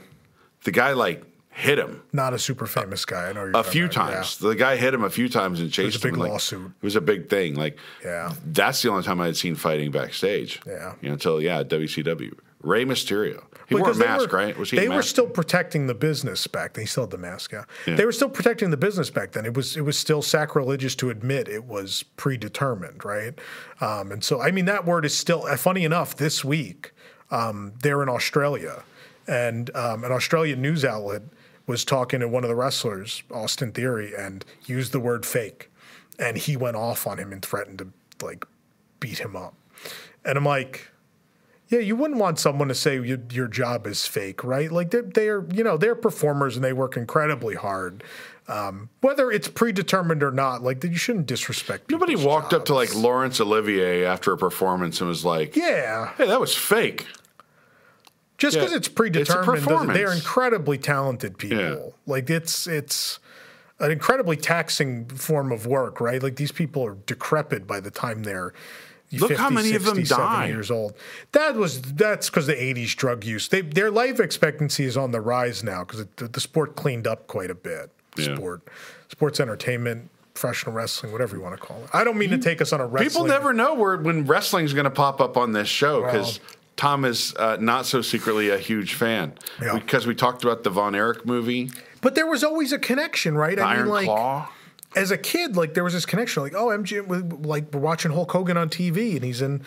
the 0.65 0.73
guy 0.73 0.93
like 0.95 1.23
hit 1.51 1.79
him 1.79 2.03
Not 2.13 2.35
a 2.35 2.39
super 2.41 2.67
famous 2.67 3.05
guy. 3.05 3.29
I 3.29 3.33
know 3.33 3.45
you're 3.45 3.57
a 3.57 3.63
few 3.63 3.85
about, 3.87 4.09
yeah. 4.09 4.15
times. 4.17 4.39
The 4.39 4.55
guy 4.57 4.77
hit 4.77 4.93
him 4.95 5.05
a 5.05 5.11
few 5.11 5.29
times 5.29 5.61
and 5.61 5.71
chased 5.73 5.79
him. 5.79 5.85
It 5.85 5.87
was 5.87 6.05
a 6.05 6.09
him. 6.09 6.13
big 6.15 6.21
like, 6.21 6.31
lawsuit. 6.33 6.67
It 6.83 6.85
was 6.85 6.97
a 6.97 7.01
big 7.01 7.29
thing. 7.29 7.55
Like, 7.55 7.79
Yeah. 8.05 8.33
that's 8.47 8.83
the 8.83 8.91
only 8.91 9.05
time 9.05 9.21
I 9.21 9.27
had 9.27 9.37
seen 9.37 9.55
fighting 9.55 9.91
backstage. 9.93 10.61
Yeah. 10.67 10.95
you 11.01 11.09
know, 11.09 11.15
until 11.15 11.41
yeah, 11.41 11.63
WCW. 11.63 12.35
Rey 12.67 12.85
Mysterio. 12.85 13.45
He 13.69 13.75
wore 13.75 13.91
a 13.91 13.95
they 13.95 14.05
mask, 14.05 14.31
were- 14.33 14.39
right? 14.39 14.57
Was 14.59 14.71
he? 14.71 14.77
They 14.77 14.89
were 14.89 15.03
still 15.03 15.27
protecting 15.29 15.87
the 15.87 15.95
business 15.95 16.47
back 16.47 16.75
then. 16.75 16.83
He 16.83 16.87
still 16.87 17.05
had 17.05 17.11
the 17.11 17.19
mask, 17.19 17.53
yeah. 17.53 17.65
Yeah. 17.87 17.97
They 17.97 18.05
were 18.05 18.13
still 18.13 18.29
protecting 18.29 18.71
the 18.71 18.77
business 18.77 19.11
back 19.11 19.33
then. 19.33 19.45
It 19.45 19.55
was 19.55 19.77
it 19.77 19.81
was 19.83 19.99
still 19.99 20.23
sacrilegious 20.23 20.95
to 20.97 21.11
admit 21.11 21.49
it 21.49 21.65
was 21.65 22.03
predetermined, 22.17 23.05
right? 23.05 23.39
Um, 23.81 24.13
and 24.13 24.23
so, 24.23 24.41
I 24.41 24.51
mean, 24.51 24.65
that 24.67 24.85
word 24.85 25.05
is 25.05 25.17
still. 25.17 25.45
uh, 25.47 25.57
Funny 25.57 25.85
enough, 25.85 26.17
this 26.17 26.45
week 26.45 26.93
um, 27.31 27.73
they're 27.83 28.03
in 28.03 28.09
Australia, 28.09 28.83
and 29.27 29.75
um, 29.75 30.05
an 30.05 30.13
Australian 30.13 30.61
news 30.63 30.85
outlet 30.85 31.23
was 31.67 31.85
talking 31.85 32.21
to 32.21 32.29
one 32.29 32.45
of 32.45 32.49
the 32.49 32.55
wrestlers, 32.55 33.25
Austin 33.33 33.73
Theory, 33.73 34.13
and 34.17 34.45
used 34.67 34.93
the 34.93 35.01
word 35.01 35.27
fake, 35.27 35.71
and 36.19 36.37
he 36.37 36.57
went 36.57 36.77
off 36.77 37.07
on 37.07 37.19
him 37.19 37.33
and 37.33 37.45
threatened 37.45 37.79
to 37.81 37.89
like 38.25 38.45
beat 39.01 39.19
him 39.19 39.35
up, 39.37 39.55
and 40.25 40.37
I'm 40.39 40.45
like. 40.45 40.91
Yeah, 41.69 41.81
you 41.81 41.97
wouldn't 41.97 42.21
want 42.21 42.39
someone 42.39 42.69
to 42.69 42.75
say 42.75 42.95
you, 42.95 43.23
your 43.33 43.49
job 43.49 43.87
is 43.87 44.07
fake, 44.07 44.45
right? 44.45 44.71
Like 44.71 44.91
they're, 44.93 45.03
they're, 45.03 45.45
you 45.53 45.65
know, 45.65 45.77
they're 45.77 45.97
performers 45.97 46.55
and 46.55 46.65
they 46.65 46.73
work 46.73 46.97
incredibly 46.97 47.57
hard. 47.57 48.05
Um, 48.49 48.91
whether 49.01 49.33
it's 49.33 49.49
predetermined 49.49 50.23
or 50.23 50.31
not, 50.31 50.63
like 50.63 50.85
you 50.85 50.95
shouldn't 50.95 51.27
disrespect. 51.27 51.91
Nobody 51.91 52.15
walked 52.15 52.53
up 52.55 52.65
to 52.67 52.75
like 52.75 52.91
jobs. 52.91 53.01
Laurence 53.01 53.41
Olivier 53.41 54.05
after 54.05 54.33
a 54.33 54.39
performance 54.39 55.01
and 55.01 55.09
was 55.09 55.25
like, 55.25 55.57
yeah, 55.57 56.13
"Hey, 56.17 56.29
that 56.29 56.41
was 56.41 56.55
fake." 56.55 57.07
just 58.39 58.57
because 58.57 58.73
it's 58.73 58.87
it's 58.87 58.95
predetermined, 58.95 59.67
doesn't- 59.67 59.95
they're 59.95 60.13
incredibly 60.13 60.79
talented 60.79 61.39
people. 61.39 61.59
Yeah. 61.59 61.91
Like 62.07 62.31
it's 62.31 62.67
it's 62.67 63.19
an 63.79 63.91
incredibly 63.91 64.37
taxing 64.37 65.07
form 65.07 65.53
of 65.53 65.67
work, 65.67 66.01
right? 66.01 66.23
Like 66.23 66.37
these 66.37 66.53
people 66.53 66.85
are 66.87 66.95
decrepit 67.07 67.67
by 67.67 67.81
the 67.81 67.91
time 67.91 68.23
they're. 68.23 68.53
Look 69.13 69.29
50, 69.31 69.43
how 69.43 69.51
many 69.51 69.75
of 69.75 69.85
them 69.85 69.97
60, 69.97 70.05
70 70.15 70.27
died. 70.29 70.49
years 70.49 70.71
old. 70.71 70.95
That 71.33 71.55
was 71.55 71.81
that's 71.83 72.29
because 72.29 72.47
the 72.47 72.55
'80s 72.55 72.95
drug 72.97 73.25
use. 73.25 73.49
They, 73.49 73.61
their 73.61 73.91
life 73.91 74.19
expectancy 74.21 74.85
is 74.85 74.97
on 74.97 75.13
the 75.13 75.21
rise 75.21 75.63
now 75.63 75.85
because 75.85 76.07
the, 76.17 76.29
the 76.29 76.41
sport 76.41 76.75
cleaned 76.77 77.07
up 77.07 77.27
quite 77.29 77.51
a 77.51 77.55
bit. 77.55 77.91
Yeah. 78.17 78.35
Sport, 78.35 78.63
sports 79.09 79.39
entertainment, 79.41 80.11
professional 80.35 80.75
wrestling, 80.75 81.13
whatever 81.13 81.37
you 81.37 81.43
want 81.43 81.55
to 81.59 81.65
call 81.65 81.83
it. 81.85 81.91
I 81.93 82.03
don't 82.03 82.19
mean 82.19 82.31
to 82.31 82.39
take 82.39 82.61
us 82.61 82.73
on 82.73 82.81
a 82.81 82.87
wrestling. 82.87 83.11
People 83.11 83.27
never 83.27 83.53
know 83.53 83.75
where 83.75 83.97
when 83.97 84.27
wrestling's 84.27 84.73
going 84.73 84.85
to 84.85 84.91
pop 84.91 85.21
up 85.21 85.37
on 85.37 85.53
this 85.53 85.69
show 85.69 86.03
because 86.03 86.41
Well- 86.41 86.49
Tom 86.77 87.05
is 87.07 87.35
uh, 87.39 87.57
not 87.59 87.87
so 87.87 88.03
secretly 88.03 88.51
a 88.51 88.59
huge 88.59 88.93
fan. 88.95 89.33
Yeah. 89.63 89.75
Because 89.75 90.07
we 90.07 90.15
talked 90.15 90.45
about 90.45 90.63
the 90.63 90.69
Von 90.69 90.95
Erich 90.95 91.25
movie, 91.25 91.71
But 92.03 92.15
there 92.15 92.27
was 92.27 92.45
always 92.45 92.71
a 92.73 92.79
connection, 92.79 93.35
right? 93.35 93.57
the 93.57 93.63
I 93.63 93.77
Iron 93.77 93.85
mean, 93.85 93.95
like 93.95 94.05
Claw. 94.07 94.51
As 94.97 95.11
a 95.11 95.19
kid, 95.19 95.57
like 95.57 95.75
there 95.75 95.85
was 95.85 95.93
this 95.93 96.07
connection. 96.07 96.43
Like, 96.43 96.55
oh, 96.55 96.69
MGM, 96.69 97.47
like 97.47 97.73
we're 97.73 97.81
watching 97.81 98.11
Hulk 98.13 98.33
Hogan 98.33 98.57
on 98.57 98.71
TV, 98.71 99.15
and 99.15 99.23
he's 99.23 99.43
in 99.43 99.63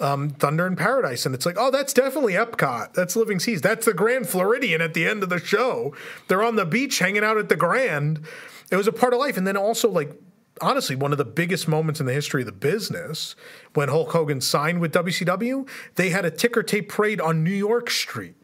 um, 0.00 0.30
Thunder 0.30 0.66
in 0.66 0.74
Paradise, 0.74 1.24
and 1.24 1.34
it's 1.34 1.46
like, 1.46 1.56
oh, 1.56 1.70
that's 1.70 1.92
definitely 1.92 2.34
Epcot. 2.34 2.92
That's 2.92 3.14
Living 3.14 3.38
Seas. 3.38 3.62
That's 3.62 3.86
the 3.86 3.94
Grand 3.94 4.28
Floridian 4.28 4.80
at 4.82 4.92
the 4.92 5.06
end 5.06 5.22
of 5.22 5.28
the 5.28 5.38
show. 5.38 5.94
They're 6.26 6.42
on 6.42 6.56
the 6.56 6.66
beach 6.66 6.98
hanging 6.98 7.22
out 7.22 7.38
at 7.38 7.48
the 7.48 7.56
Grand. 7.56 8.26
It 8.70 8.76
was 8.76 8.88
a 8.88 8.92
part 8.92 9.14
of 9.14 9.20
life, 9.20 9.38
and 9.38 9.46
then 9.46 9.56
also 9.56 9.88
like. 9.88 10.12
Honestly, 10.60 10.94
one 10.94 11.10
of 11.12 11.18
the 11.18 11.24
biggest 11.24 11.66
moments 11.66 11.98
in 11.98 12.04
the 12.04 12.12
history 12.12 12.42
of 12.42 12.46
the 12.46 12.52
business 12.52 13.34
when 13.72 13.88
Hulk 13.88 14.12
Hogan 14.12 14.40
signed 14.40 14.80
with 14.80 14.92
WCW, 14.92 15.66
they 15.94 16.10
had 16.10 16.26
a 16.26 16.30
ticker 16.30 16.62
tape 16.62 16.90
parade 16.90 17.20
on 17.22 17.42
New 17.42 17.50
York 17.50 17.90
Street 17.90 18.36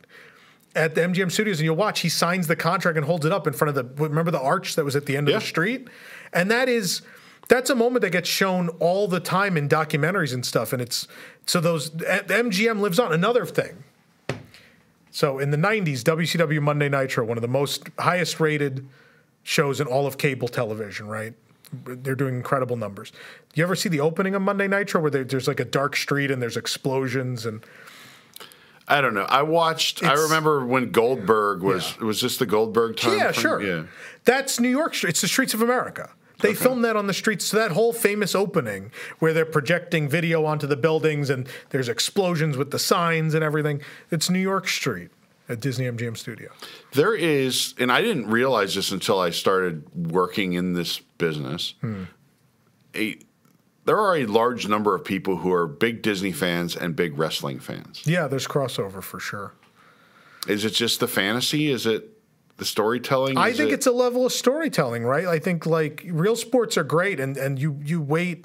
at 0.74 0.95
the 0.95 1.03
MGM 1.03 1.30
Studios, 1.30 1.59
and 1.59 1.64
you'll 1.64 1.76
watch. 1.76 2.01
He 2.01 2.09
signs 2.09 2.47
the 2.47 2.57
contract 2.57 2.97
and 2.97 3.07
holds 3.07 3.26
it 3.26 3.30
up 3.30 3.47
in 3.47 3.53
front 3.53 3.76
of 3.76 3.97
the. 3.97 4.03
Remember 4.03 4.30
the 4.30 4.41
arch 4.41 4.74
that 4.76 4.84
was 4.84 4.97
at 4.97 5.07
the 5.07 5.16
end 5.16 5.28
of 5.28 5.34
the 5.34 5.41
street, 5.41 5.89
and 6.33 6.51
that 6.51 6.68
is 6.68 7.03
that's 7.49 7.70
a 7.70 7.74
moment 7.74 8.03
that 8.03 8.11
gets 8.11 8.29
shown 8.29 8.68
all 8.79 9.09
the 9.09 9.20
time 9.20 9.57
in 9.57 9.68
documentaries 9.68 10.35
and 10.35 10.45
stuff. 10.45 10.72
And 10.72 10.83
it's 10.83 11.09
so 11.47 11.61
those 11.61 11.91
MGM 11.91 12.81
lives 12.81 12.99
on. 12.99 13.12
Another 13.12 13.47
thing. 13.47 13.85
So 15.11 15.39
in 15.39 15.51
the 15.51 15.57
'90s, 15.57 16.03
WCW 16.03 16.61
Monday 16.61 16.89
Nitro, 16.89 17.24
one 17.24 17.39
of 17.39 17.43
the 17.43 17.49
most 17.49 17.85
highest 17.99 18.39
rated 18.39 18.87
shows 19.43 19.81
in 19.81 19.87
all 19.87 20.07
of 20.07 20.18
cable 20.18 20.49
television, 20.49 21.09
right? 21.09 21.33
They're 21.85 22.14
doing 22.14 22.35
incredible 22.37 22.76
numbers. 22.76 23.12
You 23.55 23.62
ever 23.62 23.74
see 23.74 23.89
the 23.89 24.01
opening 24.01 24.35
of 24.35 24.43
Monday 24.43 24.68
Nitro 24.68 25.01
where 25.01 25.11
there's 25.11 25.49
like 25.49 25.61
a 25.61 25.64
dark 25.64 25.97
street 25.97 26.31
and 26.31 26.41
there's 26.41 26.57
explosions 26.57 27.45
and 27.45 27.64
I 28.87 29.03
don't 29.03 29.12
know. 29.12 29.26
I 29.29 29.43
watched. 29.43 30.03
I 30.03 30.14
remember 30.14 30.64
when 30.64 30.91
Goldberg 30.91 31.62
was. 31.62 31.99
Was 31.99 32.22
this 32.22 32.39
the 32.39 32.47
Goldberg 32.47 32.97
time? 32.97 33.18
Yeah, 33.18 33.33
frame? 33.33 33.43
sure. 33.43 33.62
Yeah. 33.62 33.85
That's 34.24 34.59
New 34.59 34.70
York 34.70 34.95
Street. 34.95 35.11
It's 35.11 35.20
the 35.20 35.29
streets 35.29 35.53
of 35.53 35.61
America. 35.61 36.11
They 36.41 36.55
filmed 36.55 36.84
that 36.84 36.97
on 36.97 37.07
the 37.07 37.14
streets. 37.14 37.47
So 37.47 37.57
that 37.57 37.72
whole 37.72 37.93
famous 37.93 38.34
opening 38.34 38.93
where 39.18 39.32
they're 39.32 39.45
projecting 39.45 40.09
video 40.09 40.45
onto 40.45 40.66
the 40.66 40.76
buildings 40.76 41.30
and 41.30 41.49
there's 41.70 41.89
explosions 41.89 42.57
with 42.57 42.70
the 42.70 42.78
signs 42.78 43.34
and 43.34 43.43
everything. 43.43 43.82
It's 44.11 44.30
New 44.30 44.39
York 44.39 44.68
Street 44.68 45.11
at 45.49 45.61
Disney 45.61 45.86
MGM 45.86 46.16
Studio. 46.16 46.51
There 46.93 47.14
is, 47.14 47.74
and 47.78 47.91
I 47.91 48.03
didn't 48.03 48.28
realize 48.28 48.74
this 48.74 48.93
until 48.93 49.18
I 49.18 49.30
started 49.30 50.11
working 50.12 50.53
in 50.53 50.74
this 50.74 50.99
business. 50.99 51.74
Hmm. 51.80 52.05
A, 52.95 53.18
there 53.84 53.99
are 53.99 54.16
a 54.16 54.26
large 54.26 54.68
number 54.68 54.95
of 54.95 55.05
people 55.05 55.39
who 55.39 55.53
are 55.53 55.66
big 55.66 56.03
Disney 56.03 56.32
fans 56.32 56.76
and 56.76 56.95
big 56.95 57.18
wrestling 57.18 57.59
fans. 57.59 58.03
Yeah, 58.07 58.26
there's 58.26 58.47
crossover 58.47 59.03
for 59.03 59.18
sure. 59.18 59.55
Is 60.47 60.64
it 60.64 60.70
just 60.70 61.01
the 61.01 61.09
fantasy? 61.09 61.70
Is 61.70 61.86
it 61.86 62.18
the 62.59 62.65
storytelling? 62.65 63.39
I 63.39 63.53
think 63.53 63.71
it- 63.71 63.75
it's 63.75 63.87
a 63.87 63.93
level 63.93 64.27
of 64.27 64.33
storytelling, 64.33 65.05
right? 65.05 65.27
I 65.27 65.39
think 65.39 65.65
like 65.67 66.05
real 66.09 66.37
sports 66.37 66.77
are 66.77 66.85
great, 66.85 67.19
and 67.19 67.37
and 67.37 67.59
you 67.59 67.79
you 67.83 68.01
wait. 68.01 68.45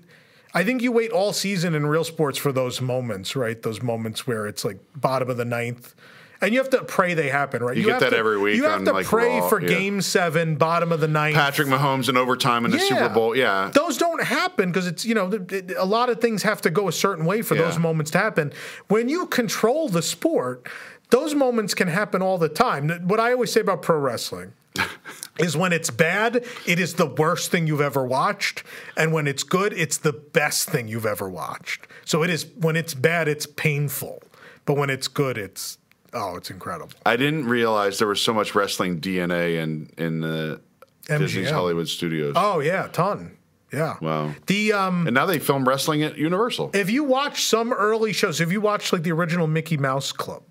I 0.55 0.63
think 0.63 0.81
you 0.83 0.91
wait 0.91 1.11
all 1.11 1.33
season 1.33 1.73
in 1.75 1.85
real 1.87 2.03
sports 2.03 2.37
for 2.37 2.51
those 2.51 2.79
moments, 2.79 3.35
right? 3.35 3.59
Those 3.61 3.81
moments 3.81 4.25
where 4.27 4.45
it's 4.47 4.63
like 4.63 4.77
bottom 4.95 5.29
of 5.29 5.37
the 5.37 5.45
ninth. 5.45 5.95
And 6.41 6.51
you 6.53 6.59
have 6.59 6.69
to 6.71 6.83
pray 6.83 7.13
they 7.13 7.29
happen, 7.29 7.63
right? 7.63 7.77
You 7.77 7.83
get 7.83 7.91
have 7.93 7.99
that 8.01 8.09
to, 8.09 8.17
every 8.17 8.37
week 8.37 8.57
You 8.57 8.65
have 8.65 8.83
to 8.83 8.91
like, 8.91 9.05
pray 9.05 9.39
Raw, 9.39 9.47
for 9.47 9.61
yeah. 9.61 9.67
Game 9.69 10.01
Seven, 10.01 10.57
bottom 10.57 10.91
of 10.91 10.99
the 10.99 11.07
ninth. 11.07 11.35
Patrick 11.37 11.69
Mahomes 11.69 12.09
in 12.09 12.17
overtime 12.17 12.65
in 12.65 12.71
the 12.71 12.79
Super 12.79 13.07
Bowl. 13.07 13.33
Yeah. 13.33 13.71
Those 13.73 13.97
don't 13.97 14.21
happen 14.21 14.69
because 14.69 14.85
it's, 14.85 15.05
you 15.05 15.15
know, 15.15 15.31
a 15.77 15.85
lot 15.85 16.09
of 16.09 16.19
things 16.19 16.43
have 16.43 16.59
to 16.63 16.69
go 16.69 16.89
a 16.89 16.91
certain 16.91 17.23
way 17.25 17.41
for 17.43 17.55
those 17.55 17.79
moments 17.79 18.11
to 18.11 18.17
happen. 18.17 18.51
When 18.89 19.07
you 19.07 19.25
control 19.27 19.87
the 19.87 20.01
sport, 20.01 20.67
those 21.13 21.35
moments 21.35 21.75
can 21.75 21.87
happen 21.87 22.23
all 22.23 22.39
the 22.39 22.49
time. 22.49 22.89
What 23.07 23.19
I 23.19 23.33
always 23.33 23.51
say 23.51 23.61
about 23.61 23.83
pro 23.83 23.99
wrestling 23.99 24.53
is 25.37 25.55
when 25.55 25.71
it's 25.71 25.91
bad, 25.91 26.43
it 26.65 26.79
is 26.79 26.95
the 26.95 27.05
worst 27.05 27.51
thing 27.51 27.67
you've 27.67 27.81
ever 27.81 28.03
watched. 28.03 28.63
And 28.97 29.13
when 29.13 29.27
it's 29.27 29.43
good, 29.43 29.73
it's 29.73 29.97
the 29.99 30.11
best 30.11 30.69
thing 30.69 30.87
you've 30.87 31.05
ever 31.05 31.29
watched. 31.29 31.85
So 32.03 32.23
it 32.23 32.31
is, 32.31 32.47
when 32.57 32.75
it's 32.75 32.95
bad, 32.95 33.27
it's 33.27 33.45
painful. 33.45 34.23
But 34.65 34.75
when 34.75 34.89
it's 34.89 35.07
good, 35.07 35.37
it's, 35.37 35.77
oh, 36.13 36.35
it's 36.35 36.49
incredible. 36.49 36.93
I 37.05 37.15
didn't 37.15 37.45
realize 37.45 37.99
there 37.99 38.07
was 38.07 38.19
so 38.21 38.33
much 38.33 38.55
wrestling 38.55 38.99
DNA 38.99 39.61
in 39.61 39.91
in 39.97 40.21
the 40.21 40.61
Disney's 41.05 41.51
Hollywood 41.51 41.87
studios. 41.89 42.33
Oh, 42.35 42.59
yeah, 42.59 42.87
ton. 42.87 43.37
Yeah. 43.71 43.97
Wow. 44.01 44.33
The, 44.47 44.73
um, 44.73 45.05
And 45.07 45.13
now 45.13 45.25
they 45.25 45.37
film 45.39 45.67
wrestling 45.67 46.01
at 46.03 46.17
Universal. 46.17 46.71
if 46.73 46.89
you 46.89 47.03
watch 47.03 47.43
some 47.43 47.71
early 47.73 48.13
shows, 48.13 48.39
if 48.41 48.51
you 48.51 48.61
watch 48.61 48.91
like 48.93 49.03
the 49.03 49.11
original 49.11 49.47
Mickey 49.47 49.77
Mouse 49.77 50.11
Club, 50.11 50.43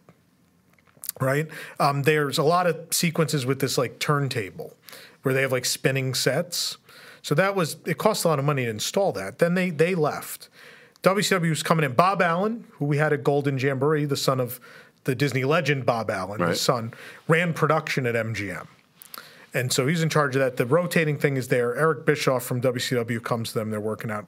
right? 1.23 1.49
Um, 1.81 2.03
there's 2.03 2.39
a 2.39 2.43
lot 2.43 2.67
of 2.67 2.77
sequences 2.91 3.47
with 3.47 3.61
this 3.61 3.79
like 3.79 3.99
turntable 3.99 4.77
where 5.23 5.35
they 5.35 5.43
have 5.43 5.53
like 5.53 5.65
spinning 5.65 6.15
sets. 6.15 6.77
So 7.23 7.35
that 7.37 7.55
was 7.55 7.77
it 7.87 7.99
cost 7.99 8.25
a 8.25 8.29
lot 8.29 8.39
of 8.39 8.45
money 8.45 8.65
to 8.65 8.71
install 8.71 9.13
that. 9.13 9.39
Then 9.39 9.55
they 9.55 9.71
they 9.71 9.95
left. 9.95 10.49
WCW 11.03 11.49
was 11.51 11.63
coming 11.63 11.85
in. 11.85 11.93
Bob 11.95 12.23
Allen, 12.23 12.65
who 12.73 12.85
we 12.85 12.99
had 12.99 13.13
at 13.13 13.25
Golden 13.25 13.59
Jamboree, 13.59 14.05
the 14.05 14.17
son 14.17 14.39
of 14.39 14.61
the 15.05 15.15
Disney 15.17 15.43
legend 15.45 15.85
Bob 15.85 16.11
Allen, 16.11 16.41
Right. 16.41 16.51
his 16.51 16.61
son, 16.61 16.95
ran 17.27 17.53
production 17.55 18.07
at 18.07 18.15
MGM. 18.15 18.69
And 19.55 19.73
so 19.73 19.87
he's 19.89 20.03
in 20.03 20.09
charge 20.09 20.37
of 20.37 20.41
that. 20.41 20.57
The 20.57 20.65
rotating 20.67 21.19
thing 21.19 21.37
is 21.37 21.49
there. 21.49 21.75
Eric 21.77 22.07
Bischoff 22.07 22.45
from 22.45 22.61
WCW 22.61 23.21
comes 23.23 23.49
to 23.53 23.59
them. 23.59 23.71
They're 23.71 23.81
working 23.81 24.11
out 24.11 24.27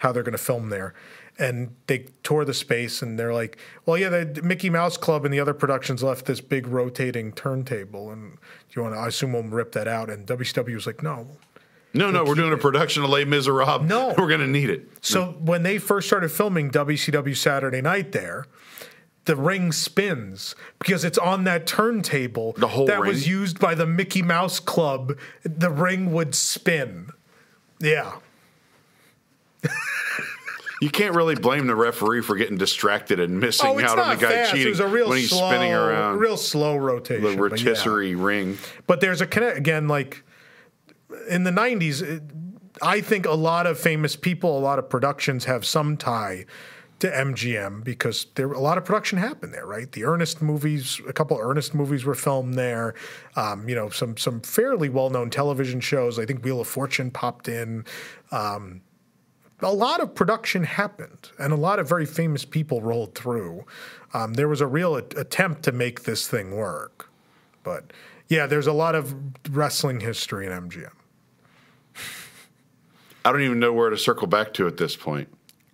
how 0.00 0.12
they're 0.12 0.22
going 0.22 0.32
to 0.32 0.38
film 0.38 0.68
there. 0.68 0.94
And 1.38 1.74
they 1.86 2.06
tour 2.22 2.44
the 2.44 2.52
space 2.52 3.00
and 3.00 3.18
they're 3.18 3.32
like, 3.32 3.56
well, 3.86 3.96
yeah, 3.96 4.08
the 4.10 4.42
Mickey 4.42 4.68
Mouse 4.68 4.98
Club 4.98 5.24
and 5.24 5.32
the 5.32 5.40
other 5.40 5.54
productions 5.54 6.02
left 6.02 6.26
this 6.26 6.40
big 6.40 6.66
rotating 6.66 7.32
turntable. 7.32 8.10
And 8.10 8.32
do 8.32 8.38
you 8.76 8.82
want 8.82 8.94
to, 8.94 9.00
I 9.00 9.08
assume 9.08 9.32
we'll 9.32 9.44
rip 9.44 9.72
that 9.72 9.88
out. 9.88 10.10
And 10.10 10.26
WCW 10.26 10.74
was 10.74 10.86
like, 10.86 11.02
no. 11.02 11.28
No, 11.92 12.10
no, 12.10 12.24
we're 12.24 12.34
doing 12.34 12.52
a 12.52 12.58
production 12.58 13.02
of 13.02 13.10
Les 13.10 13.24
Miserables. 13.24 13.88
No. 13.88 14.08
we're 14.18 14.28
going 14.28 14.40
to 14.40 14.46
need 14.46 14.70
it. 14.70 14.88
So 15.00 15.32
when 15.40 15.62
they 15.62 15.78
first 15.78 16.06
started 16.06 16.30
filming 16.30 16.70
WCW 16.70 17.36
Saturday 17.36 17.80
Night 17.80 18.12
there, 18.12 18.44
the 19.24 19.36
ring 19.36 19.72
spins 19.72 20.54
because 20.78 21.04
it's 21.04 21.18
on 21.18 21.44
that 21.44 21.66
turntable 21.66 22.52
The 22.56 22.68
whole 22.68 22.86
that 22.86 23.00
was 23.00 23.28
used 23.28 23.58
by 23.58 23.74
the 23.74 23.86
Mickey 23.86 24.22
Mouse 24.22 24.60
Club. 24.60 25.16
The 25.42 25.70
ring 25.70 26.12
would 26.12 26.34
spin. 26.34 27.10
Yeah. 27.80 28.12
You 30.82 30.88
can't 30.88 31.14
really 31.14 31.34
blame 31.34 31.66
the 31.66 31.74
referee 31.74 32.22
for 32.22 32.36
getting 32.36 32.56
distracted 32.56 33.20
and 33.20 33.38
missing 33.38 33.68
Oh, 33.68 33.80
out 33.84 33.98
on 33.98 34.16
the 34.16 34.22
guy 34.22 34.30
fast. 34.30 34.52
cheating 34.52 34.68
It 34.68 34.70
was 34.70 34.80
a 34.80 34.86
real 34.86 35.10
when 35.10 35.18
he's 35.18 35.28
slow, 35.28 35.50
spinning 35.50 35.74
around 35.74 36.18
real 36.18 36.38
slow 36.38 36.76
rotation. 36.78 37.22
the 37.22 37.36
but 37.36 37.60
yeah. 37.60 37.66
rotisserie 37.68 38.14
ring. 38.14 38.56
But 38.86 39.02
there's 39.02 39.20
a 39.20 39.26
connect 39.26 39.58
again, 39.58 39.88
like 39.88 40.24
in 41.28 41.44
the 41.44 41.50
'90s. 41.50 42.00
It, 42.02 42.22
I 42.80 43.02
think 43.02 43.26
a 43.26 43.34
lot 43.34 43.66
of 43.66 43.78
famous 43.78 44.16
people, 44.16 44.56
a 44.56 44.60
lot 44.60 44.78
of 44.78 44.88
productions 44.88 45.44
have 45.44 45.66
some 45.66 45.98
tie 45.98 46.46
to 47.00 47.10
MGM 47.10 47.84
because 47.84 48.26
there 48.36 48.50
a 48.50 48.58
lot 48.60 48.78
of 48.78 48.84
production 48.86 49.18
happened 49.18 49.52
there, 49.52 49.66
right? 49.66 49.92
The 49.92 50.04
Ernest 50.04 50.40
movies, 50.40 50.98
a 51.06 51.12
couple 51.12 51.36
Ernest 51.38 51.74
movies 51.74 52.06
were 52.06 52.14
filmed 52.14 52.54
there. 52.54 52.94
Um, 53.36 53.68
you 53.68 53.74
know, 53.74 53.90
some 53.90 54.16
some 54.16 54.40
fairly 54.40 54.88
well 54.88 55.10
known 55.10 55.28
television 55.28 55.80
shows. 55.80 56.18
I 56.18 56.24
think 56.24 56.42
Wheel 56.42 56.62
of 56.62 56.68
Fortune 56.68 57.10
popped 57.10 57.48
in. 57.48 57.84
Um, 58.32 58.80
a 59.62 59.72
lot 59.72 60.00
of 60.00 60.14
production 60.14 60.64
happened, 60.64 61.30
and 61.38 61.52
a 61.52 61.56
lot 61.56 61.78
of 61.78 61.88
very 61.88 62.06
famous 62.06 62.44
people 62.44 62.80
rolled 62.82 63.14
through. 63.14 63.64
Um, 64.14 64.34
there 64.34 64.48
was 64.48 64.60
a 64.60 64.66
real 64.66 64.96
at- 64.96 65.16
attempt 65.16 65.62
to 65.64 65.72
make 65.72 66.02
this 66.02 66.26
thing 66.28 66.56
work, 66.56 67.08
but 67.62 67.92
yeah, 68.28 68.46
there's 68.46 68.66
a 68.66 68.72
lot 68.72 68.94
of 68.94 69.14
wrestling 69.50 70.00
history 70.00 70.46
in 70.46 70.52
MGM. 70.52 70.90
I 73.24 73.32
don't 73.32 73.42
even 73.42 73.58
know 73.60 73.72
where 73.72 73.90
to 73.90 73.98
circle 73.98 74.26
back 74.26 74.54
to 74.54 74.66
at 74.66 74.76
this 74.76 74.96
point. 74.96 75.28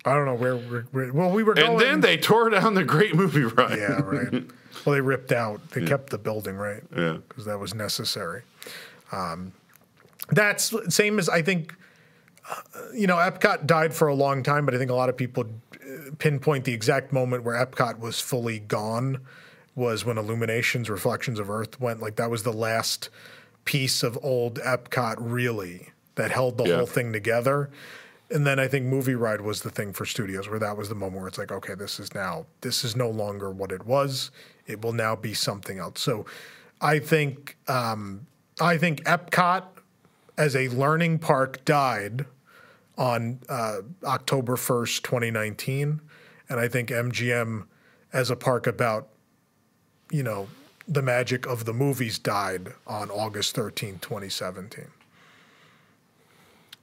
I 0.05 0.13
don't 0.13 0.25
know 0.25 0.35
where 0.35 0.55
we're, 0.55 0.85
we're 0.91 1.11
well, 1.13 1.31
we 1.31 1.43
were 1.43 1.53
And 1.57 1.79
then 1.79 1.99
they 2.01 2.17
tore 2.17 2.49
down 2.49 2.73
the 2.75 2.83
great 2.83 3.15
movie 3.15 3.43
ride. 3.43 3.77
yeah, 3.77 4.01
right. 4.01 4.43
Well, 4.85 4.93
they 4.93 5.01
ripped 5.01 5.31
out. 5.31 5.71
They 5.71 5.85
kept 5.85 6.11
the 6.11 6.17
building, 6.17 6.55
right? 6.55 6.81
Yeah. 6.95 7.17
because 7.27 7.45
that 7.45 7.59
was 7.59 7.73
necessary. 7.73 8.43
Um, 9.11 9.51
that's 10.29 10.73
same 10.93 11.19
as 11.19 11.27
I 11.29 11.41
think. 11.41 11.73
You 12.93 13.07
know, 13.07 13.17
Epcot 13.17 13.65
died 13.67 13.93
for 13.93 14.07
a 14.07 14.15
long 14.15 14.41
time, 14.43 14.65
but 14.65 14.73
I 14.73 14.77
think 14.77 14.89
a 14.91 14.95
lot 14.95 15.09
of 15.09 15.17
people 15.17 15.45
uh, 15.75 16.11
pinpoint 16.17 16.63
the 16.63 16.73
exact 16.73 17.11
moment 17.11 17.43
where 17.43 17.55
Epcot 17.63 17.99
was 17.99 18.19
fully 18.19 18.59
gone 18.59 19.19
was 19.75 20.05
when 20.05 20.17
Illuminations, 20.17 20.89
Reflections 20.89 21.39
of 21.39 21.49
Earth 21.49 21.79
went. 21.79 22.01
Like 22.01 22.15
that 22.15 22.29
was 22.29 22.43
the 22.43 22.53
last 22.53 23.09
piece 23.65 24.01
of 24.01 24.17
old 24.23 24.59
Epcot, 24.59 25.15
really, 25.19 25.89
that 26.15 26.31
held 26.31 26.57
the 26.57 26.65
Yeah. 26.65 26.77
whole 26.77 26.85
thing 26.87 27.11
together. 27.13 27.69
And 28.29 28.45
then 28.47 28.59
I 28.59 28.67
think 28.67 28.85
Movie 28.85 29.15
Ride 29.15 29.41
was 29.41 29.61
the 29.61 29.69
thing 29.69 29.93
for 29.93 30.05
studios 30.05 30.49
where 30.49 30.59
that 30.59 30.75
was 30.77 30.89
the 30.89 30.95
moment 30.95 31.19
where 31.19 31.27
it's 31.27 31.37
like, 31.37 31.51
okay, 31.51 31.75
this 31.75 31.99
is 31.99 32.13
now, 32.15 32.45
this 32.61 32.83
is 32.83 32.95
no 32.95 33.09
longer 33.09 33.49
what 33.51 33.71
it 33.71 33.85
was. 33.85 34.31
It 34.65 34.81
will 34.81 34.93
now 34.93 35.15
be 35.15 35.33
something 35.33 35.79
else. 35.79 36.01
So 36.01 36.25
I 36.81 36.99
think, 36.99 37.57
um, 37.67 38.25
I 38.59 38.77
think 38.77 39.03
Epcot 39.03 39.63
as 40.37 40.55
a 40.55 40.67
learning 40.69 41.19
park 41.19 41.63
died 41.65 42.25
on 42.97 43.39
uh, 43.47 43.77
October 44.03 44.55
1st, 44.55 45.03
2019. 45.03 46.01
And 46.49 46.59
I 46.59 46.67
think 46.67 46.89
MGM 46.89 47.65
as 48.13 48.29
a 48.31 48.35
park 48.35 48.67
about, 48.67 49.09
you 50.11 50.23
know, 50.23 50.47
the 50.87 51.01
magic 51.01 51.45
of 51.45 51.65
the 51.65 51.73
movies 51.73 52.17
died 52.17 52.73
on 52.85 53.11
August 53.11 53.55
13th, 53.55 54.01
2017. 54.01 54.85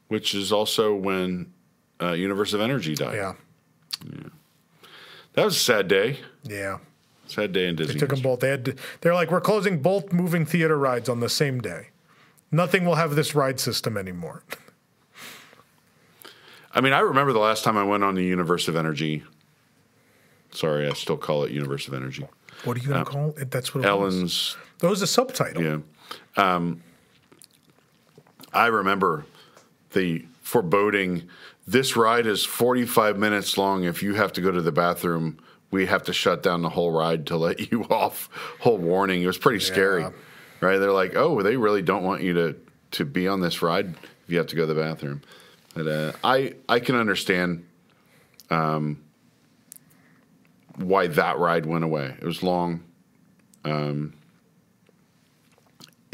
Which 0.09 0.35
is 0.35 0.53
also 0.53 0.95
when 0.95 1.53
uh, 2.01 2.13
Universe 2.13 2.53
of 2.53 2.61
Energy 2.61 2.95
died. 2.95 3.15
Yeah. 3.15 3.35
That 5.33 5.45
was 5.45 5.57
a 5.57 5.61
sad 5.61 5.89
day. 5.89 6.19
Yeah. 6.45 6.79
Sad 7.27 7.53
day 7.53 7.69
in 7.69 7.77
Disney. 7.77 7.95
They 7.95 8.01
took 8.01 8.11
them 8.11 8.21
both. 8.21 8.41
They 8.41 8.51
had 8.51 8.65
to, 8.67 8.77
they're 9.01 9.15
like, 9.15 9.31
we're 9.31 9.41
closing 9.41 9.81
both 9.81 10.13
moving 10.13 10.45
theater 10.45 10.77
rides 10.77 11.09
on 11.09 11.21
the 11.21 11.29
same 11.31 11.61
day. 11.61 11.89
Nothing 12.53 12.85
will 12.85 12.97
have 12.97 13.17
this 13.17 13.35
ride 13.35 13.59
system 13.59 13.97
anymore. 13.97 14.45
I 16.75 16.81
mean, 16.81 16.93
I 16.93 17.01
remember 17.01 17.33
the 17.33 17.39
last 17.39 17.63
time 17.65 17.77
I 17.77 17.85
went 17.85 18.03
on 18.03 18.15
the 18.15 18.25
Universe 18.25 18.67
of 18.69 18.77
Energy. 18.77 19.23
Sorry, 20.51 20.89
I 20.89 20.93
still 20.93 21.17
call 21.17 21.45
it 21.45 21.53
Universe 21.53 21.87
of 21.89 21.95
Energy. 21.95 22.27
What 22.65 22.77
are 22.77 22.81
you 22.81 22.89
going 22.89 23.05
to 23.05 23.11
call 23.11 23.35
it? 23.37 23.51
That's 23.51 23.75
what 23.75 23.85
it 23.85 23.93
was. 23.93 24.15
Ellen's 24.15 24.57
That 24.81 24.89
was 24.89 25.03
a 25.03 25.07
subtitle. 25.07 25.63
Yeah. 25.63 25.79
Um, 26.37 26.83
I 28.53 28.67
remember 28.67 29.27
the 29.93 30.25
foreboding. 30.43 31.29
This 31.67 31.97
ride 31.97 32.27
is 32.27 32.45
45 32.45 33.19
minutes 33.19 33.57
long. 33.57 33.85
If 33.85 34.03
you 34.03 34.15
have 34.15 34.33
to 34.35 34.41
go 34.41 34.51
to 34.51 34.63
the 34.63 34.73
bathroom, 34.73 35.39
we 35.71 35.87
have 35.87 36.05
to 36.05 36.13
shut 36.13 36.43
down 36.43 36.63
the 36.63 36.71
whole 36.71 36.93
ride 36.93 37.27
to 37.29 37.37
let 37.37 37.71
you 37.73 37.85
off. 37.91 38.29
Whole 38.61 38.79
warning. 38.79 39.23
It 39.23 39.27
was 39.27 39.39
pretty 39.39 39.61
scary, 39.61 40.05
right? 40.61 40.79
They're 40.79 40.93
like, 40.93 41.15
oh, 41.17 41.43
they 41.43 41.57
really 41.57 41.83
don't 41.83 42.03
want 42.03 42.23
you 42.23 42.35
to 42.35 42.57
to 42.93 43.05
be 43.05 43.27
on 43.27 43.41
this 43.41 43.61
ride 43.61 43.89
if 43.89 44.29
you 44.29 44.39
have 44.39 44.47
to 44.47 44.57
go 44.57 44.67
to 44.67 44.73
the 44.73 44.81
bathroom. 44.81 45.21
But 45.75 45.87
uh, 45.87 46.13
I 46.23 46.55
I 46.69 46.81
can 46.81 46.95
understand 46.95 47.67
um, 48.51 49.03
why 50.77 51.09
that 51.09 51.39
ride 51.39 51.67
went 51.67 51.85
away. 51.85 52.17
It 52.21 52.25
was 52.25 52.43
long 52.43 52.83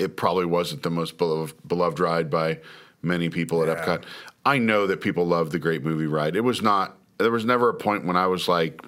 it 0.01 0.17
probably 0.17 0.47
wasn't 0.47 0.83
the 0.83 0.91
most 0.91 1.19
beloved, 1.19 1.55
beloved 1.69 2.01
ride 2.01 2.31
by 2.31 2.59
many 3.03 3.29
people 3.29 3.63
at 3.63 3.69
Yeah. 3.69 3.85
Epcot. 3.85 4.05
I 4.47 4.57
know 4.57 4.87
that 4.87 5.03
people 5.03 5.27
love 5.27 5.51
the 5.51 5.59
Great 5.59 5.85
Movie 5.85 6.07
Ride. 6.07 6.37
It 6.37 6.41
was 6.41 6.63
not. 6.63 6.97
There 7.19 7.31
was 7.31 7.45
never 7.45 7.69
a 7.69 7.75
point 7.75 8.07
when 8.07 8.17
I 8.17 8.27
was 8.27 8.49
like, 8.49 8.81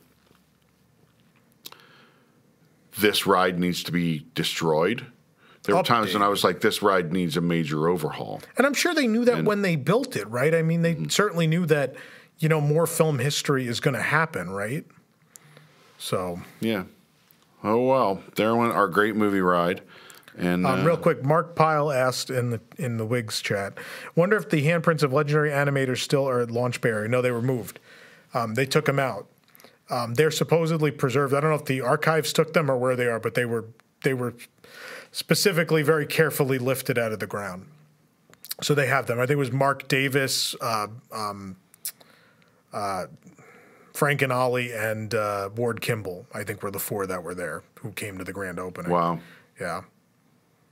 "This 2.99 3.27
ride 3.27 3.61
needs 3.61 3.83
to 3.83 3.93
be 3.93 4.25
destroyed." 4.35 5.05
There 5.65 5.77
were 5.77 5.83
times 5.83 6.13
when 6.13 6.23
I 6.23 6.29
was 6.29 6.43
like, 6.45 6.61
"This 6.61 6.83
ride 6.83 7.13
needs 7.13 7.37
a 7.37 7.41
major 7.41 7.89
overhaul." 7.89 8.41
And 8.57 8.67
I'm 8.67 8.75
sure 8.75 8.95
they 8.95 9.07
knew 9.07 9.25
that 9.27 9.45
when 9.45 9.63
they 9.63 9.77
built 9.77 10.17
it, 10.17 10.29
right? 10.29 10.55
I 10.55 10.63
mean, 10.63 10.83
they 10.83 10.95
Mm-hmm. 10.95 11.09
certainly 11.09 11.47
knew 11.47 11.67
that, 11.67 11.95
you 12.39 12.49
know, 12.49 12.61
more 12.61 12.87
film 12.87 13.19
history 13.21 13.67
is 13.69 13.79
going 13.81 13.95
to 13.95 14.03
happen, 14.03 14.51
right? 14.51 14.85
So, 15.99 16.41
Yeah. 16.61 16.85
Oh 17.65 17.85
well, 17.87 18.23
there 18.35 18.57
went 18.57 18.73
our 18.73 18.89
Great 18.89 19.15
Movie 19.15 19.41
Ride. 19.41 19.83
And 20.37 20.67
um, 20.67 20.81
uh, 20.81 20.85
real 20.85 20.97
quick, 20.97 21.23
Mark 21.23 21.55
Pyle 21.55 21.93
asked 21.93 22.29
in 22.31 22.51
the 22.51 22.61
in 22.77 22.97
the 22.97 23.05
Wigs 23.07 23.41
chat, 23.41 23.75
wonder 24.17 24.37
if 24.37 24.49
the 24.49 24.65
handprints 24.67 25.03
of 25.05 25.13
legendary 25.13 25.51
animators 25.51 25.99
still 25.99 26.29
are 26.29 26.41
at 26.41 26.51
Launch 26.51 26.81
Bay 26.81 26.89
area. 26.89 27.09
No, 27.09 27.23
they 27.23 27.31
were 27.31 27.43
moved. 27.43 27.79
Um, 28.35 28.55
they 28.55 28.67
took 28.67 28.87
them 28.87 28.99
out. 28.99 29.29
Um, 29.91 30.15
they're 30.15 30.31
supposedly 30.31 30.91
preserved. 30.91 31.35
I 31.35 31.41
don't 31.41 31.51
know 31.51 31.57
if 31.57 31.67
the 31.67 31.83
archives 31.83 32.33
took 32.33 32.55
them 32.55 32.71
or 32.71 32.77
where 32.79 32.97
they 32.97 33.07
are, 33.07 33.21
but 33.21 33.35
they 33.35 33.45
were 33.45 33.67
they 34.03 34.15
were 34.15 34.35
specifically 35.13 35.83
very 35.83 36.07
carefully 36.07 36.59
lifted 36.59 36.99
out 36.99 37.13
of 37.13 37.21
the 37.21 37.27
ground. 37.27 37.67
So 38.63 38.75
they 38.75 38.87
have 38.87 39.07
them. 39.07 39.19
I 39.19 39.23
think 39.23 39.33
it 39.33 39.37
was 39.37 39.53
Marc 39.53 39.89
Davis, 39.89 40.55
uh, 40.61 40.89
um, 41.13 41.57
uh, 42.73 43.07
Frank 43.93 44.23
and 44.23 44.33
Ollie, 44.33 44.73
and 44.73 45.15
uh, 45.15 45.51
Ward 45.55 45.81
Kimball. 45.81 46.27
I 46.35 46.45
think 46.45 46.63
were 46.63 46.71
the 46.71 46.79
four 46.79 47.07
that 47.07 47.23
were 47.23 47.35
there 47.35 47.63
who 47.81 47.93
came 47.93 48.19
to 48.19 48.25
the 48.25 48.33
grand 48.33 48.59
opening. 48.59 48.91
wow. 48.91 49.19
Yeah. 49.61 49.83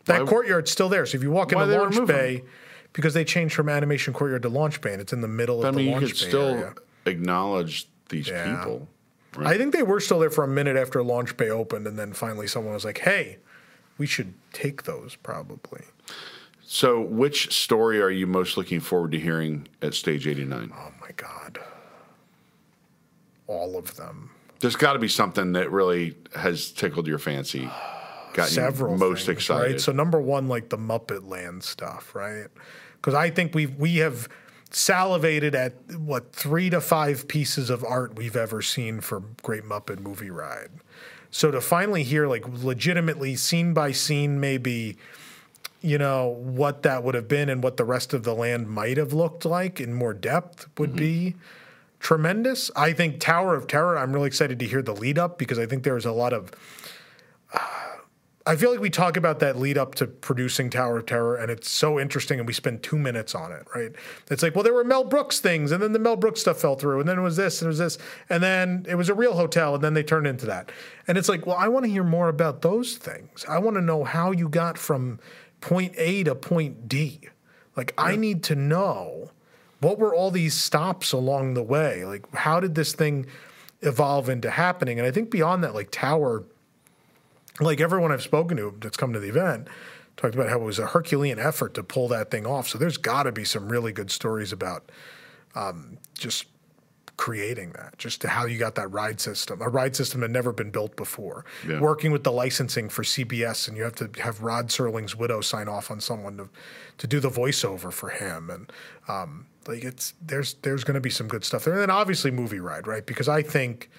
That 0.06 0.22
Why- 0.24 0.28
courtyard's 0.28 0.70
still 0.70 0.88
there. 0.88 1.04
So 1.06 1.16
if 1.16 1.22
you 1.22 1.30
walk 1.30 1.52
into 1.52 1.66
Launch? 1.66 2.06
Bay, 2.06 2.42
because 2.92 3.12
they 3.14 3.24
changed 3.24 3.54
from 3.54 3.68
Animation 3.68 4.14
Courtyard 4.14 4.42
to 4.42 4.48
Launch 4.48 4.80
Bay, 4.80 4.92
and 4.92 5.00
it's 5.00 5.12
in 5.12 5.20
the 5.20 5.28
middle 5.28 5.60
of 5.60 5.66
I 5.66 5.70
the 5.72 5.76
mean, 5.76 5.86
you 5.86 5.92
Launch 5.92 6.04
could 6.06 6.12
Bay 6.20 6.28
still 6.28 6.48
area. 6.48 6.74
acknowledge 7.06 7.88
these 8.08 8.28
Yeah. 8.28 8.56
people. 8.56 8.88
I 9.38 9.56
think 9.56 9.72
they 9.72 9.82
were 9.84 10.00
still 10.00 10.18
there 10.18 10.30
for 10.30 10.42
a 10.42 10.48
minute 10.48 10.76
after 10.76 11.02
Launch 11.04 11.36
Bay 11.36 11.50
opened, 11.50 11.86
and 11.86 11.98
then 11.98 12.12
finally 12.12 12.46
someone 12.48 12.72
was 12.74 12.84
like, 12.84 12.98
"Hey, 12.98 13.38
we 14.01 14.06
should 14.06 14.35
take 14.52 14.82
those 14.82 15.14
probably." 15.14 15.82
So, 16.72 17.01
which 17.01 17.52
story 17.52 18.01
are 18.01 18.10
you 18.10 18.27
most 18.28 18.56
looking 18.56 18.78
forward 18.78 19.10
to 19.12 19.18
hearing 19.18 19.66
at 19.82 19.93
Stage 19.93 20.27
89? 20.28 20.72
Oh 20.72 20.93
my 21.01 21.10
god, 21.16 21.59
all 23.47 23.77
of 23.77 23.97
them. 23.97 24.31
There's 24.60 24.77
got 24.77 24.93
to 24.93 24.98
be 24.98 25.09
something 25.09 25.52
that 25.52 25.70
really 25.70 26.16
has 26.35 26.70
tickled 26.70 27.06
your 27.06 27.18
fancy, 27.18 27.68
got 28.35 28.48
Several 28.48 28.93
you 28.93 28.98
most 28.98 29.27
things, 29.27 29.39
excited. 29.39 29.72
Right? 29.72 29.81
So 29.81 29.93
number 29.93 30.20
one, 30.20 30.48
like 30.48 30.68
the 30.68 30.78
Muppet 30.78 31.28
Land 31.28 31.64
stuff, 31.64 32.14
right? 32.14 32.47
Because 32.97 33.14
I 33.14 33.31
think 33.31 33.55
we 33.55 33.66
we 33.66 33.97
have 33.97 34.28
salivated 34.70 35.55
at 35.56 35.72
what 35.97 36.32
three 36.32 36.70
to 36.70 36.81
five 36.81 37.27
pieces 37.27 37.70
of 37.70 37.85
art 37.85 38.14
we've 38.14 38.36
ever 38.36 38.62
seen 38.62 39.01
for 39.01 39.24
Great 39.43 39.64
Muppet 39.64 39.98
Movie 39.98 40.31
Ride. 40.31 40.70
So 41.31 41.51
to 41.51 41.61
finally 41.61 42.02
hear 42.02 42.27
like 42.27 42.44
legitimately 42.48 43.36
scene 43.36 43.73
by 43.73 43.93
scene, 43.93 44.40
maybe 44.40 44.97
you 45.81 45.97
know 45.97 46.28
what 46.28 46.82
that 46.82 47.02
would 47.05 47.15
have 47.15 47.28
been 47.28 47.48
and 47.48 47.62
what 47.62 47.77
the 47.77 47.85
rest 47.85 48.12
of 48.12 48.23
the 48.23 48.35
land 48.35 48.69
might 48.69 48.97
have 48.97 49.12
looked 49.12 49.44
like 49.44 49.81
in 49.81 49.94
more 49.94 50.12
depth 50.12 50.69
would 50.78 50.90
mm-hmm. 50.90 50.98
be 50.98 51.36
tremendous. 52.01 52.70
I 52.74 52.93
think 52.93 53.20
Tower 53.20 53.55
of 53.55 53.66
Terror. 53.66 53.97
I'm 53.97 54.12
really 54.12 54.27
excited 54.27 54.59
to 54.59 54.66
hear 54.66 54.82
the 54.82 54.94
lead 54.94 55.19
up 55.19 55.39
because 55.39 55.59
I 55.59 55.66
think 55.66 55.85
there's 55.85 56.07
a 56.07 56.12
lot 56.12 56.32
of. 56.32 56.51
I 58.51 58.56
feel 58.56 58.72
like 58.72 58.81
we 58.81 58.90
talk 58.90 59.16
about 59.16 59.39
that 59.39 59.60
lead 59.60 59.78
up 59.78 59.94
to 59.94 60.09
producing 60.09 60.70
Tower 60.70 60.98
of 60.98 61.06
Terror, 61.06 61.36
and 61.36 61.52
it's 61.52 61.70
so 61.70 62.01
interesting, 62.01 62.40
and 62.40 62.48
we 62.48 62.52
spend 62.52 62.82
two 62.82 62.98
minutes 62.98 63.32
on 63.32 63.52
it, 63.52 63.64
right? 63.77 63.93
It's 64.28 64.43
like, 64.43 64.56
well, 64.56 64.64
there 64.64 64.74
were 64.74 64.82
Mel 64.82 65.05
Brooks 65.05 65.39
things, 65.39 65.70
and 65.70 65.81
then 65.81 65.93
the 65.93 66.01
Mel 66.01 66.16
Brooks 66.16 66.40
stuff 66.40 66.60
fell 66.60 66.74
through, 66.74 66.98
and 66.98 67.09
then 67.09 67.16
it 67.16 67.22
was 67.22 67.36
this, 67.36 67.62
and 67.62 67.66
it 67.66 67.68
was 67.68 67.78
this, 67.78 67.97
and 68.28 68.43
then 68.43 68.86
it 68.89 68.97
was 68.97 69.09
a 69.09 69.14
real 69.14 69.35
hotel, 69.35 69.77
and 69.77 69.85
then 69.85 69.94
they 69.94 70.02
turned 70.02 70.27
into 70.27 70.47
that. 70.47 70.72
And 71.06 71.16
it's 71.16 71.28
like, 71.28 71.47
well, 71.47 71.55
I 71.56 71.68
want 71.68 71.85
to 71.85 71.90
hear 71.93 72.02
more 72.02 72.28
about 72.28 72.60
those 72.60 72.97
things. 72.97 73.44
I 73.48 73.60
want 73.60 73.77
to 73.77 73.81
know 73.81 74.02
how 74.02 74.32
you 74.32 74.48
got 74.48 74.77
from 74.77 75.20
point 75.60 75.94
A 75.97 76.24
to 76.24 76.35
point 76.35 76.89
D. 76.89 77.20
Like, 77.77 77.94
I 77.97 78.16
need 78.16 78.43
to 78.44 78.56
know 78.56 79.31
what 79.78 80.01
were 80.01 80.12
all 80.12 80.32
these 80.32 80.55
stops 80.55 81.12
along 81.12 81.55
the 81.55 81.62
way? 81.62 82.05
Like, 82.05 82.28
how 82.35 82.59
did 82.59 82.74
this 82.74 82.94
thing 82.94 83.27
evolve 83.81 84.28
into 84.28 84.51
happening? 84.51 84.98
And 84.98 85.06
I 85.06 85.12
think 85.12 85.31
beyond 85.31 85.62
that, 85.62 85.72
like 85.72 85.93
Tower, 85.93 86.43
like 87.60 87.80
everyone 87.80 88.12
I've 88.12 88.22
spoken 88.22 88.56
to 88.56 88.74
that's 88.80 88.96
come 88.96 89.12
to 89.12 89.20
the 89.20 89.28
event, 89.28 89.68
talked 90.16 90.34
about 90.34 90.48
how 90.48 90.60
it 90.60 90.64
was 90.64 90.78
a 90.78 90.86
Herculean 90.86 91.38
effort 91.38 91.74
to 91.74 91.82
pull 91.82 92.08
that 92.08 92.30
thing 92.30 92.46
off. 92.46 92.68
So 92.68 92.78
there's 92.78 92.96
got 92.96 93.24
to 93.24 93.32
be 93.32 93.44
some 93.44 93.68
really 93.68 93.92
good 93.92 94.10
stories 94.10 94.52
about 94.52 94.90
um, 95.54 95.98
just 96.18 96.46
creating 97.20 97.70
that, 97.72 97.98
just 97.98 98.22
how 98.22 98.46
you 98.46 98.58
got 98.58 98.76
that 98.76 98.88
ride 98.88 99.20
system, 99.20 99.60
a 99.60 99.68
ride 99.68 99.94
system 99.94 100.22
had 100.22 100.30
never 100.30 100.52
been 100.52 100.70
built 100.70 100.96
before. 100.96 101.44
Yeah. 101.68 101.78
Working 101.78 102.12
with 102.12 102.24
the 102.24 102.32
licensing 102.32 102.88
for 102.88 103.02
CBS, 103.02 103.68
and 103.68 103.76
you 103.76 103.82
have 103.82 103.94
to 103.96 104.10
have 104.22 104.42
Rod 104.42 104.68
Serling's 104.68 105.14
widow 105.14 105.42
sign 105.42 105.68
off 105.68 105.90
on 105.90 106.00
someone 106.00 106.38
to 106.38 106.48
to 106.96 107.06
do 107.06 107.20
the 107.20 107.28
voiceover 107.28 107.92
for 107.92 108.08
him, 108.08 108.48
and 108.48 108.72
um, 109.06 109.46
like 109.66 109.84
it's 109.84 110.14
there's 110.22 110.54
there's 110.62 110.82
going 110.82 110.94
to 110.94 111.00
be 111.00 111.10
some 111.10 111.28
good 111.28 111.44
stuff 111.44 111.64
there, 111.64 111.74
and 111.74 111.82
then 111.82 111.90
obviously 111.90 112.30
movie 112.30 112.58
ride, 112.58 112.86
right? 112.86 113.04
Because 113.04 113.28
I 113.28 113.42
think 113.42 113.90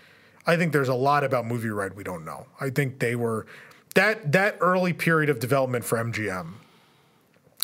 I 0.45 0.57
think 0.57 0.73
there's 0.73 0.89
a 0.89 0.95
lot 0.95 1.23
about 1.23 1.45
movie 1.45 1.69
ride 1.69 1.93
we 1.93 2.03
don't 2.03 2.26
know. 2.26 2.47
I 2.59 2.69
think 2.69 2.99
they 2.99 3.15
were 3.15 3.45
that 3.95 4.31
that 4.31 4.57
early 4.61 4.93
period 4.93 5.30
of 5.30 5.39
development 5.39 5.85
for 5.85 5.97
MGM 5.97 6.53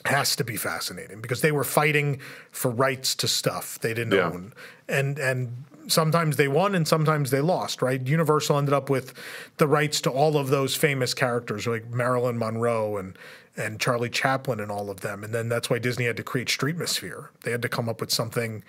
has 0.06 0.36
to 0.36 0.44
be 0.44 0.56
fascinating 0.56 1.20
because 1.22 1.42
they 1.42 1.52
were 1.52 1.64
fighting 1.64 2.20
for 2.52 2.70
rights 2.72 3.16
to 3.16 3.28
stuff 3.28 3.80
they 3.80 3.94
didn't 3.94 4.14
Yeah. 4.14 4.28
own, 4.30 4.54
and 4.88 5.18
and 5.20 5.64
sometimes 5.88 6.36
they 6.38 6.48
won 6.48 6.76
and 6.76 6.88
sometimes 6.88 7.32
they 7.32 7.42
lost. 7.42 7.82
Right? 7.82 8.06
Universal 8.06 8.58
ended 8.58 8.74
up 8.74 8.90
with 8.90 9.14
the 9.58 9.68
rights 9.68 10.00
to 10.02 10.12
all 10.12 10.38
of 10.38 10.50
those 10.50 10.76
famous 10.76 11.14
characters 11.14 11.66
like 11.66 11.90
Marilyn 11.90 12.38
Monroe 12.38 12.98
and 12.98 13.18
and 13.56 13.80
Charlie 13.80 14.10
Chaplin 14.10 14.60
and 14.60 14.72
all 14.72 14.92
of 14.92 15.02
them, 15.02 15.24
and 15.24 15.34
then 15.34 15.50
that's 15.50 15.68
why 15.70 15.80
Disney 15.80 16.06
had 16.06 16.16
to 16.18 16.24
create 16.24 16.48
Streetmosphere. 16.48 17.30
They 17.44 17.50
had 17.52 17.64
to 17.64 17.70
come 17.70 17.90
up 17.90 18.00
with 18.00 18.12
something 18.12 18.64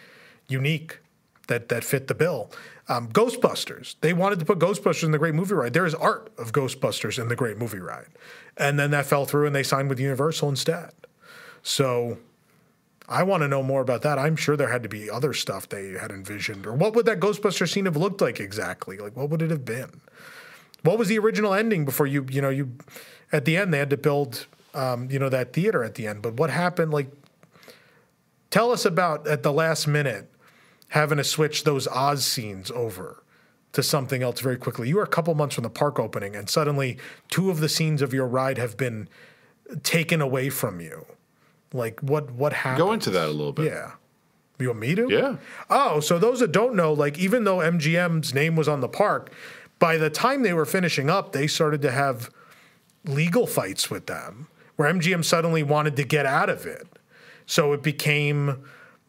unique 0.49 0.99
that 1.49 1.69
that 1.69 1.85
fit 1.85 2.07
the 2.09 2.15
bill. 2.15 2.51
Um, 2.89 3.09
Ghostbusters. 3.09 3.97
They 4.01 4.15
wanted 4.15 4.39
to 4.39 4.47
put 4.47 4.59
Ghostbusters 4.59 5.05
in 5.05 5.11
the 5.11 5.19
Great 5.19 5.35
Movie 5.35 5.55
Ride. 5.55 5.75
There 5.75 5.85
is 5.85 5.95
art 5.95 6.33
of 6.39 6.53
Ghostbusters 6.53 7.21
in 7.21 7.29
the 7.29 7.37
Great 7.37 7.59
Movie 7.59 7.81
Ride, 7.81 8.09
and 8.57 8.79
then 8.79 8.91
that 8.93 9.05
fell 9.05 9.27
through, 9.27 9.47
and 9.47 9.55
they 9.55 9.63
signed 9.63 9.91
with 9.91 10.01
Universal 10.01 10.49
instead. 10.49 10.93
So 11.63 12.19
I 13.09 13.23
want 13.25 13.43
to 13.43 13.49
know 13.49 13.63
more 13.63 13.83
about 13.83 14.03
that. 14.03 14.19
I'm 14.19 14.37
sure 14.37 14.57
there 14.57 14.73
had 14.73 14.83
to 14.83 14.89
be 14.89 15.11
other 15.11 15.35
stuff 15.35 15.69
they 15.69 15.93
had 15.93 16.11
envisioned, 16.11 16.67
or 16.67 16.73
what 16.73 16.95
would 16.95 17.07
that 17.07 17.21
Ghostbuster 17.21 17.69
scene 17.69 17.85
have 17.85 17.97
looked 17.97 18.21
like 18.21 18.41
exactly? 18.41 18.97
Like 18.99 19.17
what 19.17 19.31
would 19.31 19.43
it 19.43 19.51
have 19.51 19.65
been? 19.65 20.01
What 20.83 20.99
was 20.99 21.09
the 21.09 21.19
original 21.19 21.53
ending 21.53 21.85
before 21.85 22.07
you 22.07 22.27
you 22.31 22.41
know 22.41 22.51
you 22.51 22.73
at 23.33 23.45
the 23.45 23.57
end 23.57 23.73
they 23.75 23.79
had 23.79 23.91
to 23.91 23.97
build 23.97 24.47
um, 24.75 25.11
you 25.11 25.19
know 25.19 25.29
that 25.29 25.53
theater 25.53 25.85
at 25.85 25.95
the 25.95 26.07
end, 26.07 26.23
but 26.23 26.35
what 26.35 26.51
happened? 26.51 26.93
Like 26.93 27.11
tell 28.51 28.73
us 28.73 28.85
about 28.85 29.27
at 29.27 29.43
the 29.43 29.53
last 29.53 29.87
minute 29.87 30.31
having 30.89 31.19
to 31.19 31.25
switch 31.25 31.65
those 31.65 31.87
Oz 31.89 32.25
scenes 32.25 32.71
over 32.71 33.23
to 33.73 33.83
something 33.83 34.23
else 34.23 34.41
very 34.41 34.57
quickly. 34.57 34.89
You 34.89 34.99
are 34.99 35.05
a 35.05 35.09
couple 35.09 35.35
months 35.35 35.55
from 35.55 35.65
the 35.65 35.71
park 35.71 35.99
opening, 35.99 36.35
and 36.35 36.49
suddenly 36.49 36.99
two 37.29 37.51
of 37.51 37.61
the 37.61 37.69
scenes 37.69 38.03
of 38.03 38.15
your 38.15 38.27
ride 38.27 38.59
have 38.59 38.77
been 38.77 39.09
taken 39.83 40.21
away 40.21 40.51
from 40.51 40.81
you. 40.81 41.07
Like 41.73 42.01
what 42.01 42.31
what 42.33 42.53
happened? 42.53 42.79
Go 42.79 42.93
into 42.93 43.11
that 43.11 43.29
a 43.29 43.33
little 43.33 43.53
bit. 43.53 43.67
Yeah. 43.67 43.93
You 44.59 44.69
want 44.69 44.81
me 44.81 44.95
to? 44.95 45.07
Yeah. 45.09 45.37
Oh, 45.71 46.01
so 46.01 46.19
those 46.19 46.41
that 46.41 46.51
don't 46.51 46.75
know, 46.75 46.93
like 46.93 47.19
even 47.19 47.45
though 47.45 47.59
MGM's 47.59 48.35
name 48.35 48.57
was 48.57 48.67
on 48.67 48.81
the 48.81 48.89
park, 48.89 49.33
by 49.79 49.97
the 49.97 50.11
time 50.11 50.43
they 50.43 50.53
were 50.53 50.65
finishing 50.65 51.09
up, 51.09 51.33
they 51.33 51.47
started 51.47 51.81
to 51.83 51.93
have 51.93 52.31
legal 53.05 53.47
fights 53.47 53.91
with 53.91 54.07
them 54.07 54.49
where 54.77 54.93
MGM 54.93 55.25
suddenly 55.25 55.63
wanted 55.63 55.97
to 55.97 56.05
get 56.05 56.27
out 56.27 56.49
of 56.49 56.67
it. 56.67 56.87
So 57.47 57.73
it 57.73 57.83
became, 57.83 58.65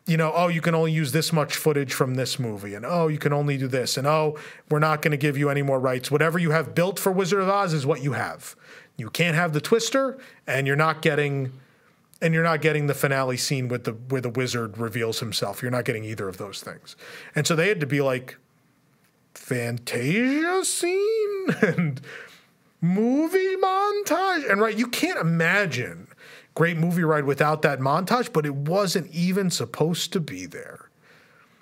you 0.10 0.18
know, 0.18 0.32
oh, 0.34 0.48
you 0.48 0.60
can 0.60 0.74
only 0.74 0.92
use 0.92 1.12
this 1.12 1.32
much 1.32 1.56
footage 1.56 1.94
from 1.94 2.16
this 2.16 2.40
movie, 2.40 2.74
and 2.74 2.86
oh, 2.86 3.08
you 3.08 3.20
can 3.20 3.32
only 3.32 3.58
do 3.58 3.68
this, 3.68 3.96
and 3.96 4.08
oh, 4.08 4.38
we're 4.70 4.80
not 4.80 5.04
going 5.04 5.12
to 5.12 5.18
give 5.18 5.38
you 5.38 5.50
any 5.50 5.62
more 5.62 5.80
rights. 5.80 6.10
Whatever 6.10 6.40
you 6.40 6.50
have 6.52 6.74
built 6.74 6.98
for 6.98 7.12
Wizard 7.12 7.42
of 7.42 7.48
Oz 7.48 7.74
is 7.74 7.86
what 7.86 8.02
you 8.02 8.14
have. 8.14 8.56
You 8.98 9.12
can't 9.12 9.36
have 9.36 9.54
the 9.54 9.62
twister, 9.62 10.18
and 10.48 10.66
you're 10.66 10.76
not 10.76 11.02
getting 11.02 11.52
and 12.22 12.34
you're 12.34 12.44
not 12.44 12.62
getting 12.62 12.88
the 12.88 12.94
finale 12.94 13.38
scene 13.38 13.70
with 13.70 13.86
the 13.86 13.94
where 13.94 14.20
the 14.20 14.30
wizard 14.30 14.78
reveals 14.78 15.20
himself. 15.20 15.62
You're 15.62 15.72
not 15.72 15.86
getting 15.86 16.04
either 16.04 16.28
of 16.28 16.38
those 16.38 16.62
things. 16.62 16.96
And 17.34 17.48
so 17.48 17.56
they 17.56 17.70
had 17.70 17.80
to 17.80 17.86
be 17.86 18.02
like 18.02 18.38
Fantasia 19.34 20.66
scene 20.66 21.46
and 21.62 22.02
movie 22.82 23.56
montage. 23.56 24.52
And 24.52 24.60
right, 24.60 24.78
you 24.78 24.88
can't 24.88 25.20
imagine 25.20 26.09
great 26.56 26.78
movie 26.78 27.04
ride 27.04 27.26
without 27.26 27.62
that 27.62 27.80
montage, 27.80 28.32
but 28.34 28.46
it 28.46 28.54
wasn't 28.54 29.12
even 29.12 29.50
supposed 29.50 30.14
to 30.14 30.20
be 30.20 30.46
there. 30.46 30.90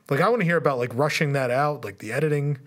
Like 0.09 0.21
I 0.21 0.29
want 0.29 0.41
to 0.41 0.45
hear 0.45 0.57
about 0.57 0.77
like 0.77 0.93
rushing 0.93 1.33
that 1.33 1.51
out, 1.51 1.83
like 1.83 1.99
the 1.99 2.11
editing 2.11 2.59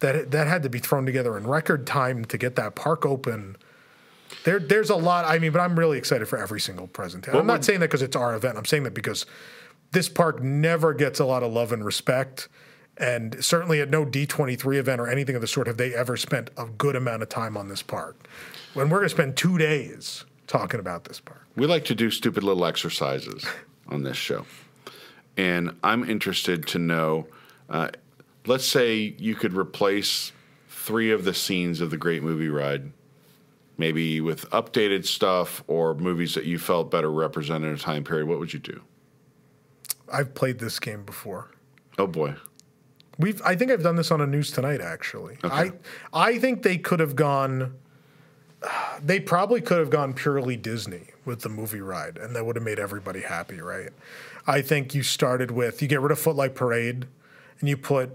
that 0.00 0.30
that 0.30 0.46
had 0.46 0.62
to 0.62 0.70
be 0.70 0.78
thrown 0.78 1.06
together 1.06 1.36
in 1.36 1.46
record 1.46 1.86
time 1.86 2.24
to 2.26 2.38
get 2.38 2.56
that 2.56 2.74
park 2.74 3.04
open. 3.04 3.56
There, 4.44 4.58
there's 4.58 4.90
a 4.90 4.96
lot. 4.96 5.24
I 5.24 5.38
mean, 5.38 5.52
but 5.52 5.60
I'm 5.60 5.78
really 5.78 5.98
excited 5.98 6.28
for 6.28 6.38
every 6.38 6.60
single 6.60 6.86
presentation. 6.86 7.38
I'm 7.38 7.46
not 7.46 7.54
would- 7.54 7.64
saying 7.64 7.80
that 7.80 7.88
because 7.88 8.02
it's 8.02 8.16
our 8.16 8.34
event. 8.34 8.56
I'm 8.56 8.64
saying 8.64 8.84
that 8.84 8.94
because 8.94 9.26
this 9.92 10.08
park 10.08 10.42
never 10.42 10.92
gets 10.94 11.18
a 11.18 11.24
lot 11.24 11.42
of 11.42 11.52
love 11.52 11.72
and 11.72 11.84
respect. 11.84 12.48
And 12.96 13.42
certainly 13.44 13.80
at 13.80 13.90
no 13.90 14.04
D23 14.04 14.76
event 14.76 15.00
or 15.00 15.08
anything 15.08 15.36
of 15.36 15.40
the 15.40 15.46
sort 15.46 15.66
have 15.66 15.76
they 15.76 15.94
ever 15.94 16.16
spent 16.16 16.50
a 16.56 16.66
good 16.66 16.96
amount 16.96 17.22
of 17.22 17.28
time 17.28 17.56
on 17.56 17.68
this 17.68 17.80
park. 17.80 18.26
When 18.74 18.90
we're 18.90 18.98
going 18.98 19.08
to 19.08 19.14
spend 19.14 19.36
two 19.36 19.56
days 19.56 20.24
talking 20.48 20.80
about 20.80 21.04
this 21.04 21.20
park. 21.20 21.46
We 21.54 21.66
like 21.66 21.84
to 21.86 21.94
do 21.94 22.10
stupid 22.10 22.42
little 22.42 22.64
exercises 22.64 23.46
on 23.88 24.02
this 24.02 24.16
show. 24.16 24.44
And 25.36 25.76
I'm 25.84 26.08
interested 26.08 26.66
to 26.68 26.78
know 26.78 27.28
uh, 27.68 27.90
let's 28.46 28.66
say 28.66 29.14
you 29.18 29.34
could 29.34 29.52
replace 29.52 30.32
three 30.68 31.12
of 31.12 31.24
the 31.24 31.34
scenes 31.34 31.80
of 31.80 31.90
the 31.90 31.96
Great 31.96 32.22
Movie 32.22 32.48
Ride, 32.48 32.90
maybe 33.76 34.20
with 34.20 34.48
updated 34.50 35.04
stuff 35.04 35.62
or 35.66 35.94
movies 35.94 36.34
that 36.34 36.44
you 36.44 36.58
felt 36.58 36.90
better 36.90 37.12
represented 37.12 37.78
a 37.78 37.80
time 37.80 38.04
period. 38.04 38.26
What 38.26 38.38
would 38.38 38.52
you 38.52 38.58
do? 38.58 38.82
I've 40.10 40.34
played 40.34 40.58
this 40.58 40.80
game 40.80 41.04
before. 41.04 41.50
Oh 41.98 42.06
boy. 42.06 42.34
We've 43.18 43.42
I 43.42 43.54
think 43.54 43.70
I've 43.70 43.82
done 43.82 43.96
this 43.96 44.10
on 44.10 44.20
a 44.20 44.26
news 44.26 44.50
tonight 44.50 44.80
actually. 44.80 45.36
I 45.44 45.72
I 46.12 46.38
think 46.38 46.62
they 46.62 46.78
could 46.78 47.00
have 47.00 47.16
gone 47.16 47.74
they 49.02 49.20
probably 49.20 49.60
could 49.60 49.78
have 49.78 49.90
gone 49.90 50.12
purely 50.12 50.56
Disney 50.56 51.08
with 51.24 51.42
the 51.42 51.48
movie 51.48 51.80
ride 51.80 52.16
and 52.18 52.34
that 52.34 52.44
would 52.44 52.56
have 52.56 52.64
made 52.64 52.78
everybody 52.78 53.20
happy, 53.22 53.60
right? 53.60 53.90
I 54.46 54.62
think 54.62 54.94
you 54.94 55.02
started 55.02 55.50
with 55.50 55.80
you 55.82 55.88
get 55.88 56.00
rid 56.00 56.10
of 56.10 56.18
Footlight 56.18 56.54
Parade 56.54 57.06
and 57.60 57.68
you 57.68 57.76
put 57.76 58.10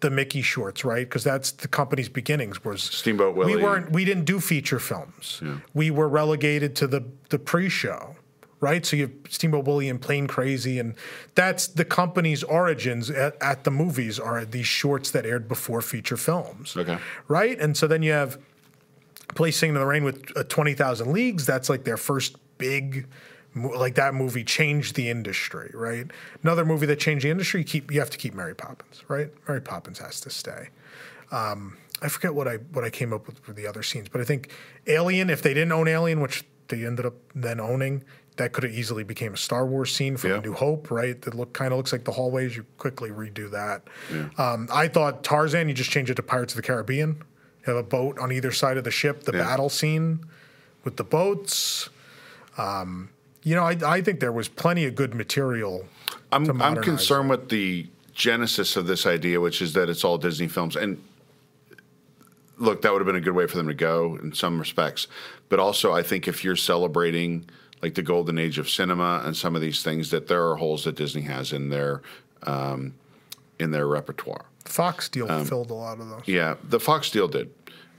the 0.00 0.10
Mickey 0.10 0.42
shorts, 0.42 0.84
right? 0.84 1.08
Because 1.08 1.24
that's 1.24 1.50
the 1.52 1.68
company's 1.68 2.10
beginnings 2.10 2.62
was 2.64 2.82
Steamboat 2.82 3.34
Willie. 3.34 3.56
we 3.56 3.62
weren't 3.62 3.92
we 3.92 4.04
didn't 4.04 4.24
do 4.26 4.40
feature 4.40 4.78
films. 4.78 5.42
We 5.72 5.90
were 5.90 6.08
relegated 6.08 6.76
to 6.76 6.86
the 6.86 7.04
the 7.30 7.38
pre-show, 7.38 8.16
right? 8.60 8.84
So 8.84 8.96
you 8.96 9.02
have 9.04 9.12
Steamboat 9.30 9.64
Willie 9.64 9.88
and 9.88 10.00
Plane 10.00 10.26
Crazy, 10.26 10.78
and 10.78 10.94
that's 11.34 11.66
the 11.66 11.84
company's 11.86 12.42
origins 12.42 13.08
at, 13.10 13.40
at 13.40 13.64
the 13.64 13.70
movies 13.70 14.18
are 14.20 14.44
these 14.44 14.66
shorts 14.66 15.10
that 15.12 15.24
aired 15.24 15.48
before 15.48 15.80
feature 15.80 16.18
films, 16.18 16.76
Okay. 16.76 16.98
right? 17.28 17.58
And 17.58 17.74
so 17.74 17.86
then 17.86 18.02
you 18.02 18.12
have 18.12 18.38
Play 19.36 19.50
Singing 19.52 19.76
in 19.76 19.80
the 19.80 19.86
Rain 19.86 20.02
with 20.04 20.32
uh, 20.36 20.42
Twenty 20.44 20.74
Thousand 20.74 21.12
Leagues. 21.12 21.46
That's 21.46 21.68
like 21.68 21.84
their 21.84 21.96
first 21.96 22.36
big. 22.58 23.06
Like 23.54 23.94
that 23.94 24.12
movie 24.12 24.44
changed 24.44 24.96
the 24.96 25.08
industry, 25.08 25.70
right? 25.72 26.06
Another 26.42 26.64
movie 26.66 26.84
that 26.86 26.98
changed 27.00 27.24
the 27.24 27.30
industry. 27.30 27.60
You 27.60 27.64
keep 27.64 27.90
you 27.90 28.00
have 28.00 28.10
to 28.10 28.18
keep 28.18 28.34
Mary 28.34 28.54
Poppins, 28.54 29.02
right? 29.08 29.30
Mary 29.48 29.62
Poppins 29.62 29.98
has 30.00 30.20
to 30.22 30.30
stay. 30.30 30.68
I 32.02 32.08
forget 32.08 32.34
what 32.34 32.46
I 32.46 32.56
what 32.72 32.84
I 32.84 32.90
came 32.90 33.12
up 33.12 33.26
with 33.26 33.38
for 33.38 33.52
the 33.52 33.66
other 33.66 33.82
scenes, 33.82 34.08
but 34.08 34.20
I 34.20 34.24
think 34.24 34.50
Alien, 34.86 35.30
if 35.30 35.40
they 35.42 35.54
didn't 35.54 35.72
own 35.72 35.88
Alien, 35.88 36.20
which 36.20 36.44
they 36.68 36.84
ended 36.84 37.06
up 37.06 37.14
then 37.34 37.58
owning, 37.60 38.04
that 38.36 38.52
could 38.52 38.64
have 38.64 38.72
easily 38.74 39.02
became 39.04 39.32
a 39.32 39.36
Star 39.38 39.64
Wars 39.66 39.94
scene 39.94 40.16
from 40.18 40.30
Yeah. 40.30 40.40
New 40.40 40.52
Hope, 40.52 40.90
right? 40.90 41.20
That 41.22 41.34
look 41.34 41.52
kind 41.54 41.72
of 41.72 41.78
looks 41.78 41.92
like 41.92 42.04
the 42.04 42.12
hallways. 42.12 42.56
You 42.56 42.66
quickly 42.76 43.08
redo 43.10 43.50
that. 43.52 43.82
Um, 44.36 44.68
I 44.70 44.88
thought 44.88 45.24
Tarzan, 45.24 45.68
you 45.68 45.74
just 45.74 45.90
change 45.90 46.10
it 46.10 46.16
to 46.16 46.22
Pirates 46.22 46.52
of 46.52 46.56
the 46.56 46.62
Caribbean 46.62 47.22
have 47.66 47.76
a 47.76 47.82
boat 47.82 48.18
on 48.18 48.32
either 48.32 48.52
side 48.52 48.76
of 48.76 48.84
the 48.84 48.90
ship. 48.90 49.24
The 49.24 49.32
Yeah. 49.36 49.44
battle 49.44 49.68
scene 49.68 50.20
with 50.84 50.96
the 50.96 51.04
boats. 51.04 51.88
Um, 52.56 53.10
you 53.42 53.54
know, 53.54 53.64
I, 53.64 53.76
I 53.84 54.00
think 54.02 54.20
there 54.20 54.32
was 54.32 54.48
plenty 54.48 54.84
of 54.86 54.94
good 54.94 55.14
material. 55.14 55.86
I'm 56.32 56.60
I'm 56.62 56.82
concerned 56.82 57.28
with 57.30 57.48
the 57.48 57.88
genesis 58.14 58.76
of 58.76 58.86
this 58.86 59.04
idea, 59.06 59.40
which 59.40 59.60
is 59.60 59.74
that 59.74 59.88
it's 59.88 60.04
all 60.04 60.16
Disney 60.18 60.48
films. 60.48 60.74
And 60.76 61.02
look, 62.58 62.82
that 62.82 62.92
would 62.92 63.00
have 63.00 63.06
been 63.06 63.16
a 63.16 63.20
good 63.20 63.34
way 63.34 63.46
for 63.46 63.56
them 63.56 63.68
to 63.68 63.74
go 63.74 64.18
in 64.22 64.32
some 64.34 64.58
respects. 64.58 65.06
But 65.48 65.60
also, 65.60 65.92
I 65.92 66.02
think 66.02 66.26
if 66.26 66.42
you're 66.44 66.56
celebrating 66.56 67.48
like 67.82 67.94
the 67.94 68.02
golden 68.02 68.38
age 68.38 68.58
of 68.58 68.68
cinema 68.70 69.22
and 69.24 69.36
some 69.36 69.54
of 69.54 69.60
these 69.60 69.82
things, 69.82 70.10
that 70.10 70.28
there 70.28 70.48
are 70.48 70.56
holes 70.56 70.84
that 70.84 70.96
Disney 70.96 71.22
has 71.22 71.52
in 71.52 71.68
their 71.68 72.02
um, 72.44 72.94
in 73.58 73.70
their 73.70 73.86
repertoire. 73.86 74.46
Fox 74.64 75.08
deal 75.08 75.30
Um, 75.30 75.44
filled 75.44 75.70
a 75.70 75.74
lot 75.74 76.00
of 76.00 76.08
those. 76.08 76.22
Yeah, 76.26 76.54
the 76.64 76.80
Fox 76.80 77.10
deal 77.10 77.28
did. 77.28 77.50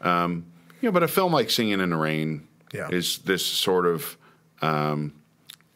Um, 0.01 0.45
you 0.81 0.87
know, 0.89 0.93
but 0.93 1.03
a 1.03 1.07
film 1.07 1.33
like 1.33 1.49
Singing 1.49 1.79
in 1.79 1.89
the 1.89 1.95
Rain 1.97 2.47
Yeah. 2.73 2.89
is 2.89 3.19
this 3.19 3.45
sort 3.45 3.85
of 3.85 4.17
um, 4.61 5.13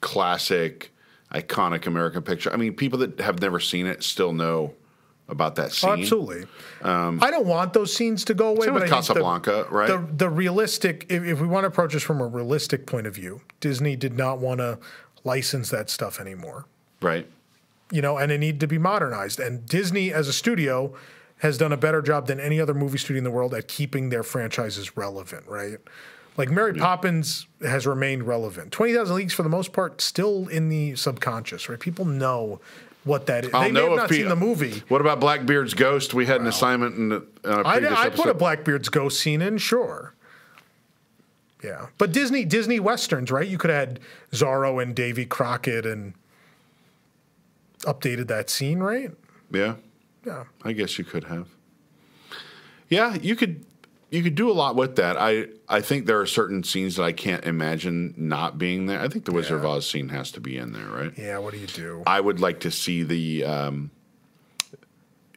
classic, 0.02 0.92
iconic 1.34 1.86
American 1.88 2.22
picture. 2.22 2.52
I 2.52 2.58
mean, 2.58 2.74
people 2.74 3.00
that 3.00 3.20
have 3.20 3.40
never 3.42 3.60
seen 3.60 3.86
it 3.88 4.04
still 4.04 4.34
know 4.34 4.74
about 5.28 5.56
that 5.56 5.72
scene. 5.72 5.90
Oh, 5.90 5.94
absolutely. 5.94 6.46
I 6.84 7.32
don't 7.32 7.46
want 7.46 7.74
those 7.74 7.94
scenes 7.96 8.26
to 8.26 8.34
go 8.34 8.50
away. 8.50 8.66
Same 8.66 8.74
but 8.74 8.82
with 8.84 8.90
think 8.92 9.06
the- 9.06 9.14
Casablanca, 9.14 9.68
right? 9.70 9.88
The, 9.88 10.06
the 10.26 10.30
realistic, 10.30 11.06
if, 11.10 11.24
if 11.24 11.40
we 11.40 11.48
want 11.48 11.64
to 11.64 11.68
approach 11.70 11.94
this 11.94 12.04
from 12.04 12.20
a 12.20 12.26
realistic 12.28 12.86
point 12.86 13.08
of 13.08 13.16
view, 13.16 13.42
Disney 13.62 13.96
did 13.96 14.18
not 14.18 14.40
want 14.40 14.60
to 14.60 14.78
license 15.24 15.70
that 15.70 15.90
stuff 15.90 16.20
anymore. 16.20 16.66
right. 17.02 17.28
You 17.94 18.02
know, 18.02 18.18
and 18.18 18.32
it 18.32 18.38
needed 18.38 18.62
to 18.62 18.68
be 18.68 18.78
modernized. 18.78 19.42
And 19.42 19.66
Disney, 19.66 20.14
as 20.14 20.30
a 20.30 20.34
studio, 20.34 20.96
has 21.42 21.58
done 21.58 21.72
a 21.72 21.78
better 21.78 22.02
job 22.02 22.28
than 22.28 22.40
any 22.40 22.60
other 22.60 22.74
movie 22.74 22.98
studio 22.98 23.18
in 23.18 23.24
the 23.24 23.32
world 23.32 23.54
at 23.54 23.68
keeping 23.68 24.10
their 24.10 24.24
franchises 24.24 24.96
relevant. 24.96 25.46
Right. 25.48 25.78
Like 26.38 26.50
Mary 26.50 26.72
mm-hmm. 26.72 26.82
Poppins 26.82 27.48
has 27.62 27.86
remained 27.86 28.24
relevant. 28.24 28.72
Twenty 28.72 28.94
Thousand 28.94 29.16
Leagues, 29.16 29.34
for 29.34 29.44
the 29.44 29.50
most 29.50 29.74
part, 29.74 30.02
still 30.02 30.48
in 30.48 30.70
the 30.70 30.96
subconscious. 30.96 31.68
Right. 31.68 31.80
People 31.80 32.06
know 32.06 32.62
what 33.04 33.26
that 33.26 33.46
is. 33.46 33.54
I'll 33.54 33.64
they 33.64 33.72
may 33.72 33.82
have 33.82 33.92
if 33.92 33.98
not 33.98 34.10
pe- 34.10 34.16
seen 34.18 34.30
the 34.30 34.36
movie. 34.36 34.84
What 34.88 35.02
about 35.02 35.20
Blackbeard's 35.20 35.74
Ghost? 35.74 36.14
We 36.14 36.28
had 36.28 36.40
an 36.42 36.48
assignment 36.48 36.96
in, 36.96 37.10
the, 37.10 37.26
in 37.44 37.52
a 37.52 37.68
I, 37.68 37.80
previous 37.80 38.00
I 38.00 38.10
put 38.10 38.30
a. 38.30 38.34
Blackbeard's 38.34 38.90
ghost 38.90 39.20
scene 39.20 39.42
in, 39.42 39.58
sure. 39.58 40.14
Yeah, 41.64 41.88
but 41.98 42.12
Disney 42.12 42.46
Disney 42.46 42.80
westerns, 42.80 43.32
right? 43.32 43.48
You 43.48 43.58
could 43.58 43.70
have 43.70 43.88
had 43.88 44.00
Zorro 44.32 44.82
and 44.82 44.96
Davy 44.96 45.26
Crockett 45.26 45.86
and 45.86 46.14
updated 47.82 48.28
that 48.28 48.50
scene, 48.50 48.80
right? 48.80 49.12
yeah, 49.52 49.76
Yeah, 50.26 50.44
I 50.64 50.74
guess 50.74 50.98
you 50.98 51.04
could 51.04 51.26
have. 51.26 51.48
Yeah, 52.90 53.16
you 53.16 53.36
could. 53.36 53.66
You 54.10 54.22
could 54.22 54.36
do 54.36 54.52
a 54.52 54.54
lot 54.54 54.76
with 54.76 54.98
that. 54.98 55.16
I 55.18 55.48
I 55.70 55.80
think 55.80 56.06
there 56.06 56.20
are 56.20 56.26
certain 56.26 56.64
scenes 56.64 56.98
that 56.98 57.04
I 57.04 57.14
can't 57.14 57.46
imagine 57.46 58.14
not 58.18 58.58
being 58.58 58.86
there. 58.88 59.00
I 59.00 59.08
think 59.08 59.24
the 59.24 59.32
Wizard 59.32 59.60
of 59.60 59.66
Oz 59.66 59.90
scene 59.90 60.10
has 60.10 60.32
to 60.34 60.42
be 60.42 60.58
in 60.58 60.74
there, 60.74 60.88
right? 60.88 61.14
yeah. 61.18 61.38
What 61.38 61.54
do 61.54 61.60
you 61.60 61.68
do? 61.68 62.04
I 62.06 62.20
would 62.20 62.40
like 62.42 62.60
to 62.62 62.72
see 62.72 63.04
the. 63.04 63.46
Um, 63.46 63.92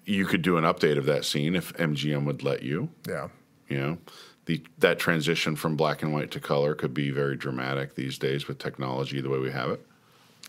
you 0.05 0.27
could 0.27 0.43
do 0.43 0.57
an 0.59 0.65
update 0.65 0.99
of 0.99 1.07
that 1.07 1.25
scene 1.25 1.55
if 1.55 1.73
MGM 1.75 2.25
would 2.27 2.43
let 2.43 2.63
you. 2.63 2.91
Yeah, 3.09 3.29
You 3.69 3.79
know, 3.79 3.99
the 4.47 4.63
that 4.79 4.99
transition 4.99 5.55
from 5.57 5.77
black 5.77 6.03
and 6.03 6.13
white 6.13 6.31
to 6.33 6.41
color 6.41 6.75
could 6.75 6.93
be 6.93 7.11
very 7.11 7.37
dramatic 7.37 7.95
these 7.95 8.19
days 8.19 8.47
with 8.49 8.59
technology 8.59 9.21
the 9.21 9.31
way 9.31 9.39
we 9.39 9.51
have 9.53 9.71
it. 9.71 9.87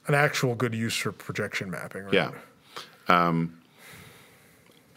an 0.07 0.16
actual 0.16 0.56
good 0.56 0.74
use 0.74 0.98
for 0.98 1.12
projection 1.12 1.70
mapping. 1.70 2.03
Right? 2.06 2.14
Yeah. 2.14 2.32
Um, 3.07 3.62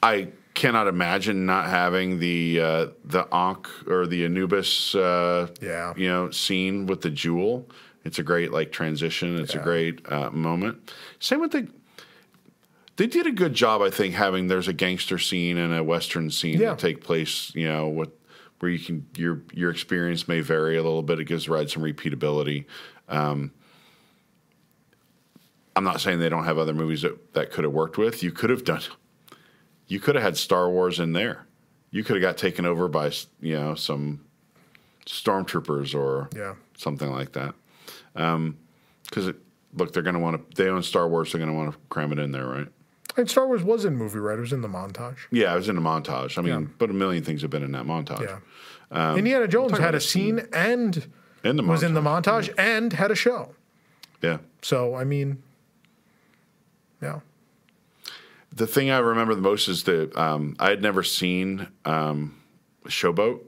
I 0.03 0.29
cannot 0.55 0.89
imagine 0.89 1.47
not 1.47 1.67
having 1.67 2.19
the 2.19 2.61
uh, 2.61 2.87
the 3.05 3.27
Ankh 3.33 3.69
or 3.87 4.07
the 4.07 4.25
Anubis, 4.25 4.95
uh, 4.95 5.49
Yeah. 5.61 5.95
you 5.97 6.09
know, 6.09 6.31
scene 6.31 6.87
with 6.87 7.01
the 7.03 7.11
jewel. 7.11 7.69
It's 8.05 8.19
a 8.19 8.23
great 8.23 8.53
like 8.53 8.73
transition. 8.73 9.39
It's 9.39 9.55
a 9.55 9.59
great 9.59 10.11
uh, 10.11 10.31
moment. 10.31 10.93
Same 11.21 11.41
with 11.41 11.53
the. 11.53 11.69
They 12.97 13.07
did 13.07 13.27
a 13.27 13.31
good 13.31 13.55
job, 13.55 13.81
I 13.81 13.91
think, 13.91 14.15
having 14.15 14.49
there's 14.49 14.67
a 14.67 14.73
gangster 14.73 15.19
scene 15.19 15.57
and 15.57 15.73
a 15.73 15.85
western 15.85 16.31
scene 16.31 16.59
Yeah. 16.61 16.71
that 16.71 16.79
take 16.81 17.03
place. 17.05 17.55
You 17.55 17.69
know, 17.69 17.87
what 17.89 18.11
where 18.61 18.71
you 18.71 18.79
can 18.79 19.07
your 19.17 19.43
your 19.53 19.71
experience 19.71 20.27
may 20.27 20.41
vary 20.41 20.77
a 20.77 20.83
little 20.83 21.03
bit. 21.03 21.21
It 21.21 21.25
gives 21.25 21.45
the 21.47 21.53
ride 21.53 21.71
some 21.71 21.83
repeatability. 21.83 22.65
Um, 23.09 23.53
I'm 25.77 25.85
not 25.85 26.01
saying 26.01 26.19
they 26.19 26.29
don't 26.29 26.45
have 26.45 26.59
other 26.59 26.75
movies 26.75 27.03
that, 27.03 27.35
that 27.35 27.53
could 27.53 27.63
have 27.63 27.73
worked 27.73 27.99
with. 27.99 28.23
You 28.25 28.33
could 28.33 28.51
have 28.51 28.65
done. 28.65 28.81
You 29.89 29.99
could 30.01 30.15
have 30.15 30.23
had 30.25 30.37
Star 30.37 30.69
Wars 30.71 31.01
in 31.01 31.13
there. 31.13 31.47
You 31.91 32.05
could 32.05 32.17
have 32.17 32.23
got 32.23 32.37
taken 32.37 32.65
over 32.67 32.87
by 32.89 33.11
you 33.41 33.55
know 33.59 33.75
some 33.75 34.21
stormtroopers 35.07 35.95
or 35.95 36.29
Yeah. 36.37 36.55
something 36.77 37.11
like 37.11 37.33
that. 37.33 37.55
Um, 38.15 38.59
because 39.05 39.33
look, 39.75 39.93
they're 39.93 40.03
going 40.03 40.15
to 40.15 40.21
want 40.21 40.51
to. 40.51 40.63
They 40.63 40.69
own 40.69 40.83
Star 40.83 41.09
Wars. 41.09 41.33
They're 41.33 41.39
going 41.39 41.51
to 41.51 41.57
want 41.57 41.73
to 41.73 41.79
cram 41.89 42.13
it 42.13 42.19
in 42.19 42.33
there, 42.33 42.47
right? 42.47 42.69
And 43.17 43.29
Star 43.29 43.47
Wars 43.47 43.63
was 43.65 43.85
in 43.85 43.97
movie, 43.97 44.19
right? 44.19 44.37
It 44.39 44.41
was 44.43 44.53
in 44.53 44.61
the 44.61 44.69
montage. 44.69 45.17
Yeah, 45.31 45.53
I 45.53 45.57
was 45.57 45.69
in 45.69 45.75
the 45.77 45.81
montage. 45.83 46.37
I 46.39 46.43
mean, 46.43 46.61
Yeah. 46.63 46.67
but 46.79 46.91
a 46.91 46.93
million 46.93 47.25
things 47.25 47.41
have 47.43 47.51
been 47.51 47.63
in 47.65 47.73
that 47.73 47.85
montage. 47.85 48.21
Yeah. 48.23 48.39
Um, 48.91 49.19
Indiana 49.19 49.49
Jones 49.49 49.77
had 49.79 49.95
a 49.95 50.01
scene. 50.01 50.47
and 50.53 51.11
In 51.43 51.57
the 51.57 51.63
was 51.63 51.83
in 51.83 51.95
the 51.95 52.01
montage, 52.03 52.51
montage 52.51 52.55
and 52.59 52.93
had 52.93 53.11
a 53.11 53.15
show. 53.17 53.55
Yeah. 54.23 54.39
So 54.63 54.95
I 54.95 55.05
mean, 55.05 55.43
yeah. 57.03 57.21
The 58.59 58.67
thing 58.67 58.91
I 58.91 58.99
remember 58.99 59.35
the 59.35 59.43
most 59.43 59.69
is 59.69 59.85
that 59.85 60.17
um, 60.17 60.57
I 60.59 60.71
had 60.71 60.83
never 60.83 61.03
seen 61.03 61.69
um, 61.85 62.37
Showboat, 62.87 63.41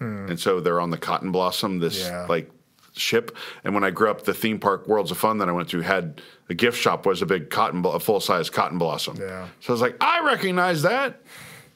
and 0.00 0.38
so 0.40 0.60
they're 0.60 0.80
on 0.80 0.90
the 0.90 0.98
Cotton 0.98 1.32
Blossom, 1.32 1.78
this. 1.78 2.00
Yeah. 2.00 2.26
like 2.28 2.50
ship. 2.96 3.36
And 3.64 3.74
when 3.74 3.84
I 3.84 3.90
grew 3.90 4.10
up, 4.10 4.24
the 4.24 4.34
theme 4.34 4.58
park 4.58 4.86
Worlds 4.86 5.10
of 5.10 5.18
Fun 5.18 5.38
that 5.38 5.48
I 5.48 5.52
went 5.52 5.68
to 5.70 5.80
had 5.80 6.20
a 6.48 6.54
gift 6.54 6.78
shop 6.78 7.06
was 7.06 7.22
a 7.22 7.26
big 7.26 7.50
cotton, 7.50 7.84
a 7.84 8.00
full 8.00 8.20
size 8.20 8.50
Cotton 8.50 8.78
Blossom. 8.78 9.16
Yeah. 9.20 9.48
So 9.60 9.72
I 9.72 9.72
was 9.72 9.80
like, 9.80 9.96
I 10.00 10.24
recognize 10.24 10.82
that. 10.82 11.20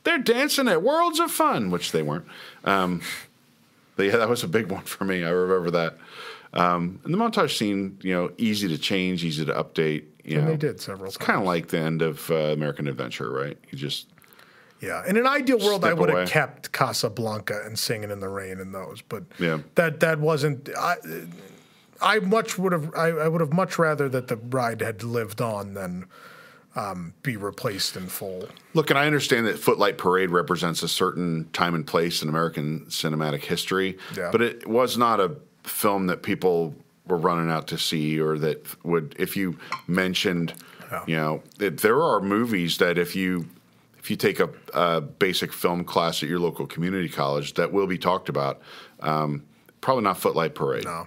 They're 0.05 0.19
dancing 0.19 0.69
at 0.69 0.82
Worlds 0.82 1.20
of 1.20 1.31
Fun, 1.31 1.70
which 1.70 1.93
they 1.93 2.02
weren't. 2.02 2.27
Um, 2.65 3.02
but 3.97 4.05
yeah, 4.06 4.16
that 4.16 4.28
was 4.28 4.44
a 4.44 4.48
big 4.48 4.70
one 4.70 4.85
for 4.85 5.05
me. 5.05 5.24
I 5.24 5.31
remember 5.31 5.70
that. 5.73 5.98
Um, 6.52 7.01
and 7.05 7.12
the 7.12 7.19
montage 7.19 7.56
scene, 7.56 7.98
you 8.02 8.15
know, 8.15 8.31
easy 8.39 8.69
to 8.69 8.78
change, 8.78 9.24
easy 9.24 9.44
to 9.44 9.52
update. 9.52 10.05
You 10.29 10.37
And 10.39 10.45
know, 10.47 10.51
they 10.53 10.57
did 10.57 10.81
several 10.81 11.09
It's 11.09 11.17
kind 11.17 11.39
of 11.39 11.45
like 11.47 11.69
the 11.69 11.79
end 11.79 12.03
of 12.03 12.31
uh, 12.31 12.35
American 12.35 12.87
Adventure, 12.89 13.31
right? 13.31 13.57
You 13.71 13.79
just 13.79 14.09
Yeah, 14.81 15.03
in 15.09 15.17
an 15.17 15.27
ideal 15.27 15.59
world, 15.59 15.85
I 15.85 15.93
would 15.95 16.11
have 16.11 16.29
kept 16.29 16.73
Casablanca 16.73 17.63
and 17.65 17.79
Singing 17.79 18.11
in 18.11 18.21
the 18.21 18.29
Rain 18.29 18.61
in 18.61 18.73
those, 18.73 19.01
but 19.03 19.25
Yeah. 19.39 19.59
that 19.75 20.01
that 20.01 20.21
wasn't. 20.21 20.69
I, 20.79 20.97
I 22.01 22.21
much 22.21 22.59
would 22.59 22.73
have. 22.73 22.95
I, 22.95 23.09
I 23.09 23.29
would 23.29 23.41
have 23.41 23.53
much 23.53 23.79
rather 23.79 24.09
that 24.09 24.29
the 24.29 24.37
ride 24.37 24.81
had 24.83 25.03
lived 25.03 25.41
on 25.41 25.75
than 25.75 26.07
um, 26.77 27.13
be 27.25 27.37
replaced 27.37 27.97
in 27.97 28.07
full. 28.07 28.49
look. 28.75 28.91
And 28.91 28.99
I 28.99 29.07
understand 29.07 29.47
that 29.49 29.59
Footlight 29.59 29.99
Parade 29.99 30.31
represents 30.31 30.83
a 30.85 30.89
certain 30.89 31.49
time 31.53 31.75
and 31.75 31.85
place 31.85 32.23
in 32.23 32.29
American 32.29 32.87
cinematic 32.89 33.43
history, 33.45 33.99
Yeah. 34.17 34.29
but 34.31 34.43
it 34.43 34.69
was 34.69 34.97
not 34.97 35.19
a 35.19 35.35
film 35.65 36.07
that 36.07 36.23
people 36.23 36.75
were 37.09 37.17
running 37.19 37.51
out 37.51 37.67
to 37.69 37.79
see, 37.79 38.21
or 38.21 38.39
that 38.39 38.65
would. 38.85 39.15
If 39.19 39.37
you 39.37 39.59
mentioned, 39.87 40.53
Yeah. 40.91 41.05
you 41.07 41.17
know, 41.17 41.43
that 41.59 41.79
there 41.79 42.03
are 42.03 42.21
movies 42.21 42.79
that 42.79 42.99
if 42.99 43.17
you 43.17 43.47
if 43.99 44.11
you 44.11 44.17
take 44.17 44.41
a, 44.41 44.49
a 44.75 45.01
basic 45.01 45.53
film 45.53 45.85
class 45.85 46.23
at 46.23 46.29
your 46.29 46.39
local 46.39 46.67
community 46.67 47.09
college, 47.09 47.55
that 47.55 47.73
will 47.73 47.87
be 47.87 47.99
talked 47.99 48.29
about. 48.29 48.61
Um, 49.01 49.45
probably 49.81 50.05
not 50.05 50.19
Footlight 50.19 50.55
Parade. 50.55 50.85
No. 50.85 51.07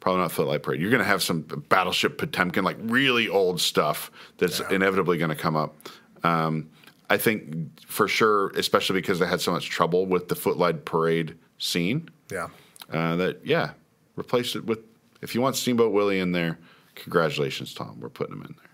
Probably 0.00 0.22
not 0.22 0.32
Footlight 0.32 0.62
Parade. 0.62 0.80
You're 0.80 0.90
going 0.90 1.02
to 1.02 1.06
have 1.06 1.22
some 1.22 1.42
Battleship 1.42 2.16
Potemkin, 2.16 2.64
like 2.64 2.78
really 2.80 3.28
old 3.28 3.60
stuff 3.60 4.10
that's 4.38 4.60
inevitably 4.70 5.18
going 5.18 5.28
to 5.28 5.36
come 5.36 5.54
up. 5.54 5.76
Um, 6.24 6.70
I 7.10 7.18
think 7.18 7.80
for 7.86 8.08
sure, 8.08 8.48
especially 8.56 8.94
because 9.00 9.18
they 9.18 9.26
had 9.26 9.40
so 9.42 9.52
much 9.52 9.68
trouble 9.68 10.06
with 10.06 10.28
the 10.28 10.34
Footlight 10.34 10.84
Parade 10.86 11.36
scene, 11.58 12.08
Yeah, 12.32 12.48
uh, 12.90 13.16
that 13.16 13.44
yeah, 13.44 13.72
replace 14.16 14.56
it 14.56 14.64
with. 14.64 14.78
If 15.20 15.34
you 15.34 15.40
want 15.40 15.56
Steamboat 15.56 15.92
Willie 15.92 16.18
in 16.18 16.32
there, 16.32 16.58
congratulations, 16.94 17.74
Tom. 17.74 18.00
We're 18.00 18.08
putting 18.08 18.36
him 18.36 18.42
in 18.42 18.54
there. 18.58 18.70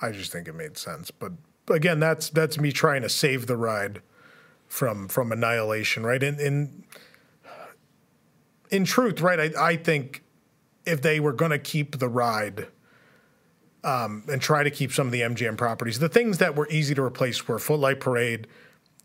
I 0.00 0.12
just 0.12 0.32
think 0.32 0.48
it 0.48 0.54
made 0.54 0.76
sense. 0.78 1.10
But 1.10 1.32
again, 1.68 2.00
that's 2.00 2.30
that's 2.30 2.58
me 2.58 2.72
trying 2.72 3.02
to 3.02 3.08
save 3.08 3.46
the 3.46 3.56
ride 3.56 4.02
from 4.68 5.08
from 5.08 5.32
annihilation, 5.32 6.04
right? 6.04 6.22
In 6.22 6.38
in 6.40 6.84
in 8.70 8.84
truth, 8.84 9.20
right? 9.20 9.54
I, 9.54 9.70
I 9.70 9.76
think 9.76 10.22
if 10.86 11.02
they 11.02 11.20
were 11.20 11.32
going 11.32 11.50
to 11.50 11.58
keep 11.58 11.98
the 11.98 12.08
ride 12.08 12.68
um, 13.84 14.24
and 14.28 14.40
try 14.40 14.62
to 14.62 14.70
keep 14.70 14.92
some 14.92 15.06
of 15.06 15.12
the 15.12 15.20
MGM 15.20 15.56
properties, 15.56 15.98
the 15.98 16.08
things 16.08 16.38
that 16.38 16.56
were 16.56 16.68
easy 16.68 16.94
to 16.94 17.02
replace 17.02 17.46
were 17.46 17.58
Footlight 17.58 18.00
Parade 18.00 18.46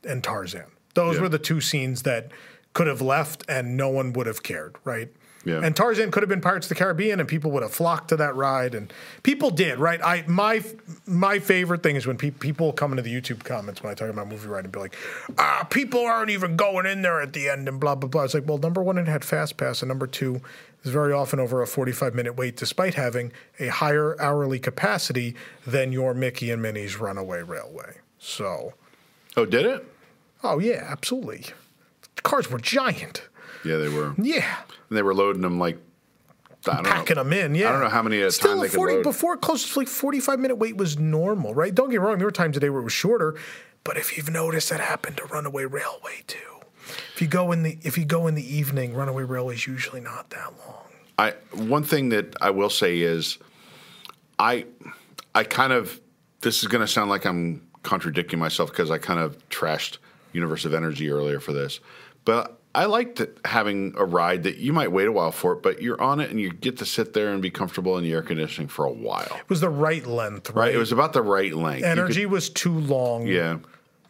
and 0.07 0.23
Tarzan. 0.23 0.65
Those 0.93 1.15
Yeah. 1.17 1.23
were 1.23 1.29
the 1.29 1.39
two 1.39 1.61
scenes 1.61 2.03
that 2.03 2.31
could 2.73 2.87
have 2.87 3.01
left 3.01 3.43
and 3.49 3.75
no 3.75 3.89
one 3.89 4.13
would 4.13 4.25
have 4.27 4.41
cared, 4.41 4.75
right? 4.83 5.09
Yeah. 5.45 5.61
And 5.63 5.75
Tarzan 5.75 6.11
could 6.11 6.23
have 6.23 6.29
been 6.29 6.41
Pirates 6.41 6.65
of 6.65 6.69
the 6.69 6.75
Caribbean, 6.75 7.19
and 7.21 7.29
people 7.29 7.51
would 7.51 7.63
have 7.63 7.71
flocked 7.73 8.09
to 8.09 8.17
that 8.17 8.35
ride, 8.35 8.75
and 8.75 8.91
people 9.23 9.49
did, 9.49 9.79
right? 9.79 9.99
I 10.03 10.25
my 10.27 10.61
my 11.05 11.39
favorite 11.39 11.83
thing 11.83 11.95
is 11.95 12.05
when 12.05 12.17
pe- 12.17 12.31
people 12.31 12.73
come 12.73 12.91
into 12.91 13.01
the 13.03 13.13
YouTube 13.13 13.45
comments 13.45 13.81
when 13.81 13.89
I 13.91 13.93
talk 13.95 14.09
about 14.09 14.27
movie 14.27 14.47
ride 14.49 14.65
and 14.65 14.73
be 14.73 14.79
like, 14.79 14.95
ah, 15.37 15.65
people 15.69 16.01
aren't 16.05 16.31
even 16.31 16.57
going 16.57 16.85
in 16.85 17.01
there 17.01 17.21
at 17.21 17.31
the 17.31 17.47
end, 17.49 17.69
and 17.69 17.79
blah 17.79 17.95
blah 17.95 18.09
blah. 18.09 18.23
It's 18.23 18.33
like, 18.33 18.45
well, 18.45 18.57
number 18.57 18.83
one, 18.83 18.97
it 18.97 19.07
had 19.07 19.23
Fast 19.23 19.55
Pass, 19.55 19.81
and 19.81 19.87
number 19.87 20.07
two, 20.07 20.41
is 20.83 20.91
very 20.91 21.13
often 21.13 21.39
over 21.39 21.61
a 21.61 21.67
forty-five 21.67 22.13
minute 22.13 22.35
wait, 22.35 22.57
despite 22.57 22.95
having 22.95 23.31
a 23.59 23.67
higher 23.67 24.19
hourly 24.19 24.59
capacity 24.59 25.33
than 25.65 25.93
your 25.93 26.13
Mickey 26.13 26.51
and 26.51 26.61
Minnie's 26.61 26.97
Runaway 26.97 27.41
Railway. 27.43 27.99
So, 28.19 28.73
Oh, 29.37 29.45
did 29.45 29.65
it? 29.65 29.85
oh 30.43 30.59
yeah, 30.59 30.85
absolutely. 30.89 31.45
The 32.15 32.21
cars 32.23 32.49
were 32.51 32.59
giant. 32.59 33.21
Yeah, 33.65 33.77
they 33.77 33.89
were. 33.89 34.13
Yeah. 34.17 34.57
And 34.89 34.97
they 34.97 35.01
were 35.03 35.13
loading 35.13 35.41
them 35.41 35.59
like 35.59 35.77
I 36.67 36.75
don't 36.75 36.85
packing 36.85 37.15
know. 37.15 37.23
them 37.23 37.33
in. 37.33 37.55
Yeah, 37.55 37.69
I 37.69 37.71
don't 37.71 37.81
know 37.81 37.89
how 37.89 38.01
many 38.03 38.19
at 38.21 38.27
a 38.27 38.31
Still, 38.31 38.51
time 38.51 38.59
they 38.59 38.65
a 38.65 38.69
could 38.69 38.75
40, 38.75 38.93
load. 38.95 39.03
before 39.03 39.37
close 39.37 39.71
to 39.71 39.79
like 39.79 39.87
forty-five 39.87 40.39
minute 40.39 40.55
wait 40.55 40.75
was 40.75 40.97
normal, 40.99 41.53
right? 41.53 41.73
Don't 41.73 41.89
get 41.89 42.01
me 42.01 42.05
wrong. 42.05 42.17
There 42.17 42.27
were 42.27 42.31
times 42.31 42.57
a 42.57 42.59
day 42.59 42.69
where 42.69 42.81
it 42.81 42.83
was 42.83 42.93
shorter, 42.93 43.35
but 43.83 43.95
if 43.97 44.17
you've 44.17 44.29
noticed, 44.29 44.69
that 44.69 44.79
happened 44.81 45.17
to 45.17 45.25
Runaway 45.25 45.63
Railway 45.65 46.23
too. 46.27 46.37
If 47.13 47.21
you 47.21 47.27
go 47.27 47.51
in 47.51 47.63
the 47.63 47.77
if 47.83 47.97
you 47.97 48.03
go 48.05 48.27
in 48.27 48.35
the 48.35 48.55
evening, 48.55 48.93
Runaway 48.93 49.23
Railway 49.23 49.55
is 49.55 49.65
usually 49.65 50.01
not 50.01 50.29
that 50.31 50.53
long. 50.67 50.83
I 51.17 51.31
one 51.53 51.83
thing 51.83 52.09
that 52.09 52.35
I 52.41 52.49
will 52.49 52.69
say 52.69 52.99
is, 52.99 53.37
I 54.37 54.65
I 55.33 55.43
kind 55.45 55.71
of 55.71 56.01
this 56.41 56.61
is 56.63 56.67
going 56.67 56.81
to 56.81 56.87
sound 56.87 57.09
like 57.09 57.25
I'm 57.25 57.65
contradicting 57.83 58.39
myself 58.39 58.71
because 58.71 58.91
I 58.91 58.97
kind 58.97 59.19
of 59.19 59.37
trashed 59.49 59.97
Universe 60.33 60.65
of 60.65 60.73
Energy 60.73 61.09
earlier 61.09 61.39
for 61.39 61.53
this, 61.53 61.79
but 62.25 62.56
I 62.77 62.85
liked 62.85 63.21
having 63.43 63.95
a 63.97 64.05
ride 64.05 64.43
that 64.43 64.57
you 64.57 64.71
might 64.71 64.91
wait 64.91 65.07
a 65.07 65.11
while 65.11 65.31
for 65.31 65.53
it, 65.53 65.63
but 65.63 65.81
you're 65.81 65.99
on 65.99 66.19
it 66.19 66.29
and 66.29 66.39
you 66.39 66.51
get 66.51 66.77
to 66.77 66.85
sit 66.85 67.13
there 67.13 67.33
and 67.33 67.41
be 67.41 67.49
comfortable 67.49 67.97
in 67.97 68.03
the 68.03 68.13
air 68.13 68.21
conditioning 68.21 68.67
for 68.67 68.85
a 68.85 68.91
while. 68.91 69.35
It 69.35 69.49
was 69.49 69.61
the 69.61 69.69
right 69.69 70.05
length, 70.05 70.51
right? 70.51 70.67
Right? 70.67 70.75
It 70.75 70.77
was 70.77 70.91
about 70.91 71.13
the 71.13 71.23
right 71.23 71.53
length. 71.55 71.83
Energy 71.83 72.21
could- 72.21 72.31
was 72.31 72.49
too 72.49 72.77
long. 72.79 73.25
yeah. 73.25 73.57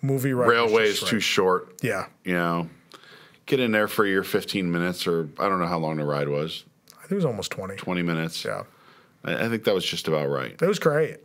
Movie 0.02 0.34
ride 0.34 0.50
Railway 0.50 0.84
is 0.90 1.00
just 1.00 1.10
too 1.10 1.20
short. 1.22 1.74
Yeah, 1.82 2.08
You 2.26 2.34
know, 2.34 2.70
get 3.46 3.60
in 3.62 3.72
there 3.72 3.88
for 3.88 4.06
your 4.06 4.24
15 4.24 4.70
minutes 4.70 5.08
or 5.08 5.30
I 5.40 5.48
don't 5.48 5.60
know 5.60 5.66
how 5.66 5.80
long 5.80 5.96
the 5.98 6.06
ride 6.06 6.28
was, 6.28 6.66
I 6.98 7.02
think 7.02 7.14
it 7.14 7.16
was 7.16 7.26
almost 7.26 7.52
twenty. 7.52 7.76
20 7.78 8.02
minutes. 8.02 8.44
Yeah, 8.44 8.64
I, 9.24 9.46
I 9.46 9.50
think 9.50 9.64
that 9.64 9.74
was 9.74 9.86
just 9.86 10.10
about 10.10 10.28
right. 10.30 10.58
that 10.58 10.68
was 10.68 10.78
great. 10.78 11.18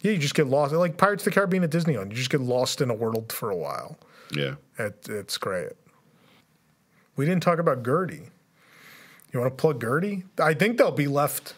Yeah, 0.00 0.12
you 0.12 0.18
just 0.18 0.34
get 0.34 0.46
lost 0.46 0.72
like 0.72 0.96
Pirates 0.96 1.22
of 1.26 1.26
the 1.26 1.30
Caribbean 1.38 1.62
at 1.62 1.70
Disneyland. 1.70 2.08
You 2.10 2.16
just 2.16 2.30
get 2.30 2.40
lost 2.40 2.80
in 2.80 2.88
a 2.88 2.94
world 2.94 3.32
for 3.32 3.50
a 3.50 3.56
while. 3.56 3.98
Yeah. 4.32 4.54
It, 4.78 5.06
it's 5.10 5.36
great. 5.36 5.72
We 7.20 7.26
didn't 7.26 7.42
talk 7.42 7.58
about 7.58 7.84
Gertie. 7.84 8.30
You 9.30 9.40
want 9.40 9.52
to 9.52 9.60
plug 9.60 9.78
Gertie? 9.78 10.24
I 10.42 10.54
think 10.54 10.78
they'll 10.78 10.90
be 10.90 11.06
left 11.06 11.52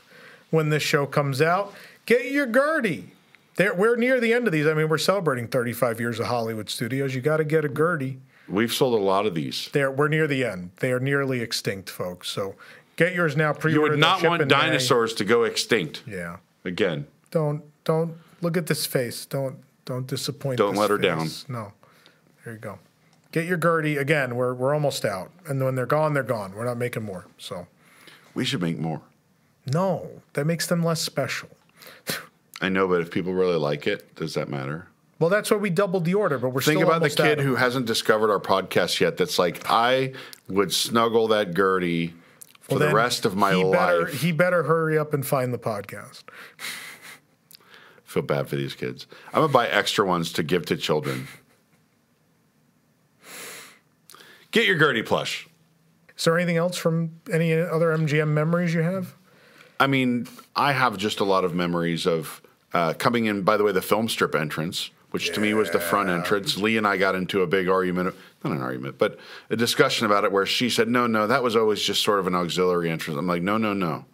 when 0.51 0.71
this 0.71 0.83
show 0.83 1.07
comes 1.07 1.41
out. 1.41 1.73
Get 2.05 2.33
your 2.33 2.47
Gertie. 2.49 3.13
They're, 3.55 3.73
we're 3.73 3.95
near 3.95 4.19
the 4.19 4.33
end 4.33 4.49
of 4.49 4.53
these. 4.53 4.67
I 4.67 4.75
mean, 4.75 4.89
we're 4.89 4.99
celebrating 4.99 5.47
35 5.47 6.01
years 6.01 6.19
of 6.19 6.27
Hollywood 6.27 6.69
studios. 6.69 7.15
You 7.15 7.21
got 7.21 7.37
to 7.37 7.45
get 7.45 7.65
a 7.65 7.69
Gertie. 7.69 8.19
We've 8.49 8.73
sold 8.73 9.01
a 9.01 9.05
lot 9.05 9.25
of 9.25 9.37
these. 9.37 9.69
They're, 9.73 9.89
we're 9.93 10.09
near 10.09 10.27
the 10.27 10.45
end. 10.45 10.73
They 10.81 10.91
are 10.91 10.99
nearly 10.99 11.41
extinct, 11.43 11.89
folks. 11.89 12.29
So 12.29 12.57
get 12.97 13.15
yours 13.15 13.37
now. 13.37 13.53
Pre-order. 13.53 13.71
You 13.85 13.91
would 13.93 14.01
not 14.01 14.21
want 14.25 14.41
May. 14.43 14.49
dinosaurs 14.49 15.15
to 15.15 15.25
go 15.25 15.45
extinct 15.45 16.03
Yeah. 16.09 16.39
again. 16.65 17.07
Don't 17.31 17.63
don't 17.85 18.15
look 18.41 18.57
at 18.57 18.67
this 18.67 18.85
face. 18.85 19.27
Don't 19.27 19.59
don't 19.85 20.09
disappoint. 20.09 20.59
Don't 20.59 20.75
let 20.75 20.91
her 20.91 20.99
face. 20.99 21.45
No. 21.49 21.73
There 22.45 22.55
you 22.55 22.59
go. 22.59 22.81
Get 23.33 23.47
your 23.47 23.57
Gertie 23.57 23.97
again. 23.97 24.37
We're 24.37 24.55
we're 24.55 24.75
almost 24.75 25.05
out, 25.05 25.31
and 25.47 25.63
when 25.65 25.75
they're 25.75 25.87
gone, 25.87 26.13
they're 26.15 26.23
gone. 26.23 26.53
We're 26.55 26.65
not 26.67 26.77
making 26.77 27.03
more. 27.03 27.27
So 27.39 27.67
We 28.35 28.45
should 28.45 28.61
make 28.63 28.79
more. 28.79 29.01
no, 29.67 30.23
that 30.35 30.45
makes 30.47 30.67
them 30.67 30.83
less 30.85 31.01
special. 31.01 31.49
I 32.61 32.69
know, 32.69 32.87
but 32.87 33.01
if 33.01 33.11
people 33.11 33.33
really 33.33 33.57
like 33.57 33.87
it, 33.87 34.15
does 34.15 34.35
that 34.35 34.49
matter? 34.49 34.87
Well, 35.19 35.31
that's 35.31 35.51
why 35.51 35.57
we 35.57 35.71
doubled 35.71 36.05
the 36.05 36.15
order, 36.15 36.39
but 36.39 36.51
we're 36.51 36.61
still. 36.61 36.75
Think 36.75 36.85
about 36.87 37.03
the 37.03 37.11
kid 37.11 37.41
who 37.41 37.55
hasn't 37.57 37.87
discovered 37.87 38.31
our 38.31 38.41
podcast 38.41 39.01
yet. 39.01 39.17
That's 39.17 39.39
like, 39.39 39.63
I 39.71 40.13
would 40.49 40.73
snuggle 40.73 41.29
that 41.29 41.55
Gertie 41.55 42.15
for 42.61 42.77
Well, 42.79 42.89
the 42.89 42.95
rest 42.95 43.25
of 43.25 43.35
my 43.37 43.55
he 43.55 43.63
Better, 43.65 44.03
life. 44.05 44.21
he 44.21 44.33
better 44.33 44.63
hurry 44.65 44.99
up 44.99 45.15
and 45.15 45.25
find 45.27 45.53
the 45.55 45.59
podcast. 45.59 46.25
Feel 48.05 48.23
bad 48.23 48.49
for 48.49 48.57
these 48.57 48.75
kids. 48.75 49.07
I'm 49.29 49.41
gonna 49.43 49.53
buy 49.53 49.69
extra 49.69 50.05
ones 50.05 50.33
to 50.35 50.43
give 50.43 50.67
to 50.67 50.77
children. 50.77 51.29
Get 54.53 54.67
your 54.67 54.79
Gertie 54.79 55.03
plush. 55.03 55.49
Is 56.17 56.25
there 56.25 56.39
anything 56.39 56.59
else 56.59 56.77
from 56.77 57.21
any 57.33 57.53
other 57.55 57.89
MGM 57.97 58.29
memories 58.29 58.75
you 58.75 58.83
have? 58.83 59.15
I 59.81 59.87
mean, 59.87 60.29
I 60.55 60.73
have 60.73 60.97
just 60.97 61.21
a 61.21 61.25
lot 61.25 61.45
of 61.45 61.55
memories 61.55 62.07
of 62.07 62.41
uh, 62.73 62.93
coming 62.95 63.25
in. 63.25 63.43
By 63.43 63.57
the 63.57 63.65
way, 63.65 63.73
the 63.73 63.83
film 63.83 64.09
strip 64.09 64.35
entrance, 64.35 64.91
which 65.11 65.33
to 65.33 65.41
me 65.41 65.55
was 65.55 65.71
the 65.71 65.81
front 65.81 66.11
entrance. 66.11 66.57
Lee 66.59 66.77
and 66.77 66.87
I 66.87 66.99
got 66.99 67.15
into 67.15 67.43
a 67.43 67.47
big 67.47 67.69
argument, 67.69 68.15
not 68.45 68.53
an 68.53 68.63
argument, 68.63 68.99
but 68.99 69.19
a 69.51 69.57
discussion 69.57 70.07
about 70.07 70.25
it, 70.25 70.31
where 70.33 70.47
she 70.47 70.71
said, 70.71 70.87
"No, 70.89 71.07
no, 71.07 71.27
that 71.27 71.43
was 71.43 71.57
always 71.57 71.83
just 71.83 72.03
sort 72.03 72.21
of 72.21 72.27
an 72.27 72.35
auxiliary 72.35 72.91
entrance." 72.91 73.19
I'm 73.19 73.27
like, 73.27 73.43
"No, 73.43 73.57
no, 73.57 73.73
no, 73.73 74.05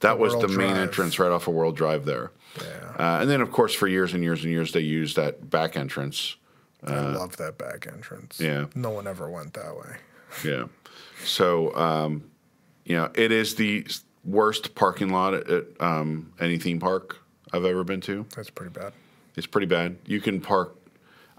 that 0.00 0.18
was 0.18 0.32
World 0.32 0.44
the 0.44 0.48
main 0.56 0.68
Drive. 0.68 0.78
entrance 0.88 1.18
right 1.18 1.30
off 1.30 1.48
of 1.48 1.54
World 1.54 1.76
Drive 1.76 2.04
there." 2.04 2.30
Uh, 2.98 3.18
and 3.20 3.30
then, 3.30 3.40
of 3.40 3.50
course, 3.52 3.74
for 3.74 3.86
years 3.86 4.14
and 4.14 4.22
years 4.22 4.42
and 4.42 4.52
years, 4.52 4.72
they 4.72 4.80
used 4.80 5.16
that 5.16 5.50
back 5.50 5.76
entrance. 5.76 6.36
I 6.86 7.00
love 7.00 7.36
that 7.38 7.58
back 7.58 7.86
entrance. 7.86 8.40
Uh, 8.40 8.44
yeah. 8.44 8.64
No 8.74 8.90
one 8.90 9.06
ever 9.06 9.28
went 9.28 9.54
that 9.54 9.76
way. 9.76 9.96
Yeah. 10.44 10.64
So, 11.24 11.74
um, 11.74 12.30
you 12.84 12.96
know, 12.96 13.10
it 13.14 13.32
is 13.32 13.56
the 13.56 13.86
worst 14.24 14.74
parking 14.74 15.08
lot 15.10 15.34
at, 15.34 15.50
at 15.50 15.64
um, 15.80 16.32
any 16.40 16.58
theme 16.58 16.78
park 16.78 17.18
I've 17.52 17.64
ever 17.64 17.82
been 17.84 18.00
to. 18.02 18.26
That's 18.36 18.50
pretty 18.50 18.70
bad. 18.72 18.92
It's 19.36 19.46
pretty 19.46 19.66
bad. 19.66 19.96
You 20.06 20.20
can 20.20 20.40
park. 20.40 20.74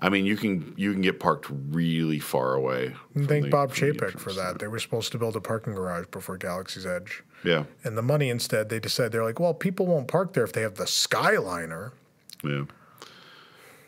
I 0.01 0.07
mean, 0.09 0.25
you 0.25 0.37
can 0.37 0.73
you 0.77 0.93
can 0.93 1.01
get 1.01 1.19
parked 1.19 1.47
really 1.49 2.19
far 2.19 2.53
away. 2.55 2.95
Thank 3.17 3.45
the- 3.45 3.49
Bob 3.49 3.73
Chapek 3.73 4.17
for 4.19 4.31
that. 4.33 4.59
They 4.59 4.67
were 4.67 4.79
supposed 4.79 5.11
to 5.11 5.17
build 5.17 5.35
a 5.35 5.41
parking 5.41 5.73
garage 5.75 6.05
before 6.11 6.37
Galaxy's 6.37 6.85
Edge. 6.85 7.21
Yeah, 7.43 7.63
And 7.85 7.97
the 7.97 8.01
money 8.01 8.29
instead, 8.29 8.67
they 8.69 8.79
decided 8.81 9.13
they're 9.13 9.23
like, 9.23 9.39
well, 9.39 9.53
people 9.53 9.85
won't 9.85 10.07
park 10.09 10.33
there 10.33 10.43
if 10.43 10.51
they 10.51 10.61
have 10.61 10.75
the 10.75 10.83
Skyliner. 10.85 11.91
yeah. 12.43 12.63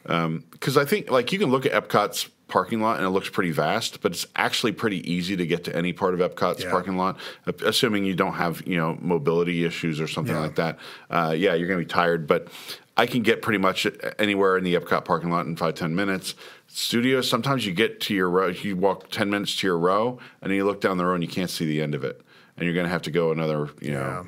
Because 0.04 0.78
I 0.78 0.86
think 0.86 1.10
like 1.12 1.32
you 1.32 1.40
can 1.40 1.50
look 1.50 1.66
at 1.66 1.72
Epcot's 1.72 2.30
parking 2.48 2.82
lot 2.82 2.98
and 2.98 3.06
it 3.06 3.10
looks 3.12 3.30
pretty 3.30 3.52
vast, 3.52 4.02
but 4.02 4.12
it's 4.12 4.26
actually 4.36 4.74
pretty 4.74 5.10
easy 5.10 5.38
to 5.38 5.46
get 5.48 5.64
to 5.64 5.74
any 5.76 5.94
part 5.94 6.14
of 6.14 6.20
Epcot's 6.20 6.64
Yeah. 6.64 6.70
parking 6.72 6.98
lot, 6.98 7.18
assuming 7.64 8.04
you 8.04 8.14
don't 8.14 8.34
have 8.34 8.62
you 8.68 8.76
know 8.78 8.98
mobility 9.00 9.64
issues 9.64 10.02
or 10.02 10.08
something 10.08 10.36
Yeah. 10.36 10.42
like 10.42 10.56
that. 10.56 10.78
Uh, 11.10 11.34
yeah, 11.38 11.54
you're 11.54 11.68
going 11.70 11.80
to 11.80 11.86
be 11.86 11.90
tired, 11.90 12.28
but 12.28 12.50
I 12.98 13.06
can 13.06 13.22
get 13.22 13.42
pretty 13.42 13.58
much 13.58 13.88
anywhere 14.20 14.58
in 14.58 14.66
the 14.66 14.76
Epcot 14.76 15.06
parking 15.06 15.30
lot 15.32 15.46
in 15.46 15.56
five 15.56 15.76
ten 15.76 15.96
minutes. 15.96 16.36
Studios, 16.68 17.30
sometimes 17.30 17.66
you 17.66 17.72
get 17.74 18.02
to 18.02 18.14
your 18.14 18.30
row, 18.30 18.48
you 18.48 18.76
walk 18.76 19.10
ten 19.10 19.30
minutes 19.30 19.56
to 19.62 19.68
your 19.68 19.78
row, 19.78 20.20
and 20.42 20.50
then 20.52 20.58
you 20.58 20.66
look 20.66 20.82
down 20.82 20.98
the 20.98 21.06
row 21.06 21.14
and 21.14 21.24
you 21.24 21.30
can't 21.30 21.50
see 21.50 21.66
the 21.66 21.82
end 21.82 21.96
of 21.96 22.04
it, 22.04 22.22
and 22.58 22.66
you're 22.66 22.74
going 22.74 22.86
to 22.86 22.92
have 22.92 23.02
to 23.04 23.12
go 23.12 23.32
another 23.32 23.70
you 23.80 23.92
know 23.92 24.28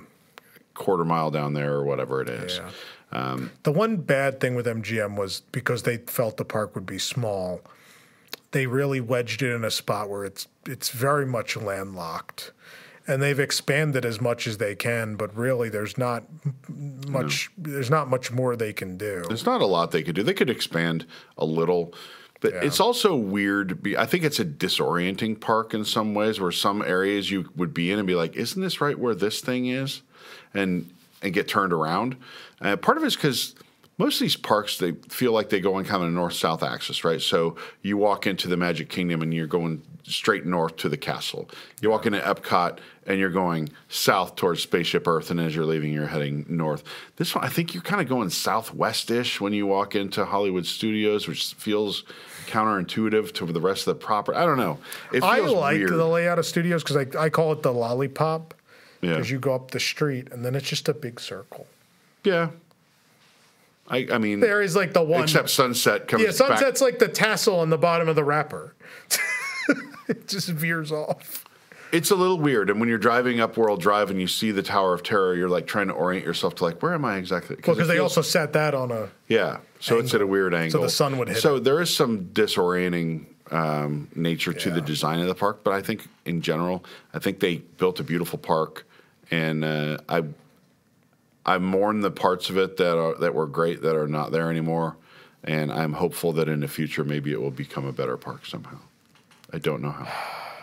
quarter 0.75 1.03
mile 1.05 1.29
down 1.29 1.53
there 1.53 1.73
or 1.73 1.83
whatever 1.83 2.21
it 2.21 2.29
is. 2.29 2.59
Yeah. 3.13 3.37
the 3.63 3.71
one 3.71 3.97
bad 3.97 4.39
thing 4.39 4.55
with 4.55 4.65
MGM 4.65 5.15
was 5.17 5.41
because 5.51 5.83
they 5.83 5.97
felt 5.97 6.37
the 6.37 6.45
park 6.45 6.73
would 6.75 6.85
be 6.85 6.97
small, 6.99 7.61
they 8.51 8.65
really 8.67 9.01
wedged 9.01 9.41
it 9.41 9.53
in 9.53 9.63
a 9.63 9.71
spot 9.71 10.09
where 10.09 10.25
it's 10.25 10.47
it's 10.65 10.89
very 10.89 11.25
much 11.25 11.55
landlocked. 11.57 12.51
And 13.05 13.21
they've 13.21 13.39
expanded 13.39 14.05
as 14.05 14.21
much 14.21 14.47
as 14.47 14.59
they 14.59 14.75
can, 14.75 15.17
but 15.17 15.35
really 15.35 15.67
there's 15.67 15.97
not 15.97 16.23
much 16.69 17.51
there's 17.57 17.89
not 17.89 18.09
much 18.09 18.31
more 18.31 18.55
they 18.55 18.71
can 18.71 18.97
do. 18.97 19.23
There's 19.27 19.45
not 19.45 19.61
a 19.61 19.65
lot 19.65 19.91
they 19.91 20.03
could 20.03 20.15
do. 20.15 20.23
They 20.23 20.33
could 20.33 20.49
expand 20.49 21.05
a 21.37 21.43
little, 21.43 21.93
but 22.39 22.53
it's 22.53 22.79
also 22.79 23.13
weird. 23.13 23.83
be- 23.83 23.97
I 23.97 24.05
think 24.05 24.23
it's 24.23 24.39
a 24.39 24.45
disorienting 24.45 25.41
park 25.41 25.73
in 25.73 25.83
some 25.83 26.13
ways, 26.13 26.39
where 26.39 26.51
some 26.53 26.81
areas 26.81 27.29
you 27.29 27.49
would 27.57 27.73
be 27.73 27.91
in 27.91 27.99
and 27.99 28.07
be 28.07 28.15
like, 28.15 28.37
"Isn't 28.37 28.61
this 28.61 28.79
right 28.79 28.97
where 28.97 29.15
this 29.15 29.41
thing 29.41 29.65
is?" 29.67 30.01
and 30.53 30.89
and 31.21 31.33
get 31.33 31.47
turned 31.49 31.73
around. 31.73 32.15
Uh, 32.63 32.75
part 32.77 32.97
of 32.97 33.03
it's 33.03 33.15
because 33.15 33.55
most 33.97 34.15
of 34.15 34.21
these 34.21 34.35
parks 34.35 34.77
they 34.77 34.93
feel 35.09 35.31
like 35.31 35.49
they 35.49 35.59
go 35.59 35.75
on 35.75 35.85
kind 35.85 36.01
of 36.03 36.09
a 36.09 36.11
north 36.11 36.33
south 36.33 36.63
axis, 36.63 37.03
right? 37.03 37.21
So 37.21 37.57
you 37.81 37.97
walk 37.97 38.25
into 38.25 38.47
the 38.47 38.57
Magic 38.57 38.89
Kingdom 38.89 39.21
and 39.21 39.33
you're 39.33 39.47
going 39.47 39.83
straight 40.03 40.45
north 40.45 40.77
to 40.77 40.89
the 40.89 40.97
castle. 40.97 41.49
You 41.81 41.89
walk 41.89 42.05
into 42.05 42.19
Epcot 42.19 42.79
and 43.05 43.19
you're 43.19 43.29
going 43.29 43.69
south 43.89 44.35
towards 44.35 44.61
Spaceship 44.61 45.07
Earth, 45.07 45.29
and 45.29 45.39
as 45.39 45.55
you're 45.55 45.65
leaving, 45.65 45.91
you're 45.91 46.07
heading 46.07 46.45
north. 46.49 46.83
This 47.17 47.35
one, 47.35 47.43
I 47.43 47.49
think 47.49 47.73
you're 47.73 47.83
kind 47.83 48.01
of 48.01 48.07
going 48.07 48.29
southwest-ish 48.29 49.41
when 49.41 49.53
you 49.53 49.67
walk 49.67 49.95
into 49.95 50.25
Hollywood 50.25 50.65
Studios, 50.65 51.27
which 51.27 51.53
feels 51.53 52.03
counterintuitive 52.47 53.33
to 53.33 53.45
the 53.45 53.61
rest 53.61 53.87
of 53.87 53.97
the 53.97 54.05
property. 54.05 54.37
I 54.37 54.45
don't 54.45 54.57
know. 54.57 54.79
It 55.11 55.21
feels 55.21 55.23
I 55.23 55.39
like 55.39 55.77
weird. 55.77 55.91
the 55.91 56.05
layout 56.05 56.39
of 56.39 56.45
studios 56.45 56.83
because 56.83 56.97
I, 56.97 57.25
I 57.25 57.29
call 57.29 57.51
it 57.51 57.61
the 57.61 57.73
lollipop. 57.73 58.53
Yeah. 59.01 59.11
Because 59.11 59.29
you 59.29 59.39
go 59.39 59.53
up 59.53 59.71
the 59.71 59.81
street 59.81 60.31
and 60.31 60.45
then 60.45 60.55
it's 60.55 60.67
just 60.67 60.87
a 60.87 60.93
big 60.93 61.19
circle. 61.19 61.67
Yeah. 62.23 62.49
I, 63.87 64.07
I 64.11 64.17
mean, 64.17 64.39
There 64.39 64.61
is 64.61 64.75
like 64.75 64.93
the 64.93 65.03
one. 65.03 65.23
except 65.23 65.49
Sunset 65.49 66.07
comes 66.07 66.23
yeah, 66.23 66.29
back 66.29 66.35
sunset's 66.35 66.81
like 66.81 66.99
the 66.99 67.09
tassel 67.09 67.59
on 67.59 67.69
the 67.69 67.77
bottom 67.77 68.07
of 68.07 68.15
the 68.15 68.23
wrapper. 68.23 68.73
it 70.07 70.27
just 70.27 70.49
veers 70.49 70.91
off. 70.91 71.43
It's 71.91 72.09
a 72.09 72.15
little 72.15 72.39
weird, 72.39 72.71
and 72.71 72.79
when 72.79 72.89
you're 72.89 72.97
driving 72.97 73.39
up 73.39 73.55
World 73.55 73.79
Drive 73.79 74.09
and 74.09 74.19
you 74.19 74.25
see 74.25 74.49
the 74.49 74.63
Tower 74.63 74.95
of 74.95 75.03
Terror, 75.03 75.35
you're 75.35 75.49
like 75.49 75.67
trying 75.67 75.87
to 75.89 75.93
orient 75.93 76.25
yourself 76.25 76.55
to 76.55 76.63
like, 76.63 76.81
where 76.81 76.93
am 76.93 77.05
I 77.05 77.17
exactly? 77.17 77.55
Well, 77.57 77.75
because 77.75 77.87
it 77.87 77.91
they 77.91 77.97
feels- 77.97 78.17
also 78.17 78.21
set 78.23 78.53
that 78.53 78.73
on 78.73 78.91
a. 78.91 79.09
yeah, 79.27 79.59
so 79.79 79.99
it's 79.99 80.13
at 80.15 80.21
a 80.21 80.25
weird 80.27 80.55
angle, 80.55 80.71
so 80.71 80.81
the 80.81 80.89
sun 80.89 81.17
would 81.19 81.27
hit 81.27 81.37
So 81.37 81.59
there 81.59 81.79
is 81.81 81.95
some 81.95 82.25
disorienting 82.33 83.25
um, 83.51 84.07
nature 84.15 84.53
to 84.53 84.71
the 84.71 84.81
design 84.81 85.19
of 85.19 85.27
the 85.27 85.35
park, 85.35 85.63
but 85.63 85.73
I 85.73 85.81
think 85.83 86.07
in 86.25 86.41
general, 86.41 86.83
I 87.13 87.19
think 87.19 87.39
they 87.41 87.57
built 87.57 87.99
a 87.99 88.03
beautiful 88.03 88.39
park, 88.39 88.87
and 89.29 89.63
uh, 89.63 89.97
I 90.09 90.23
I 91.45 91.57
mourn 91.57 91.99
the 92.01 92.11
parts 92.11 92.49
of 92.49 92.57
it 92.57 92.77
that 92.77 92.97
are 92.97 93.15
that 93.15 93.33
were 93.35 93.47
great 93.47 93.81
that 93.81 93.95
are 93.95 94.07
not 94.07 94.31
there 94.31 94.49
anymore, 94.49 94.95
and 95.43 95.71
I'm 95.71 95.93
hopeful 95.93 96.31
that 96.33 96.47
in 96.47 96.61
the 96.61 96.67
future 96.67 97.03
maybe 97.03 97.31
it 97.33 97.41
will 97.41 97.51
become 97.51 97.85
a 97.85 97.91
better 97.91 98.15
park 98.17 98.45
somehow. 98.45 98.77
I 99.51 99.59
don't 99.59 99.81
know 99.81 99.91
how. 99.91 100.07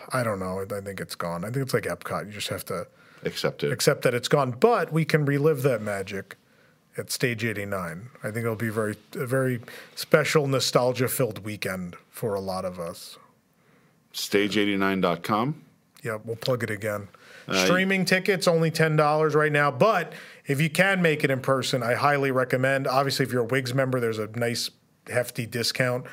I 0.19 0.23
don't 0.23 0.39
know. 0.39 0.59
I 0.59 0.81
think 0.81 0.99
it's 0.99 1.15
gone. 1.15 1.45
I 1.45 1.51
think 1.51 1.63
it's 1.63 1.73
like 1.73 1.83
Epcot. 1.83 2.25
You 2.25 2.31
just 2.33 2.49
have 2.49 2.65
to 2.65 2.85
Accept 3.23 3.63
it. 3.63 3.71
accept 3.71 4.01
that 4.01 4.13
it's 4.13 4.27
gone. 4.27 4.51
But 4.51 4.91
we 4.91 5.05
can 5.05 5.23
relive 5.25 5.61
that 5.61 5.81
magic 5.81 6.35
at 6.97 7.11
Stage 7.11 7.45
89. 7.45 8.09
I 8.21 8.31
think 8.31 8.37
it'll 8.43 8.55
be 8.55 8.69
very 8.69 8.97
a 9.15 9.25
very 9.25 9.61
special, 9.95 10.47
nostalgia 10.47 11.07
filled 11.07 11.45
weekend 11.45 11.95
for 12.09 12.33
a 12.33 12.41
lot 12.41 12.65
of 12.65 12.79
us. 12.79 13.17
Stage89.com. 14.13 15.61
Yep, 16.03 16.21
we'll 16.25 16.35
plug 16.35 16.63
it 16.63 16.69
again. 16.69 17.07
Streaming 17.53 18.05
tickets 18.05 18.47
only 18.47 18.71
ten 18.71 18.95
dollars 18.95 19.35
right 19.35 19.51
now, 19.51 19.69
but 19.71 20.13
if 20.45 20.59
you 20.61 20.69
can 20.69 21.01
make 21.01 21.23
it 21.23 21.31
in 21.31 21.41
person, 21.41 21.83
I 21.83 21.93
highly 21.93 22.31
recommend. 22.31 22.87
Obviously, 22.87 23.25
if 23.25 23.31
you're 23.31 23.43
a 23.43 23.45
Wigs 23.45 23.73
member, 23.73 23.99
there's 23.99 24.19
a 24.19 24.27
nice 24.27 24.69
hefty 25.07 25.45
discount 25.45 26.05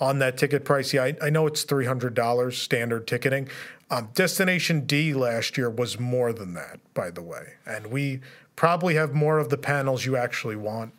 on 0.00 0.18
that 0.18 0.36
ticket 0.36 0.64
price. 0.64 0.92
Yeah, 0.92 1.04
I, 1.04 1.16
I 1.22 1.30
know 1.30 1.46
it's 1.46 1.62
three 1.62 1.86
hundred 1.86 2.14
dollars 2.14 2.58
standard 2.58 3.06
ticketing. 3.06 3.48
Um, 3.90 4.08
Destination 4.14 4.86
D 4.86 5.14
last 5.14 5.56
year 5.56 5.70
was 5.70 6.00
more 6.00 6.32
than 6.32 6.54
that, 6.54 6.80
by 6.94 7.10
the 7.10 7.22
way, 7.22 7.54
and 7.66 7.88
we 7.88 8.20
probably 8.56 8.94
have 8.94 9.14
more 9.14 9.38
of 9.38 9.50
the 9.50 9.58
panels 9.58 10.04
you 10.06 10.16
actually 10.16 10.56
want. 10.56 10.94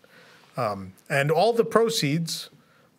Um, 0.57 0.93
and 1.09 1.31
all 1.31 1.51
the 1.51 1.65
proceeds 1.65 2.49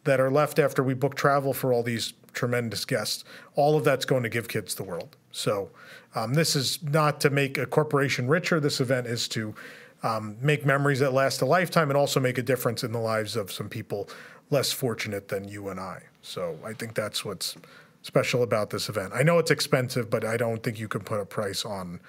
that 0.05 0.21
are 0.21 0.31
left 0.31 0.59
after 0.59 0.83
we 0.83 0.95
book 0.95 1.15
travel 1.15 1.53
for 1.53 1.73
all 1.73 1.83
these 1.83 2.13
tremendous 2.33 2.85
guests, 2.85 3.25
all 3.55 3.77
of 3.77 3.85
that's 3.85 4.05
going 4.05 4.23
to 4.23 4.29
give 4.29 4.49
kids 4.49 4.75
the 4.75 4.83
world. 4.83 5.17
So 5.33 5.71
um, 6.16 6.34
this 6.34 6.56
is 6.56 6.82
not 6.82 7.20
to 7.20 7.30
make 7.30 7.59
a 7.59 7.66
corporation 7.66 8.28
richer. 8.28 8.60
This 8.60 8.80
event 8.80 9.06
is 9.06 9.28
to 9.28 9.55
um, 10.02 10.36
make 10.40 10.66
memories 10.66 11.01
that 11.01 11.12
last 11.12 11.43
a 11.43 11.47
lifetime 11.47 11.90
and 11.90 11.97
also 11.97 12.20
make 12.20 12.38
a 12.38 12.43
difference 12.43 12.82
in 12.82 12.93
the 12.93 12.98
lives 12.98 13.36
of 13.36 13.52
some 13.52 13.68
people 13.68 14.09
less 14.51 14.72
fortunate 14.72 15.28
than 15.28 15.47
you 15.47 15.68
and 15.68 15.78
I. 15.80 16.02
So 16.22 16.59
I 16.64 16.72
think 16.72 16.94
that's 16.94 17.24
what's 17.24 17.56
special 18.02 18.43
about 18.43 18.70
this 18.70 18.88
event. 18.88 19.12
I 19.14 19.22
know 19.22 19.38
it's 19.38 19.51
expensive, 19.51 20.10
but 20.10 20.24
I 20.24 20.36
don't 20.36 20.62
think 20.62 20.80
you 20.80 20.88
can 20.88 21.02
put 21.02 21.20
a 21.20 21.26
price 21.26 21.64
on 21.64 22.01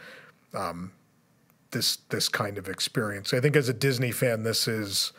this 1.72 1.98
this 2.10 2.30
kind 2.30 2.58
of 2.58 2.70
experience. 2.70 3.34
I 3.34 3.40
think 3.40 3.56
as 3.56 3.70
a 3.70 3.74
Disney 3.74 4.12
fan, 4.12 4.44
this 4.44 4.68
is, 4.68 5.14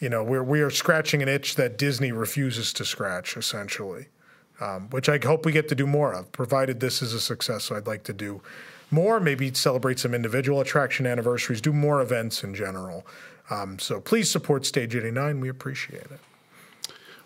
you 0.00 0.08
know, 0.08 0.22
we're 0.24 0.42
we 0.42 0.60
are 0.60 0.70
scratching 0.70 1.22
an 1.22 1.28
itch 1.28 1.56
that 1.56 1.78
Disney 1.78 2.12
refuses 2.12 2.72
to 2.74 2.84
scratch, 2.84 3.36
essentially, 3.36 4.06
um, 4.60 4.88
which 4.90 5.08
I 5.08 5.18
hope 5.22 5.44
we 5.44 5.52
get 5.52 5.68
to 5.68 5.74
do 5.74 5.86
more 5.86 6.12
of. 6.12 6.30
Provided 6.32 6.80
this 6.80 7.02
is 7.02 7.12
a 7.12 7.20
success, 7.20 7.64
so 7.64 7.76
I'd 7.76 7.86
like 7.86 8.04
to 8.04 8.12
do 8.12 8.40
more. 8.90 9.20
Maybe 9.20 9.52
celebrate 9.54 9.98
some 9.98 10.14
individual 10.14 10.60
attraction 10.60 11.06
anniversaries, 11.06 11.60
do 11.60 11.72
more 11.72 12.00
events 12.00 12.44
in 12.44 12.54
general. 12.54 13.06
Um, 13.50 13.78
so 13.78 14.00
please 14.00 14.30
support 14.30 14.64
Stage 14.64 14.94
89. 14.96 15.40
We 15.40 15.48
appreciate 15.48 16.02
it. 16.02 16.20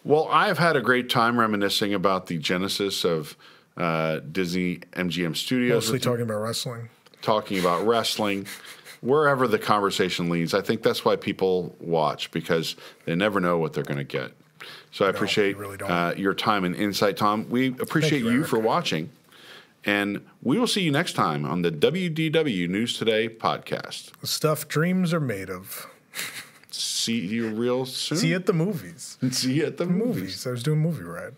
Well, 0.04 0.28
I've 0.30 0.58
had 0.58 0.76
a 0.76 0.80
great 0.80 1.10
time 1.10 1.38
reminiscing 1.38 1.92
about 1.94 2.26
the 2.26 2.38
genesis 2.38 3.04
of 3.04 3.36
uh, 3.76 4.20
Disney 4.32 4.78
MGM 4.92 5.36
Studios, 5.36 5.84
Mostly 5.84 5.98
talking 5.98 6.22
about 6.22 6.40
wrestling. 6.40 6.88
talking 7.22 7.58
about 7.60 7.86
wrestling, 7.86 8.46
wherever 9.00 9.46
the 9.46 9.58
conversation 9.58 10.30
leads. 10.30 10.54
I 10.54 10.62
think 10.62 10.82
that's 10.82 11.04
why 11.04 11.16
people 11.16 11.76
watch 11.78 12.30
because 12.30 12.74
they 13.04 13.14
never 13.14 13.38
know 13.38 13.58
what 13.58 13.72
they're 13.74 13.84
going 13.84 13.98
to 13.98 14.04
get. 14.04 14.32
So 14.90 15.04
I 15.04 15.10
appreciate 15.10 15.56
really 15.56 15.80
uh, 15.80 16.14
your 16.16 16.34
time 16.34 16.64
and 16.64 16.74
insight, 16.74 17.16
Tom. 17.16 17.48
We 17.48 17.68
appreciate 17.68 18.22
you, 18.22 18.30
you, 18.30 18.44
for 18.44 18.58
watching, 18.58 19.10
and 19.84 20.24
we 20.42 20.58
will 20.58 20.66
see 20.66 20.82
you 20.82 20.90
next 20.90 21.12
time 21.12 21.44
on 21.44 21.62
the 21.62 21.70
WDW 21.70 22.68
News 22.68 22.96
Today 22.98 23.28
podcast. 23.28 24.10
The 24.20 24.26
stuff 24.26 24.66
dreams 24.66 25.12
are 25.12 25.20
made 25.20 25.50
of. 25.50 25.86
See 26.70 27.20
you 27.20 27.48
real 27.48 27.86
soon. 27.86 28.18
See 28.18 28.28
you 28.28 28.36
at 28.36 28.46
the 28.46 28.52
movies. 28.52 29.18
See 29.30 29.54
you 29.54 29.66
at 29.66 29.78
the 29.78 29.86
movies. 29.86 30.22
Movies. 30.22 30.46
I 30.46 30.50
was 30.50 30.62
doing 30.62 30.80
movie 30.80 31.02
ride. 31.04 31.34